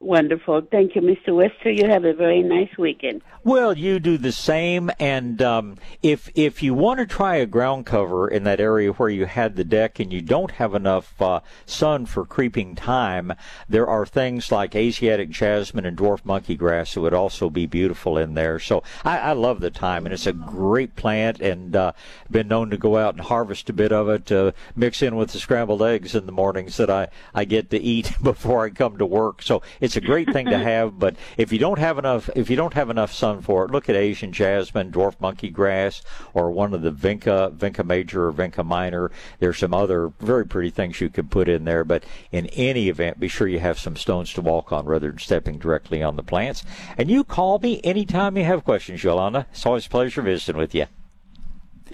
Wonderful. 0.00 0.62
Thank 0.70 0.96
you, 0.96 1.02
Mr. 1.02 1.36
Webster. 1.36 1.70
You 1.70 1.86
have 1.86 2.06
a 2.06 2.14
very 2.14 2.42
nice 2.42 2.70
weekend. 2.78 3.20
Well, 3.44 3.76
you 3.76 4.00
do 4.00 4.18
the 4.18 4.32
same. 4.32 4.90
And 4.98 5.42
um, 5.42 5.76
if 6.02 6.30
if 6.34 6.62
you 6.62 6.74
want 6.74 7.00
to 7.00 7.06
try 7.06 7.36
a 7.36 7.46
ground 7.46 7.86
cover 7.86 8.28
in 8.28 8.44
that 8.44 8.60
area 8.60 8.92
where 8.92 9.08
you 9.08 9.26
had 9.26 9.56
the 9.56 9.64
deck 9.64 10.00
and 10.00 10.12
you 10.12 10.22
don't 10.22 10.52
have 10.52 10.74
enough 10.74 11.20
uh, 11.20 11.40
sun 11.66 12.06
for 12.06 12.24
creeping 12.24 12.74
thyme, 12.76 13.32
there 13.68 13.86
are 13.86 14.06
things 14.06 14.50
like 14.50 14.74
Asiatic 14.74 15.30
jasmine 15.30 15.84
and 15.84 15.96
dwarf 15.96 16.24
monkey 16.24 16.54
grass 16.54 16.94
that 16.94 17.00
would 17.02 17.14
also 17.14 17.50
be 17.50 17.66
beautiful 17.66 18.16
in 18.16 18.34
there. 18.34 18.58
So 18.58 18.82
I, 19.04 19.18
I 19.18 19.32
love 19.32 19.60
the 19.60 19.70
thyme, 19.70 20.06
and 20.06 20.12
it's 20.12 20.26
a 20.26 20.32
great 20.32 20.96
plant. 20.96 21.40
And 21.40 21.76
uh, 21.76 21.92
been 22.30 22.48
known 22.48 22.70
to 22.70 22.78
go 22.78 22.96
out 22.96 23.14
and 23.14 23.22
harvest 23.22 23.68
a 23.68 23.72
bit 23.74 23.92
of 23.92 24.08
it, 24.08 24.26
to 24.26 24.54
mix 24.74 25.02
in 25.02 25.16
with 25.16 25.32
the 25.32 25.38
scrambled 25.38 25.82
eggs 25.82 26.14
in 26.14 26.26
the 26.26 26.32
mornings 26.32 26.76
that 26.78 26.90
I 26.90 27.08
I 27.34 27.44
get 27.44 27.68
to 27.70 27.78
eat 27.78 28.12
before 28.22 28.64
I 28.64 28.70
come 28.70 28.96
to 28.98 29.06
work. 29.06 29.42
So 29.42 29.62
it's 29.80 29.90
it's 29.90 29.96
a 29.96 30.00
great 30.00 30.32
thing 30.32 30.46
to 30.46 30.58
have, 30.72 31.00
but 31.00 31.16
if 31.36 31.52
you 31.52 31.58
don't 31.58 31.80
have 31.80 31.98
enough, 31.98 32.30
if 32.36 32.48
you 32.48 32.54
don't 32.54 32.74
have 32.74 32.90
enough 32.90 33.12
sun 33.12 33.29
for 33.40 33.64
it, 33.64 33.70
look 33.70 33.88
at 33.88 33.96
Asian 33.96 34.32
jasmine, 34.32 34.90
dwarf 34.90 35.14
monkey 35.20 35.48
grass, 35.48 36.02
or 36.34 36.50
one 36.50 36.74
of 36.74 36.82
the 36.82 36.90
vinca, 36.90 37.54
vinca 37.54 37.84
major 37.84 38.26
or 38.26 38.32
vinca 38.32 38.64
minor. 38.64 39.10
There's 39.38 39.58
some 39.58 39.72
other 39.74 40.12
very 40.20 40.46
pretty 40.46 40.70
things 40.70 41.00
you 41.00 41.08
could 41.08 41.30
put 41.30 41.48
in 41.48 41.64
there, 41.64 41.84
but 41.84 42.04
in 42.32 42.46
any 42.48 42.88
event, 42.88 43.20
be 43.20 43.28
sure 43.28 43.46
you 43.46 43.60
have 43.60 43.78
some 43.78 43.96
stones 43.96 44.32
to 44.34 44.40
walk 44.40 44.72
on 44.72 44.86
rather 44.86 45.10
than 45.10 45.18
stepping 45.18 45.58
directly 45.58 46.02
on 46.02 46.16
the 46.16 46.22
plants. 46.22 46.64
And 46.98 47.10
you 47.10 47.24
call 47.24 47.58
me 47.58 47.80
anytime 47.84 48.36
you 48.36 48.44
have 48.44 48.64
questions, 48.64 49.04
Yolanda. 49.04 49.46
It's 49.52 49.64
always 49.64 49.86
a 49.86 49.90
pleasure 49.90 50.22
visiting 50.22 50.56
with 50.56 50.74
you. 50.74 50.86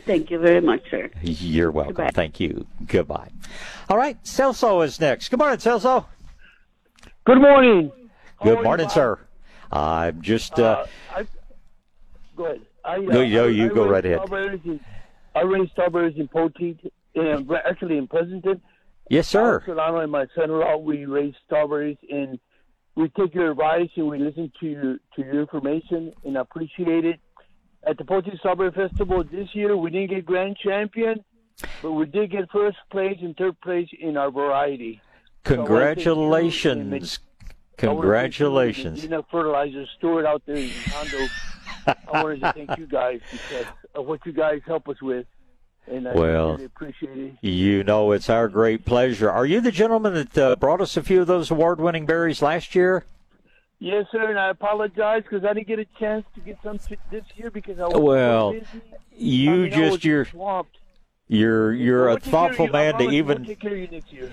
Thank 0.06 0.30
you 0.30 0.38
very 0.38 0.60
much, 0.60 0.82
sir. 0.90 1.10
You're 1.20 1.72
welcome. 1.72 1.94
Goodbye. 1.94 2.10
Thank 2.14 2.38
you. 2.38 2.66
Goodbye. 2.86 3.30
All 3.88 3.96
right, 3.96 4.22
Celso 4.22 4.84
is 4.84 5.00
next. 5.00 5.30
Good 5.30 5.38
morning, 5.38 5.58
Celso. 5.58 6.06
Good 7.24 7.40
morning. 7.40 7.90
Good 8.42 8.62
morning, 8.62 8.88
sir. 8.88 9.18
I'm 9.72 10.22
just. 10.22 10.58
Uh, 10.58 10.62
uh, 10.62 10.86
I, 11.14 11.26
go 12.36 12.44
ahead. 12.46 12.60
I, 12.84 12.96
uh, 12.96 12.98
no, 12.98 13.20
you 13.22 13.66
I, 13.66 13.74
go 13.74 13.88
right 13.88 14.04
ahead. 14.04 14.20
In, 14.64 14.80
I 15.34 15.42
raised 15.42 15.72
strawberries 15.72 16.16
in 16.16 16.28
Poteet, 16.28 16.90
in, 17.14 17.48
actually 17.66 17.98
in 17.98 18.06
Pleasanton. 18.06 18.60
Yes, 19.10 19.28
sir. 19.28 19.62
Solano 19.66 19.98
and 19.98 20.10
my 20.10 20.26
son-in-law, 20.34 20.78
we 20.78 21.04
raise 21.04 21.34
strawberries, 21.44 21.98
and 22.10 22.38
we 22.94 23.08
take 23.10 23.34
your 23.34 23.50
advice 23.52 23.90
and 23.96 24.08
we 24.08 24.18
listen 24.18 24.50
to 24.60 24.66
your, 24.66 24.96
to 25.14 25.22
your 25.22 25.40
information 25.40 26.12
and 26.24 26.36
appreciate 26.36 27.04
it. 27.04 27.20
at 27.86 27.96
the 27.98 28.04
Poteet 28.04 28.38
Strawberry 28.38 28.72
Festival 28.72 29.22
this 29.24 29.48
year. 29.54 29.76
We 29.76 29.90
didn't 29.90 30.10
get 30.10 30.26
grand 30.26 30.56
champion, 30.62 31.24
but 31.82 31.92
we 31.92 32.06
did 32.06 32.32
get 32.32 32.50
first 32.50 32.78
place 32.90 33.16
and 33.22 33.36
third 33.36 33.60
place 33.60 33.88
in 33.98 34.16
our 34.16 34.30
variety. 34.30 35.00
Congratulations. 35.44 37.20
Congratulations. 37.76 39.02
Medina 39.02 39.24
Fertilizer 39.30 39.84
Stuart 39.98 40.26
out 40.26 40.42
there 40.46 40.56
in 40.56 40.70
Hondo. 40.86 41.26
I 42.12 42.22
wanted 42.22 42.40
to 42.40 42.52
thank 42.52 42.78
you 42.78 42.86
guys 42.86 43.20
because 43.30 43.66
of 43.94 44.06
what 44.06 44.24
you 44.26 44.32
guys 44.32 44.60
help 44.66 44.88
us 44.88 45.00
with. 45.02 45.26
And 45.86 46.08
I 46.08 46.14
Well, 46.14 46.52
really 46.52 46.64
appreciate 46.64 47.16
it. 47.16 47.34
You 47.42 47.84
know, 47.84 48.10
it's 48.12 48.28
our 48.28 48.48
great 48.48 48.84
pleasure. 48.84 49.30
Are 49.30 49.46
you 49.46 49.60
the 49.60 49.70
gentleman 49.70 50.14
that 50.14 50.36
uh, 50.38 50.56
brought 50.56 50.80
us 50.80 50.96
a 50.96 51.02
few 51.02 51.20
of 51.20 51.26
those 51.28 51.50
award 51.50 51.80
winning 51.80 52.06
berries 52.06 52.42
last 52.42 52.74
year? 52.74 53.04
Yes, 53.78 54.06
sir, 54.10 54.28
and 54.30 54.38
I 54.38 54.48
apologize 54.50 55.22
because 55.22 55.44
I 55.44 55.52
didn't 55.52 55.68
get 55.68 55.78
a 55.78 55.84
chance 55.98 56.24
to 56.34 56.40
get 56.40 56.56
some 56.64 56.78
this 57.10 57.24
year 57.36 57.50
because 57.50 57.78
I 57.78 57.86
was 57.86 57.98
Well, 58.00 58.52
busy. 58.52 58.66
you 59.16 59.52
I 59.52 59.56
mean, 59.58 59.72
just 59.72 60.04
you're 60.04 60.24
swamped. 60.24 60.76
You're 61.28 61.72
you're 61.72 62.08
a 62.08 62.10
We'll 62.10 62.18
take 62.18 62.24
care 62.24 62.40
of 62.40 62.56
thoughtful 62.56 62.68
man 62.68 62.98
to 62.98 63.10
even 63.10 63.44
take 63.44 63.60
care 63.60 63.76
you 63.76 64.30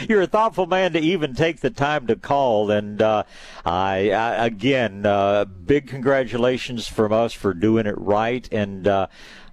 you're 0.08 0.22
a 0.22 0.26
thoughtful 0.26 0.66
man 0.66 0.92
to 0.92 1.00
even 1.00 1.34
take 1.34 1.60
the 1.60 1.70
time 1.70 2.06
to 2.08 2.16
call 2.16 2.70
and 2.70 3.00
uh, 3.00 3.22
I, 3.64 4.10
I 4.10 4.46
again 4.46 5.06
uh, 5.06 5.46
big 5.46 5.86
congratulations 5.86 6.86
from 6.86 7.12
us 7.12 7.32
for 7.32 7.54
doing 7.54 7.86
it 7.86 7.96
right 7.96 8.46
and 8.52 8.86
uh, 8.86 9.06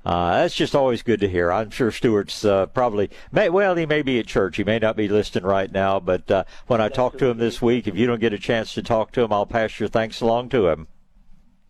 uh, 0.06 0.42
that's 0.42 0.54
just 0.54 0.76
always 0.76 1.02
good 1.02 1.22
to 1.22 1.30
hear. 1.30 1.50
I'm 1.50 1.70
sure 1.70 1.90
Stuart's 1.90 2.44
uh, 2.44 2.66
probably 2.66 3.10
may, 3.32 3.50
well. 3.50 3.76
He 3.76 3.86
may 3.86 4.02
be 4.02 4.20
at 4.20 4.28
church. 4.28 4.58
He 4.58 4.64
may 4.66 4.78
not 4.78 4.98
be 4.98 5.08
listening 5.08 5.46
right 5.46 5.72
now. 5.72 6.00
But 6.02 6.30
uh, 6.30 6.44
when 6.68 6.82
I 6.82 6.90
talk 6.90 7.18
to 7.20 7.28
him 7.28 7.38
this 7.38 7.62
week, 7.62 7.88
if 7.88 7.96
you 7.96 8.06
don't 8.06 8.20
get 8.20 8.34
a 8.34 8.38
chance 8.38 8.74
to 8.74 8.84
talk 8.84 9.14
to 9.14 9.22
him, 9.22 9.32
I'll 9.32 9.46
pass 9.46 9.80
your 9.80 9.88
thanks 9.88 10.20
along 10.20 10.50
to 10.50 10.68
him. 10.68 10.88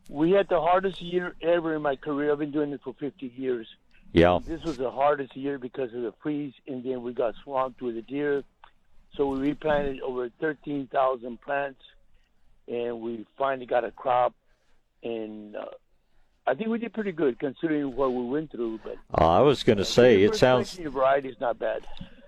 We 0.09 0.31
had 0.31 0.49
the 0.49 0.59
hardest 0.59 0.99
year 0.99 1.35
ever 1.43 1.75
in 1.75 1.83
my 1.83 1.95
career. 1.95 2.31
I've 2.31 2.39
been 2.39 2.51
doing 2.51 2.71
it 2.71 2.81
for 2.83 2.93
50 2.99 3.31
years. 3.37 3.67
Yeah. 4.13 4.39
This 4.45 4.63
was 4.63 4.77
the 4.77 4.91
hardest 4.91 5.35
year 5.35 5.57
because 5.57 5.93
of 5.93 6.03
the 6.03 6.13
freeze, 6.21 6.53
and 6.67 6.83
then 6.83 7.01
we 7.01 7.13
got 7.13 7.33
swamped 7.43 7.81
with 7.81 7.95
the 7.95 8.03
deer. 8.03 8.43
So 9.15 9.27
we 9.27 9.39
replanted 9.39 10.01
over 10.01 10.29
13,000 10.39 11.41
plants, 11.41 11.81
and 12.67 13.01
we 13.01 13.25
finally 13.37 13.65
got 13.65 13.83
a 13.83 13.91
crop. 13.91 14.33
And 15.03 15.55
uh, 15.55 15.65
I 16.45 16.53
think 16.53 16.69
we 16.69 16.77
did 16.77 16.93
pretty 16.93 17.11
good 17.11 17.39
considering 17.39 17.95
what 17.95 18.13
we 18.13 18.23
went 18.25 18.51
through. 18.51 18.79
But 18.83 18.97
Uh, 19.19 19.27
I 19.27 19.41
was 19.41 19.63
going 19.63 19.79
to 19.79 19.85
say 19.85 20.23
it 20.23 20.35
sounds 20.35 20.73
variety 20.75 21.29
is 21.29 21.39
not 21.39 21.57
bad. 21.59 21.85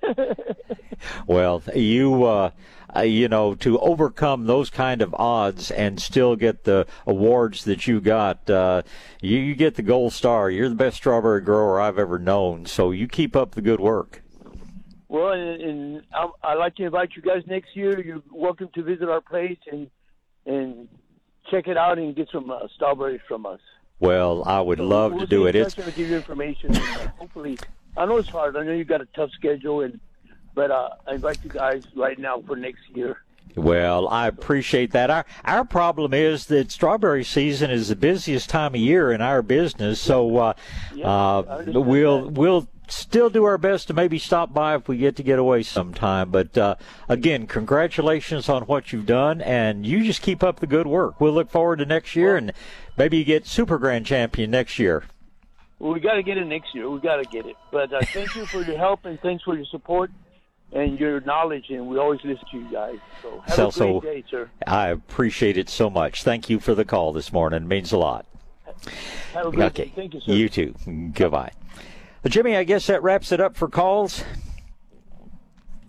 Well, 1.27 1.61
you 1.75 2.23
uh, 2.23 2.51
uh, 2.95 3.01
you 3.01 3.27
know 3.27 3.55
to 3.55 3.79
overcome 3.79 4.45
those 4.45 4.69
kind 4.69 5.01
of 5.01 5.13
odds 5.15 5.71
and 5.71 5.99
still 5.99 6.35
get 6.35 6.63
the 6.63 6.87
awards 7.05 7.65
that 7.65 7.87
you 7.87 8.01
got, 8.01 8.49
uh, 8.49 8.83
you, 9.21 9.37
you 9.37 9.55
get 9.55 9.75
the 9.75 9.81
gold 9.81 10.13
star. 10.13 10.49
You're 10.49 10.69
the 10.69 10.75
best 10.75 10.97
strawberry 10.97 11.41
grower 11.41 11.79
I've 11.79 11.99
ever 11.99 12.19
known. 12.19 12.65
So 12.65 12.91
you 12.91 13.07
keep 13.07 13.35
up 13.35 13.51
the 13.55 13.61
good 13.61 13.79
work. 13.79 14.23
Well, 15.07 15.31
and, 15.31 15.61
and 15.61 16.01
I'd 16.43 16.57
like 16.57 16.75
to 16.75 16.83
invite 16.83 17.11
you 17.15 17.21
guys 17.21 17.43
next 17.47 17.75
year. 17.75 17.99
You're 17.99 18.23
welcome 18.31 18.69
to 18.75 18.83
visit 18.83 19.09
our 19.09 19.21
place 19.21 19.59
and 19.71 19.89
and 20.45 20.87
check 21.51 21.67
it 21.67 21.77
out 21.77 21.97
and 21.97 22.15
get 22.15 22.29
some 22.31 22.49
uh, 22.49 22.67
strawberries 22.75 23.21
from 23.27 23.45
us. 23.45 23.59
Well, 23.99 24.43
I 24.45 24.59
would 24.59 24.79
love 24.79 25.13
we'll 25.13 25.21
to 25.21 25.27
do 25.27 25.47
it. 25.47 25.55
It's 25.55 25.73
give 25.73 25.97
you 25.97 26.15
information. 26.15 26.73
hopefully, 27.17 27.57
I 27.97 28.05
know 28.05 28.17
it's 28.17 28.29
hard. 28.29 28.57
I 28.57 28.63
know 28.63 28.73
you 28.73 28.83
got 28.83 29.01
a 29.01 29.07
tough 29.15 29.31
schedule, 29.31 29.81
and 29.81 29.99
but 30.53 30.71
uh, 30.71 30.89
I 31.07 31.15
invite 31.15 31.39
you 31.43 31.49
guys 31.49 31.83
right 31.95 32.17
now 32.17 32.41
for 32.45 32.55
next 32.55 32.83
year. 32.93 33.21
Well, 33.55 34.09
I 34.09 34.27
appreciate 34.27 34.91
that. 34.91 35.09
Our 35.09 35.25
our 35.45 35.65
problem 35.65 36.13
is 36.13 36.47
that 36.47 36.71
strawberry 36.71 37.23
season 37.23 37.71
is 37.71 37.87
the 37.87 37.95
busiest 37.95 38.49
time 38.49 38.75
of 38.75 38.81
year 38.81 39.11
in 39.11 39.21
our 39.21 39.41
business, 39.41 39.99
so 39.99 40.37
uh, 40.37 40.53
uh, 41.03 41.63
we'll 41.67 42.29
we'll 42.29 42.67
still 42.87 43.29
do 43.29 43.45
our 43.45 43.57
best 43.57 43.87
to 43.87 43.93
maybe 43.93 44.19
stop 44.19 44.53
by 44.53 44.75
if 44.75 44.87
we 44.87 44.97
get 44.97 45.15
to 45.15 45.23
get 45.23 45.39
away 45.39 45.63
sometime. 45.63 46.31
But 46.31 46.57
uh, 46.57 46.75
again, 47.07 47.47
congratulations 47.47 48.49
on 48.49 48.63
what 48.63 48.91
you've 48.91 49.05
done, 49.05 49.41
and 49.41 49.85
you 49.85 50.03
just 50.03 50.21
keep 50.21 50.43
up 50.43 50.59
the 50.59 50.67
good 50.67 50.87
work. 50.87 51.21
We'll 51.21 51.33
look 51.33 51.49
forward 51.49 51.79
to 51.79 51.85
next 51.85 52.15
year, 52.15 52.35
and 52.35 52.51
maybe 52.97 53.17
you 53.17 53.23
get 53.23 53.47
super 53.47 53.77
grand 53.77 54.05
champion 54.05 54.51
next 54.51 54.79
year. 54.79 55.05
Well, 55.79 55.93
we 55.93 55.99
got 55.99 56.13
to 56.13 56.23
get 56.23 56.37
it 56.37 56.45
next 56.45 56.73
year. 56.73 56.89
We 56.89 56.99
got 56.99 57.17
to 57.17 57.25
get 57.29 57.45
it. 57.45 57.55
But 57.71 57.91
uh, 57.93 57.99
thank 58.05 58.35
you 58.35 58.45
for 58.45 58.61
your 58.61 58.77
help 58.77 59.05
and 59.05 59.19
thanks 59.19 59.43
for 59.43 59.55
your 59.55 59.65
support 59.65 60.09
and 60.71 60.97
your 60.99 61.19
knowledge. 61.21 61.65
And 61.69 61.87
we 61.87 61.97
always 61.97 62.21
listen 62.23 62.45
to 62.51 62.57
you 62.57 62.71
guys. 62.71 62.97
So 63.21 63.41
have 63.45 63.55
So- 63.55 63.67
a 63.67 63.71
so- 63.71 63.99
great 63.99 64.23
day, 64.25 64.29
sir. 64.31 64.49
I 64.65 64.87
appreciate 64.89 65.57
it 65.57 65.69
so 65.69 65.89
much. 65.89 66.23
Thank 66.23 66.49
you 66.49 66.59
for 66.59 66.73
the 66.75 66.85
call 66.85 67.11
this 67.11 67.31
morning. 67.33 67.63
It 67.63 67.67
means 67.67 67.91
a 67.91 67.97
lot. 67.97 68.25
Have 69.33 69.47
a 69.47 69.51
great 69.51 69.65
Okay. 69.67 69.85
day. 69.85 69.91
Thank 69.95 70.13
you, 70.13 70.21
sir. 70.21 70.31
You 70.31 70.49
too. 70.49 70.75
Goodbye. 71.13 71.51
Well, 72.23 72.29
Jimmy, 72.31 72.55
I 72.55 72.63
guess 72.63 72.87
that 72.87 73.03
wraps 73.03 73.31
it 73.31 73.39
up 73.39 73.55
for 73.55 73.67
calls. 73.67 74.23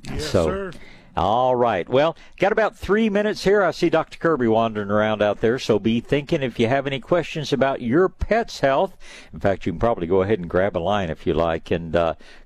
Yes, 0.04 0.24
so, 0.30 0.44
sir. 0.46 0.72
All 1.16 1.56
right. 1.56 1.88
Well, 1.88 2.14
got 2.36 2.52
about 2.52 2.76
three 2.76 3.09
minutes 3.09 3.43
here. 3.44 3.62
I 3.62 3.70
see 3.70 3.88
Dr. 3.88 4.18
Kirby 4.18 4.48
wandering 4.48 4.90
around 4.90 5.22
out 5.22 5.40
there, 5.40 5.59
so 5.59 5.78
be 5.78 5.98
thinking 6.01 6.43
if 6.43 6.59
you 6.59 6.68
have 6.68 6.86
any 6.86 7.01
questions 7.01 7.55
about 7.55 7.80
your 7.80 8.10
pet's 8.10 8.60
health. 8.60 8.94
In 9.32 9.40
fact, 9.40 9.64
you 9.64 9.72
can 9.72 9.80
probably 9.80 10.06
go 10.06 10.20
ahead 10.20 10.40
and 10.40 10.51
grab 10.51 10.76
a 10.76 10.78
line 10.78 11.09
if 11.09 11.26
you 11.26 11.32
like, 11.32 11.70
and 11.70 11.93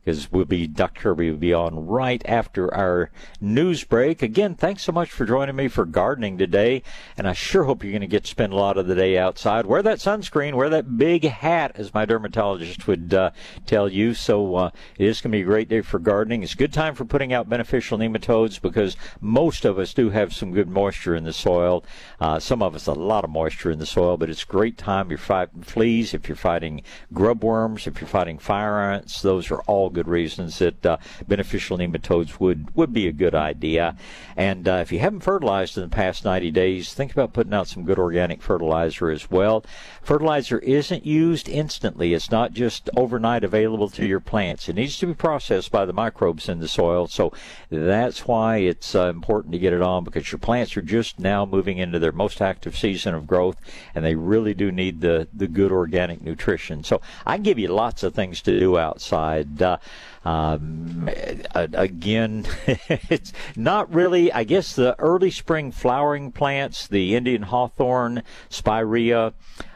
because 0.04 0.30
we'll 0.30 0.44
be 0.44 0.68
Dr. 0.68 1.00
Kirby 1.00 1.30
will 1.30 1.38
be 1.38 1.52
on 1.52 1.88
right 1.88 2.22
after 2.26 2.72
our 2.72 3.10
news 3.40 3.82
break. 3.82 4.22
Again, 4.22 4.54
thanks 4.54 4.84
so 4.84 4.92
much 4.92 5.10
for 5.10 5.26
joining 5.26 5.56
me 5.56 5.66
for 5.66 5.84
gardening 5.84 6.38
today, 6.38 6.84
and 7.16 7.26
I 7.26 7.32
sure 7.32 7.64
hope 7.64 7.82
you're 7.82 7.92
going 7.92 8.02
to 8.02 8.06
get 8.06 8.22
to 8.22 8.30
spend 8.30 8.52
a 8.52 8.56
lot 8.56 8.78
of 8.78 8.86
the 8.86 8.94
day 8.94 9.18
outside. 9.18 9.66
Wear 9.66 9.82
that 9.82 9.98
sunscreen, 9.98 10.54
wear 10.54 10.70
that 10.70 10.96
big 10.96 11.24
hat, 11.24 11.72
as 11.74 11.92
my 11.92 12.04
dermatologist 12.04 12.86
would 12.86 13.12
uh, 13.12 13.30
tell 13.66 13.88
you. 13.88 14.14
So 14.14 14.54
uh, 14.54 14.70
it 14.96 15.06
is 15.06 15.20
going 15.20 15.32
to 15.32 15.38
be 15.38 15.42
a 15.42 15.44
great 15.44 15.68
day 15.68 15.80
for 15.80 15.98
gardening. 15.98 16.44
It's 16.44 16.54
a 16.54 16.56
good 16.56 16.72
time 16.72 16.94
for 16.94 17.04
putting 17.04 17.32
out 17.32 17.48
beneficial 17.48 17.98
nematodes 17.98 18.59
because 18.62 18.96
most 19.20 19.64
of 19.64 19.78
us 19.78 19.94
do 19.94 20.10
have 20.10 20.32
some 20.32 20.52
good 20.52 20.68
moisture 20.68 21.14
in 21.14 21.24
the 21.24 21.32
soil. 21.32 21.84
Uh, 22.20 22.38
some 22.38 22.62
of 22.62 22.74
us 22.74 22.86
a 22.86 22.92
lot 22.92 23.24
of 23.24 23.30
moisture 23.30 23.70
in 23.70 23.78
the 23.78 23.86
soil, 23.86 24.16
but 24.16 24.30
it's 24.30 24.42
a 24.42 24.46
great 24.46 24.76
time. 24.76 25.10
You're 25.10 25.18
fighting 25.18 25.62
fleas, 25.62 26.14
if 26.14 26.28
you're 26.28 26.36
fighting 26.36 26.82
grub 27.12 27.42
worms, 27.42 27.86
if 27.86 28.00
you're 28.00 28.08
fighting 28.08 28.38
fire 28.38 28.78
ants. 28.92 29.22
Those 29.22 29.50
are 29.50 29.60
all 29.62 29.90
good 29.90 30.08
reasons 30.08 30.58
that 30.58 30.84
uh, 30.84 30.96
beneficial 31.26 31.78
nematodes 31.78 32.40
would 32.40 32.74
would 32.76 32.92
be 32.92 33.06
a 33.06 33.12
good 33.12 33.34
idea. 33.34 33.96
And 34.36 34.68
uh, 34.68 34.74
if 34.82 34.92
you 34.92 34.98
haven't 34.98 35.20
fertilized 35.20 35.76
in 35.76 35.82
the 35.82 35.94
past 35.94 36.24
90 36.24 36.50
days, 36.50 36.94
think 36.94 37.12
about 37.12 37.32
putting 37.32 37.54
out 37.54 37.68
some 37.68 37.84
good 37.84 37.98
organic 37.98 38.42
fertilizer 38.42 39.10
as 39.10 39.30
well. 39.30 39.64
Fertilizer 40.02 40.58
isn't 40.60 41.06
used 41.06 41.48
instantly. 41.48 42.14
It's 42.14 42.30
not 42.30 42.52
just 42.52 42.88
overnight 42.96 43.44
available 43.44 43.88
to 43.90 44.06
your 44.06 44.20
plants. 44.20 44.68
It 44.68 44.76
needs 44.76 44.98
to 44.98 45.06
be 45.06 45.14
processed 45.14 45.70
by 45.70 45.84
the 45.84 45.92
microbes 45.92 46.48
in 46.48 46.60
the 46.60 46.68
soil. 46.68 47.06
So 47.06 47.32
that's 47.70 48.26
why 48.26 48.49
it's 48.58 48.94
uh, 48.94 49.08
important 49.08 49.52
to 49.52 49.58
get 49.58 49.72
it 49.72 49.82
on 49.82 50.04
because 50.04 50.30
your 50.30 50.38
plants 50.38 50.76
are 50.76 50.82
just 50.82 51.18
now 51.18 51.44
moving 51.44 51.78
into 51.78 51.98
their 51.98 52.12
most 52.12 52.40
active 52.40 52.76
season 52.76 53.14
of 53.14 53.26
growth 53.26 53.56
and 53.94 54.04
they 54.04 54.14
really 54.14 54.54
do 54.54 54.70
need 54.70 55.00
the, 55.00 55.28
the 55.32 55.46
good 55.46 55.72
organic 55.72 56.20
nutrition. 56.20 56.84
So 56.84 57.00
I 57.26 57.38
give 57.38 57.58
you 57.58 57.68
lots 57.68 58.02
of 58.02 58.14
things 58.14 58.40
to 58.42 58.58
do 58.58 58.78
outside. 58.78 59.62
Uh, 59.62 59.78
um, 60.24 61.08
again, 61.54 62.46
it's 62.66 63.32
not 63.56 63.92
really, 63.92 64.32
I 64.32 64.44
guess, 64.44 64.74
the 64.74 64.98
early 64.98 65.30
spring 65.30 65.72
flowering 65.72 66.32
plants, 66.32 66.86
the 66.86 67.14
Indian 67.14 67.42
hawthorn, 67.42 68.22
spirea, 68.48 69.32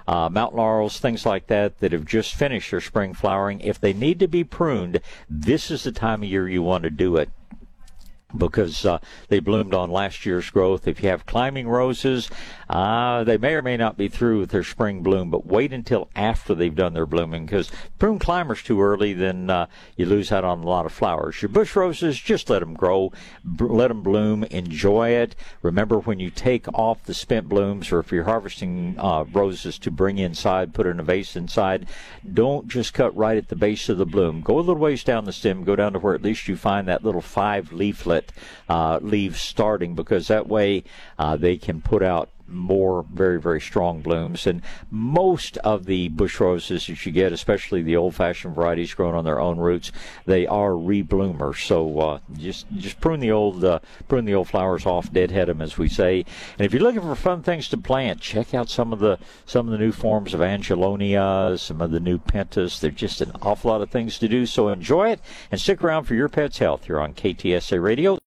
uh, 0.06 0.28
mountain 0.28 0.58
laurels, 0.58 0.98
things 0.98 1.24
like 1.24 1.46
that, 1.46 1.78
that 1.80 1.92
have 1.92 2.04
just 2.04 2.34
finished 2.34 2.70
their 2.70 2.80
spring 2.80 3.14
flowering. 3.14 3.60
If 3.60 3.80
they 3.80 3.94
need 3.94 4.20
to 4.20 4.28
be 4.28 4.44
pruned, 4.44 5.00
this 5.30 5.70
is 5.70 5.84
the 5.84 5.92
time 5.92 6.22
of 6.22 6.28
year 6.28 6.48
you 6.48 6.62
want 6.62 6.84
to 6.84 6.90
do 6.90 7.16
it 7.16 7.30
because 8.36 8.84
uh, 8.84 8.98
they 9.28 9.40
bloomed 9.40 9.74
on 9.74 9.90
last 9.90 10.26
year's 10.26 10.50
growth. 10.50 10.86
If 10.86 11.02
you 11.02 11.08
have 11.08 11.26
climbing 11.26 11.68
roses, 11.68 12.30
uh, 12.68 13.24
they 13.24 13.38
may 13.38 13.54
or 13.54 13.62
may 13.62 13.76
not 13.76 13.96
be 13.96 14.08
through 14.08 14.40
with 14.40 14.50
their 14.50 14.64
spring 14.64 15.02
bloom, 15.02 15.30
but 15.30 15.46
wait 15.46 15.72
until 15.72 16.08
after 16.14 16.54
they've 16.54 16.74
done 16.74 16.94
their 16.94 17.06
blooming 17.06 17.46
because 17.46 17.70
prune 17.98 18.18
climbers 18.18 18.62
too 18.62 18.80
early, 18.80 19.12
then 19.12 19.50
uh, 19.50 19.66
you 19.96 20.06
lose 20.06 20.32
out 20.32 20.44
on 20.44 20.60
a 20.60 20.66
lot 20.66 20.86
of 20.86 20.92
flowers. 20.92 21.40
Your 21.42 21.48
bush 21.48 21.76
roses, 21.76 22.18
just 22.18 22.50
let 22.50 22.60
them 22.60 22.74
grow, 22.74 23.12
b- 23.56 23.64
let 23.64 23.88
them 23.88 24.02
bloom, 24.02 24.44
enjoy 24.44 25.10
it. 25.10 25.34
Remember 25.62 25.98
when 25.98 26.18
you 26.18 26.30
take 26.30 26.66
off 26.74 27.04
the 27.04 27.14
spent 27.14 27.48
blooms, 27.48 27.92
or 27.92 28.00
if 28.00 28.12
you're 28.12 28.24
harvesting 28.24 28.96
uh, 28.98 29.24
roses 29.32 29.78
to 29.78 29.90
bring 29.90 30.18
inside, 30.18 30.74
put 30.74 30.86
in 30.86 31.00
a 31.00 31.02
vase 31.02 31.36
inside, 31.36 31.86
don't 32.32 32.68
just 32.68 32.94
cut 32.94 33.14
right 33.16 33.36
at 33.36 33.48
the 33.48 33.56
base 33.56 33.88
of 33.88 33.98
the 33.98 34.06
bloom. 34.06 34.40
Go 34.40 34.58
a 34.58 34.60
little 34.60 34.76
ways 34.76 35.04
down 35.04 35.24
the 35.24 35.32
stem, 35.32 35.64
go 35.64 35.76
down 35.76 35.92
to 35.92 35.98
where 35.98 36.14
at 36.14 36.22
least 36.22 36.48
you 36.48 36.56
find 36.56 36.88
that 36.88 37.04
little 37.04 37.20
five 37.20 37.72
leaflet 37.72 38.23
uh, 38.68 38.98
leaves 39.02 39.40
starting, 39.40 39.94
because 39.94 40.28
that 40.28 40.46
way 40.46 40.84
uh, 41.18 41.36
they 41.36 41.56
can 41.56 41.80
put 41.80 42.02
out 42.02 42.30
more 42.54 43.04
very, 43.12 43.40
very 43.40 43.60
strong 43.60 44.00
blooms. 44.00 44.46
And 44.46 44.62
most 44.90 45.56
of 45.58 45.86
the 45.86 46.08
bush 46.08 46.40
roses 46.40 46.86
that 46.86 47.04
you 47.04 47.12
get, 47.12 47.32
especially 47.32 47.82
the 47.82 47.96
old-fashioned 47.96 48.54
varieties 48.54 48.94
grown 48.94 49.14
on 49.14 49.24
their 49.24 49.40
own 49.40 49.58
roots, 49.58 49.92
they 50.26 50.46
are 50.46 50.70
rebloomers. 50.70 51.66
So 51.66 51.98
uh, 51.98 52.18
just 52.36 52.66
just 52.76 53.00
prune 53.00 53.20
the 53.20 53.32
old 53.32 53.64
uh, 53.64 53.80
prune 54.08 54.24
the 54.24 54.34
old 54.34 54.48
flowers 54.48 54.86
off, 54.86 55.12
deadhead 55.12 55.48
them, 55.48 55.60
as 55.60 55.78
we 55.78 55.88
say. 55.88 56.24
And 56.58 56.66
if 56.66 56.72
you're 56.72 56.82
looking 56.82 57.02
for 57.02 57.14
fun 57.14 57.42
things 57.42 57.68
to 57.68 57.76
plant, 57.76 58.20
check 58.20 58.54
out 58.54 58.68
some 58.68 58.92
of 58.92 58.98
the 58.98 59.18
some 59.46 59.66
of 59.66 59.72
the 59.72 59.78
new 59.78 59.92
forms 59.92 60.34
of 60.34 60.42
angelonia, 60.42 61.56
some 61.58 61.80
of 61.80 61.90
the 61.90 62.00
new 62.00 62.18
pentas. 62.18 62.80
There's 62.80 62.94
just 62.94 63.20
an 63.20 63.32
awful 63.42 63.70
lot 63.70 63.82
of 63.82 63.90
things 63.90 64.18
to 64.18 64.28
do. 64.28 64.46
So 64.46 64.68
enjoy 64.68 65.10
it 65.10 65.20
and 65.50 65.60
stick 65.60 65.82
around 65.82 66.04
for 66.04 66.14
your 66.14 66.28
pet's 66.28 66.58
health 66.58 66.84
here 66.84 67.00
on 67.00 67.14
KTSA 67.14 67.82
Radio. 67.82 68.18